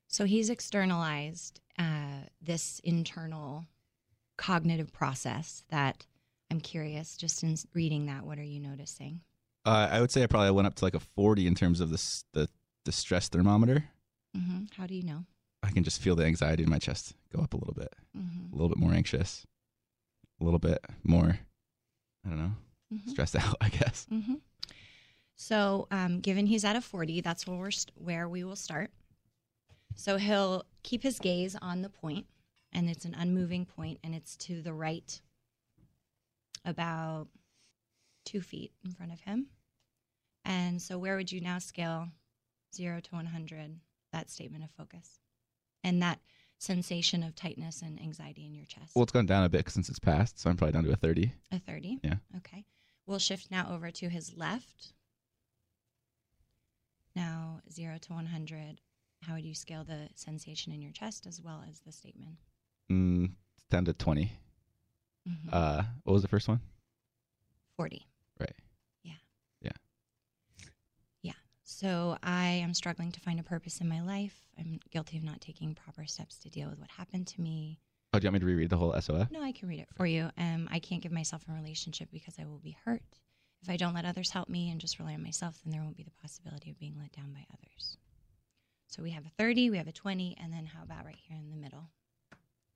So 0.06 0.24
he's 0.24 0.50
externalized 0.50 1.60
uh, 1.78 2.26
this 2.40 2.80
internal 2.84 3.66
cognitive 4.36 4.92
process 4.92 5.64
that 5.70 6.06
I'm 6.50 6.60
curious, 6.60 7.16
just 7.16 7.42
in 7.42 7.56
reading 7.74 8.06
that, 8.06 8.24
what 8.24 8.38
are 8.38 8.44
you 8.44 8.60
noticing? 8.60 9.20
Uh, 9.64 9.88
I 9.90 10.00
would 10.00 10.10
say 10.10 10.22
I 10.22 10.26
probably 10.26 10.50
went 10.52 10.66
up 10.66 10.74
to 10.76 10.84
like 10.84 10.94
a 10.94 11.00
40 11.00 11.46
in 11.46 11.54
terms 11.54 11.80
of 11.80 11.90
the, 11.90 12.22
the, 12.32 12.48
the 12.84 12.92
stress 12.92 13.28
thermometer. 13.28 13.84
Hmm 14.34 14.64
How 14.76 14.86
do 14.86 14.94
you 14.94 15.02
know? 15.02 15.24
I 15.62 15.70
can 15.70 15.84
just 15.84 16.00
feel 16.00 16.16
the 16.16 16.24
anxiety 16.24 16.62
in 16.62 16.70
my 16.70 16.78
chest 16.78 17.14
go 17.34 17.42
up 17.42 17.52
a 17.54 17.56
little 17.56 17.74
bit, 17.74 17.92
hmm 18.14 18.52
a 18.52 18.54
little 18.56 18.68
bit 18.68 18.78
more 18.78 18.92
anxious, 18.92 19.46
a 20.40 20.44
little 20.44 20.58
bit 20.58 20.84
more, 21.04 21.38
I 22.24 22.28
don't 22.28 22.38
know, 22.38 22.52
hmm 22.90 23.10
stressed 23.10 23.36
out, 23.44 23.56
I 23.60 23.68
guess. 23.68 24.06
hmm 24.08 24.34
So, 25.36 25.86
um, 25.90 26.20
given 26.20 26.46
he's 26.46 26.64
at 26.64 26.76
a 26.76 26.80
40, 26.80 27.20
that's 27.20 27.46
where, 27.46 27.58
we're 27.58 27.70
st- 27.70 27.92
where 27.96 28.28
we 28.28 28.44
will 28.44 28.56
start. 28.56 28.90
So 29.94 30.16
he'll 30.16 30.64
keep 30.82 31.02
his 31.02 31.18
gaze 31.18 31.56
on 31.60 31.82
the 31.82 31.90
point, 31.90 32.26
and 32.72 32.88
it's 32.88 33.04
an 33.04 33.14
unmoving 33.14 33.66
point, 33.66 33.98
and 34.02 34.14
it's 34.14 34.36
to 34.38 34.62
the 34.62 34.72
right 34.72 35.20
about 36.64 37.28
two 38.24 38.40
feet 38.40 38.72
in 38.84 38.92
front 38.92 39.12
of 39.12 39.20
him. 39.20 39.46
And 40.44 40.80
so, 40.80 40.98
where 40.98 41.16
would 41.16 41.30
you 41.32 41.40
now 41.40 41.58
scale 41.58 42.08
zero 42.74 43.00
to 43.00 43.10
100 43.14 43.80
that 44.12 44.30
statement 44.30 44.64
of 44.64 44.70
focus 44.70 45.20
and 45.84 46.02
that 46.02 46.20
sensation 46.58 47.22
of 47.22 47.34
tightness 47.34 47.82
and 47.82 48.00
anxiety 48.00 48.44
in 48.44 48.54
your 48.54 48.66
chest? 48.66 48.92
Well, 48.94 49.02
it's 49.02 49.12
gone 49.12 49.26
down 49.26 49.44
a 49.44 49.48
bit 49.48 49.68
since 49.70 49.88
it's 49.88 49.98
passed, 49.98 50.38
so 50.38 50.50
I'm 50.50 50.56
probably 50.56 50.72
down 50.72 50.84
to 50.84 50.92
a 50.92 50.96
30. 50.96 51.32
A 51.52 51.58
30? 51.58 52.00
Yeah. 52.02 52.16
Okay. 52.38 52.64
We'll 53.06 53.18
shift 53.18 53.50
now 53.50 53.70
over 53.72 53.90
to 53.90 54.08
his 54.08 54.34
left. 54.36 54.92
Now, 57.16 57.60
0 57.70 57.98
to 58.02 58.12
100. 58.12 58.80
How 59.22 59.34
would 59.34 59.44
you 59.44 59.54
scale 59.54 59.84
the 59.84 60.08
sensation 60.14 60.72
in 60.72 60.80
your 60.80 60.92
chest 60.92 61.26
as 61.26 61.40
well 61.42 61.62
as 61.68 61.80
the 61.80 61.92
statement? 61.92 62.36
Mm, 62.90 63.32
down 63.68 63.84
to 63.84 63.92
20. 63.92 64.32
Mhm. 65.28 65.48
Uh, 65.52 65.82
what 66.04 66.12
was 66.14 66.22
the 66.22 66.28
first 66.28 66.48
one? 66.48 66.60
40. 67.76 68.06
Right. 68.38 68.54
Yeah. 69.02 69.14
Yeah. 69.60 69.72
Yeah. 71.22 71.32
So 71.80 72.18
I 72.22 72.44
am 72.44 72.74
struggling 72.74 73.10
to 73.12 73.20
find 73.20 73.40
a 73.40 73.42
purpose 73.42 73.80
in 73.80 73.88
my 73.88 74.02
life. 74.02 74.34
I'm 74.58 74.80
guilty 74.90 75.16
of 75.16 75.24
not 75.24 75.40
taking 75.40 75.74
proper 75.74 76.04
steps 76.04 76.36
to 76.40 76.50
deal 76.50 76.68
with 76.68 76.78
what 76.78 76.90
happened 76.90 77.26
to 77.28 77.40
me. 77.40 77.78
Oh, 78.12 78.18
do 78.18 78.24
you 78.24 78.28
want 78.28 78.34
me 78.34 78.40
to 78.40 78.46
reread 78.46 78.68
the 78.68 78.76
whole 78.76 78.92
SOF? 79.00 79.30
No, 79.30 79.42
I 79.42 79.52
can 79.52 79.66
read 79.66 79.80
it 79.80 79.88
for 79.94 80.04
you. 80.04 80.28
Um, 80.36 80.68
I 80.70 80.78
can't 80.78 81.02
give 81.02 81.10
myself 81.10 81.42
a 81.48 81.54
relationship 81.54 82.10
because 82.12 82.34
I 82.38 82.44
will 82.44 82.58
be 82.58 82.76
hurt. 82.84 83.00
If 83.62 83.70
I 83.70 83.78
don't 83.78 83.94
let 83.94 84.04
others 84.04 84.28
help 84.28 84.50
me 84.50 84.70
and 84.70 84.78
just 84.78 84.98
rely 84.98 85.14
on 85.14 85.22
myself, 85.22 85.58
then 85.64 85.72
there 85.72 85.80
won't 85.80 85.96
be 85.96 86.02
the 86.02 86.10
possibility 86.20 86.70
of 86.70 86.78
being 86.78 86.96
let 87.00 87.12
down 87.12 87.32
by 87.32 87.46
others. 87.50 87.96
So 88.88 89.02
we 89.02 89.12
have 89.12 89.24
a 89.24 89.30
30, 89.38 89.70
we 89.70 89.78
have 89.78 89.88
a 89.88 89.92
20, 89.92 90.36
and 90.38 90.52
then 90.52 90.66
how 90.66 90.82
about 90.82 91.06
right 91.06 91.18
here 91.28 91.38
in 91.38 91.48
the 91.48 91.56
middle? 91.56 91.88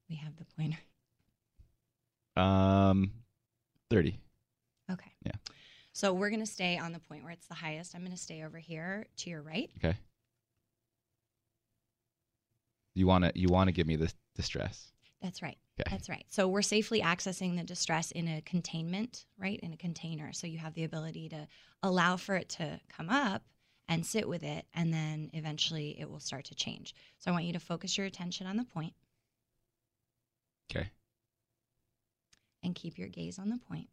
We 0.08 0.16
have 0.16 0.34
the 0.36 0.46
pointer. 0.56 0.78
Um, 2.36 3.10
30. 3.90 4.18
Okay. 4.90 5.12
Yeah. 5.26 5.32
So 5.94 6.12
we're 6.12 6.30
going 6.30 6.40
to 6.40 6.46
stay 6.46 6.76
on 6.76 6.92
the 6.92 6.98
point 6.98 7.22
where 7.22 7.32
it's 7.32 7.46
the 7.46 7.54
highest. 7.54 7.94
I'm 7.94 8.00
going 8.00 8.10
to 8.10 8.20
stay 8.20 8.42
over 8.42 8.58
here 8.58 9.06
to 9.18 9.30
your 9.30 9.42
right. 9.42 9.70
Okay. 9.78 9.96
You 12.94 13.06
want 13.06 13.24
to 13.24 13.32
you 13.34 13.48
want 13.48 13.68
to 13.68 13.72
give 13.72 13.86
me 13.86 13.94
the 13.94 14.12
distress. 14.34 14.90
That's 15.22 15.40
right. 15.40 15.56
Okay. 15.80 15.88
That's 15.90 16.08
right. 16.08 16.26
So 16.28 16.48
we're 16.48 16.62
safely 16.62 17.00
accessing 17.00 17.56
the 17.56 17.62
distress 17.62 18.10
in 18.10 18.26
a 18.26 18.42
containment, 18.42 19.24
right? 19.38 19.58
In 19.60 19.72
a 19.72 19.76
container. 19.76 20.32
So 20.32 20.48
you 20.48 20.58
have 20.58 20.74
the 20.74 20.84
ability 20.84 21.28
to 21.28 21.46
allow 21.82 22.16
for 22.16 22.34
it 22.34 22.48
to 22.50 22.80
come 22.88 23.08
up 23.08 23.42
and 23.88 24.04
sit 24.04 24.28
with 24.28 24.42
it, 24.42 24.66
and 24.74 24.92
then 24.92 25.30
eventually 25.32 25.96
it 26.00 26.10
will 26.10 26.20
start 26.20 26.46
to 26.46 26.54
change. 26.54 26.94
So 27.18 27.30
I 27.30 27.34
want 27.34 27.44
you 27.44 27.52
to 27.52 27.60
focus 27.60 27.96
your 27.96 28.06
attention 28.06 28.46
on 28.46 28.56
the 28.56 28.64
point. 28.64 28.94
Okay. 30.70 30.88
And 32.62 32.74
keep 32.74 32.98
your 32.98 33.08
gaze 33.08 33.38
on 33.38 33.50
the 33.50 33.58
point. 33.58 33.88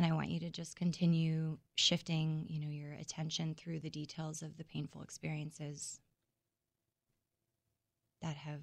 And 0.00 0.10
I 0.10 0.16
want 0.16 0.30
you 0.30 0.40
to 0.40 0.48
just 0.48 0.76
continue 0.76 1.58
shifting, 1.74 2.46
you 2.48 2.58
know, 2.58 2.70
your 2.70 2.94
attention 2.94 3.54
through 3.54 3.80
the 3.80 3.90
details 3.90 4.40
of 4.40 4.56
the 4.56 4.64
painful 4.64 5.02
experiences 5.02 6.00
that 8.22 8.34
have 8.34 8.62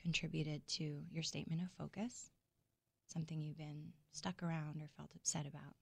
contributed 0.00 0.64
to 0.68 1.02
your 1.10 1.24
statement 1.24 1.60
of 1.60 1.72
focus, 1.72 2.30
something 3.12 3.42
you've 3.42 3.58
been 3.58 3.86
stuck 4.12 4.44
around 4.44 4.80
or 4.80 4.86
felt 4.96 5.10
upset 5.16 5.44
about. 5.44 5.74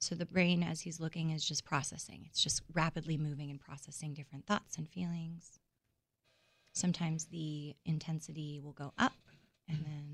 So 0.00 0.16
the 0.16 0.26
brain, 0.26 0.64
as 0.64 0.80
he's 0.80 0.98
looking, 0.98 1.30
is 1.30 1.44
just 1.44 1.64
processing. 1.64 2.24
It's 2.28 2.42
just 2.42 2.62
rapidly 2.74 3.16
moving 3.16 3.48
and 3.48 3.60
processing 3.60 4.12
different 4.12 4.44
thoughts 4.44 4.76
and 4.76 4.88
feelings. 4.88 5.60
Sometimes 6.72 7.26
the 7.26 7.76
intensity 7.84 8.58
will 8.60 8.72
go 8.72 8.92
up, 8.98 9.12
and 9.68 9.78
then. 9.86 10.11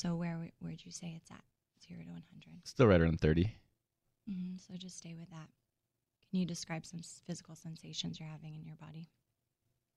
So 0.00 0.14
where 0.16 0.38
where'd 0.60 0.82
you 0.84 0.90
say 0.90 1.14
it's 1.16 1.30
at? 1.30 1.44
Zero 1.86 2.00
to 2.02 2.10
one 2.10 2.22
hundred. 2.30 2.66
Still 2.66 2.86
right 2.86 3.00
around 3.00 3.20
30. 3.20 3.44
Mm-hmm. 4.30 4.56
So 4.56 4.74
just 4.78 4.96
stay 4.96 5.14
with 5.14 5.28
that. 5.30 5.48
Can 6.30 6.38
you 6.40 6.46
describe 6.46 6.86
some 6.86 7.00
physical 7.26 7.54
sensations 7.54 8.18
you're 8.18 8.28
having 8.28 8.54
in 8.54 8.64
your 8.64 8.76
body? 8.76 9.08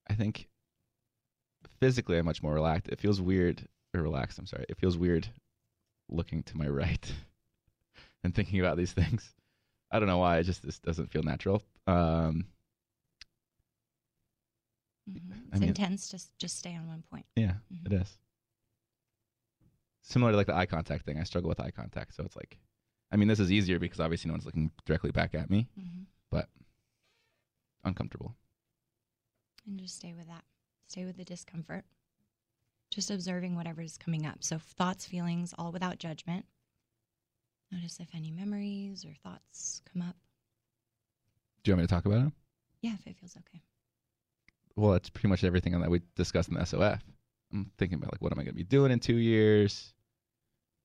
I 0.09 0.13
think 0.15 0.49
physically 1.79 2.17
I'm 2.17 2.25
much 2.25 2.43
more 2.43 2.53
relaxed. 2.53 2.89
It 2.89 2.99
feels 2.99 3.21
weird 3.21 3.67
or 3.93 4.01
relaxed, 4.01 4.39
I'm 4.39 4.45
sorry. 4.47 4.65
It 4.67 4.77
feels 4.77 4.97
weird 4.97 5.27
looking 6.09 6.43
to 6.43 6.57
my 6.57 6.67
right 6.81 7.13
and 8.23 8.33
thinking 8.35 8.59
about 8.59 8.75
these 8.77 8.91
things. 8.91 9.31
I 9.91 9.99
don't 9.99 10.07
know 10.09 10.17
why. 10.17 10.39
It 10.39 10.43
just 10.43 10.63
this 10.63 10.79
doesn't 10.79 11.11
feel 11.11 11.23
natural. 11.23 11.61
Um, 11.87 12.45
hmm 15.07 15.31
I 15.31 15.35
It's 15.51 15.59
mean- 15.59 15.69
intense. 15.69 16.09
Just 16.09 16.37
just 16.39 16.57
stay 16.57 16.75
on 16.75 16.87
one 16.87 17.03
point. 17.11 17.25
yeah, 17.35 17.53
Mhm. 17.71 17.85
it 17.85 17.93
is. 18.01 18.17
Similar 20.03 20.31
to 20.31 20.37
like 20.37 20.47
the 20.47 20.55
eye 20.55 20.65
contact 20.67 21.05
thing. 21.05 21.17
I 21.19 21.23
struggle 21.23 21.49
with 21.49 21.59
eye 21.59 21.71
contact, 21.71 22.13
so 22.13 22.23
it's 22.23 22.35
like 22.35 22.59
I 23.11 23.15
mean, 23.15 23.27
this 23.27 23.39
is 23.39 23.51
easier 23.51 23.79
because 23.79 23.99
obviously 23.99 24.29
no 24.29 24.33
one's 24.33 24.45
looking 24.45 24.71
directly 24.85 25.11
back 25.11 25.33
at 25.35 25.49
me. 25.49 25.67
hmm 25.75 26.03
Uncomfortable. 27.85 28.33
And 29.67 29.77
just 29.77 29.97
stay 29.97 30.13
with 30.13 30.27
that. 30.27 30.43
Stay 30.87 31.03
with 31.05 31.17
the 31.17 31.25
discomfort. 31.25 31.83
Just 32.91 33.11
observing 33.11 33.55
whatever's 33.55 33.97
coming 33.97 34.25
up. 34.25 34.37
So 34.43 34.57
thoughts, 34.57 35.05
feelings, 35.05 35.53
all 35.57 35.71
without 35.71 35.97
judgment. 35.99 36.45
Notice 37.71 37.99
if 37.99 38.07
any 38.13 38.31
memories 38.31 39.03
or 39.03 39.13
thoughts 39.23 39.81
come 39.91 40.01
up. 40.01 40.15
Do 41.63 41.71
you 41.71 41.75
want 41.75 41.81
me 41.81 41.87
to 41.87 41.93
talk 41.93 42.05
about 42.05 42.27
it? 42.27 42.33
Yeah, 42.81 42.93
if 42.93 43.07
it 43.07 43.15
feels 43.17 43.35
okay. 43.37 43.61
well, 44.75 44.91
that's 44.91 45.09
pretty 45.09 45.27
much 45.27 45.43
everything 45.43 45.79
that 45.79 45.89
we 45.89 46.01
discussed 46.15 46.49
in 46.49 46.55
the 46.55 46.65
SOF. 46.65 47.03
I'm 47.53 47.71
thinking 47.77 47.97
about 47.97 48.11
like 48.13 48.21
what 48.21 48.31
am 48.33 48.39
I 48.39 48.43
going 48.43 48.53
to 48.55 48.57
be 48.57 48.63
doing 48.63 48.91
in 48.91 48.99
two 48.99 49.15
years. 49.17 49.93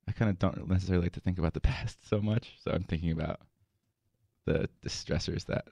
I 0.06 0.12
kind 0.12 0.30
of 0.30 0.38
don't 0.38 0.68
necessarily 0.68 1.04
like 1.04 1.12
to 1.12 1.20
think 1.20 1.38
about 1.38 1.54
the 1.54 1.60
past 1.72 2.06
so 2.08 2.20
much, 2.20 2.54
so 2.62 2.70
I'm 2.72 2.84
thinking 2.84 3.10
about 3.10 3.40
the 4.46 4.68
the 4.82 4.88
stressors 4.88 5.46
that 5.46 5.66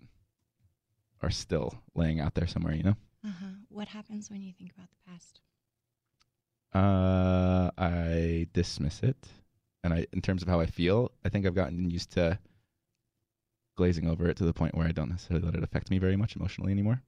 are 1.23 1.31
still 1.31 1.83
laying 1.95 2.21
out 2.21 2.35
there 2.35 2.47
somewhere. 2.47 2.75
You 2.75 2.83
know, 2.85 2.97
Uh 3.25 3.33
huh. 3.41 3.55
What 3.69 3.89
happens 3.89 4.31
when 4.31 4.43
you 4.43 4.53
think 4.53 4.73
about 4.73 4.89
the 4.91 5.11
past? 5.11 5.41
uh, 6.75 7.71
I 7.79 8.47
dismiss 8.53 9.03
it, 9.03 9.17
and 9.83 9.95
I, 9.95 10.07
in 10.13 10.21
terms 10.21 10.43
of 10.43 10.49
how 10.49 10.61
I 10.61 10.67
feel, 10.67 11.11
I 11.25 11.29
think 11.29 11.47
I've 11.47 11.55
gotten 11.55 11.91
used 11.91 12.11
to 12.13 12.39
glazing 13.77 14.09
over 14.09 14.29
it 14.29 14.37
to 14.39 14.45
the 14.45 14.53
point 14.55 14.75
where 14.75 14.87
I 14.87 14.93
don't 14.93 15.11
necessarily 15.11 15.45
let 15.45 15.55
it 15.55 15.63
affect 15.63 15.91
me 15.91 15.99
very 15.99 16.17
much 16.17 16.37
emotionally 16.37 16.73
anymore. 16.73 17.03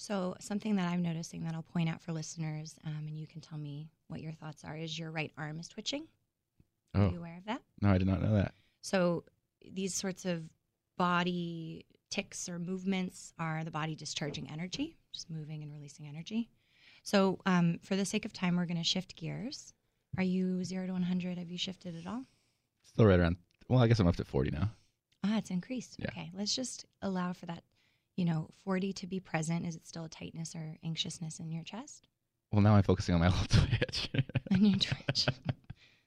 So, 0.00 0.34
something 0.40 0.76
that 0.76 0.88
I'm 0.90 1.02
noticing 1.02 1.44
that 1.44 1.54
I'll 1.54 1.62
point 1.62 1.90
out 1.90 2.00
for 2.00 2.12
listeners, 2.14 2.74
um, 2.86 3.04
and 3.06 3.18
you 3.18 3.26
can 3.26 3.42
tell 3.42 3.58
me 3.58 3.90
what 4.08 4.22
your 4.22 4.32
thoughts 4.32 4.64
are, 4.64 4.74
is 4.74 4.98
your 4.98 5.10
right 5.10 5.30
arm 5.36 5.60
is 5.60 5.68
twitching. 5.68 6.06
Are 6.94 7.02
Oh 7.02 7.10
you 7.10 7.18
aware 7.18 7.36
of 7.36 7.44
that? 7.44 7.60
no, 7.82 7.90
I 7.90 7.98
did 7.98 8.06
not 8.06 8.22
know 8.22 8.32
that. 8.32 8.54
So, 8.80 9.24
these 9.70 9.94
sorts 9.94 10.24
of 10.24 10.48
body 10.96 11.84
ticks 12.08 12.48
or 12.48 12.58
movements 12.58 13.34
are 13.38 13.62
the 13.62 13.70
body 13.70 13.94
discharging 13.94 14.48
energy, 14.50 14.96
just 15.12 15.28
moving 15.28 15.62
and 15.62 15.70
releasing 15.70 16.06
energy. 16.08 16.48
So, 17.02 17.38
um, 17.44 17.78
for 17.82 17.94
the 17.94 18.06
sake 18.06 18.24
of 18.24 18.32
time, 18.32 18.56
we're 18.56 18.64
going 18.64 18.78
to 18.78 18.82
shift 18.84 19.16
gears. 19.16 19.74
Are 20.16 20.22
you 20.22 20.64
zero 20.64 20.86
to 20.86 20.92
100? 20.94 21.36
Have 21.36 21.50
you 21.50 21.58
shifted 21.58 21.94
at 21.94 22.06
all? 22.06 22.24
Still 22.84 23.04
right 23.04 23.20
around. 23.20 23.36
Well, 23.68 23.80
I 23.82 23.86
guess 23.86 23.98
I'm 24.00 24.06
up 24.06 24.16
to 24.16 24.24
40 24.24 24.50
now. 24.50 24.70
Ah, 25.24 25.36
it's 25.36 25.50
increased. 25.50 25.96
Yeah. 25.98 26.06
Okay, 26.08 26.30
let's 26.34 26.56
just 26.56 26.86
allow 27.02 27.34
for 27.34 27.44
that, 27.44 27.64
you 28.16 28.24
know, 28.24 28.48
40 28.64 28.92
to 28.94 29.06
be 29.06 29.20
present. 29.20 29.66
Is 29.66 29.76
it 29.76 29.86
still 29.86 30.04
a 30.04 30.08
tightness 30.08 30.54
or 30.54 30.76
anxiousness 30.84 31.38
in 31.40 31.50
your 31.50 31.62
chest? 31.64 32.08
Well, 32.52 32.62
now 32.62 32.74
I'm 32.74 32.82
focusing 32.82 33.14
on 33.14 33.20
my 33.20 33.28
little 33.40 33.46
twitch. 33.46 34.10
On 34.52 34.64
your 34.64 34.78
twitch. 34.78 35.26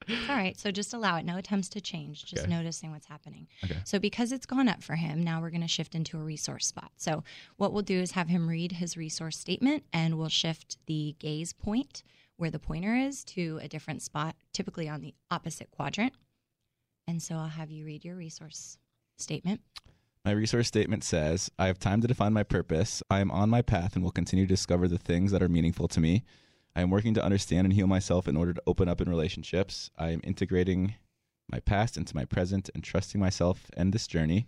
It's 0.06 0.30
all 0.30 0.36
right. 0.36 0.60
So 0.60 0.70
just 0.70 0.94
allow 0.94 1.16
it. 1.16 1.24
No 1.26 1.38
attempts 1.38 1.70
to 1.70 1.80
change. 1.82 2.26
Just 2.26 2.44
Okay. 2.44 2.52
noticing 2.54 2.92
what's 2.92 3.06
happening. 3.06 3.48
Okay. 3.64 3.78
So 3.86 4.00
because 4.00 4.34
it's 4.34 4.46
gone 4.46 4.68
up 4.68 4.84
for 4.84 4.96
him, 4.96 5.24
now 5.24 5.40
we're 5.40 5.50
going 5.50 5.62
to 5.62 5.68
shift 5.68 5.96
into 5.96 6.18
a 6.20 6.22
resource 6.24 6.68
spot. 6.68 6.92
So 6.98 7.24
what 7.56 7.72
we'll 7.72 7.84
do 7.84 7.98
is 8.00 8.12
have 8.12 8.28
him 8.28 8.50
read 8.50 8.74
his 8.74 8.98
resource 8.98 9.38
statement, 9.38 9.84
and 9.94 10.18
we'll 10.18 10.28
shift 10.28 10.78
the 10.88 11.16
gaze 11.20 11.54
point 11.54 12.04
where 12.36 12.52
the 12.52 12.60
pointer 12.60 12.96
is 12.96 13.24
to 13.24 13.60
a 13.62 13.70
different 13.70 14.02
spot, 14.02 14.36
typically 14.52 14.90
on 14.90 15.00
the 15.00 15.14
opposite 15.32 15.72
quadrant. 15.72 16.12
And 17.08 17.22
so 17.24 17.36
I'll 17.36 17.48
have 17.48 17.72
you 17.72 17.86
read 17.86 18.04
your 18.04 18.16
resource 18.18 18.78
statement. 19.18 19.62
My 20.26 20.32
resource 20.32 20.70
statement 20.70 21.04
says 21.04 21.52
I 21.60 21.68
have 21.68 21.80
time 21.80 22.00
to 22.00 22.08
define 22.08 22.32
my 22.32 22.44
purpose. 22.44 23.04
I 23.10 23.20
am 23.20 23.30
on 23.30 23.50
my 23.50 23.62
path 23.62 23.96
and 23.96 24.04
will 24.04 24.12
continue 24.12 24.46
to 24.46 24.54
discover 24.54 24.88
the 24.88 24.98
things 24.98 25.32
that 25.32 25.44
are 25.44 25.50
meaningful 25.50 25.90
to 25.90 26.00
me. 26.00 26.24
I 26.78 26.82
am 26.82 26.90
working 26.90 27.14
to 27.16 27.24
understand 27.24 27.66
and 27.66 27.74
heal 27.74 27.88
myself 27.88 28.26
in 28.26 28.38
order 28.38 28.54
to 28.54 28.64
open 28.66 28.88
up 28.88 29.02
in 29.02 29.10
relationships. 29.10 29.92
I 29.98 30.12
am 30.12 30.22
integrating 30.24 30.96
my 31.52 31.60
past 31.60 31.98
into 31.98 32.16
my 32.16 32.24
present 32.24 32.70
and 32.74 32.82
trusting 32.82 33.20
myself 33.20 33.70
and 33.76 33.92
this 33.92 34.08
journey. 34.08 34.48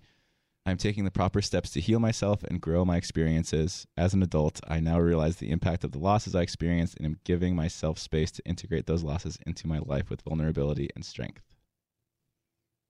I 0.66 0.72
am 0.72 0.78
taking 0.78 1.04
the 1.04 1.12
proper 1.12 1.42
steps 1.42 1.72
to 1.72 1.82
heal 1.82 2.00
myself 2.00 2.46
and 2.46 2.62
grow 2.62 2.86
my 2.86 2.96
experiences. 2.96 3.86
As 3.98 4.14
an 4.14 4.24
adult, 4.24 4.62
I 4.70 4.80
now 4.80 4.98
realize 4.98 5.36
the 5.36 5.52
impact 5.52 5.84
of 5.84 5.92
the 5.92 6.00
losses 6.00 6.36
I 6.36 6.42
experienced 6.42 6.96
and 6.96 7.06
am 7.06 7.20
giving 7.26 7.54
myself 7.54 8.00
space 8.00 8.32
to 8.32 8.46
integrate 8.46 8.88
those 8.88 9.04
losses 9.04 9.38
into 9.46 9.68
my 9.68 9.80
life 9.80 10.10
with 10.10 10.22
vulnerability 10.22 10.90
and 10.96 11.04
strength. 11.04 11.44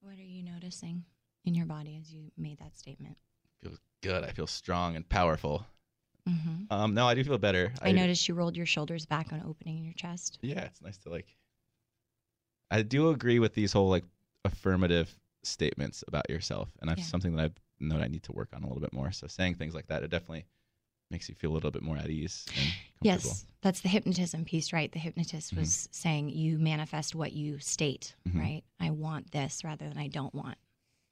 What 0.02 0.20
are 0.20 0.22
you 0.22 0.44
noticing 0.44 1.06
in 1.46 1.56
your 1.56 1.66
body 1.66 1.98
as 2.02 2.12
you 2.12 2.32
made 2.38 2.60
that 2.60 2.76
statement? 2.78 3.18
Feels 3.64 3.80
good. 4.02 4.24
I 4.24 4.32
feel 4.32 4.48
strong 4.48 4.96
and 4.96 5.08
powerful. 5.08 5.66
Mm-hmm. 6.28 6.74
Um, 6.74 6.94
no, 6.94 7.08
I 7.08 7.14
do 7.14 7.24
feel 7.24 7.38
better. 7.38 7.72
I 7.82 7.92
noticed 7.92 8.28
you 8.28 8.34
rolled 8.34 8.58
your 8.58 8.66
shoulders 8.66 9.06
back 9.06 9.32
on 9.32 9.44
opening 9.48 9.84
your 9.84 9.94
chest. 9.94 10.40
Yeah, 10.42 10.62
it's 10.62 10.82
nice 10.82 10.98
to 11.00 11.10
like. 11.10 11.36
I 12.72 12.82
do 12.82 13.10
agree 13.10 13.40
with 13.40 13.54
these 13.54 13.72
whole 13.74 13.90
like 13.90 14.04
affirmative 14.44 15.16
statements 15.44 16.04
about 16.08 16.30
yourself, 16.30 16.72
and 16.82 16.90
that's 16.90 17.02
Yeah. 17.02 17.06
something 17.06 17.36
that 17.36 17.52
I 17.82 17.84
know 17.84 17.98
I 17.98 18.08
need 18.08 18.24
to 18.24 18.32
work 18.32 18.50
on 18.54 18.64
a 18.64 18.68
little 18.68 18.82
bit 18.82 18.94
more. 18.94 19.12
So 19.12 19.28
saying 19.28 19.56
things 19.56 19.76
like 19.76 19.88
that, 19.88 20.02
it 20.04 20.10
definitely 20.10 20.46
makes 21.12 21.30
you 21.30 21.36
feel 21.36 21.52
a 21.52 21.54
little 21.54 21.70
bit 21.72 21.84
more 21.84 21.98
at 21.98 22.10
ease 22.10 22.46
and 22.48 22.56
comfortable. 22.58 23.30
Yes, 23.36 23.46
that's 23.62 23.82
the 23.82 23.90
hypnotism 23.90 24.46
piece, 24.46 24.74
right? 24.74 24.92
The 24.92 24.98
hypnotist 25.00 25.54
Mhm. 25.54 25.60
was 25.60 25.88
saying 25.92 26.30
you 26.30 26.58
manifest 26.58 27.14
what 27.14 27.34
you 27.34 27.60
state, 27.60 28.16
Mhm. 28.28 28.40
right? 28.40 28.64
I 28.80 28.90
want 28.90 29.30
this 29.32 29.64
rather 29.64 29.88
than 29.88 30.00
I 30.00 30.08
don't 30.08 30.34
want. 30.34 30.58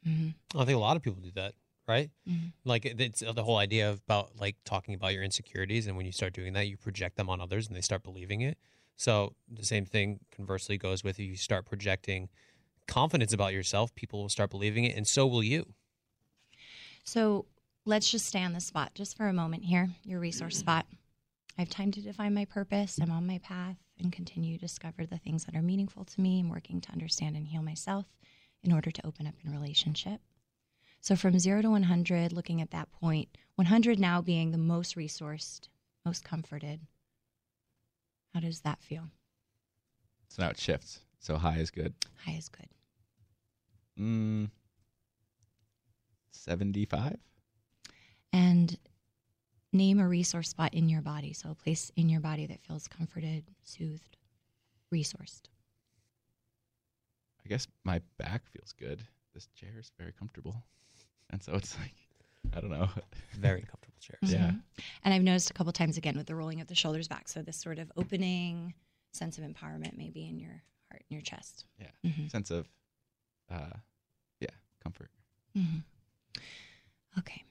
Hmm 0.04 0.30
I 0.56 0.66
think 0.66 0.76
a 0.76 0.80
lot 0.80 0.98
of 0.98 1.02
people 1.02 1.22
do 1.22 1.32
that, 1.32 1.56
right? 1.88 2.12
Mhm. 2.30 2.52
Like 2.64 2.86
it's 2.86 3.22
the 3.22 3.44
whole 3.44 3.58
idea 3.58 3.90
of 3.90 4.02
about 4.08 4.38
like 4.40 4.56
talking 4.66 4.94
about 4.94 5.14
your 5.14 5.24
insecurities, 5.24 5.88
and 5.88 5.98
when 5.98 6.06
you 6.06 6.12
start 6.12 6.34
doing 6.34 6.54
that, 6.54 6.68
you 6.68 6.78
project 6.78 7.18
them 7.18 7.30
on 7.30 7.42
others, 7.42 7.68
and 7.68 7.76
they 7.76 7.82
start 7.82 8.04
believing 8.04 8.42
it. 8.42 8.58
So 8.96 9.36
the 9.52 9.66
same 9.66 9.86
thing 9.86 10.20
conversely 10.32 10.78
goes 10.78 11.04
with 11.04 11.20
if 11.20 11.26
you 11.26 11.36
start 11.36 11.66
projecting 11.66 12.30
confidence 12.88 13.34
about 13.34 13.54
yourself, 13.54 13.94
people 13.96 14.22
will 14.22 14.30
start 14.30 14.52
believing 14.52 14.84
it, 14.84 14.96
and 14.96 15.08
so 15.08 15.26
will 15.26 15.44
you. 15.44 15.74
So 17.04 17.46
let's 17.86 18.10
just 18.10 18.26
stay 18.26 18.44
on 18.44 18.54
the 18.54 18.62
spot 18.62 18.92
just 18.94 19.18
for 19.18 19.28
a 19.28 19.34
moment 19.34 19.66
here, 19.66 19.90
your 20.04 20.20
resource 20.20 20.58
spot. 20.58 20.86
I 21.58 21.62
have 21.62 21.70
time 21.70 21.92
to 21.92 22.02
define 22.02 22.34
my 22.34 22.46
purpose. 22.46 23.00
I'm 23.02 23.12
on 23.12 23.28
my 23.28 23.40
path 23.40 23.78
and 24.00 24.12
continue 24.12 24.56
to 24.58 24.62
discover 24.62 25.06
the 25.06 25.18
things 25.18 25.46
that 25.46 25.56
are 25.56 25.62
meaningful 25.62 26.06
to 26.06 26.22
me. 26.22 26.40
I'm 26.40 26.50
working 26.50 26.82
to 26.82 26.92
understand 26.92 27.36
and 27.36 27.48
heal 27.48 27.62
myself 27.62 28.06
in 28.64 28.72
order 28.72 28.92
to 28.92 29.06
open 29.06 29.28
up 29.28 29.36
in 29.44 29.52
relationship. 29.52 30.22
So 31.02 31.16
from 31.16 31.38
zero 31.38 31.62
to 31.62 31.70
100, 31.70 32.32
looking 32.32 32.62
at 32.62 32.72
that 32.72 32.90
point, 32.92 33.30
100 33.56 34.00
now 34.00 34.22
being 34.22 34.52
the 34.52 34.58
most 34.58 34.96
resourced, 34.96 35.68
most 36.06 36.24
comforted. 36.24 36.80
How 38.34 38.40
does 38.40 38.62
that 38.62 38.82
feel? 38.82 39.10
So 40.30 40.44
now 40.44 40.50
it 40.50 40.60
shifts. 40.60 41.02
So 41.20 41.38
high 41.38 41.58
is 41.58 41.70
good. 41.70 41.94
High 42.26 42.34
is 42.34 42.50
good. 42.50 42.68
Mm, 44.00 44.50
Seventy-five. 46.32 47.18
And 48.34 48.78
name 49.72 50.00
a 50.00 50.08
resource 50.08 50.50
spot 50.50 50.74
in 50.74 50.90
your 50.90 51.02
body. 51.02 51.34
So 51.34 51.52
a 51.52 51.56
place 51.56 51.92
in 51.96 52.10
your 52.10 52.20
body 52.22 52.46
that 52.48 52.62
feels 52.62 52.88
comforted, 52.88 53.44
soothed, 53.64 54.18
resourced. 54.94 55.44
I 57.46 57.50
guess 57.50 57.68
my 57.84 58.02
back 58.18 58.44
feels 58.52 58.74
good. 58.74 59.02
This 59.34 59.48
chair 59.56 59.72
is 59.80 59.92
very 59.98 60.14
comfortable, 60.14 60.64
and 61.32 61.42
so 61.42 61.54
it's 61.56 61.78
like 61.80 61.94
I 62.56 62.60
don't 62.60 62.70
know. 62.70 62.90
Very 63.40 63.62
comfortable 63.62 63.98
chairs. 64.00 64.20
Yeah. 64.32 64.52
Mhm. 64.52 64.62
And 65.04 65.14
I've 65.14 65.24
noticed 65.24 65.50
a 65.50 65.54
couple 65.54 65.72
times 65.74 65.98
again 65.98 66.18
with 66.18 66.28
the 66.28 66.36
rolling 66.36 66.60
of 66.62 66.68
the 66.68 66.76
shoulders 66.76 67.08
back. 67.08 67.28
So 67.30 67.42
this 67.42 67.56
sort 67.58 67.80
of 67.80 67.90
opening 67.96 68.74
sense 69.14 69.38
of 69.38 69.44
empowerment 69.46 69.98
maybe 69.98 70.28
in 70.28 70.40
your 70.40 70.62
heart 70.92 71.04
and 71.10 71.16
your 71.16 71.22
chest. 71.22 71.66
Yeah. 71.80 71.88
Mhm. 72.06 72.30
Sense 72.30 72.52
of, 72.52 72.68
uh, 73.50 73.70
yeah, 74.42 74.50
comfort. 74.84 75.10
Mm-hmm. 75.58 75.80
Okay. 77.20 77.44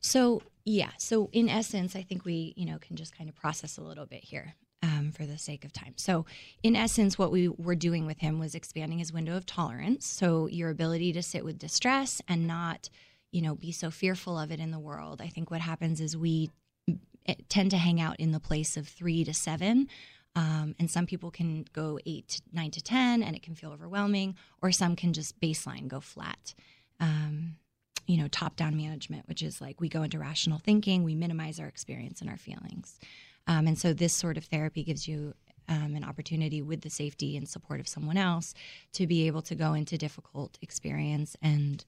So 0.00 0.42
yeah. 0.64 0.90
So 0.98 1.30
in 1.32 1.48
essence, 1.48 1.94
I 1.96 2.02
think 2.02 2.24
we 2.24 2.52
you 2.56 2.66
know 2.66 2.78
can 2.78 2.96
just 2.96 3.16
kind 3.16 3.30
of 3.30 3.36
process 3.36 3.78
a 3.78 3.82
little 3.82 4.06
bit 4.06 4.24
here 4.24 4.54
um, 4.82 5.12
for 5.12 5.24
the 5.24 5.38
sake 5.38 5.64
of 5.64 5.72
time. 5.72 5.94
So 5.96 6.26
in 6.62 6.76
essence, 6.76 7.18
what 7.18 7.32
we 7.32 7.48
were 7.48 7.74
doing 7.74 8.06
with 8.06 8.18
him 8.18 8.38
was 8.38 8.54
expanding 8.54 8.98
his 8.98 9.12
window 9.12 9.36
of 9.36 9.46
tolerance. 9.46 10.06
So 10.06 10.46
your 10.48 10.70
ability 10.70 11.12
to 11.14 11.22
sit 11.22 11.44
with 11.44 11.58
distress 11.58 12.20
and 12.28 12.46
not 12.46 12.88
you 13.32 13.42
know 13.42 13.54
be 13.54 13.72
so 13.72 13.90
fearful 13.90 14.38
of 14.38 14.50
it 14.50 14.60
in 14.60 14.70
the 14.70 14.78
world. 14.78 15.20
I 15.20 15.28
think 15.28 15.50
what 15.50 15.60
happens 15.60 16.00
is 16.00 16.16
we 16.16 16.50
eh, 17.26 17.34
tend 17.48 17.70
to 17.72 17.76
hang 17.76 18.00
out 18.00 18.16
in 18.18 18.32
the 18.32 18.40
place 18.40 18.76
of 18.76 18.88
three 18.88 19.24
to 19.24 19.34
seven. 19.34 19.88
Um, 20.34 20.74
and 20.78 20.90
some 20.90 21.06
people 21.06 21.30
can 21.30 21.64
go 21.72 21.98
eight 22.04 22.28
to 22.28 22.42
nine 22.52 22.70
to 22.72 22.82
10 22.82 23.22
and 23.22 23.34
it 23.34 23.42
can 23.42 23.54
feel 23.54 23.72
overwhelming, 23.72 24.36
or 24.60 24.70
some 24.70 24.94
can 24.94 25.14
just 25.14 25.40
baseline 25.40 25.88
go 25.88 25.98
flat. 25.98 26.54
Um, 27.00 27.56
you 28.06 28.18
know, 28.18 28.28
top 28.28 28.54
down 28.54 28.76
management, 28.76 29.26
which 29.28 29.42
is 29.42 29.60
like 29.60 29.80
we 29.80 29.88
go 29.88 30.02
into 30.02 30.18
rational 30.18 30.58
thinking, 30.58 31.02
we 31.02 31.14
minimize 31.14 31.58
our 31.58 31.66
experience 31.66 32.20
and 32.20 32.28
our 32.28 32.36
feelings. 32.36 33.00
Um, 33.46 33.66
and 33.66 33.78
so 33.78 33.92
this 33.92 34.12
sort 34.14 34.36
of 34.36 34.44
therapy 34.44 34.82
gives 34.82 35.06
you 35.06 35.34
um, 35.68 35.94
an 35.96 36.04
opportunity 36.04 36.62
with 36.62 36.82
the 36.82 36.90
safety 36.90 37.36
and 37.36 37.48
support 37.48 37.80
of 37.80 37.88
someone 37.88 38.16
else 38.16 38.54
to 38.92 39.06
be 39.06 39.26
able 39.26 39.42
to 39.42 39.54
go 39.54 39.74
into 39.74 39.98
difficult 39.98 40.58
experience 40.62 41.36
and 41.42 41.84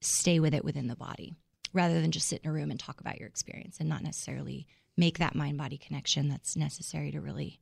stay 0.00 0.40
with 0.40 0.54
it 0.54 0.64
within 0.64 0.86
the 0.86 0.96
body 0.96 1.34
rather 1.72 2.00
than 2.00 2.10
just 2.10 2.28
sit 2.28 2.40
in 2.42 2.50
a 2.50 2.52
room 2.52 2.70
and 2.70 2.78
talk 2.80 3.00
about 3.00 3.18
your 3.18 3.28
experience 3.28 3.78
and 3.80 3.88
not 3.88 4.02
necessarily 4.02 4.66
make 4.96 5.18
that 5.18 5.34
mind 5.34 5.58
body 5.58 5.76
connection 5.76 6.28
that's 6.28 6.56
necessary 6.56 7.10
to 7.10 7.20
really 7.20 7.58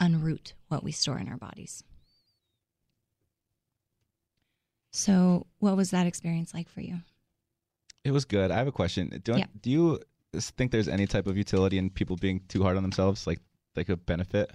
unroot 0.00 0.54
what 0.68 0.82
we 0.82 0.90
store 0.92 1.18
in 1.18 1.28
our 1.28 1.36
bodies. 1.36 1.84
So, 4.92 5.46
what 5.58 5.76
was 5.76 5.90
that 5.90 6.06
experience 6.06 6.52
like 6.54 6.68
for 6.68 6.80
you? 6.80 7.00
It 8.02 8.10
was 8.10 8.24
good. 8.24 8.50
I 8.50 8.56
have 8.56 8.66
a 8.66 8.72
question. 8.72 9.20
Don't 9.22 9.38
Yeah. 9.38 9.46
do 9.60 9.70
you 9.70 10.00
think 10.38 10.70
there's 10.70 10.88
any 10.88 11.06
type 11.06 11.26
of 11.26 11.36
utility 11.36 11.78
in 11.78 11.90
people 11.90 12.16
being 12.16 12.40
too 12.48 12.62
hard 12.62 12.76
on 12.76 12.82
themselves? 12.82 13.26
Like 13.26 13.40
they 13.74 13.84
could 13.84 14.06
benefit? 14.06 14.50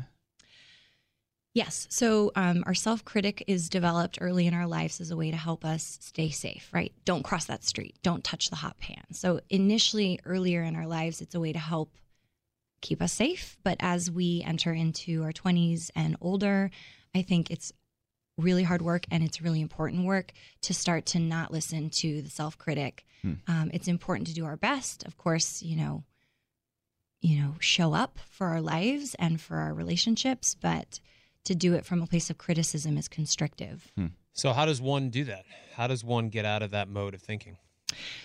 Yes. 1.53 1.87
So 1.89 2.33
um, 2.35 2.65
our 2.67 2.73
self 2.73 3.05
critic 3.05 3.43
is 3.47 3.69
developed 3.69 4.17
early 4.19 4.45
in 4.45 4.53
our 4.53 4.67
lives 4.67 4.99
as 4.99 5.09
a 5.09 5.15
way 5.15 5.31
to 5.31 5.37
help 5.37 5.63
us 5.63 5.97
stay 6.01 6.29
safe, 6.29 6.69
right? 6.73 6.91
Don't 7.05 7.23
cross 7.23 7.45
that 7.45 7.63
street. 7.63 7.95
Don't 8.03 8.25
touch 8.25 8.49
the 8.49 8.57
hot 8.57 8.77
pan. 8.77 9.05
So 9.13 9.39
initially, 9.49 10.19
earlier 10.25 10.63
in 10.63 10.75
our 10.75 10.85
lives, 10.85 11.21
it's 11.21 11.33
a 11.33 11.39
way 11.39 11.53
to 11.53 11.59
help 11.59 11.95
keep 12.81 13.01
us 13.01 13.13
safe. 13.13 13.57
But 13.63 13.77
as 13.79 14.11
we 14.11 14.43
enter 14.45 14.73
into 14.73 15.23
our 15.23 15.31
20s 15.31 15.91
and 15.95 16.17
older, 16.19 16.71
I 17.15 17.21
think 17.21 17.49
it's 17.49 17.71
really 18.37 18.63
hard 18.63 18.81
work 18.81 19.05
and 19.11 19.23
it's 19.23 19.41
really 19.41 19.61
important 19.61 20.05
work 20.05 20.31
to 20.61 20.73
start 20.73 21.05
to 21.05 21.19
not 21.19 21.51
listen 21.51 21.89
to 21.89 22.21
the 22.21 22.29
self 22.29 22.57
critic. 22.57 23.05
Hmm. 23.21 23.33
Um, 23.47 23.71
it's 23.73 23.87
important 23.87 24.27
to 24.27 24.33
do 24.33 24.45
our 24.45 24.57
best. 24.57 25.05
Of 25.05 25.17
course, 25.17 25.61
you 25.61 25.75
know, 25.75 26.03
you 27.21 27.41
know, 27.41 27.55
show 27.59 27.93
up 27.93 28.19
for 28.29 28.47
our 28.47 28.61
lives 28.61 29.15
and 29.17 29.39
for 29.39 29.57
our 29.57 29.73
relationships, 29.73 30.55
but 30.59 30.99
to 31.45 31.55
do 31.55 31.73
it 31.73 31.85
from 31.85 32.01
a 32.01 32.07
place 32.07 32.29
of 32.29 32.37
criticism 32.37 32.97
is 32.97 33.07
constrictive. 33.07 33.91
So 34.33 34.51
how 34.51 34.65
does 34.65 34.81
one 34.81 35.09
do 35.09 35.23
that? 35.25 35.45
How 35.75 35.87
does 35.87 36.03
one 36.03 36.29
get 36.29 36.45
out 36.45 36.61
of 36.61 36.71
that 36.71 36.89
mode 36.89 37.13
of 37.13 37.21
thinking? 37.21 37.57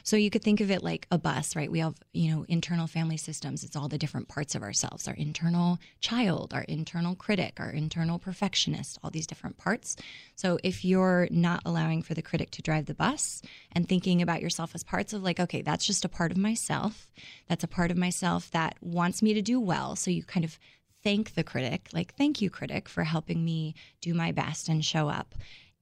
So 0.03 0.17
you 0.17 0.31
could 0.31 0.43
think 0.43 0.61
of 0.61 0.71
it 0.71 0.83
like 0.83 1.07
a 1.11 1.19
bus, 1.19 1.55
right? 1.55 1.71
We 1.71 1.81
have, 1.81 1.95
you 2.13 2.31
know, 2.31 2.45
internal 2.49 2.87
family 2.87 3.17
systems. 3.17 3.63
It's 3.63 3.77
all 3.77 3.89
the 3.89 3.99
different 3.99 4.29
parts 4.29 4.55
of 4.55 4.63
ourselves 4.63 5.07
our 5.07 5.15
internal 5.15 5.79
child, 6.01 6.53
our 6.55 6.63
internal 6.63 7.15
critic, 7.15 7.59
our 7.59 7.71
internal 7.71 8.19
perfectionist, 8.19 8.99
all 9.03 9.11
these 9.11 9.27
different 9.27 9.57
parts. 9.57 9.97
So 10.37 10.59
if 10.65 10.85
you're 10.85 11.29
not 11.31 11.63
allowing 11.65 12.03
for 12.03 12.15
the 12.15 12.23
critic 12.23 12.51
to 12.53 12.63
drive 12.63 12.87
the 12.87 12.95
bus 12.95 13.43
and 13.73 13.89
thinking 13.89 14.23
about 14.23 14.43
yourself 14.43 14.75
as 14.75 14.83
parts 14.83 15.13
of, 15.13 15.23
like, 15.23 15.41
okay, 15.41 15.63
that's 15.63 15.87
just 15.87 16.05
a 16.05 16.09
part 16.09 16.33
of 16.33 16.37
myself, 16.37 17.11
that's 17.49 17.65
a 17.65 17.69
part 17.69 17.91
of 17.91 17.97
myself 17.97 18.51
that 18.51 18.77
wants 18.81 19.23
me 19.23 19.35
to 19.35 19.43
do 19.43 19.61
well. 19.61 19.97
So 19.97 20.11
you 20.11 20.25
kind 20.25 20.45
of 20.45 20.59
thank 21.03 21.35
the 21.35 21.45
critic, 21.45 21.89
like, 21.93 22.15
thank 22.15 22.43
you, 22.43 22.51
critic, 22.51 22.89
for 22.89 23.05
helping 23.05 23.45
me 23.45 23.75
do 24.01 24.13
my 24.15 24.33
best 24.33 24.69
and 24.69 24.85
show 24.85 25.09
up. 25.09 25.35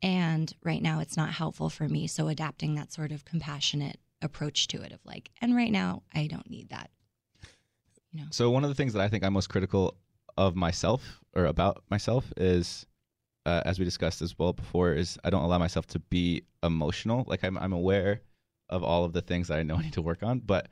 And 0.02 0.52
right 0.62 0.82
now 0.82 1.00
it's 1.00 1.16
not 1.16 1.30
helpful 1.30 1.70
for 1.70 1.88
me. 1.88 2.06
So 2.06 2.28
adapting 2.28 2.74
that 2.76 2.92
sort 2.92 3.12
of 3.12 3.24
compassionate 3.24 3.98
approach 4.22 4.68
to 4.68 4.82
it 4.82 4.92
of 4.92 5.00
like, 5.04 5.30
and 5.40 5.56
right 5.56 5.72
now 5.72 6.02
I 6.14 6.26
don't 6.26 6.48
need 6.48 6.70
that. 6.70 6.90
You 8.12 8.22
know. 8.22 8.28
So 8.30 8.50
one 8.50 8.64
of 8.64 8.70
the 8.70 8.74
things 8.74 8.92
that 8.92 9.02
I 9.02 9.08
think 9.08 9.24
I'm 9.24 9.32
most 9.32 9.48
critical 9.48 9.96
of 10.36 10.54
myself 10.54 11.20
or 11.34 11.46
about 11.46 11.82
myself 11.90 12.32
is, 12.36 12.86
uh, 13.44 13.62
as 13.64 13.78
we 13.78 13.84
discussed 13.84 14.22
as 14.22 14.38
well 14.38 14.52
before, 14.52 14.92
is 14.92 15.18
I 15.24 15.30
don't 15.30 15.42
allow 15.42 15.58
myself 15.58 15.86
to 15.88 15.98
be 15.98 16.42
emotional. 16.62 17.24
Like 17.26 17.44
I'm, 17.44 17.58
I'm 17.58 17.72
aware 17.72 18.22
of 18.70 18.82
all 18.84 19.04
of 19.04 19.12
the 19.12 19.22
things 19.22 19.48
that 19.48 19.58
I 19.58 19.62
know 19.62 19.76
I 19.76 19.82
need 19.82 19.92
to 19.94 20.02
work 20.02 20.22
on, 20.22 20.40
but 20.40 20.68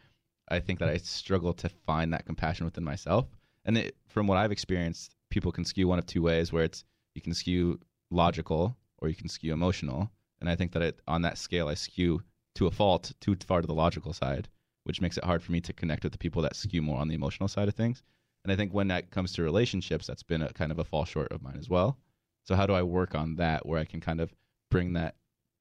I 0.48 0.60
think 0.60 0.78
that 0.78 0.88
I 0.88 0.98
struggle 0.98 1.52
to 1.54 1.68
find 1.68 2.12
that 2.12 2.26
compassion 2.26 2.64
within 2.64 2.84
myself. 2.84 3.26
And 3.64 3.76
it, 3.76 3.96
from 4.06 4.26
what 4.28 4.38
I've 4.38 4.52
experienced, 4.52 5.16
people 5.30 5.50
can 5.50 5.64
skew 5.64 5.88
one 5.88 5.98
of 5.98 6.06
two 6.06 6.22
ways, 6.22 6.52
where 6.52 6.64
it's 6.64 6.84
you 7.14 7.22
can 7.22 7.34
skew 7.34 7.80
logical 8.10 8.76
or 8.99 9.09
you 9.09 9.14
can 9.14 9.28
skew 9.28 9.53
emotional. 9.53 10.11
And 10.40 10.49
I 10.49 10.57
think 10.57 10.72
that 10.72 10.82
it, 10.82 11.01
on 11.07 11.22
that 11.22 11.38
scale, 11.38 11.68
I 11.68 11.74
skew 11.74 12.22
to 12.57 12.66
a 12.66 12.70
fault 12.70 13.12
too 13.20 13.36
far 13.47 13.61
to 13.61 13.66
the 13.66 13.74
logical 13.74 14.12
side, 14.12 14.49
which 14.84 15.01
makes 15.01 15.16
it 15.16 15.24
hard 15.24 15.42
for 15.42 15.53
me 15.53 15.61
to 15.62 15.72
connect 15.72 16.05
with 16.05 16.12
the 16.12 16.18
people 16.18 16.42
that 16.42 16.57
skew 16.57 16.82
more 16.82 16.99
on 16.99 17.09
the 17.09 17.14
emotional 17.14 17.49
side 17.49 17.68
of 17.68 17.74
things. 17.74 18.03
And 18.44 18.53
I 18.53 18.57
think 18.57 18.72
when 18.72 18.88
that 18.88 19.11
comes 19.11 19.32
to 19.32 19.42
relationships, 19.42 20.07
that's 20.07 20.22
been 20.22 20.42
a 20.42 20.53
kind 20.53 20.70
of 20.70 20.78
a 20.78 20.84
fall 20.84 21.05
short 21.05 21.32
of 21.32 21.42
mine 21.42 21.57
as 21.59 21.68
well. 21.68 21.99
So 22.44 22.55
how 22.55 22.66
do 22.66 22.74
I 22.74 22.82
work 22.82 23.14
on 23.14 23.36
that 23.36 23.66
where 23.66 23.80
I 23.80 23.84
can 23.84 24.01
kind 24.01 24.20
of 24.20 24.32
bring 24.70 24.92
that 24.92 25.16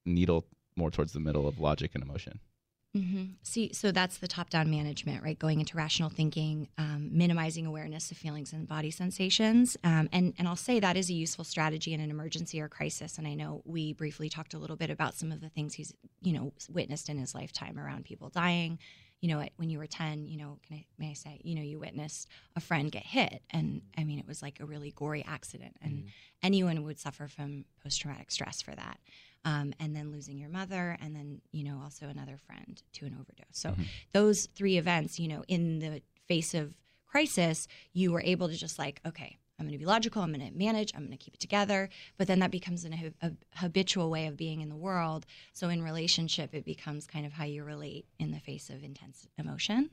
needle 0.06 0.46
more 0.76 0.92
towards 0.92 1.14
the 1.14 1.20
middle 1.20 1.48
of 1.48 1.60
logic 1.60 1.92
and 1.96 2.04
emotion? 2.04 2.40
Hmm 2.96 3.24
See, 3.44 3.72
so 3.74 3.92
that's 3.92 4.20
the 4.20 4.28
top 4.28 4.50
down 4.50 4.72
management, 4.72 5.22
right? 5.22 5.38
Going 5.38 5.60
into 5.60 5.76
rational 5.76 6.10
thinking, 6.10 6.70
um, 6.78 7.10
minimizing 7.12 7.66
awareness 7.66 8.10
of 8.10 8.18
feelings 8.18 8.54
and 8.54 8.68
body 8.68 8.90
sensations. 8.90 9.76
Um, 9.84 10.08
and, 10.14 10.34
and 10.38 10.48
I'll 10.48 10.56
say 10.56 10.80
that 10.80 10.96
is 10.96 11.10
a 11.10 11.14
useful 11.14 11.44
strategy 11.44 11.94
in 11.94 12.00
an 12.00 12.10
emergency 12.10 12.62
or 12.62 12.70
crisis. 12.70 13.18
And 13.18 13.28
I 13.28 13.34
know 13.34 13.62
we 13.66 13.92
briefly 13.92 14.30
talked 14.30 14.54
a 14.54 14.58
little 14.58 14.78
bit 14.78 14.90
about 14.90 15.14
some 15.14 15.32
of 15.34 15.42
the 15.42 15.50
things 15.50 15.74
he's, 15.74 15.94
you 16.22 16.32
know, 16.32 16.54
witnessed 16.70 17.10
in 17.10 17.18
his 17.18 17.36
lifetime 17.36 17.78
around 17.78 18.06
people 18.06 18.30
dying. 18.30 18.80
You 19.20 19.30
know, 19.30 19.46
when 19.58 19.70
you 19.70 19.80
were 19.80 19.88
10, 19.88 20.28
you 20.28 20.38
know, 20.38 20.60
can 20.66 20.78
I, 20.78 20.86
may 20.98 21.10
I 21.10 21.14
say, 21.14 21.42
you 21.44 21.56
know, 21.56 21.62
you 21.62 21.80
witnessed 21.80 22.30
a 22.56 22.62
friend 22.62 22.92
get 22.92 23.06
hit. 23.06 23.42
And 23.50 23.82
I 23.98 24.06
mean, 24.06 24.20
it 24.20 24.28
was 24.28 24.42
like 24.42 24.62
a 24.62 24.66
really 24.66 24.92
gory 24.96 25.24
accident. 25.28 25.76
And 25.82 26.06
anyone 26.42 26.84
would 26.84 27.00
suffer 27.00 27.28
from 27.28 27.66
post 27.84 28.00
traumatic 28.00 28.32
stress 28.32 28.62
for 28.62 28.74
that 28.76 29.00
um, 29.46 29.74
and 29.80 29.96
then 29.96 30.12
losing 30.12 30.38
your 30.38 30.50
mother, 30.50 30.98
and 31.02 31.16
then 31.16 31.42
you 31.52 31.64
know 31.64 31.80
also 31.84 32.08
another 32.08 32.38
friend 32.46 32.82
to 32.94 33.06
an 33.06 33.14
overdose. 33.14 33.46
So 33.52 33.76
those 34.12 34.48
three 34.56 34.78
events, 34.78 35.20
you 35.20 35.28
know, 35.28 35.44
in 35.48 35.80
the 35.80 36.02
face 36.28 36.54
of 36.54 36.76
crisis, 37.08 37.68
you 37.94 38.12
were 38.12 38.22
able 38.22 38.50
to 38.50 38.56
just 38.56 38.78
like, 38.78 39.00
okay, 39.06 39.38
I'm 39.58 39.66
going 39.66 39.74
to 39.74 39.80
be 39.80 39.86
logical. 39.86 40.22
I'm 40.22 40.34
going 40.34 40.52
to 40.52 40.58
manage. 40.58 40.92
I'm 40.94 41.06
going 41.06 41.18
to 41.18 41.24
keep 41.24 41.36
it 41.36 41.40
together. 41.40 41.90
But 42.18 42.28
then 42.28 42.40
that 42.40 42.52
becomes 42.52 42.84
an, 42.84 43.14
a, 43.22 43.28
a 43.28 43.32
habitual 43.54 44.10
way 44.10 44.28
of 44.28 44.36
being 44.36 44.60
in 44.60 44.68
the 44.68 44.76
world. 44.76 45.26
So 45.54 45.70
in 45.70 45.82
relationship, 45.82 46.54
it 46.54 46.66
becomes 46.66 47.08
kind 47.08 47.26
of 47.26 47.32
how 47.32 47.46
you 47.46 47.64
relate 47.64 48.06
in 48.20 48.32
the 48.32 48.40
face 48.40 48.70
of 48.70 48.84
intense 48.84 49.28
emotion. 49.38 49.90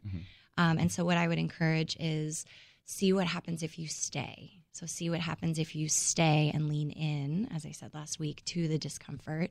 Um, 0.58 0.78
and 0.78 0.90
so 0.90 1.04
what 1.04 1.16
I 1.16 1.28
would 1.28 1.38
encourage 1.38 1.96
is 2.00 2.44
see 2.84 3.12
what 3.12 3.26
happens 3.26 3.62
if 3.62 3.78
you 3.78 3.88
stay. 3.88 4.62
So 4.72 4.86
see 4.86 5.10
what 5.10 5.20
happens 5.20 5.58
if 5.58 5.76
you 5.76 5.88
stay 5.88 6.50
and 6.54 6.68
lean 6.68 6.90
in, 6.90 7.48
as 7.54 7.66
I 7.66 7.72
said 7.72 7.92
last 7.92 8.18
week, 8.18 8.42
to 8.46 8.68
the 8.68 8.78
discomfort. 8.78 9.50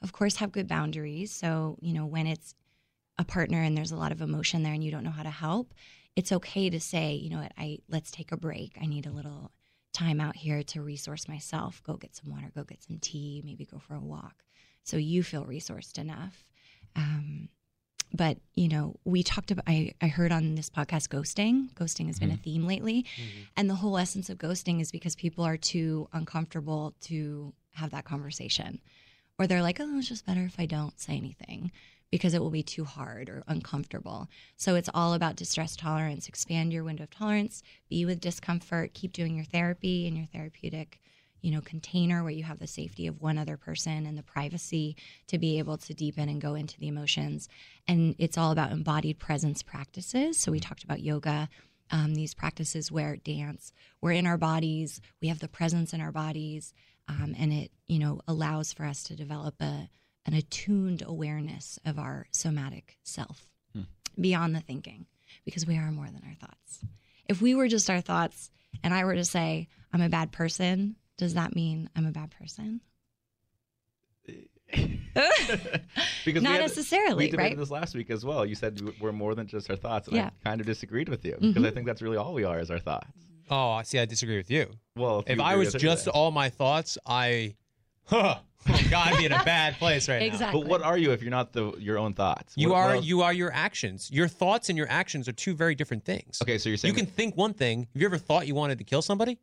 Of 0.00 0.12
course, 0.12 0.36
have 0.36 0.50
good 0.52 0.66
boundaries. 0.66 1.30
So, 1.30 1.76
you 1.80 1.92
know, 1.92 2.06
when 2.06 2.26
it's 2.26 2.54
a 3.18 3.24
partner 3.24 3.62
and 3.62 3.76
there's 3.76 3.92
a 3.92 3.96
lot 3.96 4.12
of 4.12 4.22
emotion 4.22 4.62
there 4.62 4.72
and 4.72 4.82
you 4.82 4.90
don't 4.90 5.04
know 5.04 5.10
how 5.10 5.22
to 5.22 5.30
help, 5.30 5.74
it's 6.16 6.32
okay 6.32 6.70
to 6.70 6.80
say, 6.80 7.14
you 7.14 7.30
know 7.30 7.38
what, 7.38 7.52
I 7.58 7.78
let's 7.88 8.10
take 8.10 8.32
a 8.32 8.36
break. 8.36 8.78
I 8.80 8.86
need 8.86 9.06
a 9.06 9.10
little 9.10 9.52
time 9.92 10.20
out 10.20 10.36
here 10.36 10.62
to 10.62 10.82
resource 10.82 11.28
myself. 11.28 11.82
Go 11.84 11.94
get 11.94 12.16
some 12.16 12.30
water, 12.30 12.50
go 12.54 12.64
get 12.64 12.82
some 12.82 12.98
tea, 12.98 13.42
maybe 13.44 13.66
go 13.66 13.78
for 13.78 13.94
a 13.94 14.00
walk. 14.00 14.42
So 14.84 14.96
you 14.96 15.22
feel 15.22 15.44
resourced 15.44 15.98
enough. 15.98 16.48
Um, 16.96 17.48
but 18.14 18.38
you 18.54 18.68
know 18.68 18.96
we 19.04 19.22
talked 19.22 19.50
about 19.50 19.64
I, 19.66 19.92
I 20.00 20.08
heard 20.08 20.32
on 20.32 20.54
this 20.54 20.70
podcast 20.70 21.08
ghosting. 21.08 21.72
Ghosting 21.74 22.06
has 22.06 22.18
been 22.18 22.30
a 22.30 22.34
mm-hmm. 22.34 22.42
theme 22.42 22.66
lately. 22.66 23.02
Mm-hmm. 23.02 23.42
And 23.56 23.70
the 23.70 23.76
whole 23.76 23.98
essence 23.98 24.30
of 24.30 24.38
ghosting 24.38 24.80
is 24.80 24.92
because 24.92 25.16
people 25.16 25.44
are 25.44 25.56
too 25.56 26.08
uncomfortable 26.12 26.94
to 27.02 27.52
have 27.72 27.90
that 27.90 28.04
conversation. 28.04 28.80
Or 29.38 29.46
they're 29.46 29.62
like 29.62 29.80
oh 29.80 29.98
it's 29.98 30.08
just 30.08 30.26
better 30.26 30.44
if 30.44 30.60
i 30.60 30.66
don't 30.66 31.00
say 31.00 31.16
anything 31.16 31.72
because 32.12 32.34
it 32.34 32.42
will 32.42 32.50
be 32.50 32.62
too 32.62 32.84
hard 32.84 33.30
or 33.30 33.42
uncomfortable. 33.48 34.28
So 34.56 34.74
it's 34.74 34.90
all 34.92 35.14
about 35.14 35.34
distress 35.34 35.74
tolerance. 35.74 36.28
Expand 36.28 36.70
your 36.72 36.84
window 36.84 37.04
of 37.04 37.10
tolerance. 37.10 37.62
Be 37.88 38.04
with 38.04 38.20
discomfort. 38.20 38.92
Keep 38.92 39.14
doing 39.14 39.34
your 39.34 39.46
therapy 39.46 40.06
and 40.06 40.16
your 40.16 40.26
therapeutic 40.26 41.00
you 41.42 41.50
know 41.50 41.60
container 41.60 42.22
where 42.22 42.32
you 42.32 42.44
have 42.44 42.58
the 42.58 42.66
safety 42.66 43.06
of 43.06 43.20
one 43.20 43.36
other 43.36 43.56
person 43.56 44.06
and 44.06 44.16
the 44.16 44.22
privacy 44.22 44.96
to 45.26 45.38
be 45.38 45.58
able 45.58 45.76
to 45.76 45.92
deepen 45.94 46.28
and 46.28 46.40
go 46.40 46.54
into 46.54 46.78
the 46.80 46.88
emotions. 46.88 47.48
And 47.86 48.14
it's 48.18 48.38
all 48.38 48.52
about 48.52 48.72
embodied 48.72 49.18
presence 49.18 49.62
practices. 49.62 50.38
So 50.38 50.50
we 50.50 50.60
talked 50.60 50.84
about 50.84 51.02
yoga 51.02 51.48
um, 51.90 52.14
these 52.14 52.32
practices 52.32 52.90
where 52.90 53.16
dance 53.16 53.70
we're 54.00 54.12
in 54.12 54.26
our 54.26 54.38
bodies 54.38 55.02
we 55.20 55.28
have 55.28 55.40
the 55.40 55.48
presence 55.48 55.92
in 55.92 56.00
our 56.00 56.12
bodies 56.12 56.72
um, 57.06 57.34
and 57.38 57.52
it 57.52 57.70
you 57.86 57.98
know 57.98 58.20
allows 58.26 58.72
for 58.72 58.86
us 58.86 59.02
to 59.04 59.16
develop 59.16 59.60
a 59.60 59.90
an 60.24 60.32
attuned 60.32 61.02
awareness 61.04 61.78
of 61.84 61.98
our 61.98 62.26
somatic 62.30 62.96
self 63.02 63.46
beyond 64.18 64.54
the 64.54 64.60
thinking 64.60 65.06
because 65.44 65.66
we 65.66 65.76
are 65.76 65.90
more 65.90 66.06
than 66.06 66.22
our 66.26 66.34
thoughts. 66.34 66.84
If 67.28 67.40
we 67.40 67.54
were 67.54 67.68
just 67.68 67.90
our 67.90 68.00
thoughts 68.00 68.50
and 68.82 68.94
i 68.94 69.04
were 69.04 69.14
to 69.14 69.24
say 69.24 69.68
i'm 69.92 70.00
a 70.00 70.08
bad 70.08 70.32
person 70.32 70.96
does 71.22 71.34
that 71.34 71.54
mean 71.54 71.88
i'm 71.96 72.06
a 72.06 72.10
bad 72.10 72.30
person 72.30 72.80
because 76.24 76.42
Not 76.42 76.50
we 76.50 76.56
had- 76.56 76.60
necessarily, 76.60 77.24
we 77.26 77.30
debated 77.30 77.50
right? 77.50 77.58
this 77.58 77.70
last 77.70 77.94
week 77.94 78.10
as 78.10 78.24
well. 78.24 78.46
You 78.46 78.54
said 78.54 78.80
we're 79.00 79.12
more 79.12 79.34
than 79.34 79.46
just 79.46 79.68
our 79.68 79.76
thoughts, 79.76 80.08
and 80.08 80.16
Yeah. 80.16 80.30
I 80.44 80.48
kind 80.48 80.60
of 80.60 80.66
disagreed 80.66 81.08
with 81.10 81.24
you 81.24 81.32
mm-hmm. 81.32 81.48
because 81.48 81.64
I 81.64 81.70
think 81.70 81.86
that's 81.86 82.00
really 82.00 82.16
all 82.16 82.32
we 82.32 82.44
are 82.44 82.58
is 82.58 82.70
our 82.70 82.78
thoughts. 82.78 83.06
Oh, 83.50 83.72
I 83.72 83.82
see. 83.82 83.98
I 83.98 84.06
disagree 84.06 84.38
with 84.38 84.50
you. 84.50 84.70
Well, 84.96 85.22
If 85.26 85.36
you 85.36 85.42
I 85.42 85.56
was 85.56 85.74
just 85.74 86.06
it, 86.06 86.10
all 86.14 86.30
my 86.30 86.48
thoughts, 86.48 86.96
I, 87.04 87.56
huh, 88.06 88.36
oh 88.68 88.80
God, 88.90 89.08
I'd 89.12 89.18
be 89.18 89.26
in 89.26 89.32
a 89.32 89.44
bad 89.44 89.76
place 89.78 90.08
right 90.08 90.20
now. 90.20 90.26
exactly 90.26 90.60
but 90.62 90.70
what 90.70 90.80
are 90.82 90.96
you 90.96 91.12
if 91.12 91.20
you're 91.20 91.30
not 91.30 91.52
the 91.52 91.72
your 91.78 91.98
own 91.98 92.14
thoughts? 92.14 92.54
You 92.56 92.70
What- 92.70 92.76
what 92.76 92.90
are 92.90 92.94
else- 92.96 93.04
you 93.04 93.20
are 93.20 93.32
your 93.34 93.52
actions. 93.52 94.10
Your 94.10 94.28
thoughts 94.28 94.70
and 94.70 94.78
your 94.78 94.88
actions 94.88 95.28
are 95.28 95.32
two 95.32 95.54
very 95.54 95.74
different 95.74 96.04
things. 96.06 96.38
Okay, 96.42 96.56
so 96.56 96.70
you're 96.70 96.78
saying 96.78 96.94
You 96.94 96.96
can 96.96 97.06
think 97.12 97.36
one 97.36 97.52
thing. 97.52 97.88
Have 97.92 98.00
you 98.00 98.06
ever 98.06 98.16
thought 98.18 98.46
you 98.46 98.54
wanted 98.54 98.78
to 98.78 98.84
kill 98.84 99.02
somebody? 99.02 99.38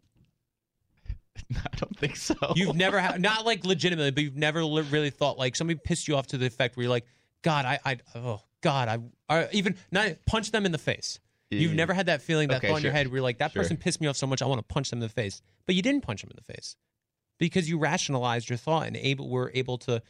I 1.56 1.76
don't 1.78 1.98
think 1.98 2.16
so. 2.16 2.36
You've 2.56 2.76
never 2.76 3.00
had, 3.00 3.22
not 3.22 3.46
like 3.46 3.64
legitimately, 3.66 4.12
but 4.12 4.24
you've 4.24 4.36
never 4.38 4.64
li- 4.64 4.86
really 4.90 5.10
thought 5.10 5.38
like 5.38 5.56
somebody 5.56 5.80
pissed 5.84 6.08
you 6.08 6.16
off 6.16 6.28
to 6.28 6.38
the 6.38 6.46
effect 6.46 6.76
where 6.78 6.84
you're 6.84 6.90
like, 6.92 7.06
God, 7.42 7.66
I, 7.66 7.80
I, 7.86 7.98
oh 8.16 8.42
God, 8.62 8.88
I, 9.30 9.44
or 9.44 9.50
even 9.52 9.76
not 9.92 10.10
punch 10.26 10.52
them 10.52 10.66
in 10.66 10.72
the 10.72 10.78
face. 10.78 11.20
You've 11.52 11.74
never 11.74 11.94
had 11.94 12.06
that 12.08 12.22
feeling, 12.22 12.50
that 12.50 12.58
Okay, 12.58 12.68
thought 12.68 12.78
in 12.78 12.84
your 12.84 12.92
sure. 12.92 12.98
head 12.98 13.08
where 13.08 13.16
you're 13.18 13.24
like, 13.24 13.40
that 13.40 13.54
Sure. 13.54 13.64
person 13.64 13.76
pissed 13.78 14.00
me 14.02 14.06
off 14.08 14.16
so 14.18 14.28
much, 14.28 14.42
I 14.44 14.46
want 14.46 14.60
to 14.60 14.74
punch 14.74 14.92
them 14.92 14.98
in 14.98 15.02
the 15.02 15.10
face. 15.10 15.42
But 15.66 15.74
you 15.74 15.82
didn't 15.82 16.02
punch 16.02 16.22
them 16.22 16.30
in 16.30 16.36
the 16.36 16.54
face 16.54 16.76
because 17.40 17.68
you 17.68 17.80
rationalized 17.80 18.50
your 18.50 18.58
thought 18.58 18.86
and 18.86 18.96
able 18.96 19.28
were 19.30 19.52
able 19.56 19.80
to 19.80 20.04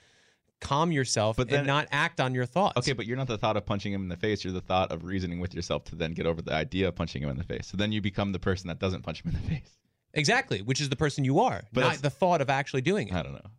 calm 0.59 0.91
yourself 0.91 1.37
But 1.37 1.47
then- 1.47 1.59
and 1.59 1.67
not 1.67 1.87
act 1.91 2.19
on 2.19 2.33
your 2.35 2.45
thoughts. 2.45 2.77
Okay, 2.79 2.91
but 2.91 3.05
you're 3.05 3.15
not 3.15 3.27
the 3.27 3.37
thought 3.37 3.55
of 3.55 3.65
punching 3.65 3.93
him 3.93 4.01
in 4.01 4.09
the 4.09 4.17
face. 4.17 4.43
You're 4.43 4.51
the 4.51 4.59
thought 4.59 4.91
of 4.91 5.05
reasoning 5.05 5.39
with 5.39 5.53
yourself 5.53 5.85
to 5.85 5.95
then 5.95 6.11
get 6.11 6.25
over 6.25 6.41
the 6.41 6.53
idea 6.53 6.89
of 6.89 6.95
punching 6.95 7.21
him 7.23 7.29
in 7.29 7.37
the 7.37 7.43
face. 7.45 7.67
So 7.67 7.77
then 7.77 7.93
you 7.93 8.01
become 8.01 8.33
the 8.33 8.39
person 8.39 8.67
that 8.67 8.79
doesn't 8.79 9.03
punch 9.03 9.21
him 9.23 9.33
in 9.33 9.41
the 9.41 9.47
face. 9.55 9.77
Exactly, 10.13 10.61
which 10.61 10.81
is 10.81 10.89
the 10.89 10.95
person 10.95 11.23
you 11.23 11.39
are, 11.39 11.61
But 11.71 11.81
not 11.81 11.85
that's- 11.87 12.01
the 12.01 12.09
thought 12.09 12.41
of 12.41 12.49
actually 12.49 12.81
doing 12.81 13.09
it. 13.09 13.13
I 13.13 13.21
don't 13.23 13.33
know. 13.33 13.51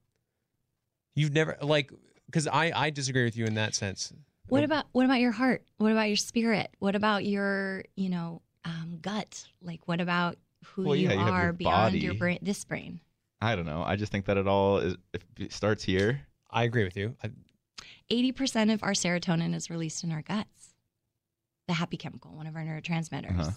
You've 1.14 1.32
never 1.32 1.56
like 1.62 1.92
because 2.26 2.46
I 2.46 2.72
I 2.74 2.90
disagree 2.90 3.24
with 3.24 3.36
you 3.36 3.44
in 3.44 3.54
that 3.54 3.74
sense. 3.74 4.12
What 4.48 4.64
about 4.64 4.86
what 4.92 5.04
about 5.04 5.20
your 5.20 5.32
heart? 5.32 5.64
What 5.78 5.92
about 5.92 6.08
your 6.08 6.16
spirit? 6.16 6.70
What 6.78 6.96
about 6.96 7.24
your 7.24 7.84
you 7.96 8.08
know 8.08 8.42
um, 8.64 8.98
gut? 9.00 9.46
Like 9.62 9.86
what 9.86 10.00
about 10.00 10.38
who 10.64 10.84
Well, 10.84 10.96
you 10.96 11.08
yeah, 11.08 11.14
you 11.14 11.18
have 11.20 11.34
are 11.34 11.42
your 11.44 11.52
beyond 11.52 11.94
your 11.94 12.12
body. 12.12 12.18
brain? 12.18 12.38
This 12.42 12.64
brain. 12.64 13.00
I 13.40 13.56
don't 13.56 13.66
know. 13.66 13.82
I 13.82 13.96
just 13.96 14.12
think 14.12 14.26
that 14.26 14.36
it 14.36 14.46
all 14.46 14.78
is. 14.78 14.96
If 15.12 15.22
it 15.38 15.52
starts 15.52 15.82
here, 15.84 16.20
I 16.50 16.64
agree 16.64 16.84
with 16.84 16.96
you. 16.96 17.16
I, 17.22 17.30
Eighty 18.10 18.32
percent 18.32 18.70
of 18.70 18.82
our 18.82 18.92
serotonin 18.92 19.54
is 19.54 19.70
released 19.70 20.02
in 20.04 20.10
our 20.12 20.22
guts. 20.22 20.74
The 21.68 21.74
happy 21.74 21.96
chemical, 21.96 22.32
one 22.34 22.46
of 22.46 22.56
our 22.56 22.62
neurotransmitters. 22.62 23.38
Uh-huh. 23.38 23.50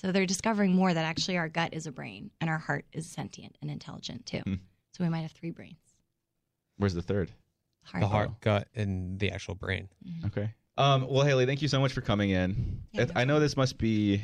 So 0.00 0.12
they're 0.12 0.26
discovering 0.26 0.74
more 0.76 0.94
that 0.94 1.04
actually 1.04 1.36
our 1.38 1.48
gut 1.48 1.74
is 1.74 1.86
a 1.88 1.92
brain 1.92 2.30
and 2.40 2.48
our 2.48 2.58
heart 2.58 2.84
is 2.92 3.06
sentient 3.06 3.56
and 3.60 3.68
intelligent 3.70 4.26
too. 4.26 4.38
Hmm. 4.46 4.54
So 4.92 5.02
we 5.02 5.10
might 5.10 5.20
have 5.22 5.32
three 5.32 5.50
brains. 5.50 5.76
where's 6.76 6.94
the 6.94 7.02
third? 7.02 7.32
Heart. 7.84 8.02
the 8.02 8.08
heart, 8.08 8.40
gut, 8.40 8.68
and 8.74 9.18
the 9.18 9.30
actual 9.32 9.54
brain. 9.54 9.88
Okay. 10.26 10.52
Um, 10.76 11.06
well, 11.08 11.24
Haley, 11.24 11.46
thank 11.46 11.62
you 11.62 11.68
so 11.68 11.80
much 11.80 11.92
for 11.92 12.02
coming 12.02 12.30
in. 12.30 12.82
Yeah, 12.92 13.02
It- 13.02 13.14
no 13.14 13.20
I 13.20 13.24
know 13.24 13.40
this 13.40 13.56
must 13.56 13.78
be. 13.78 14.22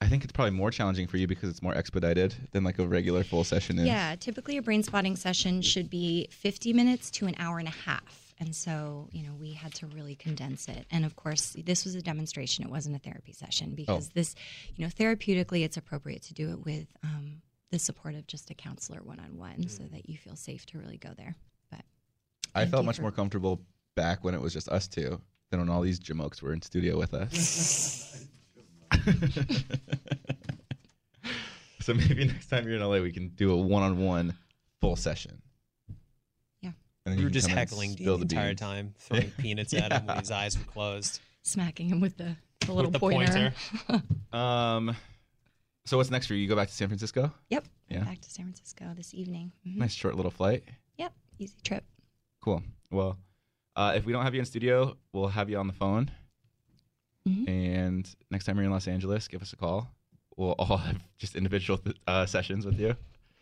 I 0.00 0.08
think 0.08 0.24
it's 0.24 0.32
probably 0.32 0.50
more 0.52 0.70
challenging 0.72 1.06
for 1.06 1.16
you 1.18 1.28
because 1.28 1.48
it's 1.50 1.62
more 1.62 1.74
expedited 1.76 2.34
than 2.50 2.64
like 2.64 2.80
a 2.80 2.86
regular 2.88 3.22
full 3.22 3.44
session 3.44 3.78
is. 3.78 3.86
Yeah, 3.86 4.16
typically 4.16 4.56
a 4.56 4.62
brain 4.62 4.82
spotting 4.82 5.14
session 5.14 5.62
should 5.62 5.88
be 5.88 6.26
50 6.32 6.72
minutes 6.72 7.08
to 7.12 7.26
an 7.26 7.36
hour 7.38 7.60
and 7.60 7.68
a 7.68 7.72
half. 7.72 8.31
And 8.42 8.56
so, 8.56 9.08
you 9.12 9.22
know, 9.22 9.34
we 9.38 9.52
had 9.52 9.72
to 9.74 9.86
really 9.86 10.16
condense 10.16 10.66
it. 10.66 10.84
And 10.90 11.04
of 11.04 11.14
course, 11.14 11.54
this 11.64 11.84
was 11.84 11.94
a 11.94 12.02
demonstration, 12.02 12.64
it 12.64 12.70
wasn't 12.72 12.96
a 12.96 12.98
therapy 12.98 13.32
session 13.32 13.76
because 13.76 14.08
this, 14.08 14.34
you 14.74 14.84
know, 14.84 14.90
therapeutically, 14.90 15.64
it's 15.64 15.76
appropriate 15.76 16.22
to 16.24 16.34
do 16.34 16.50
it 16.50 16.64
with 16.64 16.88
um, 17.04 17.40
the 17.70 17.78
support 17.78 18.16
of 18.16 18.26
just 18.26 18.50
a 18.50 18.54
counselor 18.54 18.98
one 19.04 19.20
on 19.20 19.38
one 19.38 19.68
so 19.68 19.84
that 19.84 20.08
you 20.08 20.18
feel 20.18 20.34
safe 20.34 20.66
to 20.66 20.78
really 20.78 20.96
go 20.96 21.10
there. 21.16 21.36
But 21.70 21.82
I 22.52 22.66
felt 22.66 22.84
much 22.84 22.96
for- 22.96 23.02
more 23.02 23.12
comfortable 23.12 23.60
back 23.94 24.24
when 24.24 24.34
it 24.34 24.40
was 24.40 24.52
just 24.52 24.68
us 24.68 24.88
two 24.88 25.20
than 25.50 25.60
when 25.60 25.68
all 25.68 25.80
these 25.80 26.00
jamokes 26.00 26.42
were 26.42 26.52
in 26.52 26.62
studio 26.62 26.98
with 26.98 27.14
us. 27.14 28.26
so 31.80 31.94
maybe 31.94 32.24
next 32.24 32.48
time 32.48 32.66
you're 32.66 32.74
in 32.74 32.82
LA, 32.82 32.98
we 32.98 33.12
can 33.12 33.28
do 33.28 33.52
a 33.52 33.56
one-on-one 33.56 34.36
full 34.80 34.96
session. 34.96 35.40
Yeah. 37.04 37.10
And 37.12 37.20
you 37.20 37.26
were 37.26 37.30
just 37.30 37.48
heckling 37.48 37.90
Dean 37.94 38.04
spill 38.04 38.16
the 38.18 38.22
entire 38.22 38.54
time, 38.54 38.94
throwing 38.98 39.30
peanuts 39.32 39.74
at 39.74 39.92
him 39.92 40.06
when 40.06 40.18
his 40.18 40.30
eyes 40.30 40.56
were 40.58 40.64
closed. 40.64 41.20
smacking 41.42 41.88
him 41.88 42.00
with 42.00 42.16
the, 42.16 42.36
the 42.66 42.72
little 42.72 42.90
the 42.90 42.98
pointer. 42.98 43.52
Um, 44.32 44.96
so 45.84 45.98
what's 45.98 46.10
next 46.10 46.26
for 46.26 46.32
you? 46.34 46.40
You 46.42 46.48
go 46.48 46.56
back 46.56 46.68
to 46.68 46.74
San 46.74 46.88
Francisco? 46.88 47.30
Yep. 47.50 47.64
Yeah. 47.90 48.04
Back 48.04 48.20
to 48.22 48.30
San 48.30 48.46
Francisco 48.46 48.94
this 48.96 49.12
evening. 49.12 49.52
Mhm. 49.66 49.76
Nice 49.76 49.92
short 49.92 50.14
little 50.16 50.30
flight. 50.30 50.64
Yep. 50.96 51.12
Easy 51.38 51.56
trip. 51.64 51.84
Cool. 52.40 52.62
Well, 52.90 53.18
uh, 53.76 53.92
if 53.94 54.06
we 54.06 54.12
don't 54.14 54.22
have 54.24 54.32
you 54.32 54.40
in 54.40 54.46
studio, 54.46 54.96
we'll 55.12 55.28
have 55.28 55.50
you 55.50 55.58
on 55.58 55.66
the 55.66 55.72
phone. 55.74 56.10
Mhm. 57.28 57.48
And 57.48 58.16
next 58.30 58.46
time 58.46 58.56
you're 58.56 58.64
in 58.64 58.70
Los 58.70 58.88
Angeles, 58.88 59.28
give 59.28 59.42
us 59.42 59.52
a 59.52 59.56
call. 59.56 59.90
We'll 60.36 60.52
all 60.52 60.76
have 60.88 61.02
just 61.18 61.36
individual 61.36 61.78
uh, 62.06 62.24
sessions 62.24 62.64
with 62.64 62.80
you. 62.80 62.96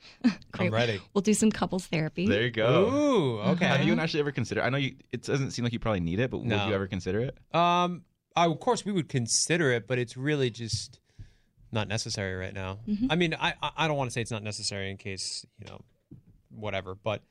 I'm 0.24 0.32
Great. 0.52 0.72
ready. 0.72 1.00
We'll 1.14 1.22
do 1.22 1.34
some 1.34 1.50
couples 1.50 1.86
therapy. 1.86 2.26
There 2.26 2.42
you 2.42 2.50
go. 2.50 2.90
Ooh, 2.90 3.40
okay. 3.52 3.66
Have 3.66 3.84
you 3.84 3.94
actually 3.98 4.20
ever 4.20 4.32
considered? 4.32 4.64
I 4.64 4.70
know 4.70 4.78
you. 4.78 4.94
It 5.12 5.22
doesn't 5.22 5.50
seem 5.52 5.64
like 5.64 5.72
you 5.72 5.78
probably 5.78 6.00
need 6.00 6.20
it, 6.20 6.30
but 6.30 6.42
No. 6.42 6.56
would 6.58 6.68
you 6.68 6.74
ever 6.74 6.86
consider 6.86 7.20
it? 7.20 7.36
Um, 7.54 8.04
I, 8.36 8.46
of 8.46 8.60
course 8.60 8.84
we 8.84 8.92
would 8.92 9.08
consider 9.08 9.72
it, 9.72 9.86
but 9.86 9.98
it's 9.98 10.16
really 10.16 10.50
just 10.50 11.00
not 11.72 11.88
necessary 11.88 12.34
right 12.34 12.54
now. 12.54 12.78
Mm-hmm. 12.88 13.06
I 13.10 13.16
mean, 13.16 13.34
I 13.34 13.54
I- 13.62 13.70
I 13.76 13.88
don't 13.88 13.96
want 13.96 14.10
to 14.10 14.12
say 14.12 14.20
it's 14.20 14.30
not 14.30 14.42
necessary 14.42 14.90
in 14.90 14.96
case 14.96 15.44
you 15.58 15.66
know, 15.70 15.80
whatever, 16.50 16.94
but 16.94 17.22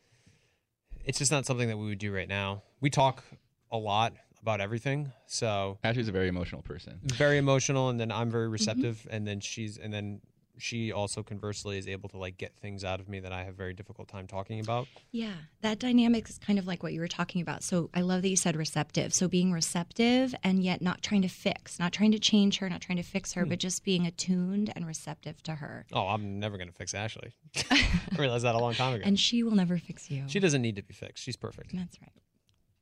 it's 1.06 1.18
just 1.18 1.32
not 1.32 1.46
something 1.46 1.68
that 1.68 1.78
we 1.78 1.86
would 1.88 2.00
do 2.00 2.14
right 2.14 2.28
now. 2.28 2.64
We 2.82 2.90
talk 2.90 3.24
a 3.72 3.78
lot 3.78 4.14
about 4.42 4.62
everything, 4.62 5.12
so 5.26 5.78
Ashley's 5.84 6.08
a 6.08 6.12
very 6.14 6.28
emotional 6.30 6.62
person. 6.62 7.00
very 7.04 7.38
emotional, 7.38 7.90
and 7.90 8.00
then 8.00 8.12
I'm 8.12 8.30
very 8.32 8.48
receptive, 8.48 9.06
and 9.12 9.28
then 9.28 9.40
she's 9.42 9.78
and 9.78 9.94
then 9.94 10.22
she 10.60 10.92
also 10.92 11.24
conversely 11.24 11.78
is 11.78 11.88
able 11.88 12.10
to 12.10 12.18
like 12.18 12.38
get 12.38 12.56
things 12.58 12.84
out 12.84 13.00
of 13.00 13.10
me 13.10 13.20
that 13.20 13.32
I 13.32 13.44
have 13.44 13.56
very 13.56 13.74
difficult 13.74 14.08
time 14.08 14.28
talking 14.28 14.60
about. 14.60 14.88
Yeah, 15.12 15.34
that 15.62 15.80
dynamic 15.80 16.30
is 16.30 16.38
kind 16.38 16.60
of 16.60 16.68
like 16.68 16.84
what 16.84 16.94
you 16.94 17.00
were 17.00 17.08
talking 17.08 17.42
about. 17.42 17.64
So 17.64 17.90
I 17.94 18.02
love 18.02 18.22
that 18.22 18.30
you 18.30 18.36
said 18.36 18.56
receptive. 18.56 19.14
So 19.14 19.28
being 19.28 19.52
receptive 19.52 20.36
and 20.44 20.64
yet 20.64 20.82
not 20.82 21.02
trying 21.02 21.22
to 21.24 21.28
fix, 21.28 21.80
not 21.80 21.94
trying 21.94 22.12
to 22.12 22.20
change 22.20 22.58
her, 22.60 22.70
not 22.70 22.82
trying 22.82 22.98
to 22.98 23.04
fix 23.04 23.34
her, 23.34 23.44
hmm. 23.44 23.50
but 23.50 23.60
just 23.60 23.84
being 23.84 24.06
attuned 24.06 24.72
and 24.76 24.86
receptive 24.86 25.42
to 25.44 25.56
her. 25.56 25.86
Oh, 25.94 26.08
I'm 26.08 26.40
never 26.40 26.58
gonna 26.58 26.72
fix 26.72 26.94
Ashley. 26.94 27.32
I 27.72 27.88
realized 28.18 28.46
that 28.46 28.56
a 28.56 28.60
long 28.60 28.74
time 28.74 28.96
ago. 28.96 29.04
And 29.06 29.20
she 29.20 29.44
will 29.44 29.56
never 29.56 29.78
fix 29.78 30.12
you. 30.12 30.24
she 30.28 30.40
doesn't 30.40 30.62
need 30.62 30.76
to 30.76 30.84
be 30.84 30.94
fixed. 30.94 31.24
She's 31.24 31.36
perfect. 31.36 31.72
That's 31.74 32.00
right. 32.02 32.12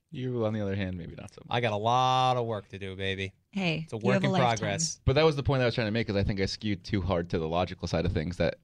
You, 0.10 0.46
on 0.46 0.54
the 0.54 0.62
other 0.62 0.76
hand, 0.76 0.98
maybe 0.98 1.16
not 1.16 1.34
so 1.34 1.42
much. 1.46 1.56
I 1.56 1.60
got 1.60 1.74
a 1.74 1.78
lot 1.78 2.38
of 2.38 2.46
work 2.46 2.70
to 2.70 2.80
do, 2.80 2.96
baby. 2.96 3.34
Hey, 3.52 3.82
It's 3.84 3.94
a 3.94 3.98
you 3.98 4.02
work 4.04 4.14
have 4.14 4.24
in 4.24 4.32
lifetime. 4.32 4.58
progress. 4.58 5.02
But 5.06 5.14
that 5.14 5.26
was 5.26 5.36
the 5.36 5.44
point 5.44 5.62
I 5.62 5.66
was 5.66 5.76
trying 5.76 5.88
to 5.88 5.92
make, 5.92 6.08
because 6.08 6.20
I 6.20 6.24
think 6.24 6.40
I 6.40 6.46
skewed 6.46 6.84
too 6.84 7.02
hard 7.02 7.30
to 7.32 7.40
the 7.40 7.48
logical 7.48 7.88
side 7.88 8.06
of 8.06 8.14
things. 8.14 8.38
That 8.38 8.56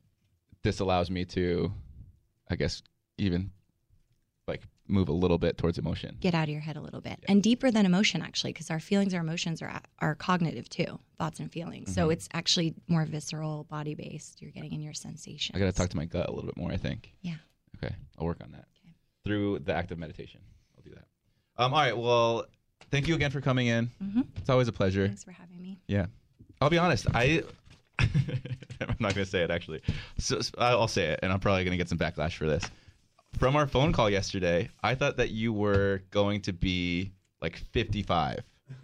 this 0.63 0.79
allows 0.79 1.09
me 1.11 1.25
to, 1.25 1.71
I 2.49 2.55
guess, 2.55 2.81
even 3.17 3.51
like 4.47 4.61
move 4.87 5.09
a 5.09 5.13
little 5.13 5.37
bit 5.37 5.57
towards 5.57 5.77
emotion. 5.77 6.17
Get 6.21 6.33
out 6.33 6.43
of 6.43 6.49
your 6.49 6.61
head 6.61 6.77
a 6.77 6.81
little 6.81 7.01
bit 7.01 7.19
and 7.27 7.43
deeper 7.43 7.71
than 7.71 7.85
emotion, 7.85 8.21
actually, 8.21 8.53
because 8.53 8.71
our 8.71 8.79
feelings, 8.79 9.13
our 9.13 9.21
emotions 9.21 9.61
are 9.61 9.81
are 9.99 10.15
cognitive 10.15 10.69
too, 10.69 10.97
thoughts 11.17 11.39
and 11.41 11.51
feelings. 11.51 11.93
So 11.93 12.03
mm-hmm. 12.03 12.11
it's 12.11 12.29
actually 12.33 12.73
more 12.87 13.03
visceral, 13.05 13.65
body 13.65 13.95
based. 13.95 14.41
You're 14.41 14.51
getting 14.51 14.71
in 14.71 14.81
your 14.81 14.93
sensations. 14.93 15.55
I 15.55 15.59
got 15.59 15.65
to 15.65 15.73
talk 15.73 15.89
to 15.89 15.97
my 15.97 16.05
gut 16.05 16.29
a 16.29 16.31
little 16.31 16.47
bit 16.47 16.55
more. 16.57 16.71
I 16.71 16.77
think. 16.77 17.13
Yeah. 17.21 17.35
Okay, 17.83 17.93
I'll 18.17 18.25
work 18.25 18.39
on 18.41 18.51
that 18.53 18.65
Okay. 18.85 18.93
through 19.25 19.59
the 19.59 19.73
act 19.73 19.91
of 19.91 19.97
meditation. 19.97 20.39
I'll 21.57 21.69
do 21.69 21.73
that. 21.73 21.73
Um. 21.73 21.73
All 21.73 21.79
right. 21.79 21.97
Well, 21.97 22.45
thank 22.91 23.07
you 23.07 23.15
again 23.15 23.31
for 23.31 23.41
coming 23.41 23.67
in. 23.67 23.89
Mhm. 24.03 24.25
It's 24.37 24.49
always 24.49 24.67
a 24.67 24.71
pleasure. 24.71 25.07
Thanks 25.07 25.23
for 25.23 25.31
having 25.31 25.61
me. 25.61 25.79
Yeah. 25.87 26.07
I'll 26.61 26.69
be 26.69 26.77
honest. 26.77 27.07
I. 27.13 27.43
I'm 27.99 28.95
not 28.99 29.13
going 29.15 29.25
to 29.25 29.29
say 29.31 29.43
it 29.43 29.51
actually. 29.51 29.81
So, 30.17 30.41
so 30.41 30.51
I'll 30.57 30.87
say 30.87 31.05
it, 31.05 31.19
and 31.23 31.31
I'm 31.31 31.39
probably 31.39 31.63
going 31.63 31.71
to 31.71 31.77
get 31.77 31.89
some 31.89 31.97
backlash 31.97 32.33
for 32.37 32.47
this. 32.47 32.63
From 33.37 33.55
our 33.55 33.67
phone 33.67 33.93
call 33.93 34.09
yesterday, 34.09 34.69
I 34.83 34.95
thought 34.95 35.17
that 35.17 35.29
you 35.31 35.53
were 35.53 36.01
going 36.11 36.41
to 36.41 36.53
be 36.53 37.11
like 37.41 37.57
55. 37.71 38.39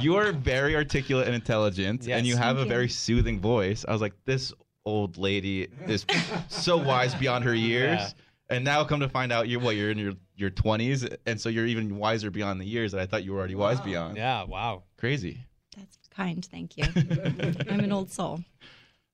you 0.00 0.16
are 0.16 0.32
very 0.32 0.74
articulate 0.76 1.26
and 1.26 1.34
intelligent, 1.34 2.04
Yes. 2.06 2.18
and 2.18 2.26
you 2.26 2.36
have 2.36 2.58
a 2.58 2.62
you. 2.62 2.68
very 2.68 2.88
soothing 2.88 3.40
voice. 3.40 3.84
I 3.86 3.92
was 3.92 4.00
like, 4.00 4.14
this 4.24 4.52
old 4.84 5.16
lady 5.18 5.68
is 5.86 6.04
so 6.48 6.76
wise 6.76 7.14
beyond 7.14 7.44
her 7.44 7.54
years. 7.54 8.00
Yeah. 8.00 8.08
And 8.52 8.64
now 8.64 8.84
come 8.84 9.00
to 9.00 9.08
find 9.08 9.32
out 9.32 9.48
you're 9.48 9.60
what 9.60 9.76
you're 9.76 9.90
in 9.90 9.98
your 9.98 10.12
your 10.36 10.50
20s 10.50 11.16
and 11.26 11.40
so 11.40 11.48
you're 11.48 11.66
even 11.66 11.96
wiser 11.96 12.30
beyond 12.30 12.60
the 12.60 12.64
years 12.64 12.92
that 12.92 13.00
I 13.00 13.06
thought 13.06 13.24
you 13.24 13.32
were 13.32 13.38
already 13.38 13.54
wise 13.54 13.80
beyond. 13.80 14.16
Yeah, 14.16 14.44
wow. 14.44 14.82
Crazy. 14.98 15.38
That's 15.76 15.98
kind. 16.10 16.44
Thank 16.44 16.76
you. 16.76 16.84
I'm 17.70 17.80
an 17.80 17.92
old 17.92 18.10
soul. 18.10 18.40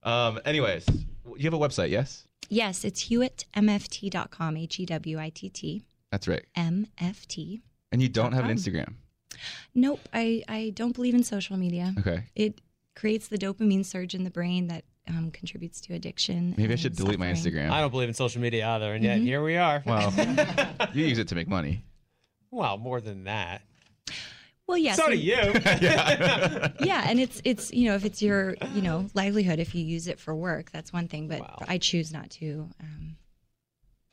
Um 0.03 0.41
anyways, 0.45 0.87
you 1.37 1.45
have 1.45 1.55
a 1.55 1.59
website, 1.59 1.91
yes? 1.91 2.27
Yes, 2.49 2.85
it's 2.85 3.09
hewittmft.com, 3.09 4.57
H 4.57 4.81
E 4.81 4.87
W 4.87 5.19
I 5.19 5.29
T 5.31 5.49
T 5.51 5.83
That's 6.11 6.27
right. 6.27 6.45
M 6.55 6.87
F 6.99 7.27
T. 7.29 7.63
And 7.93 8.03
you 8.03 8.09
don't 8.09 8.33
have 8.33 8.45
an. 8.45 8.57
Instagram. 8.57 8.95
Nope, 9.75 10.01
I, 10.13 10.43
I 10.49 10.73
don't 10.75 10.95
believe 10.95 11.15
in 11.15 11.23
social 11.23 11.57
media. 11.57 11.95
Okay. 11.99 12.25
It 12.35 12.61
creates 12.97 13.29
the 13.29 13.39
dopamine 13.39 13.85
surge 13.85 14.15
in 14.15 14.25
the 14.25 14.31
brain 14.31 14.67
that 14.69 14.85
um, 15.09 15.31
contributes 15.31 15.81
to 15.83 15.95
addiction. 15.95 16.55
Maybe 16.57 16.73
I 16.73 16.77
should 16.77 16.97
delete 16.97 17.19
my 17.19 17.33
suffering. 17.35 17.55
Instagram. 17.55 17.71
I 17.71 17.81
don't 17.81 17.91
believe 17.91 18.09
in 18.09 18.15
social 18.15 18.41
media 18.41 18.67
either, 18.69 18.93
and 18.95 19.03
yet 19.05 19.19
here 19.21 19.43
we 19.43 19.57
are. 19.57 19.83
Well, 19.87 20.13
you 20.93 21.05
use 21.07 21.19
it 21.19 21.29
to 21.29 21.35
make 21.35 21.49
money. 21.49 21.83
Well, 22.51 22.79
more 22.79 23.01
than 23.01 23.25
that. 23.25 23.63
Well, 24.67 24.77
yeah. 24.77 24.93
so 24.95 25.09
do 25.09 25.17
you. 25.17 25.33
yeah. 25.35 26.69
yeah, 26.81 27.05
and 27.07 27.19
it's 27.19 27.41
it's 27.45 27.73
you 27.73 27.89
know 27.89 27.95
if 27.95 28.05
it's 28.05 28.21
your 28.21 28.55
you 28.75 28.83
know 28.83 29.09
livelihood 29.15 29.59
if 29.59 29.75
you 29.75 29.83
use 29.83 30.09
it 30.09 30.21
for 30.21 30.35
work 30.35 30.71
that's 30.71 30.93
one 30.93 31.09
thing, 31.09 31.27
but 31.27 31.41
Wow. 31.41 31.57
I 31.67 31.79
choose 31.79 32.13
not 32.13 32.29
to. 32.33 32.69
Um, 32.81 33.17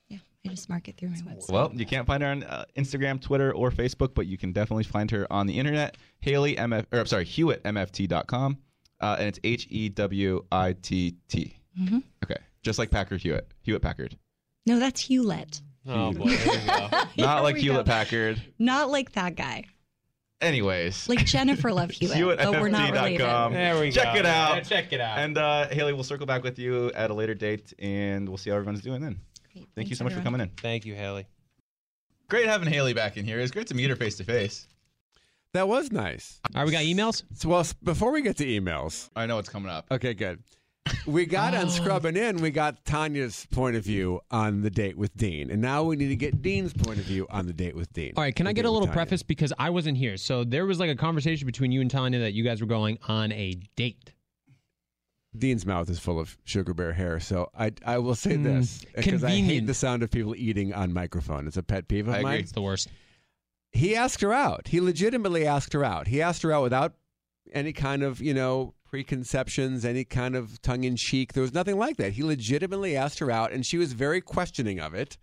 yeah, 0.08 0.20
I 0.46 0.50
just 0.50 0.70
mark 0.70 0.88
it 0.88 0.96
through 0.96 1.10
my 1.10 1.16
website. 1.34 1.52
Well, 1.52 1.72
you 1.74 1.86
can't 1.86 2.08
find 2.08 2.24
her 2.24 2.30
on 2.30 2.44
uh, 2.44 2.64
Instagram, 2.78 3.20
Twitter, 3.22 3.52
or 3.54 3.70
Facebook, 3.70 4.14
but 4.14 4.28
you 4.28 4.38
can 4.38 4.54
definitely 4.54 4.86
find 4.86 5.12
her 5.12 5.28
on 5.32 5.46
the 5.46 5.60
internet. 5.60 5.98
Haley 6.22 6.56
MF, 6.56 6.86
or 6.94 7.00
I'm 7.00 7.06
sorry, 7.06 7.26
HewittMFT.com, 7.26 8.58
uh, 9.02 9.16
and 9.20 9.28
it's 9.28 9.40
H 9.44 9.68
E 9.70 9.90
W 9.90 10.44
I 10.52 10.74
T 10.82 11.16
T. 11.28 11.54
Mhm. 11.80 12.04
Okay, 12.24 12.38
just 12.64 12.80
like 12.80 12.90
Packard 12.92 13.22
Hewitt, 13.22 13.52
Hewitt 13.62 13.82
Packard, 13.82 14.18
no, 14.66 14.80
that's 14.80 15.02
Hewlett. 15.02 15.62
Oh 15.88 16.12
boy, 16.14 16.36
there 16.36 16.66
go. 16.90 17.00
not 17.24 17.44
like 17.44 17.58
Hewlett 17.58 17.86
go. 17.86 17.92
Packard. 17.92 18.42
Not 18.58 18.90
like 18.90 19.12
that 19.14 19.36
guy. 19.36 19.66
Anyways, 20.42 21.08
Like 21.08 21.26
Jennifer 21.26 21.72
Love 21.72 21.92
Hewitt, 21.92 22.38
but 22.38 22.60
we're 22.60 22.68
not 22.68 22.92
related. 22.92 23.22
There 23.22 23.80
we 23.80 23.90
Check 23.90 24.14
go. 24.16 24.20
it 24.20 24.26
out. 24.26 24.56
Yeah, 24.58 24.62
check 24.64 24.92
it 24.92 25.00
out. 25.00 25.18
And 25.20 25.38
uh, 25.38 25.68
Haley, 25.70 25.94
we'll 25.94 26.04
circle 26.04 26.26
back 26.26 26.44
with 26.44 26.60
you 26.60 26.92
at 26.92 27.10
a 27.10 27.14
later 27.14 27.34
date, 27.34 27.74
and 27.80 28.28
we'll 28.28 28.38
see 28.38 28.50
how 28.50 28.58
everyone's 28.58 28.82
doing 28.82 29.02
then. 29.02 29.18
Great. 29.54 29.68
Thank 29.76 29.90
you 29.90 29.96
so 29.96 30.04
much 30.04 30.14
for 30.14 30.22
coming 30.22 30.42
in. 30.42 30.50
Thank 30.62 30.86
you, 30.86 30.94
Haley. 30.94 31.26
Great 32.30 32.48
having 32.48 32.68
Haley 32.68 32.94
back 32.94 33.16
in 33.18 33.24
here. 33.26 33.40
It's 33.40 33.52
great 33.52 33.68
to 33.68 33.76
meet 33.76 33.90
her 33.90 33.96
face 33.96 34.18
to 34.18 34.24
face. 34.26 34.68
That 35.56 35.68
was 35.70 35.92
nice. 35.92 36.42
All 36.54 36.62
right, 36.62 36.66
we 36.66 36.72
got 36.74 36.84
emails. 36.84 37.24
So, 37.34 37.48
well, 37.50 37.62
s- 37.62 37.74
before 37.74 38.12
we 38.12 38.22
get 38.22 38.36
to 38.38 38.46
emails, 38.46 39.10
I 39.16 39.26
know 39.26 39.38
what's 39.38 39.48
coming 39.50 39.70
up. 39.72 39.86
okay, 39.90 40.14
good. 40.14 40.44
We 41.08 41.26
got 41.26 41.54
Oh. 41.56 41.62
on 41.62 41.70
Scrubbing 41.70 42.16
In, 42.18 42.42
we 42.42 42.52
got 42.52 42.84
Tanya's 42.86 43.48
point 43.52 43.76
of 43.76 43.84
view 43.84 44.20
on 44.30 44.62
the 44.62 44.70
date 44.70 44.98
with 44.98 45.16
Dean. 45.16 45.50
And 45.50 45.62
now 45.62 45.84
we 45.84 45.96
need 45.96 46.10
to 46.10 46.16
get 46.16 46.42
Dean's 46.42 46.74
point 46.74 47.00
of 47.00 47.06
view 47.06 47.26
on 47.30 47.46
the 47.48 47.54
date 47.54 47.76
with 47.76 47.92
Dean. 47.94 48.14
All 48.18 48.24
right, 48.24 48.36
can 48.36 48.44
The 48.44 48.50
I 48.50 48.54
get 48.54 48.62
date 48.64 48.68
a 48.68 48.72
with 48.72 48.74
little 48.82 48.88
Tanya. 48.88 48.96
preface 48.98 49.24
because 49.24 49.52
I 49.58 49.70
wasn't 49.72 49.98
here. 49.98 50.18
So 50.18 50.44
there 50.44 50.66
was 50.66 50.80
like 50.80 50.90
a 50.92 50.96
conversation 50.96 51.46
between 51.48 51.72
you 51.72 51.80
and 51.82 51.90
Tanya 51.90 52.20
that 52.20 52.34
you 52.34 52.44
guys 52.44 52.60
were 52.62 52.68
going 52.68 53.00
on 53.08 53.32
a 53.32 53.54
date. 53.76 54.12
Dean's 55.38 55.66
mouth 55.66 55.90
is 55.90 56.00
full 56.00 56.20
of 56.20 56.38
sugar 56.46 56.74
bear 56.74 56.94
hair, 56.94 57.20
so 57.20 57.50
I 57.58 57.72
I 57.86 57.98
will 57.98 58.16
say 58.16 58.36
Mm, 58.38 58.44
this 58.44 58.86
because 58.96 59.24
I 59.24 59.30
hate 59.30 59.38
convenient. 59.38 59.68
the 59.68 59.74
sound 59.74 60.02
of 60.04 60.12
people 60.12 60.36
eating 60.36 60.74
on 60.74 60.94
microphone. 60.94 61.46
It's 61.48 61.58
a 61.58 61.64
pet 61.64 61.88
peeve 61.88 62.08
of 62.08 62.14
I 62.14 62.18
agree. 62.20 62.24
mine. 62.32 62.40
It's 62.42 62.52
the 62.54 62.62
worst. 62.62 62.90
He 63.76 63.96
asked 63.96 64.22
her 64.22 64.34
out. 64.34 64.70
He 64.70 64.80
legitimately 64.80 65.46
asked 65.46 65.74
her 65.74 65.84
out. 65.84 66.08
He 66.08 66.22
asked 66.22 66.42
her 66.44 66.52
out 66.52 66.64
without 66.64 66.94
any 67.54 67.74
kind 67.74 68.04
of 68.04 68.22
you 68.22 68.34
know 68.34 68.74
preconceptions, 68.86 69.84
any 69.84 70.06
kind 70.06 70.36
of 70.36 70.62
tongue 70.62 70.86
in 70.86 70.96
cheek. 70.96 71.34
There 71.34 71.42
was 71.42 71.54
nothing 71.54 71.78
like 71.78 71.98
that. 71.98 72.14
He 72.14 72.24
legitimately 72.24 72.96
asked 72.96 73.20
her 73.20 73.30
out, 73.30 73.52
and 73.52 73.66
she 73.66 73.78
was 73.78 73.94
very 73.94 74.22
questioning 74.22 74.80
of 74.80 74.94
it. 74.94 75.18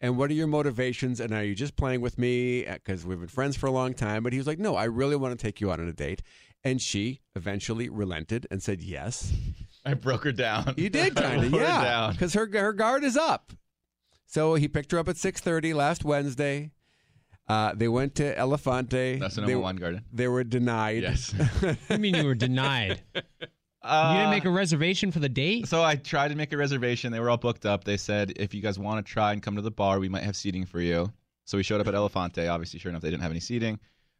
And 0.00 0.16
what 0.16 0.30
are 0.30 0.34
your 0.34 0.46
motivations? 0.46 1.20
And 1.20 1.34
are 1.34 1.44
you 1.44 1.54
just 1.54 1.76
playing 1.76 2.00
with 2.00 2.18
me? 2.18 2.66
Uh, 2.66 2.74
because 2.74 3.04
we've 3.04 3.18
been 3.18 3.28
friends 3.28 3.56
for 3.56 3.66
a 3.66 3.72
long 3.72 3.94
time. 3.94 4.22
But 4.22 4.32
he 4.32 4.38
was 4.38 4.46
like, 4.46 4.58
no, 4.58 4.76
I 4.76 4.84
really 4.84 5.16
want 5.16 5.38
to 5.38 5.42
take 5.42 5.60
you 5.60 5.70
out 5.70 5.80
on 5.80 5.88
a 5.88 5.92
date. 5.92 6.22
And 6.64 6.80
she 6.80 7.20
eventually 7.34 7.88
relented 7.88 8.46
and 8.50 8.62
said 8.62 8.80
yes. 8.80 9.32
I 9.84 9.94
broke 9.94 10.24
her 10.24 10.32
down. 10.32 10.74
You 10.76 10.88
did 10.88 11.14
kind 11.16 11.44
of, 11.44 11.52
yeah, 11.52 12.10
because 12.12 12.34
her 12.34 12.48
her 12.52 12.72
guard 12.72 13.04
is 13.04 13.16
up. 13.16 13.52
So 14.26 14.54
he 14.54 14.68
picked 14.68 14.92
her 14.92 14.98
up 14.98 15.08
at 15.08 15.16
six 15.16 15.40
thirty 15.40 15.74
last 15.74 16.04
Wednesday. 16.04 16.70
Uh, 17.48 17.72
they 17.74 17.88
went 17.88 18.14
to 18.16 18.34
Elefante. 18.36 19.18
That's 19.18 19.36
the 19.36 19.40
they, 19.40 19.46
number 19.48 19.60
one 19.60 19.76
garden. 19.76 20.04
they 20.12 20.28
were 20.28 20.44
denied. 20.44 21.02
Yes. 21.02 21.34
I 21.90 21.96
mean, 21.96 22.14
you 22.14 22.24
were 22.24 22.34
denied. 22.34 23.02
Uh, 23.80 24.10
you 24.12 24.18
didn't 24.18 24.32
make 24.32 24.44
a 24.44 24.50
reservation 24.50 25.12
for 25.12 25.20
the 25.20 25.28
date. 25.28 25.66
So 25.68 25.82
I 25.82 25.94
tried 25.94 26.28
to 26.28 26.34
make 26.34 26.52
a 26.52 26.56
reservation. 26.56 27.12
They 27.12 27.20
were 27.20 27.30
all 27.30 27.36
booked 27.36 27.64
up. 27.64 27.84
They 27.84 27.96
said 27.96 28.32
if 28.36 28.52
you 28.52 28.60
guys 28.60 28.78
want 28.78 29.06
to 29.06 29.10
try 29.10 29.32
and 29.32 29.42
come 29.42 29.54
to 29.54 29.62
the 29.62 29.70
bar, 29.70 30.00
we 30.00 30.08
might 30.08 30.24
have 30.24 30.36
seating 30.36 30.66
for 30.66 30.80
you. 30.80 31.10
So 31.44 31.56
we 31.56 31.62
showed 31.62 31.80
up 31.80 31.86
at 31.86 31.94
Elefante. 31.94 32.52
Obviously, 32.52 32.80
sure 32.80 32.90
enough, 32.90 33.02
they 33.02 33.08
didn't 33.08 33.22
have 33.22 33.30
any 33.30 33.40
seating. 33.40 33.78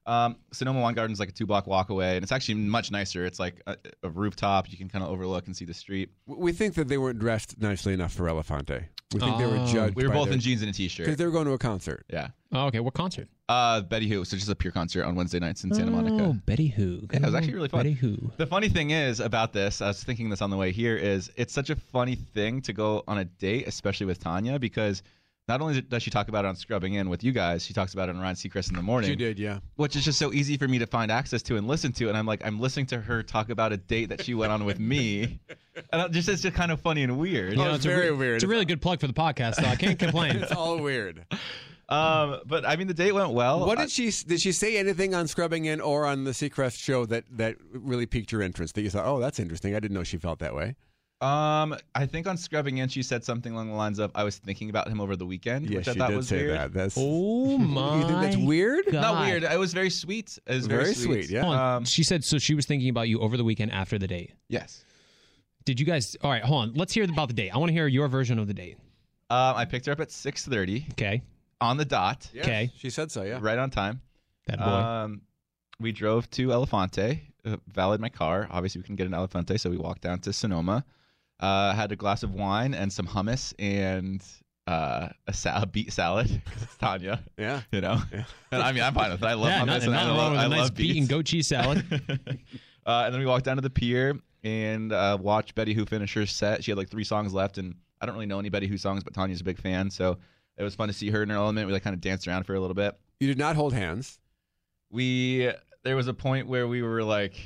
Um, 0.09 0.37
Sonoma 0.53 0.81
Wine 0.81 0.95
Garden's 0.95 1.17
is 1.19 1.21
like 1.21 1.29
a 1.29 1.33
two 1.33 1.47
block 1.47 1.67
walk 1.67 1.91
away, 1.91 2.17
and 2.17 2.23
it's 2.23 2.33
actually 2.33 2.55
much 2.55 2.91
nicer. 2.91 3.25
It's 3.27 3.39
like 3.39 3.61
a, 3.67 3.77
a 4.03 4.09
rooftop. 4.09 4.71
You 4.71 4.79
can 4.79 4.89
kind 4.89 5.05
of 5.05 5.11
overlook 5.11 5.47
and 5.47 5.57
see 5.57 5.65
the 5.67 5.75
street. 5.75 6.11
we 6.27 6.53
think 6.53 6.75
that 6.75 6.89
they 6.89 6.97
weren't 6.99 7.19
dressed 7.19 7.61
nicely 7.61 7.93
enough 7.93 8.13
for 8.15 8.25
Elefante. 8.27 8.85
We 9.15 9.21
think 9.21 9.39
they 9.39 9.47
were 9.47 9.57
Oh. 9.59 9.67
judged. 9.67 9.97
We 9.97 10.03
were 10.05 10.11
by 10.11 10.17
both 10.17 10.25
their- 10.27 10.35
in 10.35 10.41
jeans 10.41 10.61
and 10.63 10.71
a 10.71 10.73
t 10.75 10.87
shirt 10.89 11.05
because 11.05 11.13
shirt. 11.13 11.19
they 11.19 11.25
were 11.25 11.31
going 11.31 11.47
to 11.47 11.53
a 11.53 11.59
concert. 11.59 12.05
Yeah. 12.13 12.29
Oh, 12.53 12.67
okay, 12.67 12.81
what 12.81 12.93
concert? 12.95 13.29
Uh, 13.49 13.81
Betty 13.81 14.07
Who. 14.09 14.25
So 14.27 14.37
just 14.37 14.51
a 14.51 14.55
pure 14.55 14.73
concert 14.73 15.05
on 15.05 15.15
Wednesday 15.15 15.39
nights 15.39 15.65
in 15.65 15.73
Santa 15.73 15.91
Monica. 15.91 16.23
Oh, 16.25 16.33
Betty 16.45 16.69
Who. 16.69 17.07
Yeah, 17.11 17.17
it 17.19 17.23
was 17.23 17.35
actually 17.35 17.55
really 17.55 17.69
fun. 17.69 17.81
Betty 17.81 17.93
Who. 17.95 18.31
The 18.37 18.47
funny 18.47 18.69
thing 18.69 18.91
is 18.91 19.21
about 19.21 19.53
this, 19.55 19.81
I 19.81 19.89
was 19.89 20.05
thinking 20.05 20.29
this 20.29 20.43
on 20.43 20.51
the 20.51 20.57
way 20.59 20.73
here, 20.73 20.95
is 20.97 21.31
it's 21.37 21.55
such 21.55 21.71
a 21.71 21.77
funny 21.77 22.17
thing 22.17 22.61
to 22.63 22.73
go 22.75 23.03
on 23.09 23.17
a 23.19 23.25
date, 23.25 23.67
especially 23.67 24.05
with 24.07 24.19
Tanya, 24.19 24.59
because 24.59 25.03
not 25.49 25.61
only 25.61 25.81
does 25.81 26.03
she 26.03 26.11
talk 26.11 26.29
about 26.29 26.45
it 26.45 26.49
on 26.49 26.57
Scrubbing 26.57 26.95
In 26.95 27.09
with 27.09 27.25
you 27.25 27.33
guys, 27.33 27.65
she 27.65 27.73
talks 27.73 27.95
about 27.95 28.09
it 28.09 28.15
on 28.15 28.21
Ryan 28.21 28.37
Seacrest 28.37 28.71
in 28.71 28.77
the 28.77 28.83
morning, 28.83 29.11
She 29.11 29.17
did, 29.17 29.39
yeah. 29.39 29.59
which 29.77 29.97
is 29.97 30.05
just 30.05 30.19
so 30.19 30.33
easy 30.33 30.57
for 30.57 30.69
me 30.69 30.79
to 30.79 30.87
find 30.87 31.11
access 31.11 31.43
to 31.45 31.57
and 31.57 31.67
listen 31.67 31.93
to. 31.93 32.09
And 32.09 32.17
I'm 32.19 32.27
like, 32.27 32.45
I'm 32.45 32.61
listening 32.61 32.87
to 32.87 33.01
her 33.01 33.23
talk 33.23 33.49
about 33.51 33.73
a 33.73 33.77
date 33.79 34.11
that 34.11 34.25
she 34.25 34.35
went 34.35 34.53
on 34.53 34.65
with 34.65 34.79
me, 34.79 35.39
and 35.93 36.03
it 36.03 36.13
just 36.13 36.29
it's 36.29 36.43
just 36.43 36.55
kind 36.55 36.71
of 36.71 36.81
funny 36.81 37.03
and 37.03 37.19
weird. 37.19 37.55
Oh, 37.59 37.65
know, 37.65 37.75
it's 37.75 37.85
a 37.85 37.89
very 37.89 38.11
re- 38.11 38.17
weird. 38.17 38.35
It's 38.37 38.45
a 38.45 38.49
really 38.49 38.65
good 38.67 38.81
plug 38.83 39.01
for 39.01 39.07
the 39.07 39.13
podcast, 39.15 39.55
so 39.57 39.65
I 39.65 39.77
can't 39.77 39.99
complain. 40.07 40.37
It's 40.37 40.53
all 40.53 40.79
weird. 40.79 41.25
Um, 41.91 42.41
but 42.45 42.67
I 42.67 42.77
mean, 42.77 42.87
the 42.87 42.93
date 42.95 43.13
went 43.13 43.31
well. 43.31 43.67
What 43.67 43.79
I- 43.79 43.83
did 43.85 43.91
she 43.91 44.11
did 44.27 44.41
she 44.43 44.53
say 44.53 44.77
anything 44.77 45.15
on 45.15 45.27
Scrubbing 45.27 45.65
In 45.65 45.81
or 45.81 46.05
on 46.05 46.25
the 46.25 46.33
Seacrest 46.33 46.79
show 46.79 47.07
that 47.07 47.25
that 47.39 47.57
really 47.73 48.05
piqued 48.05 48.31
your 48.31 48.43
interest? 48.43 48.75
That 48.75 48.83
you 48.83 48.91
thought, 48.91 49.07
oh, 49.07 49.19
that's 49.21 49.39
interesting. 49.39 49.75
I 49.75 49.81
didn't 49.81 49.95
know 49.95 50.05
she 50.05 50.19
felt 50.19 50.39
that 50.41 50.55
way. 50.55 50.77
Um, 51.21 51.77
I 51.97 52.07
think 52.07 52.29
on 52.29 52.37
Scrubbing 52.37 52.79
In, 52.79 52.89
she 52.89 53.03
said 53.03 53.25
something 53.25 53.53
along 53.53 53.69
the 53.71 53.75
lines 53.75 53.99
of, 53.99 54.13
"I 54.15 54.23
was 54.23 54.39
thinking 54.39 54.71
about 54.71 54.87
him 54.89 55.01
over 55.01 55.17
the 55.17 55.27
weekend," 55.27 55.69
Yes, 55.69 55.79
which 55.79 55.89
I 55.89 55.93
she 55.95 55.99
thought 55.99 56.09
did 56.11 56.17
was 56.17 56.29
say 56.29 56.37
weird. 56.47 56.59
that. 56.59 56.73
That's 56.73 56.95
oh 56.97 57.59
my! 57.59 57.97
you 58.01 58.07
think 58.07 58.21
that's 58.21 58.37
weird? 58.37 58.85
God. 58.87 59.01
Not 59.01 59.27
weird. 59.27 59.43
It 59.43 59.59
was 59.59 59.73
very 59.75 59.91
sweet. 59.91 60.39
It 60.47 60.55
was 60.55 60.67
very, 60.69 60.85
Very 60.85 60.95
sweet, 60.95 61.29
yeah. 61.31 61.77
Um, 61.77 61.85
she 61.85 62.05
said 62.05 62.25
so. 62.25 62.39
She 62.39 62.55
was 62.55 62.67
thinking 62.67 62.89
about 62.89 63.09
you 63.09 63.19
over 63.19 63.37
the 63.37 63.43
weekend 63.43 63.73
after 63.73 63.99
the 63.99 64.07
date. 64.07 64.33
yes. 64.49 64.85
Did 65.65 65.79
you 65.81 65.85
guys? 65.85 66.17
All 66.23 66.31
right, 66.31 66.43
hold 66.43 66.63
on. 66.63 66.75
Let's 66.75 66.95
hear 66.95 67.05
about 67.05 67.29
the 67.29 67.35
date. 67.35 67.51
I 67.51 67.59
want 67.59 67.69
to 67.71 67.75
hear 67.75 67.87
your 67.89 68.07
version 68.09 68.39
of 68.39 68.47
the 68.47 68.55
date. 68.55 68.79
Um, 69.29 69.57
I 69.57 69.65
picked 69.67 69.85
her 69.87 69.93
up 69.93 70.01
at 70.01 70.11
six 70.13 70.47
thirty 70.47 70.87
Okay, 70.93 71.21
on 71.61 71.77
the 71.77 71.85
dot, 71.85 72.31
Yes, 72.33 72.47
Okay. 72.47 72.71
she 72.79 72.89
said 72.91 73.11
so. 73.11 73.23
Yeah. 73.25 73.39
right 73.43 73.59
on 73.59 73.71
time. 73.71 74.01
that 74.47 74.59
boy. 74.61 74.65
Um, 74.65 75.23
we 75.81 75.91
drove 75.93 76.31
to 76.31 76.49
Elefante, 76.49 77.21
uh, 77.45 77.57
valet 77.67 77.99
my 77.99 78.09
car. 78.09 78.47
Obviously, 78.51 78.81
we 78.81 78.85
can 78.87 78.97
get 78.97 79.07
an 79.09 79.13
Elefante, 79.13 79.59
so 79.61 79.69
we 79.69 79.77
walked 79.77 80.01
down 80.03 80.21
to 80.21 80.33
Sonoma. 80.33 80.85
Uh, 81.41 81.73
had 81.73 81.93
a 81.93 81.97
glass 81.97 82.23
of 82.25 82.35
wine 82.35 82.75
and 82.75 82.93
some 82.93 83.07
hummus 83.07 83.55
and 83.61 84.25
uh, 84.67 85.09
a, 85.29 85.33
sa- 85.33 85.63
a 85.63 85.67
beet 85.67 85.93
salad 85.93 86.27
'cause 86.45 86.63
it's 86.63 86.77
Tanya, 86.77 87.23
Yeah. 87.39 87.63
you 87.71 87.81
know. 87.81 88.03
Yeah. 88.13 88.25
And 88.51 88.63
I 88.63 88.73
mean, 88.73 88.83
I'm 88.83 88.93
fine 88.95 89.11
with 89.13 89.23
it. 89.23 89.27
I 89.27 89.35
love 89.35 89.49
yeah, 89.51 89.61
hummus 89.61 89.67
nothing, 89.67 89.89
and 89.89 89.97
I 89.97 90.09
love, 90.09 90.17
wrong 90.19 90.31
with 90.33 90.41
I 90.41 90.45
a 90.47 90.49
nice 90.49 90.59
love 90.61 90.75
beet 90.75 90.91
and 90.91 90.97
beets. 91.01 91.09
goat 91.09 91.25
cheese 91.27 91.47
salad. 91.47 91.85
uh, 92.87 93.03
and 93.07 93.15
then 93.15 93.21
we 93.21 93.27
walked 93.27 93.45
down 93.45 93.57
to 93.57 93.63
the 93.63 93.71
pier 93.71 94.19
and 94.45 94.93
uh, 94.93 95.17
watched 95.21 95.55
Betty 95.55 95.75
Who 95.75 95.87
finish 95.87 96.13
her 96.15 96.27
set. 96.27 96.65
She 96.65 96.71
had 96.71 96.79
like 96.79 96.89
three 96.91 97.05
songs 97.05 97.33
left, 97.33 97.59
and 97.59 97.75
I 98.01 98.07
don't 98.07 98.15
really 98.17 98.27
know 98.27 98.39
anybody 98.41 98.67
Betty 98.67 98.73
Who 98.73 98.79
songs, 98.79 99.05
but 99.05 99.15
Tanya's 99.15 99.41
a 99.41 99.45
big 99.45 99.59
fan, 99.59 99.91
so 99.91 100.19
it 100.57 100.63
was 100.65 100.75
fun 100.75 100.89
to 100.89 100.95
see 100.95 101.11
her 101.11 101.23
in 101.23 101.29
her 101.31 101.37
element. 101.37 101.67
We 101.67 101.73
like 101.73 101.83
kind 101.85 101.95
of 101.95 102.01
danced 102.01 102.27
around 102.27 102.45
for 102.45 102.55
a 102.55 102.61
little 102.61 102.75
bit. 102.75 102.95
You 103.21 103.29
did 103.29 103.39
not 103.39 103.55
hold 103.57 103.73
hands. 103.75 104.19
we 104.91 105.51
there 105.85 105.95
was 105.97 106.09
a 106.09 106.15
point 106.15 106.49
where 106.49 106.67
we 106.67 106.83
were 106.83 107.03
like 107.05 107.37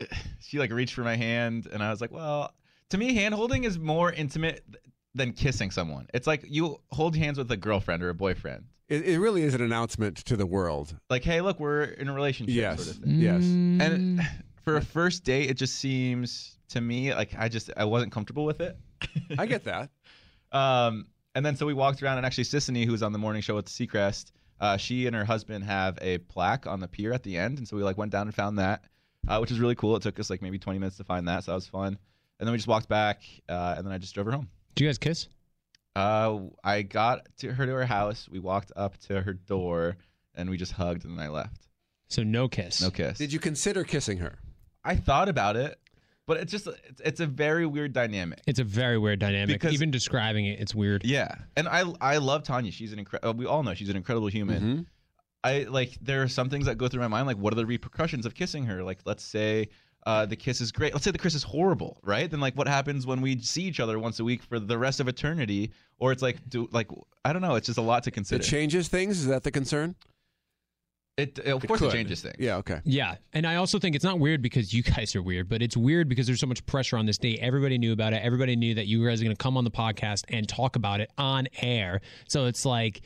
she 0.40 0.58
like 0.58 0.72
reached 0.72 0.94
for 0.94 1.02
my 1.02 1.16
hand 1.16 1.66
and 1.72 1.82
i 1.82 1.90
was 1.90 2.00
like 2.00 2.10
well 2.12 2.52
to 2.94 2.98
me 2.98 3.12
hand 3.14 3.34
holding 3.34 3.64
is 3.64 3.76
more 3.78 4.12
intimate 4.12 4.64
than 5.14 5.32
kissing 5.32 5.70
someone 5.70 6.06
it's 6.14 6.26
like 6.26 6.44
you 6.48 6.80
hold 6.90 7.16
hands 7.16 7.38
with 7.38 7.50
a 7.50 7.56
girlfriend 7.56 8.02
or 8.02 8.08
a 8.10 8.14
boyfriend 8.14 8.64
It, 8.88 9.04
it 9.06 9.18
really 9.18 9.42
is 9.42 9.54
an 9.54 9.62
announcement 9.62 10.16
to 10.18 10.36
the 10.36 10.46
world. 10.46 10.96
like 11.10 11.24
hey 11.24 11.40
look 11.40 11.58
we're 11.58 11.82
in 11.84 12.08
a 12.08 12.12
relationship 12.12 12.54
Yes. 12.54 12.84
sort 12.84 12.96
of 12.96 13.02
thing. 13.02 13.20
Yes. 13.20 13.42
Mm. 13.78 13.80
and 14.18 14.28
for 14.64 14.76
a 14.76 14.80
first 14.80 15.24
date 15.24 15.50
it 15.50 15.54
just 15.54 15.74
seems 15.76 16.56
to 16.68 16.80
me 16.80 17.12
like 17.14 17.34
i 17.36 17.48
just 17.48 17.70
i 17.76 17.84
wasn't 17.84 18.12
comfortable 18.12 18.44
with 18.44 18.60
it 18.60 18.76
I 19.38 19.46
get 19.46 19.64
that. 19.64 19.90
Um, 20.52 21.08
and 21.34 21.44
then 21.44 21.56
so 21.56 21.66
we 21.66 21.74
walked 21.74 22.02
around, 22.02 22.16
and 22.18 22.24
actually, 22.24 22.44
Sisanie, 22.44 22.86
who's 22.86 23.02
on 23.02 23.12
the 23.12 23.18
morning 23.18 23.42
show 23.42 23.54
with 23.56 23.66
Seacrest, 23.66 24.30
uh, 24.60 24.76
she 24.78 25.06
and 25.06 25.14
her 25.14 25.24
husband 25.26 25.64
have 25.64 25.98
a 26.00 26.18
plaque 26.18 26.66
on 26.66 26.80
the 26.80 26.88
pier 26.88 27.12
at 27.12 27.22
the 27.22 27.36
end, 27.36 27.58
and 27.58 27.68
so 27.68 27.76
we 27.76 27.82
like 27.82 27.98
went 27.98 28.12
down 28.12 28.28
and 28.28 28.34
found 28.34 28.58
that, 28.60 28.84
uh, 29.28 29.38
which 29.40 29.50
is 29.50 29.58
really 29.60 29.74
cool. 29.74 29.94
It 29.96 30.02
took 30.02 30.18
us 30.20 30.30
like 30.30 30.40
maybe 30.40 30.58
20 30.58 30.78
minutes 30.78 30.96
to 30.98 31.04
find 31.04 31.28
that, 31.28 31.44
so 31.44 31.50
that 31.50 31.56
was 31.56 31.66
fun. 31.66 31.98
And 32.38 32.46
then 32.46 32.52
we 32.52 32.58
just 32.58 32.68
walked 32.68 32.88
back, 32.88 33.22
uh, 33.48 33.74
and 33.76 33.86
then 33.86 33.92
I 33.92 33.98
just 33.98 34.14
drove 34.14 34.26
her 34.26 34.32
home. 34.32 34.48
Do 34.74 34.84
you 34.84 34.88
guys 34.88 34.98
kiss? 34.98 35.28
Uh, 35.96 36.40
I 36.64 36.82
got 36.82 37.28
to 37.38 37.52
her 37.52 37.66
to 37.66 37.72
her 37.72 37.86
house. 37.86 38.28
We 38.28 38.40
walked 38.40 38.72
up 38.74 38.98
to 39.06 39.20
her 39.22 39.32
door, 39.32 39.96
and 40.34 40.50
we 40.50 40.56
just 40.56 40.72
hugged, 40.72 41.04
and 41.04 41.16
then 41.18 41.24
I 41.24 41.28
left. 41.28 41.68
So 42.08 42.22
no 42.22 42.48
kiss. 42.48 42.80
No 42.82 42.90
kiss. 42.90 43.18
Did 43.18 43.32
you 43.32 43.38
consider 43.38 43.84
kissing 43.84 44.18
her? 44.18 44.38
I 44.84 44.96
thought 44.96 45.28
about 45.28 45.56
it, 45.56 45.78
but 46.26 46.36
it's 46.38 46.50
just 46.52 46.66
it's, 46.66 47.00
it's 47.00 47.20
a 47.20 47.26
very 47.26 47.64
weird 47.66 47.92
dynamic. 47.92 48.40
It's 48.46 48.58
a 48.58 48.64
very 48.64 48.98
weird 48.98 49.20
dynamic. 49.20 49.54
Because- 49.60 49.72
Even 49.72 49.90
describing 49.90 50.46
it, 50.46 50.58
it's 50.60 50.74
weird. 50.74 51.04
Yeah, 51.04 51.34
and 51.56 51.68
I 51.68 51.84
I 52.00 52.16
love 52.18 52.42
Tanya. 52.42 52.72
She's 52.72 52.92
an 52.92 52.98
incredible. 52.98 53.34
We 53.38 53.46
all 53.46 53.62
know 53.62 53.74
she's 53.74 53.88
an 53.88 53.96
incredible 53.96 54.26
human. 54.28 54.62
Mhm. 54.62 54.86
I 55.44 55.62
like 55.64 55.96
there 56.00 56.22
are 56.22 56.28
some 56.28 56.48
things 56.50 56.66
that 56.66 56.76
go 56.78 56.88
through 56.88 57.02
my 57.02 57.08
mind 57.08 57.26
like 57.26 57.36
what 57.36 57.52
are 57.52 57.56
the 57.56 57.66
repercussions 57.66 58.26
of 58.26 58.34
kissing 58.34 58.64
her? 58.64 58.82
Like 58.82 59.00
let's 59.04 59.22
say 59.22 59.68
uh, 60.06 60.26
the 60.26 60.36
kiss 60.36 60.60
is 60.60 60.70
great. 60.70 60.92
Let's 60.92 61.04
say 61.04 61.10
the 61.10 61.18
kiss 61.18 61.34
is 61.34 61.42
horrible, 61.42 61.98
right? 62.02 62.30
Then 62.30 62.40
like 62.40 62.54
what 62.54 62.68
happens 62.68 63.06
when 63.06 63.20
we 63.20 63.38
see 63.40 63.62
each 63.62 63.80
other 63.80 63.98
once 63.98 64.20
a 64.20 64.24
week 64.24 64.42
for 64.42 64.58
the 64.58 64.76
rest 64.76 65.00
of 65.00 65.08
eternity? 65.08 65.70
Or 65.98 66.12
it's 66.12 66.22
like 66.22 66.36
do 66.48 66.68
like 66.72 66.88
I 67.24 67.32
don't 67.32 67.42
know. 67.42 67.54
It's 67.54 67.66
just 67.66 67.78
a 67.78 67.82
lot 67.82 68.02
to 68.04 68.10
consider. 68.10 68.42
It 68.42 68.46
changes 68.46 68.88
things. 68.88 69.18
Is 69.20 69.26
that 69.26 69.42
the 69.42 69.50
concern? 69.50 69.94
It, 71.16 71.38
of 71.38 71.64
course 71.64 71.80
it 71.80 71.84
could. 71.84 71.92
changes 71.92 72.22
things. 72.22 72.34
Yeah. 72.40 72.56
Okay. 72.56 72.80
Yeah, 72.84 73.14
and 73.32 73.46
I 73.46 73.54
also 73.56 73.78
think 73.78 73.94
it's 73.94 74.04
not 74.04 74.18
weird 74.18 74.42
because 74.42 74.74
you 74.74 74.82
guys 74.96 75.14
are 75.14 75.22
weird, 75.22 75.48
but 75.48 75.62
it's 75.62 75.76
weird 75.76 76.08
because 76.08 76.26
there's 76.26 76.40
so 76.40 76.46
much 76.46 76.66
pressure 76.66 76.96
on 76.96 77.06
this 77.06 77.18
date. 77.18 77.38
Everybody 77.40 77.78
knew 77.78 77.92
about 77.92 78.12
it. 78.12 78.22
Everybody 78.22 78.56
knew 78.56 78.74
that 78.74 78.86
you 78.86 79.06
guys 79.06 79.20
are 79.20 79.24
going 79.24 79.36
to 79.36 79.42
come 79.42 79.56
on 79.56 79.64
the 79.64 79.70
podcast 79.70 80.24
and 80.28 80.48
talk 80.48 80.74
about 80.76 81.00
it 81.00 81.10
on 81.16 81.46
air. 81.62 82.00
So 82.28 82.46
it's 82.46 82.66
like 82.66 83.02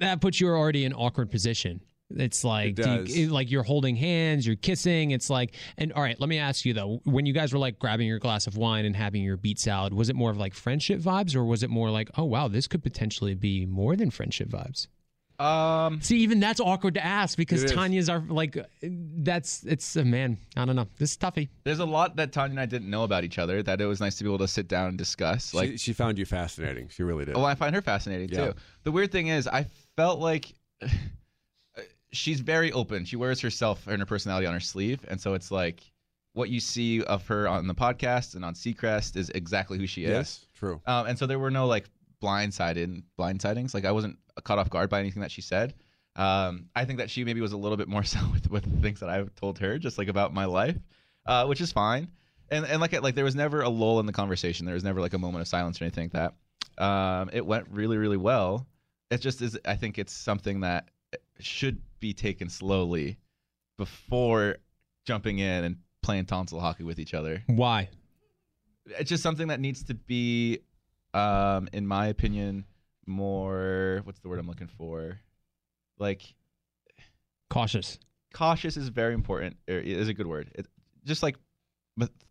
that 0.00 0.20
puts 0.20 0.40
you 0.40 0.48
already 0.48 0.84
in 0.84 0.92
awkward 0.92 1.30
position. 1.30 1.80
It's 2.16 2.42
like 2.44 2.78
It 2.78 2.82
do 2.82 3.04
you- 3.12 3.26
it- 3.26 3.30
like 3.30 3.50
you're 3.50 3.62
holding 3.62 3.94
hands, 3.96 4.46
you're 4.46 4.56
kissing. 4.56 5.12
It's 5.12 5.30
like, 5.30 5.54
and 5.78 5.92
all 5.92 6.02
right, 6.02 6.18
let 6.20 6.28
me 6.28 6.38
ask 6.38 6.64
you 6.64 6.74
though, 6.74 7.00
when 7.04 7.24
you 7.26 7.32
guys 7.32 7.52
were 7.52 7.58
like 7.58 7.78
grabbing 7.78 8.08
your 8.08 8.18
glass 8.18 8.46
of 8.46 8.56
wine 8.56 8.84
and 8.84 8.96
having 8.96 9.22
your 9.22 9.36
beet 9.36 9.58
salad, 9.58 9.94
was 9.94 10.08
it 10.08 10.16
more 10.16 10.30
of 10.30 10.36
like 10.36 10.54
friendship 10.54 11.00
vibes, 11.00 11.36
or 11.36 11.44
was 11.44 11.62
it 11.62 11.70
more 11.70 11.90
like, 11.90 12.10
oh 12.16 12.24
wow, 12.24 12.48
this 12.48 12.66
could 12.66 12.82
potentially 12.82 13.34
be 13.34 13.64
more 13.66 13.94
than 13.96 14.10
friendship 14.10 14.48
vibes? 14.48 14.88
Um. 15.38 16.02
See, 16.02 16.18
even 16.18 16.38
that's 16.38 16.60
awkward 16.60 16.92
to 16.94 17.02
ask 17.04 17.38
because 17.38 17.64
Tanya's 17.64 18.10
are 18.10 18.22
like, 18.28 18.58
that's 18.82 19.64
it's 19.64 19.96
a 19.96 20.04
man. 20.04 20.36
I 20.54 20.66
don't 20.66 20.76
know. 20.76 20.86
This 20.98 21.12
is 21.12 21.16
toughy. 21.16 21.48
There's 21.64 21.78
a 21.78 21.86
lot 21.86 22.16
that 22.16 22.30
Tanya 22.32 22.50
and 22.50 22.60
I 22.60 22.66
didn't 22.66 22.90
know 22.90 23.04
about 23.04 23.24
each 23.24 23.38
other 23.38 23.62
that 23.62 23.80
it 23.80 23.86
was 23.86 24.00
nice 24.00 24.16
to 24.16 24.24
be 24.24 24.28
able 24.28 24.36
to 24.38 24.48
sit 24.48 24.68
down 24.68 24.88
and 24.88 24.98
discuss. 24.98 25.54
Like 25.54 25.70
she, 25.70 25.78
she 25.78 25.92
found 25.94 26.18
you 26.18 26.26
fascinating. 26.26 26.88
She 26.90 27.04
really 27.04 27.24
did. 27.24 27.36
Oh, 27.36 27.44
I 27.44 27.54
find 27.54 27.74
her 27.74 27.80
fascinating 27.80 28.28
Yeah. 28.28 28.48
too. 28.48 28.54
The 28.82 28.92
weird 28.92 29.12
thing 29.12 29.28
is, 29.28 29.48
I 29.48 29.64
felt 29.96 30.20
like 30.20 30.52
she's 32.12 32.40
very 32.40 32.72
open. 32.72 33.04
She 33.04 33.16
wears 33.16 33.40
herself 33.40 33.86
and 33.86 34.00
her 34.00 34.06
personality 34.06 34.46
on 34.46 34.54
her 34.54 34.60
sleeve, 34.60 35.04
and 35.08 35.20
so 35.20 35.34
it's 35.34 35.50
like 35.50 35.82
what 36.32 36.48
you 36.48 36.60
see 36.60 37.02
of 37.04 37.26
her 37.26 37.48
on 37.48 37.66
the 37.66 37.74
podcast 37.74 38.34
and 38.34 38.44
on 38.44 38.54
Seacrest 38.54 39.16
is 39.16 39.30
exactly 39.30 39.78
who 39.78 39.86
she 39.86 40.04
is. 40.04 40.10
yes. 40.10 40.46
True. 40.56 40.80
Um, 40.86 41.06
and 41.06 41.18
so 41.18 41.26
there 41.26 41.38
were 41.38 41.50
no 41.50 41.66
like 41.66 41.88
blindsided 42.22 43.02
blindsidings. 43.18 43.74
Like 43.74 43.84
I 43.84 43.92
wasn't 43.92 44.16
caught 44.44 44.58
off 44.58 44.70
guard 44.70 44.90
by 44.90 45.00
anything 45.00 45.22
that 45.22 45.30
she 45.30 45.40
said. 45.40 45.74
Um, 46.16 46.66
I 46.74 46.84
think 46.84 46.98
that 46.98 47.10
she 47.10 47.24
maybe 47.24 47.40
was 47.40 47.52
a 47.52 47.56
little 47.56 47.76
bit 47.76 47.88
more 47.88 48.02
so 48.04 48.18
with, 48.32 48.50
with 48.50 48.64
the 48.64 48.80
things 48.80 49.00
that 49.00 49.08
I 49.08 49.24
told 49.36 49.58
her, 49.58 49.78
just 49.78 49.98
like 49.98 50.08
about 50.08 50.32
my 50.34 50.44
life, 50.44 50.76
uh, 51.26 51.46
which 51.46 51.60
is 51.60 51.72
fine. 51.72 52.08
And 52.50 52.64
and 52.66 52.80
like 52.80 53.00
like 53.00 53.14
there 53.14 53.24
was 53.24 53.36
never 53.36 53.62
a 53.62 53.68
lull 53.68 54.00
in 54.00 54.06
the 54.06 54.12
conversation. 54.12 54.66
There 54.66 54.74
was 54.74 54.84
never 54.84 55.00
like 55.00 55.14
a 55.14 55.18
moment 55.18 55.42
of 55.42 55.48
silence 55.48 55.80
or 55.80 55.84
anything 55.84 56.10
like 56.12 56.34
that. 56.78 56.84
Um, 56.84 57.30
it 57.32 57.44
went 57.46 57.68
really 57.70 57.96
really 57.96 58.16
well. 58.16 58.66
It 59.10 59.20
just 59.20 59.40
is. 59.40 59.58
I 59.64 59.76
think 59.76 59.98
it's 59.98 60.12
something 60.12 60.60
that 60.60 60.88
should 61.38 61.80
be 62.00 62.12
taken 62.12 62.48
slowly 62.48 63.18
before 63.78 64.56
jumping 65.06 65.38
in 65.38 65.64
and 65.64 65.76
playing 66.02 66.24
tonsil 66.26 66.60
hockey 66.60 66.82
with 66.82 66.98
each 66.98 67.14
other 67.14 67.42
Why? 67.46 67.88
it's 68.98 69.08
just 69.08 69.22
something 69.22 69.48
that 69.48 69.60
needs 69.60 69.84
to 69.84 69.94
be 69.94 70.60
um 71.14 71.68
in 71.72 71.86
my 71.86 72.06
opinion 72.06 72.64
more 73.06 74.00
what's 74.04 74.20
the 74.20 74.28
word 74.28 74.38
i'm 74.38 74.46
looking 74.46 74.68
for 74.68 75.20
like 75.98 76.34
Cautious. 77.50 77.98
cautious 78.32 78.76
is 78.76 78.88
very 78.88 79.14
important 79.14 79.56
or 79.68 79.74
is 79.78 80.08
a 80.08 80.14
good 80.14 80.26
word 80.26 80.50
it, 80.54 80.66
just 81.04 81.22
like 81.22 81.36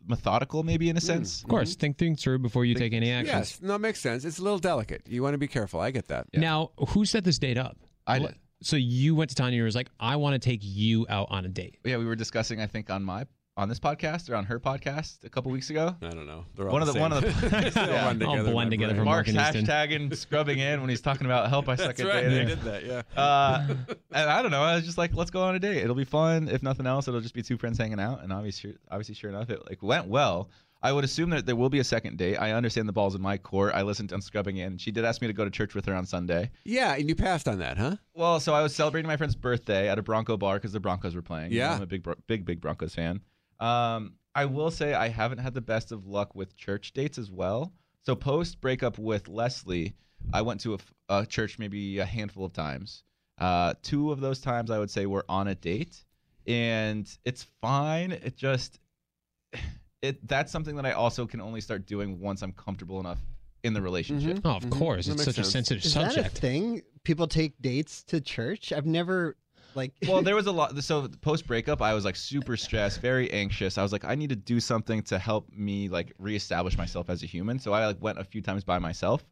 methodical 0.08 0.64
maybe 0.64 0.90
in 0.90 0.98
a 0.98 1.02
sense 1.02 1.44
Of 1.44 1.50
course, 1.50 1.76
think 1.76 1.98
things 1.98 2.24
through 2.24 2.40
before 2.40 2.66
you 2.66 2.74
take 2.74 2.94
any 2.94 3.12
actions. 3.12 3.52
Yes. 3.52 3.62
No, 3.62 3.76
it 3.76 3.80
makes 3.80 4.00
sense. 4.00 4.26
It's 4.26 4.40
a 4.40 4.42
little 4.42 4.58
delicate. 4.58 5.04
You 5.08 5.22
want 5.22 5.34
to 5.36 5.38
be 5.38 5.48
careful. 5.48 5.80
I 5.80 5.92
get 5.92 6.08
that. 6.08 6.28
Now, 6.34 6.72
who 6.90 7.06
set 7.06 7.24
this 7.24 7.38
date 7.38 7.58
up? 7.58 7.78
i 8.08 8.18
did 8.18 8.36
So 8.62 8.76
you 8.76 9.16
went 9.16 9.30
to 9.30 9.36
Tanya 9.36 9.57
and 9.60 9.66
was 9.66 9.76
like, 9.76 9.89
I 9.99 10.16
want 10.18 10.34
to 10.34 10.39
take 10.39 10.60
you 10.62 11.05
out 11.10 11.28
on 11.30 11.45
a 11.45 11.49
date. 11.49 11.80
yeah 11.86 11.97
we 11.97 12.05
were 12.05 12.16
discussing 12.16 12.60
i 12.62 12.68
think 12.68 12.89
on 12.89 13.03
my 13.03 13.26
on 13.57 13.68
this 13.68 13.80
podcast 13.80 14.30
or 14.30 14.36
on 14.36 14.45
her 14.45 14.57
podcast 14.57 15.26
a 15.26 15.30
couple 15.30 15.51
weeks 15.51 15.70
ago 15.70 15.93
I 16.01 16.10
don't 16.12 16.26
know. 16.26 16.45
They're 16.55 16.68
all 16.68 16.72
One 16.74 16.82
of 16.82 16.93
the- 16.93 16.99
one 16.99 17.12
of 17.12 17.22
the- 17.22 17.74
all 17.82 17.88
Yeah. 17.88 18.05
run 18.05 18.22
All 18.24 18.32
together 18.36 18.47
in 18.47 18.53
blend 18.53 18.72
together 18.72 18.95
from 18.95 19.03
mark's 19.05 19.34
Mark 19.34 19.53
hashtagging 19.53 20.16
scrubbing 20.16 20.60
in 20.60 20.80
when 20.80 20.89
he's 20.89 21.01
talking 21.01 21.26
about 21.26 21.49
help 21.49 21.68
i 21.68 21.76
suck 21.76 21.88
That's 21.97 21.99
at 22.01 22.07
right. 22.07 22.22
dating 22.24 22.38
They 22.47 22.55
did 22.55 22.62
that. 22.64 22.86
Yeah. 22.86 23.22
uh, 23.22 23.68
and 24.14 24.30
I 24.30 24.41
don't 24.41 24.51
know. 24.51 24.62
I 24.64 24.76
was 24.76 24.86
just 24.86 24.97
like, 24.97 25.14
let's 25.14 25.30
go 25.32 25.41
on 25.41 25.55
a 25.55 25.60
date. 25.60 25.78
It'll 25.84 25.93
be 25.95 26.05
fun. 26.05 26.47
If 26.47 26.64
nothing 26.64 26.88
else, 26.88 27.07
it'll 27.10 27.20
just 27.22 27.34
be 27.34 27.41
two 27.43 27.57
friends 27.57 27.78
hanging 27.78 27.99
out. 27.99 28.24
And 28.24 28.32
obviously, 28.32 28.76
obviously, 28.89 29.16
sure 29.16 29.30
enough, 29.30 29.49
it 29.49 29.62
like 29.70 29.84
went 29.84 30.07
well. 30.07 30.49
I 30.82 30.94
would 30.94 31.04
assume 31.04 31.30
that 31.32 31.46
there 31.46 31.56
will 31.58 31.70
be 31.70 31.80
a 31.80 31.84
second 31.84 32.18
date. 32.18 32.38
I 32.38 32.54
understand 32.54 32.88
the 32.88 32.94
ball's 32.94 33.14
in 33.14 33.22
my 33.22 33.38
court. 33.38 33.74
I 33.76 33.82
listened 33.82 34.10
to 34.10 34.16
Unscrubbing 34.16 34.58
In. 34.58 34.78
She 34.78 34.92
did 34.92 35.04
ask 35.04 35.22
me 35.22 35.28
to 35.28 35.34
go 35.34 35.44
to 35.44 35.52
church 35.52 35.76
with 35.76 35.86
her 35.86 35.94
on 35.94 36.06
Sunday. 36.06 36.52
Yeah, 36.64 36.94
and 36.96 37.10
you 37.10 37.16
passed 37.16 37.48
on 37.50 37.60
that, 37.60 37.78
huh? 37.78 37.98
Well, 38.14 38.40
so 38.40 38.54
I 38.54 38.62
was 38.62 38.74
celebrating 38.74 39.08
my 39.08 39.18
friend's 39.18 39.36
birthday 39.36 39.90
at 39.90 40.00
a 40.00 40.02
Bronco 40.02 40.38
bar 40.38 40.56
because 40.56 40.72
the 40.72 40.80
Broncos 40.80 41.16
were 41.16 41.22
playing. 41.22 41.52
You 41.52 41.60
know, 41.60 41.66
Yeah. 41.66 41.76
I'm 41.76 41.82
a 41.82 41.86
big, 41.86 42.08
big, 42.28 42.46
big 42.46 42.62
Broncos 42.62 42.96
fan. 42.96 43.20
Um, 43.60 44.14
I 44.34 44.46
will 44.46 44.72
say 44.72 44.94
I 44.94 45.10
haven't 45.10 45.40
had 45.40 45.54
the 45.54 45.60
best 45.62 45.92
of 45.92 46.08
luck 46.08 46.34
with 46.34 46.56
church 46.56 46.94
dates 46.94 47.18
as 47.18 47.30
well. 47.30 47.74
So 48.06 48.16
post 48.16 48.62
breakup 48.62 48.98
with 48.98 49.28
Leslie, 49.28 49.96
I 50.34 50.42
went 50.44 50.62
to 50.62 50.78
a 51.10 51.26
church 51.26 51.60
maybe 51.60 52.00
a 52.00 52.06
handful 52.06 52.46
of 52.46 52.54
times. 52.54 53.04
Uh, 53.38 53.74
two 53.82 54.12
of 54.12 54.22
those 54.22 54.40
times 54.40 54.72
I 54.72 54.80
would 54.80 54.90
say 54.90 55.06
were 55.06 55.26
on 55.28 55.50
a 55.50 55.56
date, 55.56 56.06
and 56.48 57.06
it's 57.26 57.48
fine. 57.62 58.12
It 58.14 58.38
just 58.38 58.80
it 60.02 60.26
that's 60.28 60.52
something 60.52 60.76
that 60.78 60.86
I 60.86 60.91
also 60.91 61.26
can 61.26 61.41
only 61.41 61.62
start 61.62 61.86
doing 61.86 62.20
once 62.20 62.41
I'm 62.41 62.54
comfortable 62.54 63.00
enough 63.00 63.20
in 63.64 63.74
the 63.74 63.82
relationship. 63.82 64.39
Oh, 64.45 64.52
of 64.52 64.64
Mhm. 64.64 64.72
course. 64.72 65.06
That 65.06 65.12
It's 65.14 65.18
makes 65.20 65.26
such 65.36 65.38
a 65.39 65.43
sense. 65.43 65.54
sensitive 65.68 65.86
Is 65.86 65.93
that 65.95 66.12
a 66.12 66.14
subject. 66.14 66.38
thing? 66.38 66.82
People 67.04 67.28
take 67.28 67.62
dates 67.62 68.04
to 68.06 68.22
church? 68.22 68.72
I've 68.72 68.86
never 68.86 69.36
like. 69.76 69.93
well, 70.08 70.22
there 70.22 70.36
was 70.36 70.47
a 70.47 70.52
lot. 70.52 70.82
So 70.84 71.08
post 71.22 71.45
breakup, 71.45 71.82
I 71.82 71.93
was 71.93 72.06
like 72.06 72.16
super 72.16 72.56
stressed, 72.56 73.02
very 73.02 73.30
anxious. 73.32 73.78
I 73.78 73.84
was 73.84 73.91
like, 73.91 74.06
I 74.06 74.16
need 74.16 74.30
to 74.30 74.36
do 74.36 74.60
something 74.62 75.02
to 75.04 75.20
help 75.20 75.52
me 75.52 75.89
like 75.89 76.14
reestablish 76.18 76.78
myself 76.78 77.10
as 77.10 77.22
a 77.24 77.26
human. 77.26 77.60
So 77.60 77.74
I 77.74 77.86
like 77.86 78.02
went 78.02 78.20
a 78.20 78.24
few 78.24 78.41
times 78.41 78.64
by 78.64 78.80
myself, 78.80 79.26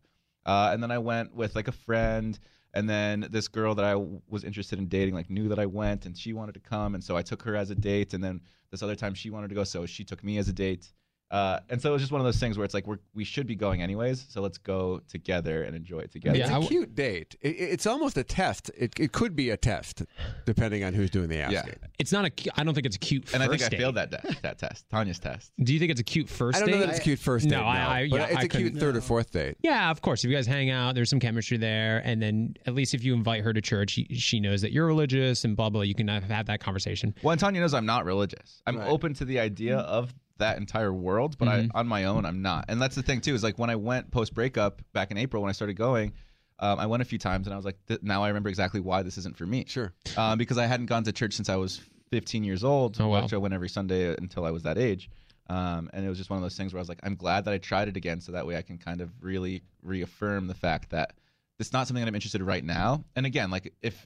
uh, 0.46 0.72
and 0.74 0.84
then 0.84 0.92
I 0.92 0.98
went 0.98 1.34
with 1.34 1.56
like 1.56 1.68
a 1.70 1.72
friend. 1.74 2.38
And 2.74 2.90
then 2.90 3.28
this 3.32 3.48
girl 3.48 3.76
that 3.76 3.86
I 3.86 3.96
was 3.96 4.44
interested 4.44 4.78
in 4.78 4.88
dating 4.88 5.14
like 5.14 5.30
knew 5.30 5.48
that 5.50 5.60
I 5.60 5.66
went, 5.66 6.06
and 6.06 6.18
she 6.18 6.34
wanted 6.34 6.54
to 6.54 6.60
come, 6.60 6.96
and 6.96 7.04
so 7.04 7.16
I 7.18 7.22
took 7.22 7.42
her 7.44 7.56
as 7.56 7.72
a 7.72 7.76
date. 7.76 8.14
And 8.14 8.24
then 8.24 8.42
this 8.72 8.84
other 8.84 8.96
time 8.96 9.14
she 9.14 9.30
wanted 9.30 9.50
to 9.50 9.56
go, 9.56 9.64
so 9.64 9.86
she 9.86 10.04
took 10.04 10.24
me 10.24 10.38
as 10.38 10.50
a 10.50 10.54
date. 10.54 10.92
Uh, 11.30 11.60
and 11.70 11.82
so 11.82 11.90
it 11.90 11.92
was 11.94 12.02
just 12.02 12.12
one 12.14 12.22
of 12.22 12.26
those 12.26 12.40
things 12.40 12.58
where 12.58 12.64
it's 12.64 12.74
like 12.74 12.88
we're 12.88 13.00
we 13.14 13.26
should 13.26 13.46
be 13.48 13.56
going 13.56 13.82
anyways, 13.82 14.26
so 14.30 14.40
let's 14.42 14.58
go 14.58 15.02
together 15.10 15.64
and 15.64 15.76
enjoy 15.76 16.00
it 16.00 16.10
together. 16.10 16.38
Yeah, 16.38 16.46
it's 16.46 16.54
I 16.54 16.58
a 16.58 16.62
w- 16.62 16.70
cute 16.70 16.96
date. 16.96 17.36
It, 17.42 17.50
it- 17.50 17.70
it's 17.74 17.86
almost 17.86 18.18
a 18.18 18.24
test. 18.24 18.72
It, 18.78 18.98
it 18.98 19.12
could 19.12 19.36
be 19.36 19.50
a 19.50 19.58
test, 19.58 20.04
depending 20.46 20.86
on 20.86 20.94
who's 20.94 21.10
doing 21.10 21.28
the 21.28 21.40
asking. 21.40 21.74
Yeah. 21.82 21.88
It's 22.00 22.14
not 22.14 22.24
a. 22.24 22.30
cu- 22.30 22.50
I 22.56 22.64
don't 22.64 22.74
think 22.74 22.86
it's 22.86 22.96
a 22.96 23.00
cute. 23.00 23.26
First 23.26 23.34
and 23.36 23.44
I 23.44 23.48
think 23.48 23.60
first 23.62 23.74
I 23.74 23.78
failed 23.78 23.96
that 23.96 24.12
de- 24.12 24.36
that 24.42 24.58
test, 24.58 24.86
Tanya's 24.90 25.20
test. 25.20 25.52
Do 25.62 25.74
you 25.74 25.80
think 25.80 25.92
it's 25.92 26.00
a 26.00 26.04
cute 26.06 26.30
first 26.30 26.56
I 26.56 26.60
don't 26.62 26.70
date? 26.70 26.76
know 26.76 26.80
that 26.86 26.90
it's 26.92 27.00
a 27.00 27.04
cute 27.04 27.20
first 27.20 27.50
date. 27.50 27.56
No, 27.56 27.64
I- 27.64 28.00
I- 28.04 28.10
but 28.10 28.20
yeah, 28.20 28.26
it's 28.28 28.36
I 28.38 28.42
a 28.44 28.48
cute 28.48 28.64
couldn't- 28.64 28.80
third 28.80 28.96
or 28.96 29.02
fourth 29.02 29.32
date. 29.32 29.58
Yeah, 29.62 29.92
of 29.92 30.02
course. 30.02 30.24
If 30.24 30.30
you 30.30 30.36
guys 30.38 30.48
hang 30.48 30.70
out, 30.70 30.96
there's 30.96 31.10
some 31.10 31.20
chemistry 31.20 31.58
there, 31.58 32.02
and 32.06 32.22
then 32.22 32.54
at 32.66 32.74
least 32.74 32.94
if 32.94 33.04
you 33.04 33.14
invite 33.14 33.44
her 33.44 33.52
to 33.52 33.60
church, 33.62 33.90
she, 33.92 34.06
she 34.16 34.40
knows 34.40 34.62
that 34.62 34.72
you're 34.72 34.88
religious 34.88 35.44
and 35.44 35.58
blah 35.58 35.70
blah. 35.70 35.82
You 35.82 35.94
can 35.94 36.08
have, 36.08 36.24
have 36.24 36.46
that 36.46 36.62
conversation. 36.62 37.14
Well, 37.22 37.34
and 37.34 37.40
Tanya 37.42 37.60
knows 37.60 37.74
I'm 37.74 37.86
not 37.86 38.06
religious. 38.06 38.62
I'm 38.66 38.78
Right. 38.78 38.88
open 38.88 39.14
to 39.16 39.26
the 39.26 39.40
idea 39.42 39.80
of 39.80 40.14
that 40.40 40.58
entire 40.58 40.94
world, 40.94 41.38
but 41.38 41.48
I, 41.48 41.70
on 41.74 41.88
my 41.88 42.06
own, 42.06 42.26
I'm 42.26 42.42
not. 42.42 42.66
And 42.68 42.82
that's 42.82 42.96
the 42.96 43.04
thing 43.04 43.22
too. 43.22 43.34
Is 43.34 43.44
like 43.44 43.58
when 43.58 43.70
I 43.70 43.76
went 43.76 44.12
post 44.12 44.34
breakup 44.34 44.82
back 44.94 45.12
in 45.12 45.18
April 45.18 45.42
when 45.42 45.50
I 45.50 45.54
started 45.54 45.76
going, 45.76 46.14
um, 46.60 46.80
I 46.80 46.86
went 46.88 47.02
a 47.02 47.06
few 47.06 47.20
times 47.20 47.48
and 47.48 47.54
I 47.54 47.58
was 47.58 47.66
like, 47.66 47.78
th- 47.88 48.02
now 48.02 48.24
I 48.24 48.30
remember 48.30 48.50
exactly 48.50 48.80
why 48.80 49.04
this 49.04 49.18
isn't 49.18 49.38
for 49.38 49.46
me. 49.46 49.66
Sure. 49.68 49.94
Um, 50.16 50.38
because 50.38 50.58
I 50.58 50.66
hadn't 50.66 50.88
gone 50.88 51.04
to 51.04 51.12
church 51.12 51.34
since 51.34 51.50
I 51.50 51.56
was 51.56 51.82
15 52.12 52.44
years 52.44 52.64
old. 52.64 52.98
Oh, 53.00 53.10
wow. 53.10 53.22
Which 53.22 53.34
I 53.34 53.38
went 53.38 53.54
every 53.54 53.70
Sunday 53.70 54.16
until 54.16 54.46
I 54.46 54.52
was 54.52 54.64
that 54.64 54.78
age. 54.78 55.10
Um, 55.50 55.90
and 55.94 56.06
it 56.06 56.10
was 56.10 56.18
just 56.18 56.30
one 56.30 56.38
of 56.38 56.44
those 56.44 56.58
things 56.58 56.74
where 56.74 56.80
I 56.80 56.82
was 56.82 56.90
like, 56.90 57.00
I'm 57.04 57.16
glad 57.16 57.46
that 57.46 57.54
I 57.54 57.58
tried 57.58 57.88
it 57.88 57.96
again, 57.96 58.20
so 58.20 58.34
that 58.34 58.46
way 58.46 58.58
I 58.58 58.62
can 58.62 58.78
kind 58.78 59.00
of 59.00 59.12
really 59.22 59.64
reaffirm 59.82 60.48
the 60.48 60.54
fact 60.54 60.90
that 60.90 61.14
it's 61.60 61.72
not 61.72 61.88
something 61.88 62.04
that 62.04 62.08
I'm 62.08 62.16
interested 62.16 62.42
in 62.42 62.48
right 62.48 62.64
now. 62.64 63.04
And 63.16 63.26
again, 63.26 63.50
like 63.50 63.74
if 63.82 64.06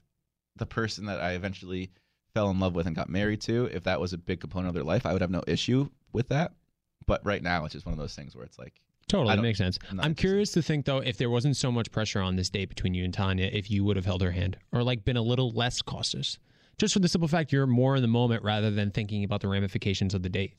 the 0.58 0.66
person 0.66 1.06
that 1.06 1.20
I 1.20 1.32
eventually 1.32 1.92
fell 2.34 2.50
in 2.50 2.60
love 2.60 2.76
with 2.76 2.88
and 2.88 2.96
got 2.96 3.10
married 3.10 3.42
to, 3.42 3.66
if 3.66 3.84
that 3.84 4.00
was 4.00 4.14
a 4.14 4.18
big 4.18 4.40
component 4.40 4.70
of 4.70 4.74
their 4.74 4.84
life, 4.84 5.06
I 5.06 5.14
would 5.14 5.22
have 5.22 5.32
no 5.32 5.44
issue 5.48 5.90
with 6.14 6.30
that. 6.30 6.54
But 7.06 7.26
right 7.26 7.42
now, 7.42 7.66
it's 7.66 7.74
just 7.74 7.86
one 7.86 7.94
of 7.94 8.00
those 8.00 8.16
things 8.16 8.36
where 8.36 8.46
it's 8.46 8.60
like, 8.60 8.82
Totally 9.12 9.42
makes 9.42 9.58
sense. 9.58 9.78
I'm 9.90 10.00
I'm 10.00 10.16
curious 10.16 10.54
to 10.54 10.62
think 10.62 10.86
though, 10.86 11.00
if 11.00 11.18
there 11.18 11.30
wasn't 11.30 11.58
so 11.58 11.70
much 11.70 11.92
pressure 11.92 12.22
on 12.22 12.38
this 12.38 12.50
date 12.50 12.70
between 12.70 12.94
you 12.94 13.04
and 13.04 13.14
Tanya, 13.14 13.50
if 13.52 13.70
you 13.70 13.84
would 13.84 13.98
have 13.98 14.06
held 14.06 14.22
her 14.22 14.32
hand 14.32 14.56
or 14.72 14.84
like 14.84 15.04
been 15.04 15.18
a 15.18 15.22
little 15.22 15.52
less 15.52 15.82
cautious, 15.82 16.38
just 16.78 16.94
for 16.94 17.00
the 17.00 17.10
simple 17.10 17.28
fact 17.28 17.52
you're 17.52 17.68
more 17.68 17.98
in 17.98 18.02
the 18.02 18.08
moment 18.08 18.42
rather 18.42 18.72
than 18.72 18.90
thinking 18.90 19.26
about 19.26 19.42
the 19.42 19.50
ramifications 19.50 20.14
of 20.14 20.24
the 20.24 20.30
date. 20.30 20.54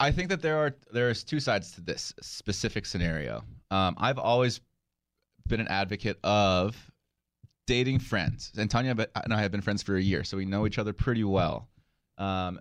I 0.00 0.10
think 0.10 0.28
that 0.30 0.42
there 0.42 0.56
are 0.56 0.74
there's 0.92 1.22
two 1.22 1.38
sides 1.38 1.70
to 1.72 1.80
this 1.82 2.12
specific 2.20 2.84
scenario. 2.84 3.44
Um, 3.70 3.94
I've 3.98 4.18
always 4.18 4.60
been 5.46 5.60
an 5.60 5.68
advocate 5.68 6.18
of 6.24 6.76
dating 7.66 7.98
friends, 8.00 8.52
and 8.56 8.70
Tanya 8.70 8.96
and 9.24 9.32
I 9.32 9.40
have 9.40 9.52
been 9.52 9.60
friends 9.60 9.82
for 9.82 9.96
a 9.96 10.02
year, 10.02 10.24
so 10.24 10.36
we 10.36 10.44
know 10.44 10.66
each 10.66 10.78
other 10.78 10.92
pretty 10.92 11.24
well. 11.24 11.68
Um, 12.18 12.60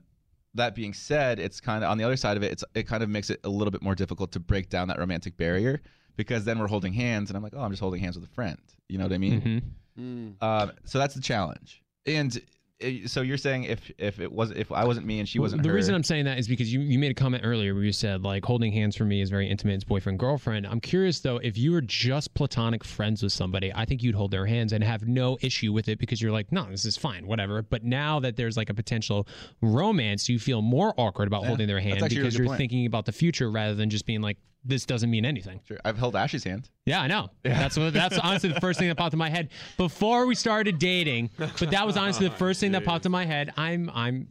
that 0.54 0.76
being 0.76 0.94
said, 0.94 1.40
it's 1.40 1.62
kind 1.62 1.84
of 1.84 1.90
on 1.90 1.98
the 1.98 2.04
other 2.04 2.18
side 2.18 2.38
of 2.38 2.44
it. 2.44 2.52
It's 2.52 2.64
it 2.76 2.88
kind 2.88 3.04
of 3.04 3.10
makes 3.10 3.30
it 3.30 3.40
a 3.44 3.50
little 3.50 3.72
bit 3.72 3.82
more 3.82 3.96
difficult 3.96 4.32
to 4.34 4.40
break 4.40 4.70
down 4.70 4.88
that 4.90 5.00
romantic 5.00 5.38
barrier 5.38 5.82
because 6.18 6.44
then 6.46 6.60
we're 6.60 6.68
holding 6.68 6.94
hands, 6.94 7.30
and 7.30 7.38
I'm 7.38 7.44
like, 7.44 7.54
oh, 7.56 7.62
I'm 7.62 7.72
just 7.72 7.82
holding 7.82 8.02
hands 8.02 8.18
with 8.18 8.30
a 8.30 8.34
friend. 8.34 8.60
You 8.90 8.98
know 8.98 9.06
what 9.06 9.14
I 9.14 9.18
mean? 9.18 9.74
Mhm. 9.98 10.42
Um, 10.44 10.72
so 10.86 11.00
that's 11.00 11.16
the 11.16 11.22
challenge. 11.22 11.84
And 12.06 12.42
Uh, 12.84 13.08
so 13.08 13.22
you're 13.22 13.38
saying 13.38 13.64
if 13.66 13.92
if 13.98 14.20
it 14.20 14.32
was 14.32 14.52
if 14.52 14.72
I 14.72 14.86
wasn't 14.86 15.06
me 15.06 15.20
and 15.20 15.28
she 15.28 15.40
wasn't 15.40 15.64
the 15.64 15.70
her, 15.70 15.76
reason 15.76 15.94
I'm 15.96 16.04
saying 16.04 16.26
that 16.26 16.38
is 16.40 16.48
because 16.48 16.72
you, 16.74 16.80
you 16.82 16.98
made 17.00 17.12
a 17.12 17.14
comment 17.14 17.44
earlier 17.46 17.74
where 17.74 17.84
you 17.84 17.92
said 17.92 18.24
like 18.24 18.44
holding 18.46 18.72
hands 18.72 18.96
for 18.96 19.06
me 19.06 19.22
is 19.22 19.30
very 19.30 19.50
intimate. 19.50 19.76
It's 19.76 19.84
boyfriend 19.84 20.20
girlfriend. 20.20 20.66
I'm 20.68 20.80
curious 20.80 21.20
though 21.20 21.38
if 21.38 21.58
you 21.58 21.72
were 21.72 21.82
just 21.82 22.34
platonic 22.34 22.84
friends 22.84 23.24
with 23.24 23.34
somebody, 23.34 23.72
I 23.74 23.86
think 23.86 24.04
you'd 24.04 24.16
hold 24.16 24.32
their 24.32 24.46
hands 24.46 24.74
and 24.74 24.84
have 24.84 25.08
no 25.08 25.38
issue 25.42 25.72
with 25.74 25.88
it 25.88 26.00
because 26.00 26.22
you're 26.22 26.32
like, 26.32 26.52
no, 26.52 26.70
this 26.70 26.86
is 26.86 26.98
fine, 26.98 27.28
whatever. 27.28 27.62
But 27.62 27.84
now 27.84 28.20
that 28.22 28.36
there's 28.36 28.58
like 28.58 28.70
a 28.70 28.74
potential 28.74 29.28
romance, 29.62 30.30
you 30.30 30.40
feel 30.40 30.62
more 30.62 30.94
awkward 30.98 31.28
about 31.28 31.44
Yeah, 31.44 31.48
holding 31.50 31.68
their 31.68 31.80
hand 31.80 32.08
because 32.10 32.38
you're 32.38 32.48
point. 32.48 32.58
thinking 32.58 32.86
about 32.86 33.06
the 33.06 33.12
future 33.12 33.50
rather 33.52 33.76
than 33.76 33.90
just 33.90 34.06
being 34.06 34.22
like, 34.22 34.38
this 34.64 34.86
doesn't 34.86 35.10
mean 35.10 35.26
anything. 35.26 35.60
Sure. 35.68 35.78
I've 35.84 35.98
held 35.98 36.16
Ashley's 36.16 36.44
hand. 36.44 36.70
Yeah, 36.86 37.02
I 37.02 37.08
know. 37.08 37.30
That's 37.44 37.78
what. 37.78 37.94
That's 37.94 38.18
honestly 38.24 38.52
the 38.52 38.60
first 38.62 38.80
thing 38.80 38.88
that 38.90 38.96
popped 38.98 39.14
in 39.14 39.20
my 39.20 39.30
head 39.30 39.50
before 39.78 40.26
we 40.26 40.36
started 40.36 40.78
dating. 40.80 41.32
But 41.38 41.72
that 41.72 41.86
was 41.86 41.98
honestly 41.98 42.28
the 42.28 42.36
first 42.36 42.60
thing 42.60 42.72
that 42.74 42.86
popped 42.86 43.06
in 43.06 43.12
my 43.12 43.26
head. 43.26 43.54
I'm, 43.58 43.90
I'm, 43.94 44.28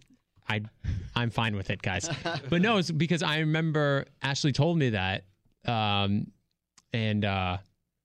I, 0.49 0.63
I'm 1.15 1.31
fine 1.31 1.57
with 1.57 1.71
it, 1.71 1.83
guys. 1.83 2.09
But 2.49 2.63
no, 2.63 2.77
it's 2.79 2.91
because 2.91 3.23
I 3.23 3.39
remember 3.41 4.07
Ashley 4.23 4.53
told 4.53 4.79
me 4.79 4.91
that, 4.91 5.25
um, 5.67 6.29
and 6.93 7.25
uh, 7.25 7.59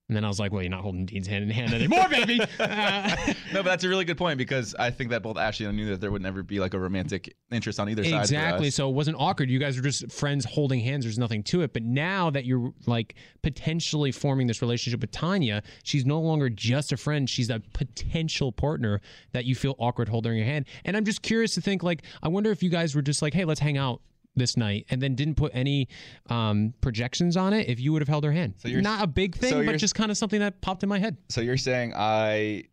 and 0.08 0.16
then 0.16 0.24
I 0.24 0.28
was 0.28 0.38
like, 0.38 0.52
well, 0.52 0.62
you're 0.62 0.70
not 0.70 0.82
holding 0.82 1.04
Dean's 1.04 1.26
hand 1.26 1.42
in 1.42 1.50
hand 1.50 1.74
anymore, 1.74 2.08
baby. 2.08 2.40
Uh, 2.60 3.16
No, 3.52 3.62
but 3.62 3.70
that's 3.70 3.84
a 3.84 3.88
really 3.88 4.04
good 4.04 4.18
point 4.18 4.38
because 4.38 4.74
I 4.78 4.90
think 4.90 5.10
that 5.10 5.22
both 5.22 5.36
Ashley 5.36 5.66
and 5.66 5.72
I 5.72 5.76
knew 5.76 5.90
that 5.90 6.00
there 6.00 6.10
would 6.10 6.22
never 6.22 6.42
be 6.42 6.60
like 6.60 6.74
a 6.74 6.78
romantic 6.78 7.34
interest 7.50 7.80
on 7.80 7.88
either 7.88 8.04
side. 8.04 8.20
exactly. 8.20 8.70
So 8.70 8.88
it 8.88 8.92
wasn't 8.92 9.16
awkward. 9.18 9.50
You 9.50 9.58
guys 9.58 9.76
were 9.76 9.82
just 9.82 10.10
friends 10.12 10.44
holding 10.44 10.80
hands. 10.80 11.04
There's 11.04 11.18
nothing 11.18 11.42
to 11.44 11.62
it. 11.62 11.72
But 11.72 11.82
now 11.82 12.30
that 12.30 12.44
you're 12.44 12.72
like 12.86 13.14
potentially 13.42 14.12
forming 14.12 14.46
this 14.46 14.62
relationship 14.62 15.00
with 15.00 15.10
Tanya, 15.10 15.62
she's 15.82 16.04
no 16.06 16.20
longer 16.20 16.48
just 16.50 16.92
a 16.92 16.96
friend. 16.96 17.28
She's 17.28 17.50
a 17.50 17.60
potential 17.72 18.52
partner 18.52 19.00
that 19.32 19.44
you 19.44 19.54
feel 19.54 19.74
awkward 19.78 20.08
holding 20.08 20.36
your 20.36 20.46
hand. 20.46 20.66
And 20.84 20.96
I'm 20.96 21.04
just 21.04 21.22
curious 21.22 21.54
to 21.54 21.60
think 21.60 21.82
like, 21.82 22.02
I 22.22 22.28
wonder 22.28 22.50
if 22.50 22.62
you 22.62 22.70
guys 22.70 22.94
were 22.94 23.02
just 23.02 23.22
like, 23.22 23.34
hey, 23.34 23.44
let's 23.44 23.60
hang 23.60 23.76
out 23.76 24.02
this 24.36 24.56
night 24.56 24.86
and 24.90 25.00
then 25.02 25.14
didn't 25.14 25.34
put 25.36 25.50
any 25.54 25.88
um, 26.30 26.74
projections 26.80 27.36
on 27.36 27.52
it 27.52 27.68
if 27.68 27.80
you 27.80 27.92
would 27.92 28.02
have 28.02 28.08
held 28.08 28.22
her 28.24 28.32
hand. 28.32 28.54
So 28.58 28.68
you're- 28.68 28.82
not 28.82 29.02
a 29.02 29.06
big 29.06 29.34
thing, 29.34 29.50
so 29.50 29.64
but 29.64 29.76
just 29.78 29.94
kind 29.94 30.10
of 30.10 30.16
something 30.16 30.40
that 30.40 30.60
popped 30.60 30.82
in 30.82 30.88
my 30.88 30.98
head. 30.98 31.16
So 31.30 31.40
you're 31.40 31.56
saying 31.56 31.92
I 31.96 32.64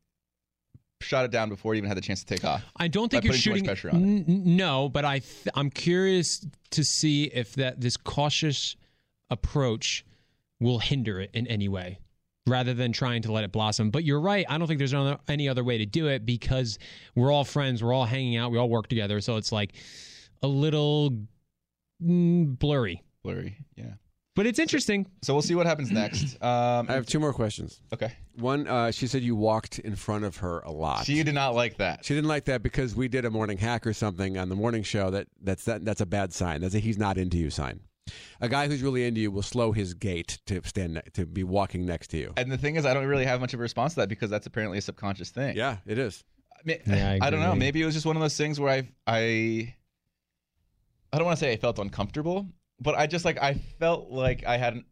shot 1.01 1.26
it 1.26 1.32
down 1.32 1.49
before 1.49 1.74
it 1.74 1.78
even 1.78 1.88
had 1.89 1.97
the 1.97 2.01
chance 2.01 2.22
to 2.22 2.26
take 2.26 2.45
off. 2.45 2.64
I 2.78 2.88
don't 2.88 3.09
think 3.09 3.24
you're 3.26 3.34
shooting. 3.34 3.66
pressure 3.66 3.89
on. 3.89 3.95
N- 4.03 4.26
no, 4.28 4.88
but 4.89 5.03
I 5.05 5.20
th- 5.20 5.47
I'm 5.55 5.70
curious 5.70 6.45
to 6.72 6.84
see 6.84 7.26
if 7.26 7.55
that 7.55 7.82
this 7.82 7.97
cautious 7.97 8.76
approach 9.30 10.05
will 10.59 10.80
hinder 10.80 11.20
it 11.20 11.30
in 11.34 11.45
any 11.47 11.68
way, 11.68 11.99
rather 12.47 12.74
than 12.74 12.93
trying 12.93 13.22
to 13.24 13.32
let 13.34 13.43
it 13.43 13.51
blossom. 13.51 13.89
But 13.91 14.05
you're 14.05 14.22
right. 14.22 14.45
I 14.47 14.57
don't 14.57 14.68
think 14.68 14.78
there's 14.78 14.93
another, 14.93 15.18
any 15.28 15.49
other 15.49 15.64
way 15.64 15.78
to 15.80 15.86
do 15.86 16.07
it 16.07 16.26
because 16.26 16.80
we're 17.16 17.32
all 17.32 17.43
friends. 17.43 17.84
We're 17.84 17.93
all 17.93 18.05
hanging 18.05 18.38
out. 18.38 18.51
We 18.51 18.57
all 18.57 18.70
work 18.70 18.88
together. 18.88 19.20
So 19.20 19.36
it's 19.36 19.51
like 19.51 19.74
a 20.41 20.47
little 20.47 21.18
mm, 22.04 22.58
blurry. 22.60 23.04
Blurry. 23.24 23.58
Yeah. 23.76 23.93
But 24.36 24.47
it's 24.47 24.58
interesting. 24.58 25.06
So 25.22 25.34
we'll 25.34 25.43
see 25.43 25.54
what 25.56 25.66
happens 25.68 25.91
next. 26.01 26.41
Um, 26.43 26.88
I 26.89 26.93
have 26.93 27.06
two 27.06 27.20
more 27.20 27.34
questions. 27.34 27.80
okay. 27.93 28.14
One, 28.36 28.68
uh, 28.68 28.89
she 28.91 29.06
said 29.06 29.22
you 29.22 29.36
walked 29.36 29.78
in 29.80 29.95
front 29.95 30.26
of 30.26 30.38
her 30.38 30.60
a 30.62 30.72
lot. 30.72 31.06
She 31.06 31.22
did 31.22 31.36
not 31.36 31.54
like 31.54 31.78
that. 31.78 32.04
She 32.04 32.16
didn't 32.16 32.28
like 32.28 32.45
that 32.45 32.64
because 32.64 32.95
we 32.95 33.08
did 33.08 33.26
a 33.26 33.30
morning 33.30 33.60
hack 33.60 33.86
or 33.86 33.93
something 33.93 34.38
on 34.39 34.49
the 34.49 34.56
morning 34.56 34.82
show. 34.82 35.12
That 35.12 35.28
that's 35.41 35.66
that, 35.66 35.86
that's 35.86 36.01
a 36.01 36.06
bad 36.08 36.34
sign. 36.34 36.62
That's 36.62 36.74
a 36.74 36.80
he's 36.80 36.97
not 36.97 37.18
into 37.20 37.38
you 37.38 37.51
sign. 37.51 37.82
A 38.41 38.49
guy 38.49 38.68
who's 38.68 38.82
really 38.82 39.06
into 39.06 39.22
you 39.22 39.32
will 39.32 39.43
slow 39.43 39.72
his 39.72 39.93
gait 39.93 40.39
to 40.47 40.62
stand 40.66 40.95
ne- 40.95 41.01
to 41.14 41.26
be 41.28 41.43
walking 41.43 41.86
next 41.86 42.08
to 42.10 42.18
you. 42.18 42.34
And 42.36 42.51
the 42.51 42.58
thing 42.58 42.76
is, 42.76 42.86
I 42.88 42.93
don't 42.95 43.06
really 43.06 43.26
have 43.26 43.39
much 43.39 43.54
of 43.54 43.60
a 43.60 43.64
response 43.64 43.93
to 43.93 44.01
that 44.01 44.10
because 44.10 44.30
that's 44.32 44.47
apparently 44.47 44.80
a 44.80 44.82
subconscious 44.82 45.30
thing. 45.30 45.56
Yeah, 45.56 45.78
it 45.86 45.97
is. 45.99 46.24
I, 46.54 46.60
mean, 46.66 46.78
Yeah, 46.88 47.18
I 47.22 47.28
I 47.28 47.30
don't 47.30 47.39
know. 47.39 47.49
agree. 47.51 47.60
Maybe 47.60 47.82
it 47.82 47.86
was 47.86 47.93
just 47.93 48.06
one 48.08 48.16
of 48.18 48.22
those 48.22 48.36
things 48.36 48.60
where 48.60 48.74
I, 48.74 48.89
I, 49.08 49.76
I 51.14 51.18
don't 51.18 51.26
want 51.26 51.38
to 51.38 51.45
say 51.45 51.51
I 51.51 51.57
felt 51.57 51.78
uncomfortable, 51.78 52.47
but 52.82 52.95
I 52.95 53.05
just 53.05 53.24
like 53.24 53.38
I 53.38 53.53
felt 53.53 54.09
like 54.09 54.43
I 54.45 54.57
hadn't. 54.57 54.86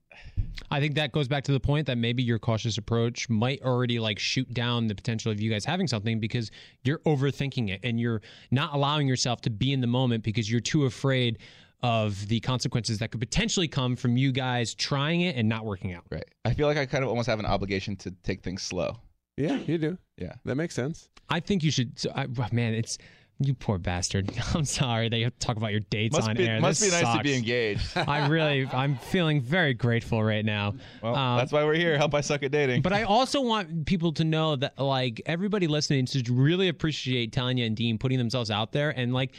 I 0.69 0.80
think 0.80 0.93
that 0.95 1.11
goes 1.11 1.28
back 1.28 1.43
to 1.45 1.51
the 1.51 1.59
point 1.59 1.88
that 1.88 1.97
maybe 1.97 2.22
your 2.22 2.38
cautious 2.38 2.78
approach 2.78 3.28
might 3.28 3.59
already 3.63 3.99
like 3.99 4.19
shoot 4.19 4.53
down 4.53 4.86
the 4.86 4.93
potential 4.93 5.32
of 5.32 5.41
you 5.41 5.49
guys 5.49 5.65
having 5.65 5.88
something 5.88 6.19
because 6.19 6.51
you're 6.84 6.99
overthinking 6.99 7.69
it 7.69 7.80
and 7.84 7.99
you're 7.99 8.22
not 8.51 8.76
allowing 8.76 9.07
yourself 9.07 9.41
to 9.41 9.49
be 9.49 9.74
in 9.74 9.82
the 9.82 9.88
moment 9.88 10.24
because 10.24 10.49
you're 10.49 10.61
too 10.61 10.86
afraid 10.86 11.39
of 11.82 12.28
the 12.28 12.39
consequences 12.41 12.99
that 12.99 13.09
could 13.09 13.19
potentially 13.19 13.67
come 13.67 13.95
from 13.95 14.15
you 14.15 14.32
guys 14.32 14.76
trying 14.76 15.22
it 15.22 15.36
and 15.36 15.49
not 15.49 15.65
working 15.65 15.93
out. 15.93 16.03
Right. 16.11 16.26
I 16.45 16.53
feel 16.53 16.67
like 16.67 16.78
I 16.78 16.86
kind 16.86 17.03
of 17.03 17.09
almost 17.09 17.28
have 17.28 17.39
an 17.39 17.47
obligation 17.47 17.95
to 17.97 18.11
take 18.22 18.43
things 18.43 18.61
slow. 18.61 18.97
Yeah, 19.38 19.55
you 19.55 19.80
do. 19.80 19.97
Yeah. 20.17 20.34
That 20.45 20.55
makes 20.55 20.76
sense. 20.76 21.09
I 21.30 21.39
think 21.39 21.63
you 21.63 21.72
should. 21.72 21.97
So 21.97 22.11
I, 22.13 22.28
man, 22.51 22.76
it's 22.76 22.99
you 23.48 23.54
poor 23.54 23.78
bastard. 23.78 24.32
I'm 24.56 24.66
sorry 24.66 25.10
they 25.10 25.22
have 25.22 25.34
to 25.38 25.39
talk 25.46 25.58
about 25.58 25.72
your 25.72 25.80
dates 25.82 26.16
Must 26.16 26.30
on 26.30 26.36
be 26.36 26.48
air. 26.48 26.60
must 26.62 26.80
This 26.82 26.94
be 26.98 27.02
nice 27.04 27.18
to 27.18 27.24
be 27.24 27.34
engaged. 27.36 27.92
I 27.98 28.28
really, 28.28 28.68
I'm 28.72 28.96
feeling 28.98 29.42
very 29.42 29.74
grateful 29.74 30.24
right 30.24 30.44
now. 30.46 30.76
Well, 31.02 31.16
Um, 31.16 31.38
that's 31.38 31.52
why 31.52 31.64
we're 31.64 31.76
here. 31.76 31.98
Help 31.98 32.14
I 32.14 32.22
suck 32.22 32.44
at 32.44 32.52
dating. 32.52 32.82
But 32.82 32.94
I 32.94 33.04
also 33.18 33.42
want 33.42 33.86
people 33.86 34.12
to 34.14 34.24
know 34.24 34.56
that, 34.56 34.78
like, 34.80 35.22
everybody 35.26 35.68
listening 35.68 36.06
should 36.06 36.30
really 36.30 36.68
appreciate 36.68 37.32
Tanya 37.32 37.66
and 37.66 37.76
Dean 37.76 37.98
putting 37.98 38.18
themselves 38.18 38.52
out 38.52 38.72
there 38.72 38.89
and, 38.92 39.14
like, 39.14 39.32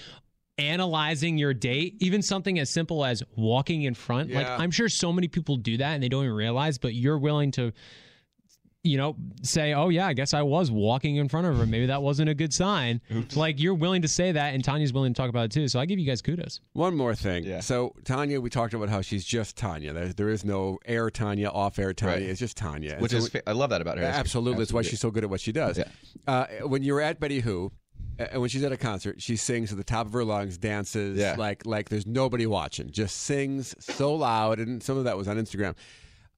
analyzing 0.59 1.39
your 1.39 1.55
date, 1.55 1.97
even 2.01 2.23
something 2.23 2.59
as 2.59 2.71
simple 2.71 3.05
as 3.05 3.23
walking 3.37 3.83
in 3.83 3.95
front. 3.95 4.31
Like, 4.31 4.47
I'm 4.47 4.71
sure 4.71 4.89
so 4.89 5.13
many 5.13 5.29
people 5.29 5.57
do 5.57 5.79
that 5.79 5.95
and 5.95 6.03
they 6.03 6.09
don't 6.09 6.25
even 6.25 6.37
realize, 6.37 6.79
but 6.79 6.95
you're 6.95 7.19
willing 7.19 7.51
to, 7.53 7.73
you 8.85 8.97
know, 8.97 9.15
say, 9.43 9.75
oh, 9.75 9.91
yeah, 9.91 10.09
I 10.09 10.13
guess 10.13 10.35
I 10.35 10.43
was 10.43 10.69
walking 10.71 11.15
in 11.17 11.29
front 11.29 11.47
of 11.47 11.57
her. 11.57 11.67
Maybe 11.67 11.87
that 11.87 12.03
wasn't 12.03 12.29
a 12.31 12.35
good 12.35 12.53
sign. 12.53 13.01
Like, 13.37 13.61
you're 13.61 13.75
willing 13.75 14.03
to 14.03 14.09
say 14.09 14.33
that, 14.33 14.55
and 14.55 14.65
Tanya's 14.65 14.93
willing 14.93 15.15
to 15.15 15.17
talk 15.21 15.29
about 15.31 15.45
it 15.45 15.51
too. 15.53 15.69
So 15.69 15.79
I 15.79 15.87
give 15.87 16.01
you 16.01 16.07
guys 16.07 16.21
kudos. 16.21 16.61
One 16.73 16.97
more 16.97 17.15
thing. 17.15 17.45
Yeah. 17.45 17.61
So 17.61 17.95
Tanya, 18.05 18.41
we 18.41 18.51
talked 18.51 18.75
about 18.75 18.89
how 18.89 19.01
she's 19.01 19.25
just 19.25 19.57
Tanya. 19.57 19.93
There, 19.93 20.09
there 20.09 20.29
is 20.31 20.45
no 20.45 20.79
air 20.85 21.11
Tanya, 21.11 21.49
off 21.49 21.79
air 21.79 21.93
Tanya. 21.93 22.17
Right. 22.17 22.23
It's 22.31 22.41
just 22.41 22.57
Tanya. 22.57 22.97
Which 22.99 23.13
so 23.13 23.19
is 23.19 23.33
we- 23.33 23.41
I 23.47 23.53
love 23.53 23.71
that 23.71 23.81
about 23.81 23.99
her. 23.99 24.03
That's- 24.03 24.19
absolutely. 24.19 24.59
That's 24.63 24.73
why 24.73 24.83
she's 24.83 25.01
so 25.01 25.13
good 25.13 25.23
at 25.23 25.31
what 25.31 25.41
she 25.41 25.53
does. 25.53 25.79
Yeah. 25.79 25.85
Uh, 26.27 26.47
when 26.67 26.83
you're 26.83 27.01
at 27.01 27.21
Betty 27.21 27.39
Who, 27.41 27.71
and 28.19 28.41
when 28.41 28.51
she's 28.51 28.65
at 28.65 28.73
a 28.73 28.77
concert, 28.77 29.23
she 29.23 29.37
sings 29.37 29.71
at 29.71 29.79
the 29.79 29.85
top 29.85 30.07
of 30.07 30.13
her 30.13 30.25
lungs, 30.25 30.59
dances 30.59 31.19
Yeah. 31.19 31.37
like 31.39 31.65
like 31.67 31.89
there's 31.89 32.07
nobody 32.07 32.47
watching, 32.47 32.91
just 32.91 33.17
sings 33.19 33.75
so 33.79 34.15
loud, 34.15 34.59
and 34.59 34.83
some 34.83 34.99
of 34.99 35.05
that 35.05 35.17
was 35.17 35.29
on 35.29 35.37
Instagram. 35.37 35.75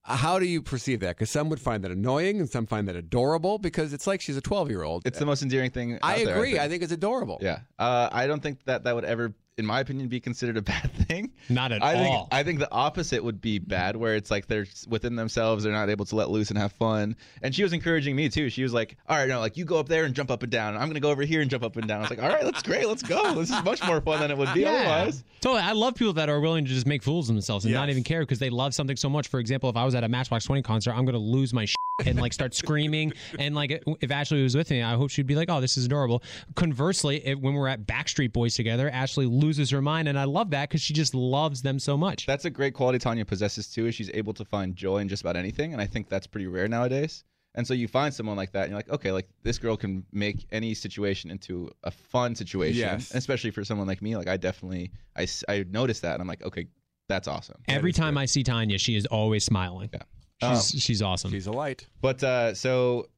Uh, 0.06 0.16
How 0.16 0.38
do 0.38 0.46
you 0.46 0.60
perceive 0.60 1.00
that? 1.00 1.16
Because 1.16 1.30
some 1.30 1.48
would 1.48 1.60
find 1.60 1.82
that 1.84 1.90
annoying, 1.90 2.38
and 2.40 2.48
some 2.48 2.66
find 2.66 2.86
that 2.88 2.96
adorable. 2.96 3.58
Because 3.58 3.92
it's 3.92 4.06
like 4.06 4.20
she's 4.20 4.36
a 4.36 4.40
12 4.42 4.70
year 4.70 4.82
old. 4.82 5.06
It's 5.06 5.18
the 5.18 5.26
most 5.26 5.42
endearing 5.42 5.70
thing. 5.70 5.98
I 6.02 6.24
there, 6.24 6.36
agree. 6.36 6.50
think. 6.52 6.62
I 6.62 6.68
think 6.68 6.82
it's 6.82 6.92
adorable. 6.92 7.38
Yeah. 7.40 7.60
Uh, 7.78 8.08
I 8.12 8.26
don't 8.26 8.42
think 8.42 8.64
that 8.66 8.84
that 8.84 8.94
would 8.94 9.04
ever, 9.04 9.34
in 9.56 9.66
my 9.66 9.80
opinion, 9.80 10.08
be 10.08 10.20
considered 10.20 10.56
a 10.56 10.62
bad 10.62 10.90
thing. 11.08 11.30
Not 11.48 11.72
at 11.72 11.82
I 11.82 11.94
think 11.94 12.14
all. 12.14 12.28
I 12.32 12.42
think 12.42 12.58
the 12.58 12.70
opposite 12.72 13.22
would 13.22 13.40
be 13.40 13.58
bad, 13.58 13.96
where 13.96 14.16
it's 14.16 14.30
like 14.30 14.46
they're 14.46 14.66
within 14.88 15.16
themselves, 15.16 15.64
they're 15.64 15.72
not 15.72 15.90
able 15.90 16.04
to 16.06 16.16
let 16.16 16.30
loose 16.30 16.50
and 16.50 16.58
have 16.58 16.72
fun. 16.72 17.16
And 17.42 17.54
she 17.54 17.62
was 17.62 17.72
encouraging 17.72 18.16
me 18.16 18.28
too. 18.28 18.50
She 18.50 18.62
was 18.62 18.72
like, 18.72 18.96
"All 19.08 19.16
right, 19.16 19.28
no, 19.28 19.40
like 19.40 19.56
you 19.56 19.64
go 19.64 19.78
up 19.78 19.88
there 19.88 20.04
and 20.04 20.14
jump 20.14 20.30
up 20.30 20.42
and 20.42 20.50
down. 20.50 20.76
I'm 20.76 20.88
gonna 20.88 21.00
go 21.00 21.10
over 21.10 21.22
here 21.22 21.40
and 21.40 21.50
jump 21.50 21.62
up 21.62 21.76
and 21.76 21.86
down." 21.86 21.98
I 21.98 22.02
was 22.02 22.10
like, 22.10 22.22
"All 22.22 22.28
right, 22.28 22.42
that's 22.44 22.62
great. 22.62 22.88
Let's 22.88 23.02
go. 23.02 23.34
This 23.34 23.50
is 23.50 23.64
much 23.64 23.84
more 23.86 24.00
fun 24.00 24.20
than 24.20 24.30
it 24.30 24.38
would 24.38 24.52
be 24.54 24.64
otherwise." 24.66 25.22
Totally. 25.40 25.62
I 25.62 25.72
love 25.72 25.94
people 25.94 26.14
that 26.14 26.28
are 26.28 26.40
willing 26.40 26.64
to 26.64 26.70
just 26.70 26.86
make 26.86 27.02
fools 27.02 27.28
of 27.28 27.34
themselves 27.34 27.64
and 27.64 27.74
not 27.74 27.90
even 27.90 28.02
care 28.02 28.20
because 28.20 28.38
they 28.38 28.50
love 28.50 28.74
something 28.74 28.96
so 28.96 29.08
much. 29.08 29.28
For 29.28 29.38
example, 29.40 29.68
if 29.70 29.76
I 29.76 29.84
was 29.84 29.94
at 29.94 30.02
a 30.02 30.08
Matchbox 30.08 30.44
20 30.46 30.62
concert, 30.62 30.92
I'm 30.92 31.04
going 31.04 31.12
to 31.14 31.18
lose 31.18 31.52
my 31.52 31.66
shit 31.66 31.76
and 32.04 32.20
like 32.20 32.32
start 32.32 32.54
screaming. 32.54 33.12
And 33.38 33.54
like 33.54 33.82
if 34.00 34.10
Ashley 34.10 34.42
was 34.42 34.56
with 34.56 34.70
me, 34.70 34.82
I 34.82 34.94
hope 34.94 35.10
she'd 35.10 35.26
be 35.26 35.36
like, 35.36 35.50
oh, 35.50 35.60
this 35.60 35.76
is 35.76 35.86
adorable. 35.86 36.22
Conversely, 36.54 37.24
if, 37.24 37.38
when 37.38 37.54
we're 37.54 37.68
at 37.68 37.86
Backstreet 37.86 38.32
Boys 38.32 38.54
together, 38.54 38.90
Ashley 38.90 39.26
loses 39.26 39.70
her 39.70 39.82
mind. 39.82 40.08
And 40.08 40.18
I 40.18 40.24
love 40.24 40.50
that 40.50 40.68
because 40.68 40.80
she 40.80 40.94
just 40.94 41.14
loves 41.14 41.62
them 41.62 41.78
so 41.78 41.96
much. 41.96 42.26
That's 42.26 42.44
a 42.44 42.50
great 42.50 42.74
quality 42.74 42.98
Tanya 42.98 43.24
possesses 43.24 43.68
too. 43.68 43.86
Is 43.86 43.94
she's 43.94 44.10
able 44.14 44.34
to 44.34 44.44
find 44.44 44.74
joy 44.74 44.98
in 44.98 45.08
just 45.08 45.22
about 45.22 45.36
anything, 45.36 45.72
and 45.72 45.80
I 45.80 45.86
think 45.86 46.08
that's 46.08 46.26
pretty 46.26 46.46
rare 46.46 46.68
nowadays. 46.68 47.24
And 47.56 47.64
so 47.64 47.72
you 47.72 47.86
find 47.86 48.12
someone 48.12 48.36
like 48.36 48.50
that, 48.52 48.62
and 48.62 48.70
you're 48.70 48.78
like, 48.78 48.90
okay, 48.90 49.12
like 49.12 49.28
this 49.44 49.58
girl 49.58 49.76
can 49.76 50.04
make 50.12 50.46
any 50.50 50.74
situation 50.74 51.30
into 51.30 51.70
a 51.84 51.90
fun 51.92 52.34
situation. 52.34 52.80
Yes. 52.80 53.14
Especially 53.14 53.52
for 53.52 53.62
someone 53.64 53.86
like 53.86 54.02
me, 54.02 54.16
like 54.16 54.26
I 54.26 54.36
definitely, 54.36 54.90
I, 55.16 55.28
I 55.48 55.64
noticed 55.70 56.02
that, 56.02 56.14
and 56.14 56.20
I'm 56.20 56.26
like, 56.26 56.42
okay, 56.42 56.66
that's 57.08 57.28
awesome. 57.28 57.60
Every 57.68 57.90
is 57.90 57.96
time 57.96 58.14
good. 58.14 58.20
I 58.20 58.24
see 58.24 58.42
Tanya, 58.42 58.78
she 58.78 58.96
is 58.96 59.06
always 59.06 59.44
smiling. 59.44 59.90
Yeah. 59.92 60.00
She's, 60.50 60.82
she's 60.82 61.02
awesome. 61.02 61.30
She's 61.30 61.46
a 61.46 61.52
light. 61.52 61.86
But 62.00 62.22
uh, 62.22 62.54
so 62.54 63.08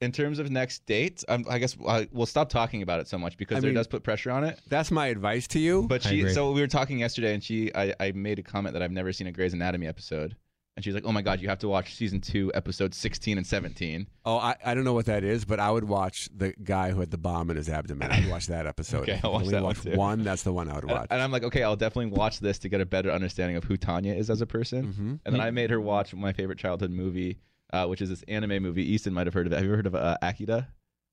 in 0.00 0.12
terms 0.12 0.38
of 0.38 0.50
next 0.50 0.84
dates, 0.86 1.24
um, 1.28 1.44
I 1.48 1.58
guess 1.58 1.76
uh, 1.86 2.04
we'll 2.12 2.26
stop 2.26 2.48
talking 2.48 2.82
about 2.82 3.00
it 3.00 3.08
so 3.08 3.16
much 3.16 3.36
because 3.36 3.58
I 3.58 3.60
there 3.60 3.68
mean- 3.68 3.76
does 3.76 3.86
put 3.86 4.02
pressure 4.02 4.30
on 4.30 4.44
it. 4.44 4.60
That's 4.68 4.90
my 4.90 5.06
advice 5.06 5.46
to 5.48 5.58
you. 5.58 5.86
But 5.88 6.04
I 6.06 6.10
she, 6.10 6.20
agree. 6.20 6.32
so 6.32 6.50
we 6.52 6.60
were 6.60 6.66
talking 6.66 6.98
yesterday, 6.98 7.32
and 7.34 7.42
she, 7.42 7.74
I, 7.74 7.94
I 8.00 8.12
made 8.12 8.38
a 8.38 8.42
comment 8.42 8.74
that 8.74 8.82
I've 8.82 8.92
never 8.92 9.12
seen 9.12 9.26
a 9.26 9.32
Grey's 9.32 9.54
Anatomy 9.54 9.86
episode, 9.86 10.36
and 10.76 10.84
she's 10.84 10.94
like, 10.94 11.04
"Oh 11.06 11.12
my 11.12 11.22
god, 11.22 11.40
you 11.40 11.48
have 11.48 11.58
to 11.60 11.68
watch 11.68 11.94
season 11.94 12.20
two, 12.20 12.50
episodes 12.54 12.96
sixteen 12.96 13.38
and 13.38 13.46
17. 13.46 14.06
oh, 14.24 14.36
I, 14.38 14.56
I 14.64 14.74
don't 14.74 14.84
know 14.84 14.92
what 14.94 15.06
that 15.06 15.22
is, 15.24 15.44
but 15.44 15.60
I 15.60 15.70
would 15.70 15.84
watch 15.84 16.28
the 16.36 16.52
guy 16.64 16.90
who 16.90 17.00
had 17.00 17.10
the 17.10 17.18
bomb 17.18 17.50
in 17.50 17.56
his 17.56 17.68
abdomen. 17.68 18.10
I'd 18.10 18.28
watch 18.28 18.46
that 18.48 18.66
episode. 18.66 19.08
Okay, 19.08 19.20
I'll 19.22 19.32
watch 19.32 19.42
only 19.42 19.52
that 19.54 19.62
one 19.62 19.68
watch 19.74 19.82
too. 19.82 19.96
one. 19.96 20.24
That's 20.24 20.42
the 20.42 20.52
one 20.52 20.68
I 20.68 20.74
would 20.74 20.84
watch. 20.84 21.06
and 21.10 21.20
I'm 21.22 21.30
like, 21.30 21.44
okay, 21.44 21.62
I'll 21.62 21.76
definitely 21.76 22.12
watch 22.12 22.40
this 22.40 22.58
to 22.60 22.68
get 22.68 22.80
a 22.80 22.86
better 22.86 23.10
understanding 23.10 23.56
of 23.56 23.64
who 23.64 23.76
Tanya 23.76 24.14
is 24.14 24.30
as 24.30 24.40
a 24.40 24.46
person. 24.46 24.92
Mhm. 24.92 25.20
And 25.26 25.34
then 25.34 25.40
I 25.40 25.50
made 25.50 25.70
her 25.70 25.80
watch 25.80 26.14
my 26.14 26.32
favorite 26.32 26.58
childhood 26.58 26.90
movie, 26.90 27.38
uh, 27.72 27.86
which 27.86 28.00
is 28.02 28.08
this 28.08 28.22
anime 28.28 28.62
movie. 28.62 28.82
Easton 28.82 29.12
might 29.14 29.26
have 29.26 29.34
heard 29.34 29.46
of 29.46 29.52
it. 29.52 29.56
Have 29.56 29.64
you 29.64 29.70
ever 29.70 29.76
heard 29.76 29.86
of 29.86 29.94
uh, 29.94 30.16
Akira? 30.22 30.68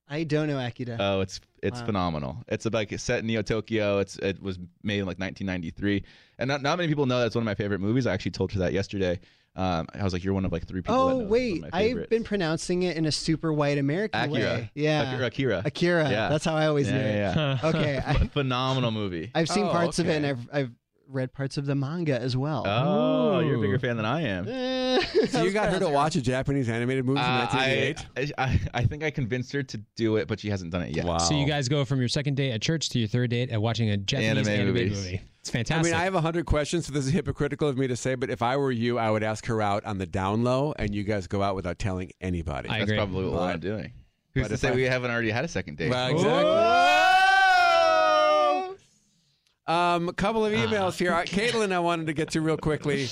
I 0.10 0.24
don't 0.24 0.48
know 0.48 0.60
Akira. 0.60 0.98
Oh, 1.00 1.22
it's 1.22 1.40
it's 1.64 1.80
Wow. 1.82 1.86
phenomenal. 1.86 2.44
It's 2.50 2.66
about 2.66 2.92
it's 2.92 3.02
set 3.04 3.20
in 3.20 3.28
Neo 3.28 3.42
Tokyo. 3.44 4.00
It's 4.00 4.18
it 4.18 4.42
was 4.42 4.58
made 4.84 5.00
in 5.00 5.06
like 5.06 5.20
1993, 5.20 6.04
and 6.38 6.48
not, 6.50 6.62
not 6.62 6.78
many 6.78 6.90
people 6.90 7.06
know 7.06 7.20
that's 7.20 7.36
one 7.36 7.44
of 7.44 7.46
my 7.46 7.56
favorite 7.56 7.80
movies. 7.80 8.06
I 8.08 8.14
actually 8.14 8.32
told 8.32 8.52
her 8.54 8.60
that 8.60 8.74
yesterday. 8.74 9.20
Um, 9.56 9.88
I 9.94 10.04
was 10.04 10.14
like, 10.14 10.24
"You're 10.24 10.34
one 10.34 10.46
of 10.46 10.52
like 10.52 10.66
three 10.66 10.82
people." 10.82 11.08
that 11.08 11.14
oh 11.16 11.18
wait, 11.28 11.62
my 11.62 11.70
I've 11.74 12.10
been 12.10 12.24
pronouncing 12.24 12.84
it 12.84 12.96
in 12.96 13.06
a 13.06 13.12
super 13.12 13.52
white 13.52 13.78
American 13.78 14.22
Akira. 14.32 14.50
way. 14.54 14.72
Yeah, 14.76 15.12
Akira. 15.12 15.26
Akira. 15.28 15.62
Akira. 15.66 16.10
Yeah. 16.10 16.30
That's 16.30 16.46
how 16.46 16.56
I 16.56 16.68
always 16.68 16.88
yeah, 16.88 16.94
knew 16.94 17.00
it. 17.04 17.16
yeah, 17.16 17.36
yeah. 17.36 17.58
Okay, 17.70 18.02
I, 18.06 18.14
phenomenal 18.34 18.92
movie. 18.92 19.30
I've 19.36 19.50
seen 19.50 19.66
Oh, 19.66 19.72
parts 19.72 20.00
of 20.00 20.08
it, 20.08 20.24
and. 20.24 20.26
I've 20.26 20.50
I've 20.54 20.72
read 21.12 21.34
parts 21.34 21.58
of 21.58 21.66
the 21.66 21.76
manga 21.76 22.20
as 22.20 22.36
well. 22.38 22.64
Oh, 22.66 23.40
you're 23.40 23.58
a 23.58 23.60
bigger 23.60 23.80
fan 23.80 23.98
than 23.98 24.06
I 24.06 24.22
am. 24.22 24.48
Eh, 24.48 25.02
so 25.30 25.44
you 25.44 25.52
got 25.52 25.70
her 25.72 25.80
to 25.80 25.90
watch 25.90 26.16
a 26.16 26.22
Japanese 26.22 26.70
animated 26.70 27.06
movie 27.06 27.20
from 27.20 27.26
Uh, 27.30 27.48
I, 27.52 27.94
1988? 28.16 28.32
I 28.38 28.60
I 28.74 28.84
think 28.86 29.04
I 29.04 29.12
convinced 29.12 29.52
her 29.54 29.64
to 29.64 29.78
do 29.96 30.18
it, 30.18 30.28
but 30.28 30.40
she 30.40 30.50
hasn't 30.50 30.72
done 30.72 30.82
it 30.84 30.96
yet. 30.96 31.06
Wow. 31.06 31.18
So 31.20 31.34
you 31.36 31.46
guys 31.46 31.68
go 31.68 31.86
from 31.86 32.00
your 32.00 32.08
second 32.10 32.36
date 32.36 32.52
at 32.52 32.62
church 32.62 32.90
to 32.90 33.00
your 33.00 33.08
third 33.08 33.30
date 33.30 33.50
at 33.52 33.62
watching 33.62 33.90
a 33.90 33.98
Japanese 33.98 34.30
Anime 34.48 34.48
animated 34.62 34.92
movies. 34.92 35.06
movie. 35.06 35.22
It's 35.42 35.50
fantastic. 35.50 35.72
I 35.72 35.74
fantastic. 35.74 35.92
mean, 35.94 36.02
I 36.02 36.04
have 36.04 36.16
a 36.16 36.22
hundred 36.22 36.46
questions, 36.46 36.86
so 36.86 36.94
this 36.94 37.06
is 37.06 37.12
hypocritical 37.12 37.68
of 37.68 37.78
me 37.78 37.88
to 37.88 37.96
say, 37.96 38.16
but 38.16 38.30
if 38.30 38.42
I 38.44 38.58
were 38.58 38.72
you, 38.72 39.00
I 39.00 39.10
would 39.10 39.24
ask 39.24 39.46
her 39.48 39.62
out 39.62 39.84
on 39.86 39.98
the 39.98 40.06
down 40.06 40.44
low, 40.44 40.74
and 40.78 40.94
you 40.94 41.04
guys 41.04 41.26
go 41.28 41.42
out 41.42 41.56
without 41.56 41.80
telling 41.80 42.12
anybody. 42.22 42.70
I 42.70 42.80
That's 42.80 42.84
agree. 42.92 42.98
probably 42.98 43.26
what 43.28 43.42
I'm 43.42 43.60
doing. 43.60 43.92
Who's 44.36 44.44
but 44.44 44.48
to 44.50 44.54
if 44.54 44.60
say 44.60 44.70
I- 44.70 44.76
we 44.76 44.84
haven't 44.84 45.10
already 45.12 45.32
had 45.32 45.44
a 45.44 45.48
second 45.48 45.78
date? 45.78 45.90
Well, 45.90 46.10
exactly. 46.10 47.21
Um, 49.72 50.10
a 50.10 50.14
couple 50.14 50.46
of 50.46 50.52
emails 50.52 50.98
here. 50.98 51.14
Uh, 51.14 51.24
Caitlin, 51.24 51.72
I 51.72 51.80
wanted 51.80 52.08
to 52.08 52.14
get 52.14 52.32
to 52.32 52.42
real 52.42 52.58
quickly. 52.58 53.06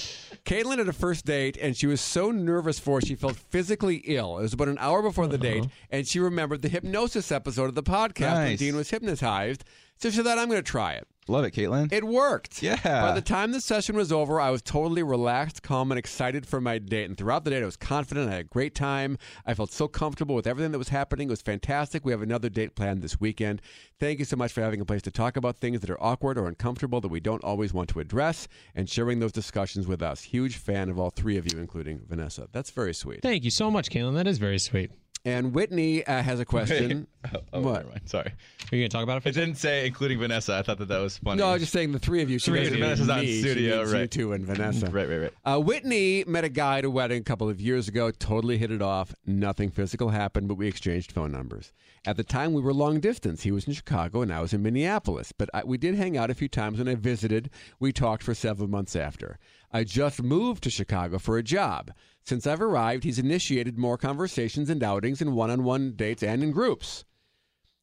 Caitlin 0.46 0.78
had 0.80 0.90
a 0.90 0.94
first 0.94 1.26
date, 1.26 1.58
and 1.62 1.76
she 1.76 1.88
was 1.88 2.02
so 2.02 2.32
nervous 2.32 2.80
for 2.80 3.00
it, 3.00 3.08
she 3.08 3.16
felt 3.16 3.36
physically 3.36 3.98
ill. 4.06 4.38
It 4.40 4.42
was 4.44 4.54
about 4.54 4.68
an 4.68 4.78
hour 4.80 5.02
before 5.02 5.28
the 5.28 5.38
date, 5.38 5.66
and 5.90 6.08
she 6.08 6.20
remembered 6.20 6.62
the 6.62 6.70
hypnosis 6.70 7.32
episode 7.32 7.66
of 7.66 7.76
the 7.76 7.84
podcast 7.84 8.20
when 8.34 8.56
Dean 8.58 8.76
was 8.76 8.90
hypnotized. 8.90 9.64
So 9.98 10.10
she 10.10 10.22
thought, 10.24 10.38
I'm 10.38 10.50
going 10.50 10.62
to 10.64 10.72
try 10.72 10.94
it. 10.94 11.08
Love 11.30 11.46
it, 11.46 11.54
Caitlin. 11.54 11.94
It 11.94 12.04
worked. 12.04 12.64
Yeah. 12.64 12.76
By 12.84 13.14
the 13.14 13.22
time 13.22 13.52
the 13.52 13.62
session 13.62 13.96
was 13.96 14.12
over, 14.12 14.42
I 14.42 14.50
was 14.50 14.62
totally 14.62 15.04
relaxed, 15.04 15.62
calm, 15.62 15.92
and 15.92 16.00
excited 16.00 16.46
for 16.46 16.60
my 16.60 16.80
date. 16.80 17.06
And 17.06 17.18
throughout 17.18 17.44
the 17.44 17.52
date, 17.52 17.62
I 17.62 17.66
was 17.66 17.78
confident. 17.78 18.30
I 18.30 18.32
had 18.34 18.42
a 18.42 18.44
great 18.46 18.74
time. 18.74 19.18
I 19.46 19.54
felt 19.54 19.72
so 19.72 19.88
comfortable 19.88 20.34
with 20.34 20.48
everything 20.48 20.72
that 20.72 20.80
was 20.80 20.90
happening. 20.90 21.28
It 21.28 21.32
was 21.32 21.42
fantastic. 21.42 22.04
We 22.04 22.12
have 22.12 22.24
another 22.24 22.50
date 22.50 22.76
planned 22.76 23.02
this 23.04 23.20
weekend. 23.20 23.62
Thank 24.00 24.20
you 24.20 24.26
so 24.26 24.38
much 24.38 24.52
for 24.52 24.62
having 24.62 24.82
a 24.82 24.86
place 24.86 25.04
to 25.04 25.12
talk 25.12 25.38
about 25.38 25.58
things 25.58 25.82
that 25.82 25.90
are 25.90 26.02
awkward 26.02 26.38
or 26.38 26.48
uncomfortable 26.48 27.00
that 27.02 27.10
we 27.10 27.20
don't 27.20 27.44
always 27.44 27.74
want 27.74 27.90
to 27.90 28.00
address 28.00 28.48
and 28.76 28.90
sharing 28.90 29.20
those 29.20 29.32
discussions 29.32 29.88
with 29.88 30.02
us. 30.02 30.24
Huge 30.24 30.58
fan 30.58 30.90
of 30.90 30.98
all 30.98 31.12
three 31.12 31.38
of 31.38 31.52
you, 31.52 31.60
including 31.60 32.02
Vanessa. 32.10 32.48
That's 32.52 32.72
very 32.72 32.94
sweet. 32.94 33.22
Thank 33.22 33.44
you 33.44 33.52
so 33.52 33.70
much, 33.70 33.90
Caitlin. 33.90 34.16
That 34.16 34.28
is 34.28 34.40
very 34.40 34.60
sweet. 34.60 34.92
And 35.26 35.54
Whitney 35.54 36.06
uh, 36.06 36.24
has 36.24 36.40
a 36.40 36.46
question. 36.46 37.06
oh, 37.34 37.40
oh, 37.54 37.62
What? 37.62 37.74
never 37.74 37.90
mind. 37.90 38.02
Sorry. 38.06 38.28
Are 38.28 38.76
you 38.76 38.82
going 38.82 38.90
to 38.90 38.96
talk 38.96 39.04
about 39.04 39.18
it? 39.18 39.24
For 39.24 39.30
It 39.30 39.36
didn't 39.36 39.56
say 39.56 39.86
including 39.86 40.20
Vanessa. 40.20 40.56
I 40.56 40.62
thought 40.62 40.78
that 40.78 40.88
that 40.88 41.00
was 41.00 41.18
funny. 41.18 41.40
No, 41.40 41.48
I 41.50 41.54
was 41.54 41.62
just 41.62 41.74
saying 41.74 41.92
the 41.92 42.00
three 42.00 42.22
of 42.22 42.30
you. 42.30 42.40
She 42.40 42.52
Three 42.52 42.60
of 42.62 42.66
you. 42.68 42.72
mean 42.74 42.82
Vanessa's 42.84 43.08
not 43.08 43.20
in. 43.20 43.26
She 43.26 43.42
studio, 43.42 43.78
means 43.80 43.92
You 43.92 43.98
right. 43.98 44.12
two 44.12 44.34
and 44.34 44.46
Vanessa. 44.46 44.90
right, 44.90 45.10
right, 45.10 45.18
right. 45.18 45.34
Uh, 45.44 45.60
Whitney 45.60 46.24
met 46.26 46.46
a 46.46 46.50
guy 46.50 46.78
at 46.78 46.86
a 46.86 46.90
wedding 46.90 47.20
a 47.22 47.24
couple 47.24 47.50
of 47.50 47.60
years 47.60 47.88
ago, 47.88 48.12
totally 48.12 48.58
hit 48.58 48.72
it 48.72 48.82
off. 48.82 49.14
Nothing 49.26 49.72
physical 49.72 50.10
happened, 50.10 50.48
but 50.48 50.56
we 50.56 50.68
exchanged 50.68 51.12
phone 51.12 51.32
numbers. 51.32 51.74
At 52.06 52.16
the 52.16 52.24
time, 52.24 52.54
we 52.54 52.62
were 52.62 52.74
long 52.74 53.02
distance. 53.02 53.44
He 53.44 53.52
was 53.52 53.68
in 53.68 53.74
Chicago 53.74 54.22
and 54.22 54.34
I 54.34 54.40
was 54.40 54.54
in 54.54 54.64
Minneapolis, 54.64 55.34
but 55.34 55.50
I, 55.54 55.66
we 55.66 55.78
did 55.78 55.96
hang 55.96 56.16
out 56.16 56.30
a 56.30 56.34
few 56.34 56.48
times 56.48 56.80
when 56.80 56.88
I 56.88 56.96
visited. 56.96 57.50
We 57.80 57.92
talked 57.92 58.24
for 58.24 58.34
several 58.34 58.70
months 58.70 58.96
after. 58.96 59.38
I 59.72 59.84
just 59.84 60.22
moved 60.24 60.64
to 60.64 60.70
Chicago 60.70 61.20
for 61.20 61.38
a 61.38 61.44
job. 61.44 61.92
Since 62.24 62.48
I've 62.48 62.62
arrived, 62.62 63.04
he's 63.04 63.20
initiated 63.20 63.78
more 63.78 63.98
conversations 63.98 64.70
and 64.70 64.84
outings 64.84 65.22
in 65.22 65.36
one 65.36 65.52
on 65.52 65.64
one 65.64 65.94
dates 65.96 66.24
and 66.24 66.44
in 66.44 66.52
groups. 66.52 67.06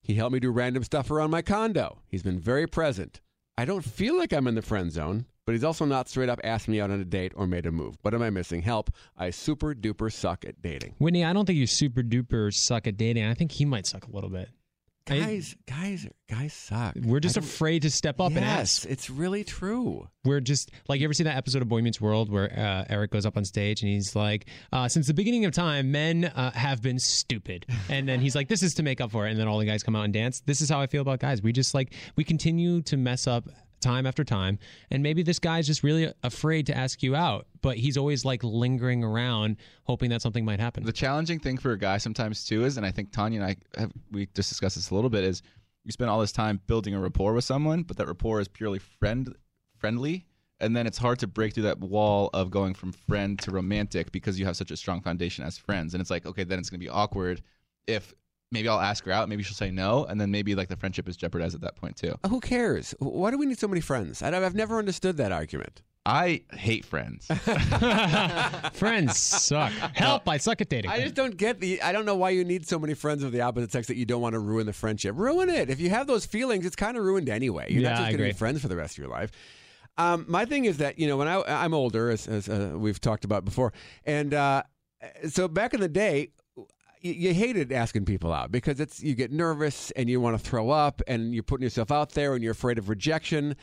He 0.02 0.14
helped 0.14 0.32
me 0.32 0.40
do 0.40 0.50
random 0.50 0.84
stuff 0.84 1.10
around 1.10 1.30
my 1.30 1.42
condo. 1.42 1.98
He's 2.06 2.22
been 2.22 2.38
very 2.38 2.66
present. 2.66 3.20
I 3.58 3.64
don't 3.64 3.84
feel 3.84 4.16
like 4.16 4.32
I'm 4.32 4.46
in 4.46 4.54
the 4.54 4.62
friend 4.62 4.92
zone, 4.92 5.26
but 5.44 5.52
he's 5.52 5.64
also 5.64 5.84
not 5.84 6.08
straight 6.08 6.28
up 6.28 6.40
asked 6.44 6.68
me 6.68 6.80
out 6.80 6.90
on 6.90 7.00
a 7.00 7.04
date 7.04 7.32
or 7.34 7.46
made 7.46 7.66
a 7.66 7.72
move. 7.72 7.96
What 8.02 8.14
am 8.14 8.22
I 8.22 8.30
missing? 8.30 8.62
Help. 8.62 8.90
I 9.16 9.30
super 9.30 9.74
duper 9.74 10.12
suck 10.12 10.44
at 10.44 10.60
dating. 10.60 10.94
Whitney, 10.98 11.24
I 11.24 11.32
don't 11.32 11.46
think 11.46 11.58
you 11.58 11.66
super 11.66 12.02
duper 12.02 12.52
suck 12.52 12.86
at 12.86 12.96
dating. 12.96 13.24
I 13.24 13.34
think 13.34 13.52
he 13.52 13.64
might 13.64 13.86
suck 13.86 14.06
a 14.06 14.10
little 14.10 14.30
bit. 14.30 14.50
Guys, 15.06 15.54
guys, 15.68 16.08
guys 16.28 16.52
suck. 16.52 16.96
We're 17.00 17.20
just 17.20 17.36
afraid 17.36 17.82
to 17.82 17.90
step 17.90 18.20
up 18.20 18.32
yes, 18.32 18.36
and 18.36 18.44
ask. 18.44 18.86
it's 18.86 19.08
really 19.08 19.44
true. 19.44 20.08
We're 20.24 20.40
just 20.40 20.72
like 20.88 20.98
you 20.98 21.06
ever 21.06 21.14
see 21.14 21.22
that 21.22 21.36
episode 21.36 21.62
of 21.62 21.68
Boy 21.68 21.80
Meets 21.80 22.00
World 22.00 22.28
where 22.28 22.52
uh, 22.52 22.84
Eric 22.92 23.12
goes 23.12 23.24
up 23.24 23.36
on 23.36 23.44
stage 23.44 23.82
and 23.82 23.90
he's 23.90 24.16
like, 24.16 24.46
uh, 24.72 24.88
"Since 24.88 25.06
the 25.06 25.14
beginning 25.14 25.44
of 25.44 25.52
time, 25.52 25.92
men 25.92 26.24
uh, 26.24 26.50
have 26.50 26.82
been 26.82 26.98
stupid," 26.98 27.66
and 27.88 28.08
then 28.08 28.18
he's 28.18 28.34
like, 28.34 28.48
"This 28.48 28.64
is 28.64 28.74
to 28.74 28.82
make 28.82 29.00
up 29.00 29.12
for 29.12 29.28
it," 29.28 29.30
and 29.30 29.38
then 29.38 29.46
all 29.46 29.60
the 29.60 29.64
guys 29.64 29.84
come 29.84 29.94
out 29.94 30.04
and 30.04 30.12
dance. 30.12 30.40
This 30.40 30.60
is 30.60 30.68
how 30.68 30.80
I 30.80 30.88
feel 30.88 31.02
about 31.02 31.20
guys. 31.20 31.40
We 31.40 31.52
just 31.52 31.72
like 31.72 31.92
we 32.16 32.24
continue 32.24 32.82
to 32.82 32.96
mess 32.96 33.28
up 33.28 33.48
time 33.80 34.06
after 34.06 34.24
time, 34.24 34.58
and 34.90 35.02
maybe 35.02 35.22
this 35.22 35.38
guy's 35.38 35.66
just 35.66 35.82
really 35.82 36.12
afraid 36.22 36.66
to 36.66 36.76
ask 36.76 37.02
you 37.02 37.14
out, 37.14 37.46
but 37.62 37.76
he's 37.76 37.96
always 37.96 38.24
like 38.24 38.42
lingering 38.42 39.04
around, 39.04 39.56
hoping 39.84 40.10
that 40.10 40.22
something 40.22 40.44
might 40.44 40.60
happen. 40.60 40.84
The 40.84 40.92
challenging 40.92 41.38
thing 41.38 41.58
for 41.58 41.72
a 41.72 41.78
guy 41.78 41.98
sometimes 41.98 42.44
too 42.44 42.64
is, 42.64 42.76
and 42.76 42.86
I 42.86 42.90
think 42.90 43.12
Tanya 43.12 43.40
and 43.40 43.50
I 43.50 43.80
have 43.80 43.92
we 44.10 44.26
just 44.34 44.48
discussed 44.48 44.76
this 44.76 44.90
a 44.90 44.94
little 44.94 45.10
bit, 45.10 45.24
is 45.24 45.42
you 45.84 45.92
spend 45.92 46.10
all 46.10 46.20
this 46.20 46.32
time 46.32 46.60
building 46.66 46.94
a 46.94 47.00
rapport 47.00 47.32
with 47.32 47.44
someone, 47.44 47.82
but 47.82 47.96
that 47.98 48.06
rapport 48.06 48.40
is 48.40 48.48
purely 48.48 48.78
friend 48.78 49.34
friendly, 49.78 50.26
and 50.58 50.76
then 50.76 50.86
it's 50.86 50.98
hard 50.98 51.18
to 51.18 51.26
break 51.26 51.54
through 51.54 51.64
that 51.64 51.78
wall 51.78 52.30
of 52.32 52.50
going 52.50 52.74
from 52.74 52.92
friend 52.92 53.38
to 53.40 53.50
romantic 53.50 54.10
because 54.10 54.38
you 54.40 54.46
have 54.46 54.56
such 54.56 54.70
a 54.70 54.76
strong 54.76 55.00
foundation 55.00 55.44
as 55.44 55.58
friends, 55.58 55.94
and 55.94 56.00
it's 56.00 56.10
like 56.10 56.26
okay, 56.26 56.44
then 56.44 56.58
it's 56.58 56.70
going 56.70 56.80
to 56.80 56.84
be 56.84 56.90
awkward 56.90 57.42
if 57.86 58.14
maybe 58.52 58.68
I'll 58.68 58.80
ask 58.80 59.04
her 59.04 59.12
out, 59.12 59.28
maybe 59.28 59.42
she'll 59.42 59.54
say 59.54 59.70
no, 59.70 60.04
and 60.04 60.20
then 60.20 60.30
maybe 60.30 60.54
like 60.54 60.68
the 60.68 60.76
friendship 60.76 61.08
is 61.08 61.16
jeopardized 61.16 61.54
at 61.54 61.60
that 61.62 61.76
point 61.76 61.96
too. 61.96 62.14
Who 62.28 62.40
cares? 62.40 62.94
Why 62.98 63.30
do 63.30 63.38
we 63.38 63.46
need 63.46 63.58
so 63.58 63.68
many 63.68 63.80
friends? 63.80 64.22
I, 64.22 64.28
I've 64.44 64.54
never 64.54 64.78
understood 64.78 65.16
that 65.18 65.32
argument. 65.32 65.82
I 66.08 66.42
hate 66.52 66.84
friends. 66.84 67.26
Friends 68.74 69.16
suck. 69.18 69.72
Help! 69.72 70.28
I 70.28 70.36
suck 70.36 70.60
at 70.60 70.68
dating. 70.68 70.90
I 70.90 71.00
just 71.00 71.14
don't 71.14 71.36
get 71.36 71.60
the. 71.60 71.82
I 71.82 71.90
don't 71.92 72.04
know 72.04 72.14
why 72.14 72.30
you 72.30 72.44
need 72.44 72.66
so 72.66 72.78
many 72.78 72.94
friends 72.94 73.22
of 73.22 73.32
the 73.32 73.40
opposite 73.40 73.72
sex 73.72 73.88
that 73.88 73.96
you 73.96 74.04
don't 74.06 74.20
want 74.20 74.34
to 74.34 74.38
ruin 74.38 74.66
the 74.66 74.72
friendship. 74.72 75.16
Ruin 75.16 75.48
it. 75.48 75.68
If 75.70 75.80
you 75.80 75.90
have 75.90 76.06
those 76.06 76.24
feelings, 76.26 76.64
it's 76.66 76.76
kind 76.76 76.96
of 76.96 77.02
ruined 77.04 77.28
anyway. 77.28 77.66
You're 77.72 77.82
Yeah, 77.82 77.88
not 77.90 77.96
just 77.96 78.02
I 78.02 78.10
going 78.10 78.18
to 78.18 78.24
be 78.24 78.28
agree. 78.30 78.38
friends 78.38 78.60
for 78.62 78.68
the 78.68 78.76
rest 78.76 78.94
of 78.94 78.98
your 78.98 79.08
life. 79.10 79.30
Um, 79.98 80.26
my 80.28 80.44
thing 80.44 80.66
is 80.66 80.76
that 80.78 80.98
you 80.98 81.08
know 81.08 81.16
when 81.16 81.26
I 81.28 81.42
I'm 81.42 81.74
older, 81.74 82.10
as, 82.10 82.28
as 82.28 82.48
uh, 82.48 82.74
we've 82.76 83.00
talked 83.00 83.24
about 83.24 83.44
before, 83.44 83.72
and 84.04 84.32
uh, 84.34 84.62
so 85.28 85.48
back 85.48 85.74
in 85.74 85.80
the 85.80 85.88
day. 85.88 86.30
You, 87.12 87.34
hated 87.34 87.72
asking 87.72 88.04
people 88.04 88.32
out 88.32 88.50
because 88.50 88.80
it's 88.80 89.02
you 89.02 89.14
get 89.14 89.32
nervous 89.32 89.90
and 89.92 90.08
you 90.08 90.20
want 90.20 90.38
to 90.38 90.42
throw 90.42 90.70
up 90.70 91.02
and 91.06 91.34
you're 91.34 91.42
putting 91.42 91.64
yourself 91.64 91.90
out 91.90 92.12
there 92.12 92.34
and 92.34 92.42
you're 92.42 92.52
afraid 92.52 92.78
of 92.78 92.88
rejection. 92.88 93.56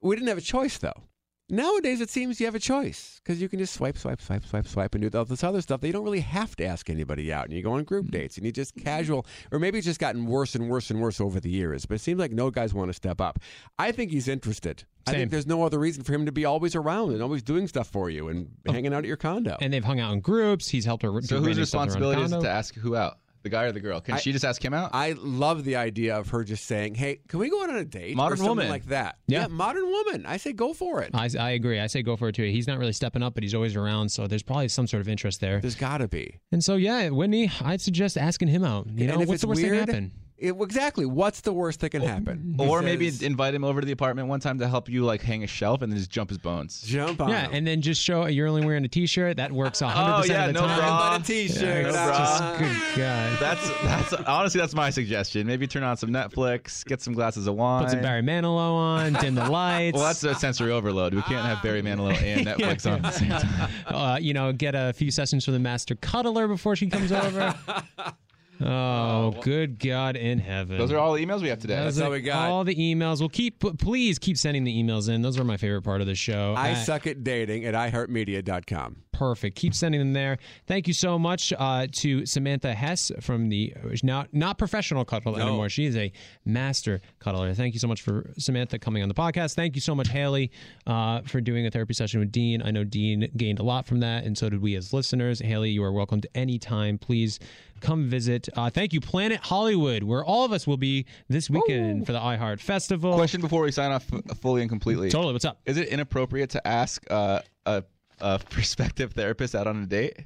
We 0.00 0.16
didn't 0.16 0.28
have 0.28 0.38
a 0.38 0.42
choice 0.42 0.78
though. 0.78 1.04
Nowadays, 1.48 2.00
it 2.00 2.10
seems 2.10 2.40
you 2.40 2.46
have 2.46 2.56
a 2.56 2.60
choice 2.60 3.20
because 3.22 3.40
you 3.40 3.48
can 3.48 3.60
just 3.60 3.74
swipe, 3.74 3.96
swipe, 3.96 4.20
swipe, 4.20 4.44
swipe, 4.44 4.66
swipe, 4.66 4.94
and 4.96 5.08
do 5.08 5.16
all 5.16 5.24
this 5.24 5.44
other 5.44 5.60
stuff 5.60 5.80
that 5.80 5.86
you 5.86 5.92
don't 5.92 6.02
really 6.02 6.20
have 6.20 6.56
to 6.56 6.66
ask 6.66 6.90
anybody 6.90 7.32
out. 7.32 7.44
And 7.44 7.54
you 7.54 7.62
go 7.62 7.72
on 7.72 7.84
group 7.84 8.06
mm-hmm. 8.06 8.16
dates 8.16 8.36
and 8.36 8.44
you 8.44 8.50
just 8.50 8.74
mm-hmm. 8.74 8.84
casual, 8.84 9.26
or 9.52 9.60
maybe 9.60 9.78
it's 9.78 9.84
just 9.84 10.00
gotten 10.00 10.26
worse 10.26 10.56
and 10.56 10.68
worse 10.68 10.90
and 10.90 11.00
worse 11.00 11.20
over 11.20 11.38
the 11.38 11.48
years. 11.48 11.86
But 11.86 11.96
it 11.96 12.00
seems 12.00 12.18
like 12.18 12.32
no 12.32 12.50
guys 12.50 12.74
want 12.74 12.88
to 12.88 12.94
step 12.94 13.20
up. 13.20 13.38
I 13.78 13.92
think 13.92 14.10
he's 14.10 14.26
interested. 14.26 14.80
Same. 15.06 15.14
I 15.14 15.18
think 15.18 15.30
there's 15.30 15.46
no 15.46 15.62
other 15.62 15.78
reason 15.78 16.02
for 16.02 16.12
him 16.12 16.26
to 16.26 16.32
be 16.32 16.44
always 16.44 16.74
around 16.74 17.12
and 17.12 17.22
always 17.22 17.44
doing 17.44 17.68
stuff 17.68 17.86
for 17.86 18.10
you 18.10 18.26
and 18.26 18.50
oh. 18.66 18.72
hanging 18.72 18.92
out 18.92 18.98
at 18.98 19.04
your 19.04 19.16
condo. 19.16 19.56
and 19.60 19.72
they've 19.72 19.84
hung 19.84 20.00
out 20.00 20.12
in 20.14 20.20
groups. 20.20 20.68
He's 20.68 20.84
helped 20.84 21.04
her. 21.04 21.12
do 21.12 21.22
so 21.22 21.36
whose 21.36 21.46
random 21.46 21.64
stuff 21.64 21.78
around 21.78 21.88
the 21.90 21.96
responsibility 21.98 22.22
is 22.22 22.32
it 22.32 22.40
to 22.40 22.50
ask 22.50 22.74
who 22.74 22.96
out? 22.96 23.18
The 23.46 23.50
guy 23.50 23.62
or 23.62 23.70
the 23.70 23.78
girl? 23.78 24.00
Can 24.00 24.14
I- 24.14 24.18
she 24.18 24.32
just 24.32 24.44
ask 24.44 24.60
him 24.64 24.74
out? 24.74 24.90
I 24.92 25.12
love 25.16 25.62
the 25.64 25.76
idea 25.76 26.16
of 26.16 26.30
her 26.30 26.42
just 26.42 26.64
saying, 26.66 26.96
"Hey, 26.96 27.20
can 27.28 27.38
we 27.38 27.48
go 27.48 27.62
out 27.62 27.70
on 27.70 27.76
a 27.76 27.84
date?" 27.84 28.16
Modern 28.16 28.32
or 28.32 28.36
something 28.38 28.48
woman. 28.56 28.68
like 28.68 28.86
that. 28.86 29.18
Yeah. 29.28 29.46
modern 29.46 29.84
woman. 29.88 30.26
I 30.26 30.36
say 30.38 30.52
go 30.52 30.74
for 30.74 31.00
it. 31.02 31.10
I, 31.14 31.30
I 31.38 31.50
agree. 31.50 31.78
I 31.78 31.86
say 31.86 32.02
go 32.02 32.16
for 32.16 32.30
it 32.30 32.34
too. 32.34 32.42
He's 32.42 32.66
not 32.66 32.78
really 32.80 32.92
stepping 32.92 33.22
up, 33.22 33.34
but 33.34 33.44
he's 33.44 33.54
always 33.54 33.76
around, 33.76 34.08
so 34.08 34.26
there's 34.26 34.42
probably 34.42 34.66
some 34.66 34.88
sort 34.88 35.00
of 35.00 35.08
interest 35.08 35.40
there. 35.40 35.60
There's 35.60 35.76
got 35.76 35.98
to 35.98 36.08
be. 36.08 36.40
And 36.50 36.64
so, 36.64 36.74
yeah, 36.74 37.08
Whitney, 37.10 37.52
I'd 37.62 37.80
suggest 37.80 38.18
asking 38.18 38.48
him 38.48 38.64
out. 38.64 38.88
You 38.92 39.06
know, 39.06 39.20
if 39.20 39.28
what's 39.28 39.30
it's 39.34 39.40
the 39.42 39.46
worst 39.48 39.62
weird, 39.62 39.70
thing 39.72 39.86
happen? 39.86 40.12
It- 40.38 40.54
exactly. 40.60 41.06
What's 41.06 41.40
the 41.40 41.52
worst 41.52 41.80
that 41.80 41.90
can 41.90 42.02
happen? 42.02 42.54
He 42.58 42.66
Or 42.66 42.82
maybe 42.82 43.10
invite 43.22 43.54
him 43.54 43.64
over 43.64 43.80
to 43.80 43.86
the 43.86 43.92
apartment 43.92 44.28
one 44.28 44.38
time 44.40 44.58
to 44.58 44.68
help 44.68 44.88
you 44.88 45.02
like 45.04 45.22
hang 45.22 45.42
a 45.44 45.46
shelf 45.46 45.80
and 45.80 45.90
then 45.90 45.98
just 45.98 46.10
jump 46.10 46.28
his 46.28 46.38
bones. 46.38 46.82
jump 46.82 47.20
on. 47.22 47.30
Yeah, 47.30 47.46
him. 47.46 47.50
and 47.54 47.66
then 47.66 47.80
just 47.80 48.02
show 48.02 48.26
you're 48.26 48.46
only 48.46 48.66
wearing 48.66 48.84
a 48.84 48.88
t-shirt. 48.88 49.38
That 49.38 49.50
works 49.50 49.80
100% 49.80 49.92
Oh, 49.96 50.24
yeah, 50.24 50.46
of 50.46 50.54
the 50.54 50.60
no 50.60 50.66
time. 50.66 50.78
bra. 50.78 51.10
But 51.12 51.20
a 51.22 51.24
t-shirt. 51.24 51.62
Yeah, 51.62 51.86
it's 51.88 51.96
No 51.96 52.08
just 52.08 52.38
bra. 52.42 52.58
good 52.58 52.76
God. 52.96 53.38
That's 53.40 53.68
that's 53.82 54.12
honestly 54.28 54.60
that's 54.60 54.74
my 54.74 54.90
suggestion. 54.90 55.46
Maybe 55.46 55.66
turn 55.66 55.82
on 55.82 55.96
some 55.96 56.10
Netflix, 56.10 56.84
get 56.84 57.00
some 57.00 57.14
glasses 57.14 57.46
of 57.46 57.54
wine. 57.54 57.84
Put 57.84 57.92
some 57.92 58.02
Barry 58.02 58.22
Manilow 58.22 58.72
on, 58.74 59.14
dim 59.14 59.34
the 59.36 59.48
lights. 59.50 59.94
Well, 59.96 60.04
that's 60.04 60.22
a 60.24 60.34
sensory 60.34 60.70
overload. 60.70 61.14
We 61.14 61.22
can't 61.22 61.46
have 61.46 61.62
Barry 61.62 61.80
Manilow 61.82 62.14
and 62.22 62.46
Netflix 62.46 62.84
on 62.90 63.02
at 63.02 63.02
the 63.04 63.10
same 63.18 63.28
time. 63.30 63.70
uh, 63.86 64.18
you 64.20 64.34
know, 64.34 64.52
get 64.52 64.74
a 64.74 64.92
few 64.92 65.10
sessions 65.10 65.44
from 65.46 65.54
the 65.54 65.60
master 65.60 65.94
cuddler 65.94 66.46
before 66.46 66.76
she 66.76 66.88
comes 66.88 67.10
over. 67.10 67.54
Oh, 68.60 69.34
good 69.42 69.78
God 69.78 70.16
in 70.16 70.38
heaven. 70.38 70.78
Those 70.78 70.92
are 70.92 70.98
all 70.98 71.12
the 71.14 71.24
emails 71.24 71.42
we 71.42 71.48
have 71.48 71.58
today. 71.58 71.76
Those 71.76 71.96
That's 71.96 72.04
all 72.06 72.10
we 72.12 72.20
got. 72.20 72.50
All 72.50 72.64
the 72.64 72.74
emails. 72.74 73.20
We'll 73.20 73.28
keep, 73.28 73.60
please 73.78 74.18
keep 74.18 74.36
sending 74.38 74.64
the 74.64 74.82
emails 74.82 75.08
in. 75.08 75.22
Those 75.22 75.38
are 75.38 75.44
my 75.44 75.56
favorite 75.56 75.82
part 75.82 76.00
of 76.00 76.06
the 76.06 76.14
show. 76.14 76.54
I 76.56 76.72
Uh, 76.72 76.74
suck 76.76 77.06
at 77.06 77.22
dating 77.24 77.64
at 77.64 77.74
iHeartMedia.com. 77.74 78.96
Perfect. 79.12 79.56
Keep 79.56 79.74
sending 79.74 79.98
them 79.98 80.12
there. 80.12 80.36
Thank 80.66 80.86
you 80.86 80.92
so 80.92 81.18
much 81.18 81.50
uh, 81.58 81.86
to 81.90 82.26
Samantha 82.26 82.74
Hess 82.74 83.10
from 83.22 83.48
the 83.48 83.72
now 84.02 84.26
not 84.30 84.58
professional 84.58 85.06
cuddler 85.06 85.38
No. 85.38 85.46
anymore. 85.48 85.70
She 85.70 85.86
is 85.86 85.96
a 85.96 86.12
master 86.44 87.00
cuddler. 87.18 87.54
Thank 87.54 87.72
you 87.72 87.80
so 87.80 87.88
much 87.88 88.02
for 88.02 88.30
Samantha 88.36 88.78
coming 88.78 89.02
on 89.02 89.08
the 89.08 89.14
podcast. 89.14 89.54
Thank 89.54 89.74
you 89.74 89.80
so 89.80 89.94
much, 89.94 90.08
Haley, 90.08 90.50
uh, 90.86 91.22
for 91.22 91.40
doing 91.40 91.66
a 91.66 91.70
therapy 91.70 91.94
session 91.94 92.20
with 92.20 92.30
Dean. 92.30 92.60
I 92.62 92.70
know 92.70 92.84
Dean 92.84 93.30
gained 93.38 93.58
a 93.58 93.62
lot 93.62 93.86
from 93.86 94.00
that, 94.00 94.24
and 94.24 94.36
so 94.36 94.50
did 94.50 94.60
we 94.60 94.74
as 94.74 94.92
listeners. 94.92 95.40
Haley, 95.40 95.70
you 95.70 95.82
are 95.82 95.92
welcome 95.92 96.20
to 96.20 96.28
any 96.36 96.58
time. 96.58 96.98
Please 96.98 97.38
come 97.86 98.08
visit. 98.08 98.48
Uh, 98.56 98.68
thank 98.68 98.92
you, 98.92 99.00
Planet 99.00 99.40
Hollywood, 99.40 100.02
where 100.02 100.24
all 100.24 100.44
of 100.44 100.52
us 100.52 100.66
will 100.66 100.76
be 100.76 101.06
this 101.28 101.48
weekend 101.48 102.04
for 102.04 102.12
the 102.12 102.18
iHeart 102.18 102.60
Festival. 102.60 103.14
Question 103.14 103.40
before 103.40 103.62
we 103.62 103.70
sign 103.70 103.92
off 103.92 104.04
f- 104.12 104.38
fully 104.38 104.60
and 104.62 104.68
completely. 104.68 105.08
Totally. 105.08 105.32
What's 105.32 105.44
up? 105.44 105.60
Is 105.64 105.76
it 105.76 105.88
inappropriate 105.88 106.50
to 106.50 106.66
ask 106.66 107.04
uh, 107.10 107.40
a 107.64 107.84
a 108.20 108.38
prospective 108.50 109.12
therapist 109.12 109.54
out 109.54 109.66
on 109.66 109.82
a 109.82 109.86
date? 109.86 110.18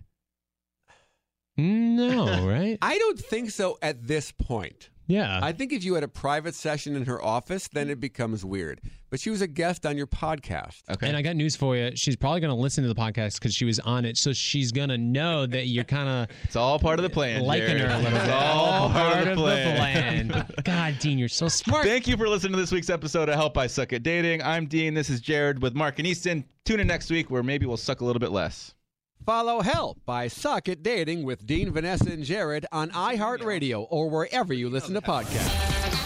No, 1.56 2.48
right? 2.48 2.78
I 2.80 2.98
don't 2.98 3.18
think 3.18 3.50
so 3.50 3.78
at 3.82 4.06
this 4.06 4.32
point. 4.32 4.88
Yeah. 5.10 5.40
I 5.42 5.52
think 5.52 5.72
if 5.72 5.82
you 5.82 5.94
had 5.94 6.04
a 6.04 6.08
private 6.08 6.54
session 6.54 6.94
in 6.94 7.04
her 7.06 7.22
office, 7.22 7.68
then 7.68 7.90
it 7.90 7.98
becomes 7.98 8.44
weird. 8.44 8.80
But 9.10 9.18
she 9.18 9.28
was 9.30 9.40
a 9.40 9.48
guest 9.48 9.84
on 9.84 9.96
your 9.96 10.06
podcast. 10.06 10.82
Okay. 10.88 11.08
And 11.08 11.16
I 11.16 11.22
got 11.22 11.34
news 11.34 11.56
for 11.56 11.76
you. 11.76 11.90
She's 11.96 12.14
probably 12.14 12.40
going 12.40 12.54
to 12.54 12.60
listen 12.60 12.82
to 12.84 12.88
the 12.88 12.94
podcast 12.94 13.40
because 13.40 13.52
she 13.52 13.64
was 13.64 13.80
on 13.80 14.04
it. 14.04 14.16
So 14.16 14.32
she's 14.32 14.70
going 14.70 14.88
to 14.90 14.98
know 14.98 15.46
that 15.46 15.66
you're 15.66 15.82
kind 15.82 16.08
of 16.08 16.36
it's 16.44 16.54
all 16.54 16.78
part 16.78 17.00
of 17.00 17.02
the 17.02 17.10
plan. 17.10 17.42
liking 17.42 17.78
her 17.78 17.86
a 17.86 17.96
little 17.96 18.02
bit. 18.02 18.12
It's 18.12 18.24
bit. 18.26 18.34
all 18.34 18.88
part, 18.88 19.26
of 19.26 19.28
the 19.30 19.34
plan. 19.34 20.28
plan. 20.28 20.46
God, 20.64 20.98
Dean, 21.00 21.18
you're 21.18 21.28
so 21.28 21.48
smart. 21.48 21.84
Thank 21.84 22.06
you 22.06 22.16
for 22.16 22.28
listening 22.28 22.52
to 22.52 22.58
this 22.58 22.70
week's 22.70 22.90
episode 22.90 23.28
of 23.28 23.34
Help 23.34 23.58
I 23.58 23.66
Suck 23.66 23.92
at 23.92 24.04
Dating. 24.04 24.42
I'm 24.42 24.66
Dean. 24.66 24.94
This 24.94 25.10
is 25.10 25.20
Jared 25.20 25.60
with 25.60 25.74
Mark 25.74 25.98
and 25.98 26.06
Easton. 26.06 26.44
Tune 26.64 26.78
in 26.78 26.86
next 26.86 27.10
week 27.10 27.30
where 27.30 27.42
maybe 27.42 27.66
we'll 27.66 27.76
suck 27.76 28.00
a 28.00 28.04
little 28.04 28.20
bit 28.20 28.30
less. 28.30 28.74
Follow 29.24 29.60
Help 29.60 29.98
I 30.08 30.28
Suck 30.28 30.68
at 30.68 30.82
Dating 30.82 31.24
with 31.24 31.46
Dean, 31.46 31.70
Vanessa, 31.72 32.10
and 32.10 32.24
Jared 32.24 32.66
on 32.72 32.90
iHeartRadio 32.90 33.86
or 33.90 34.08
wherever 34.08 34.54
you 34.54 34.70
listen 34.70 34.94
to 34.94 35.02
podcasts. 35.02 35.99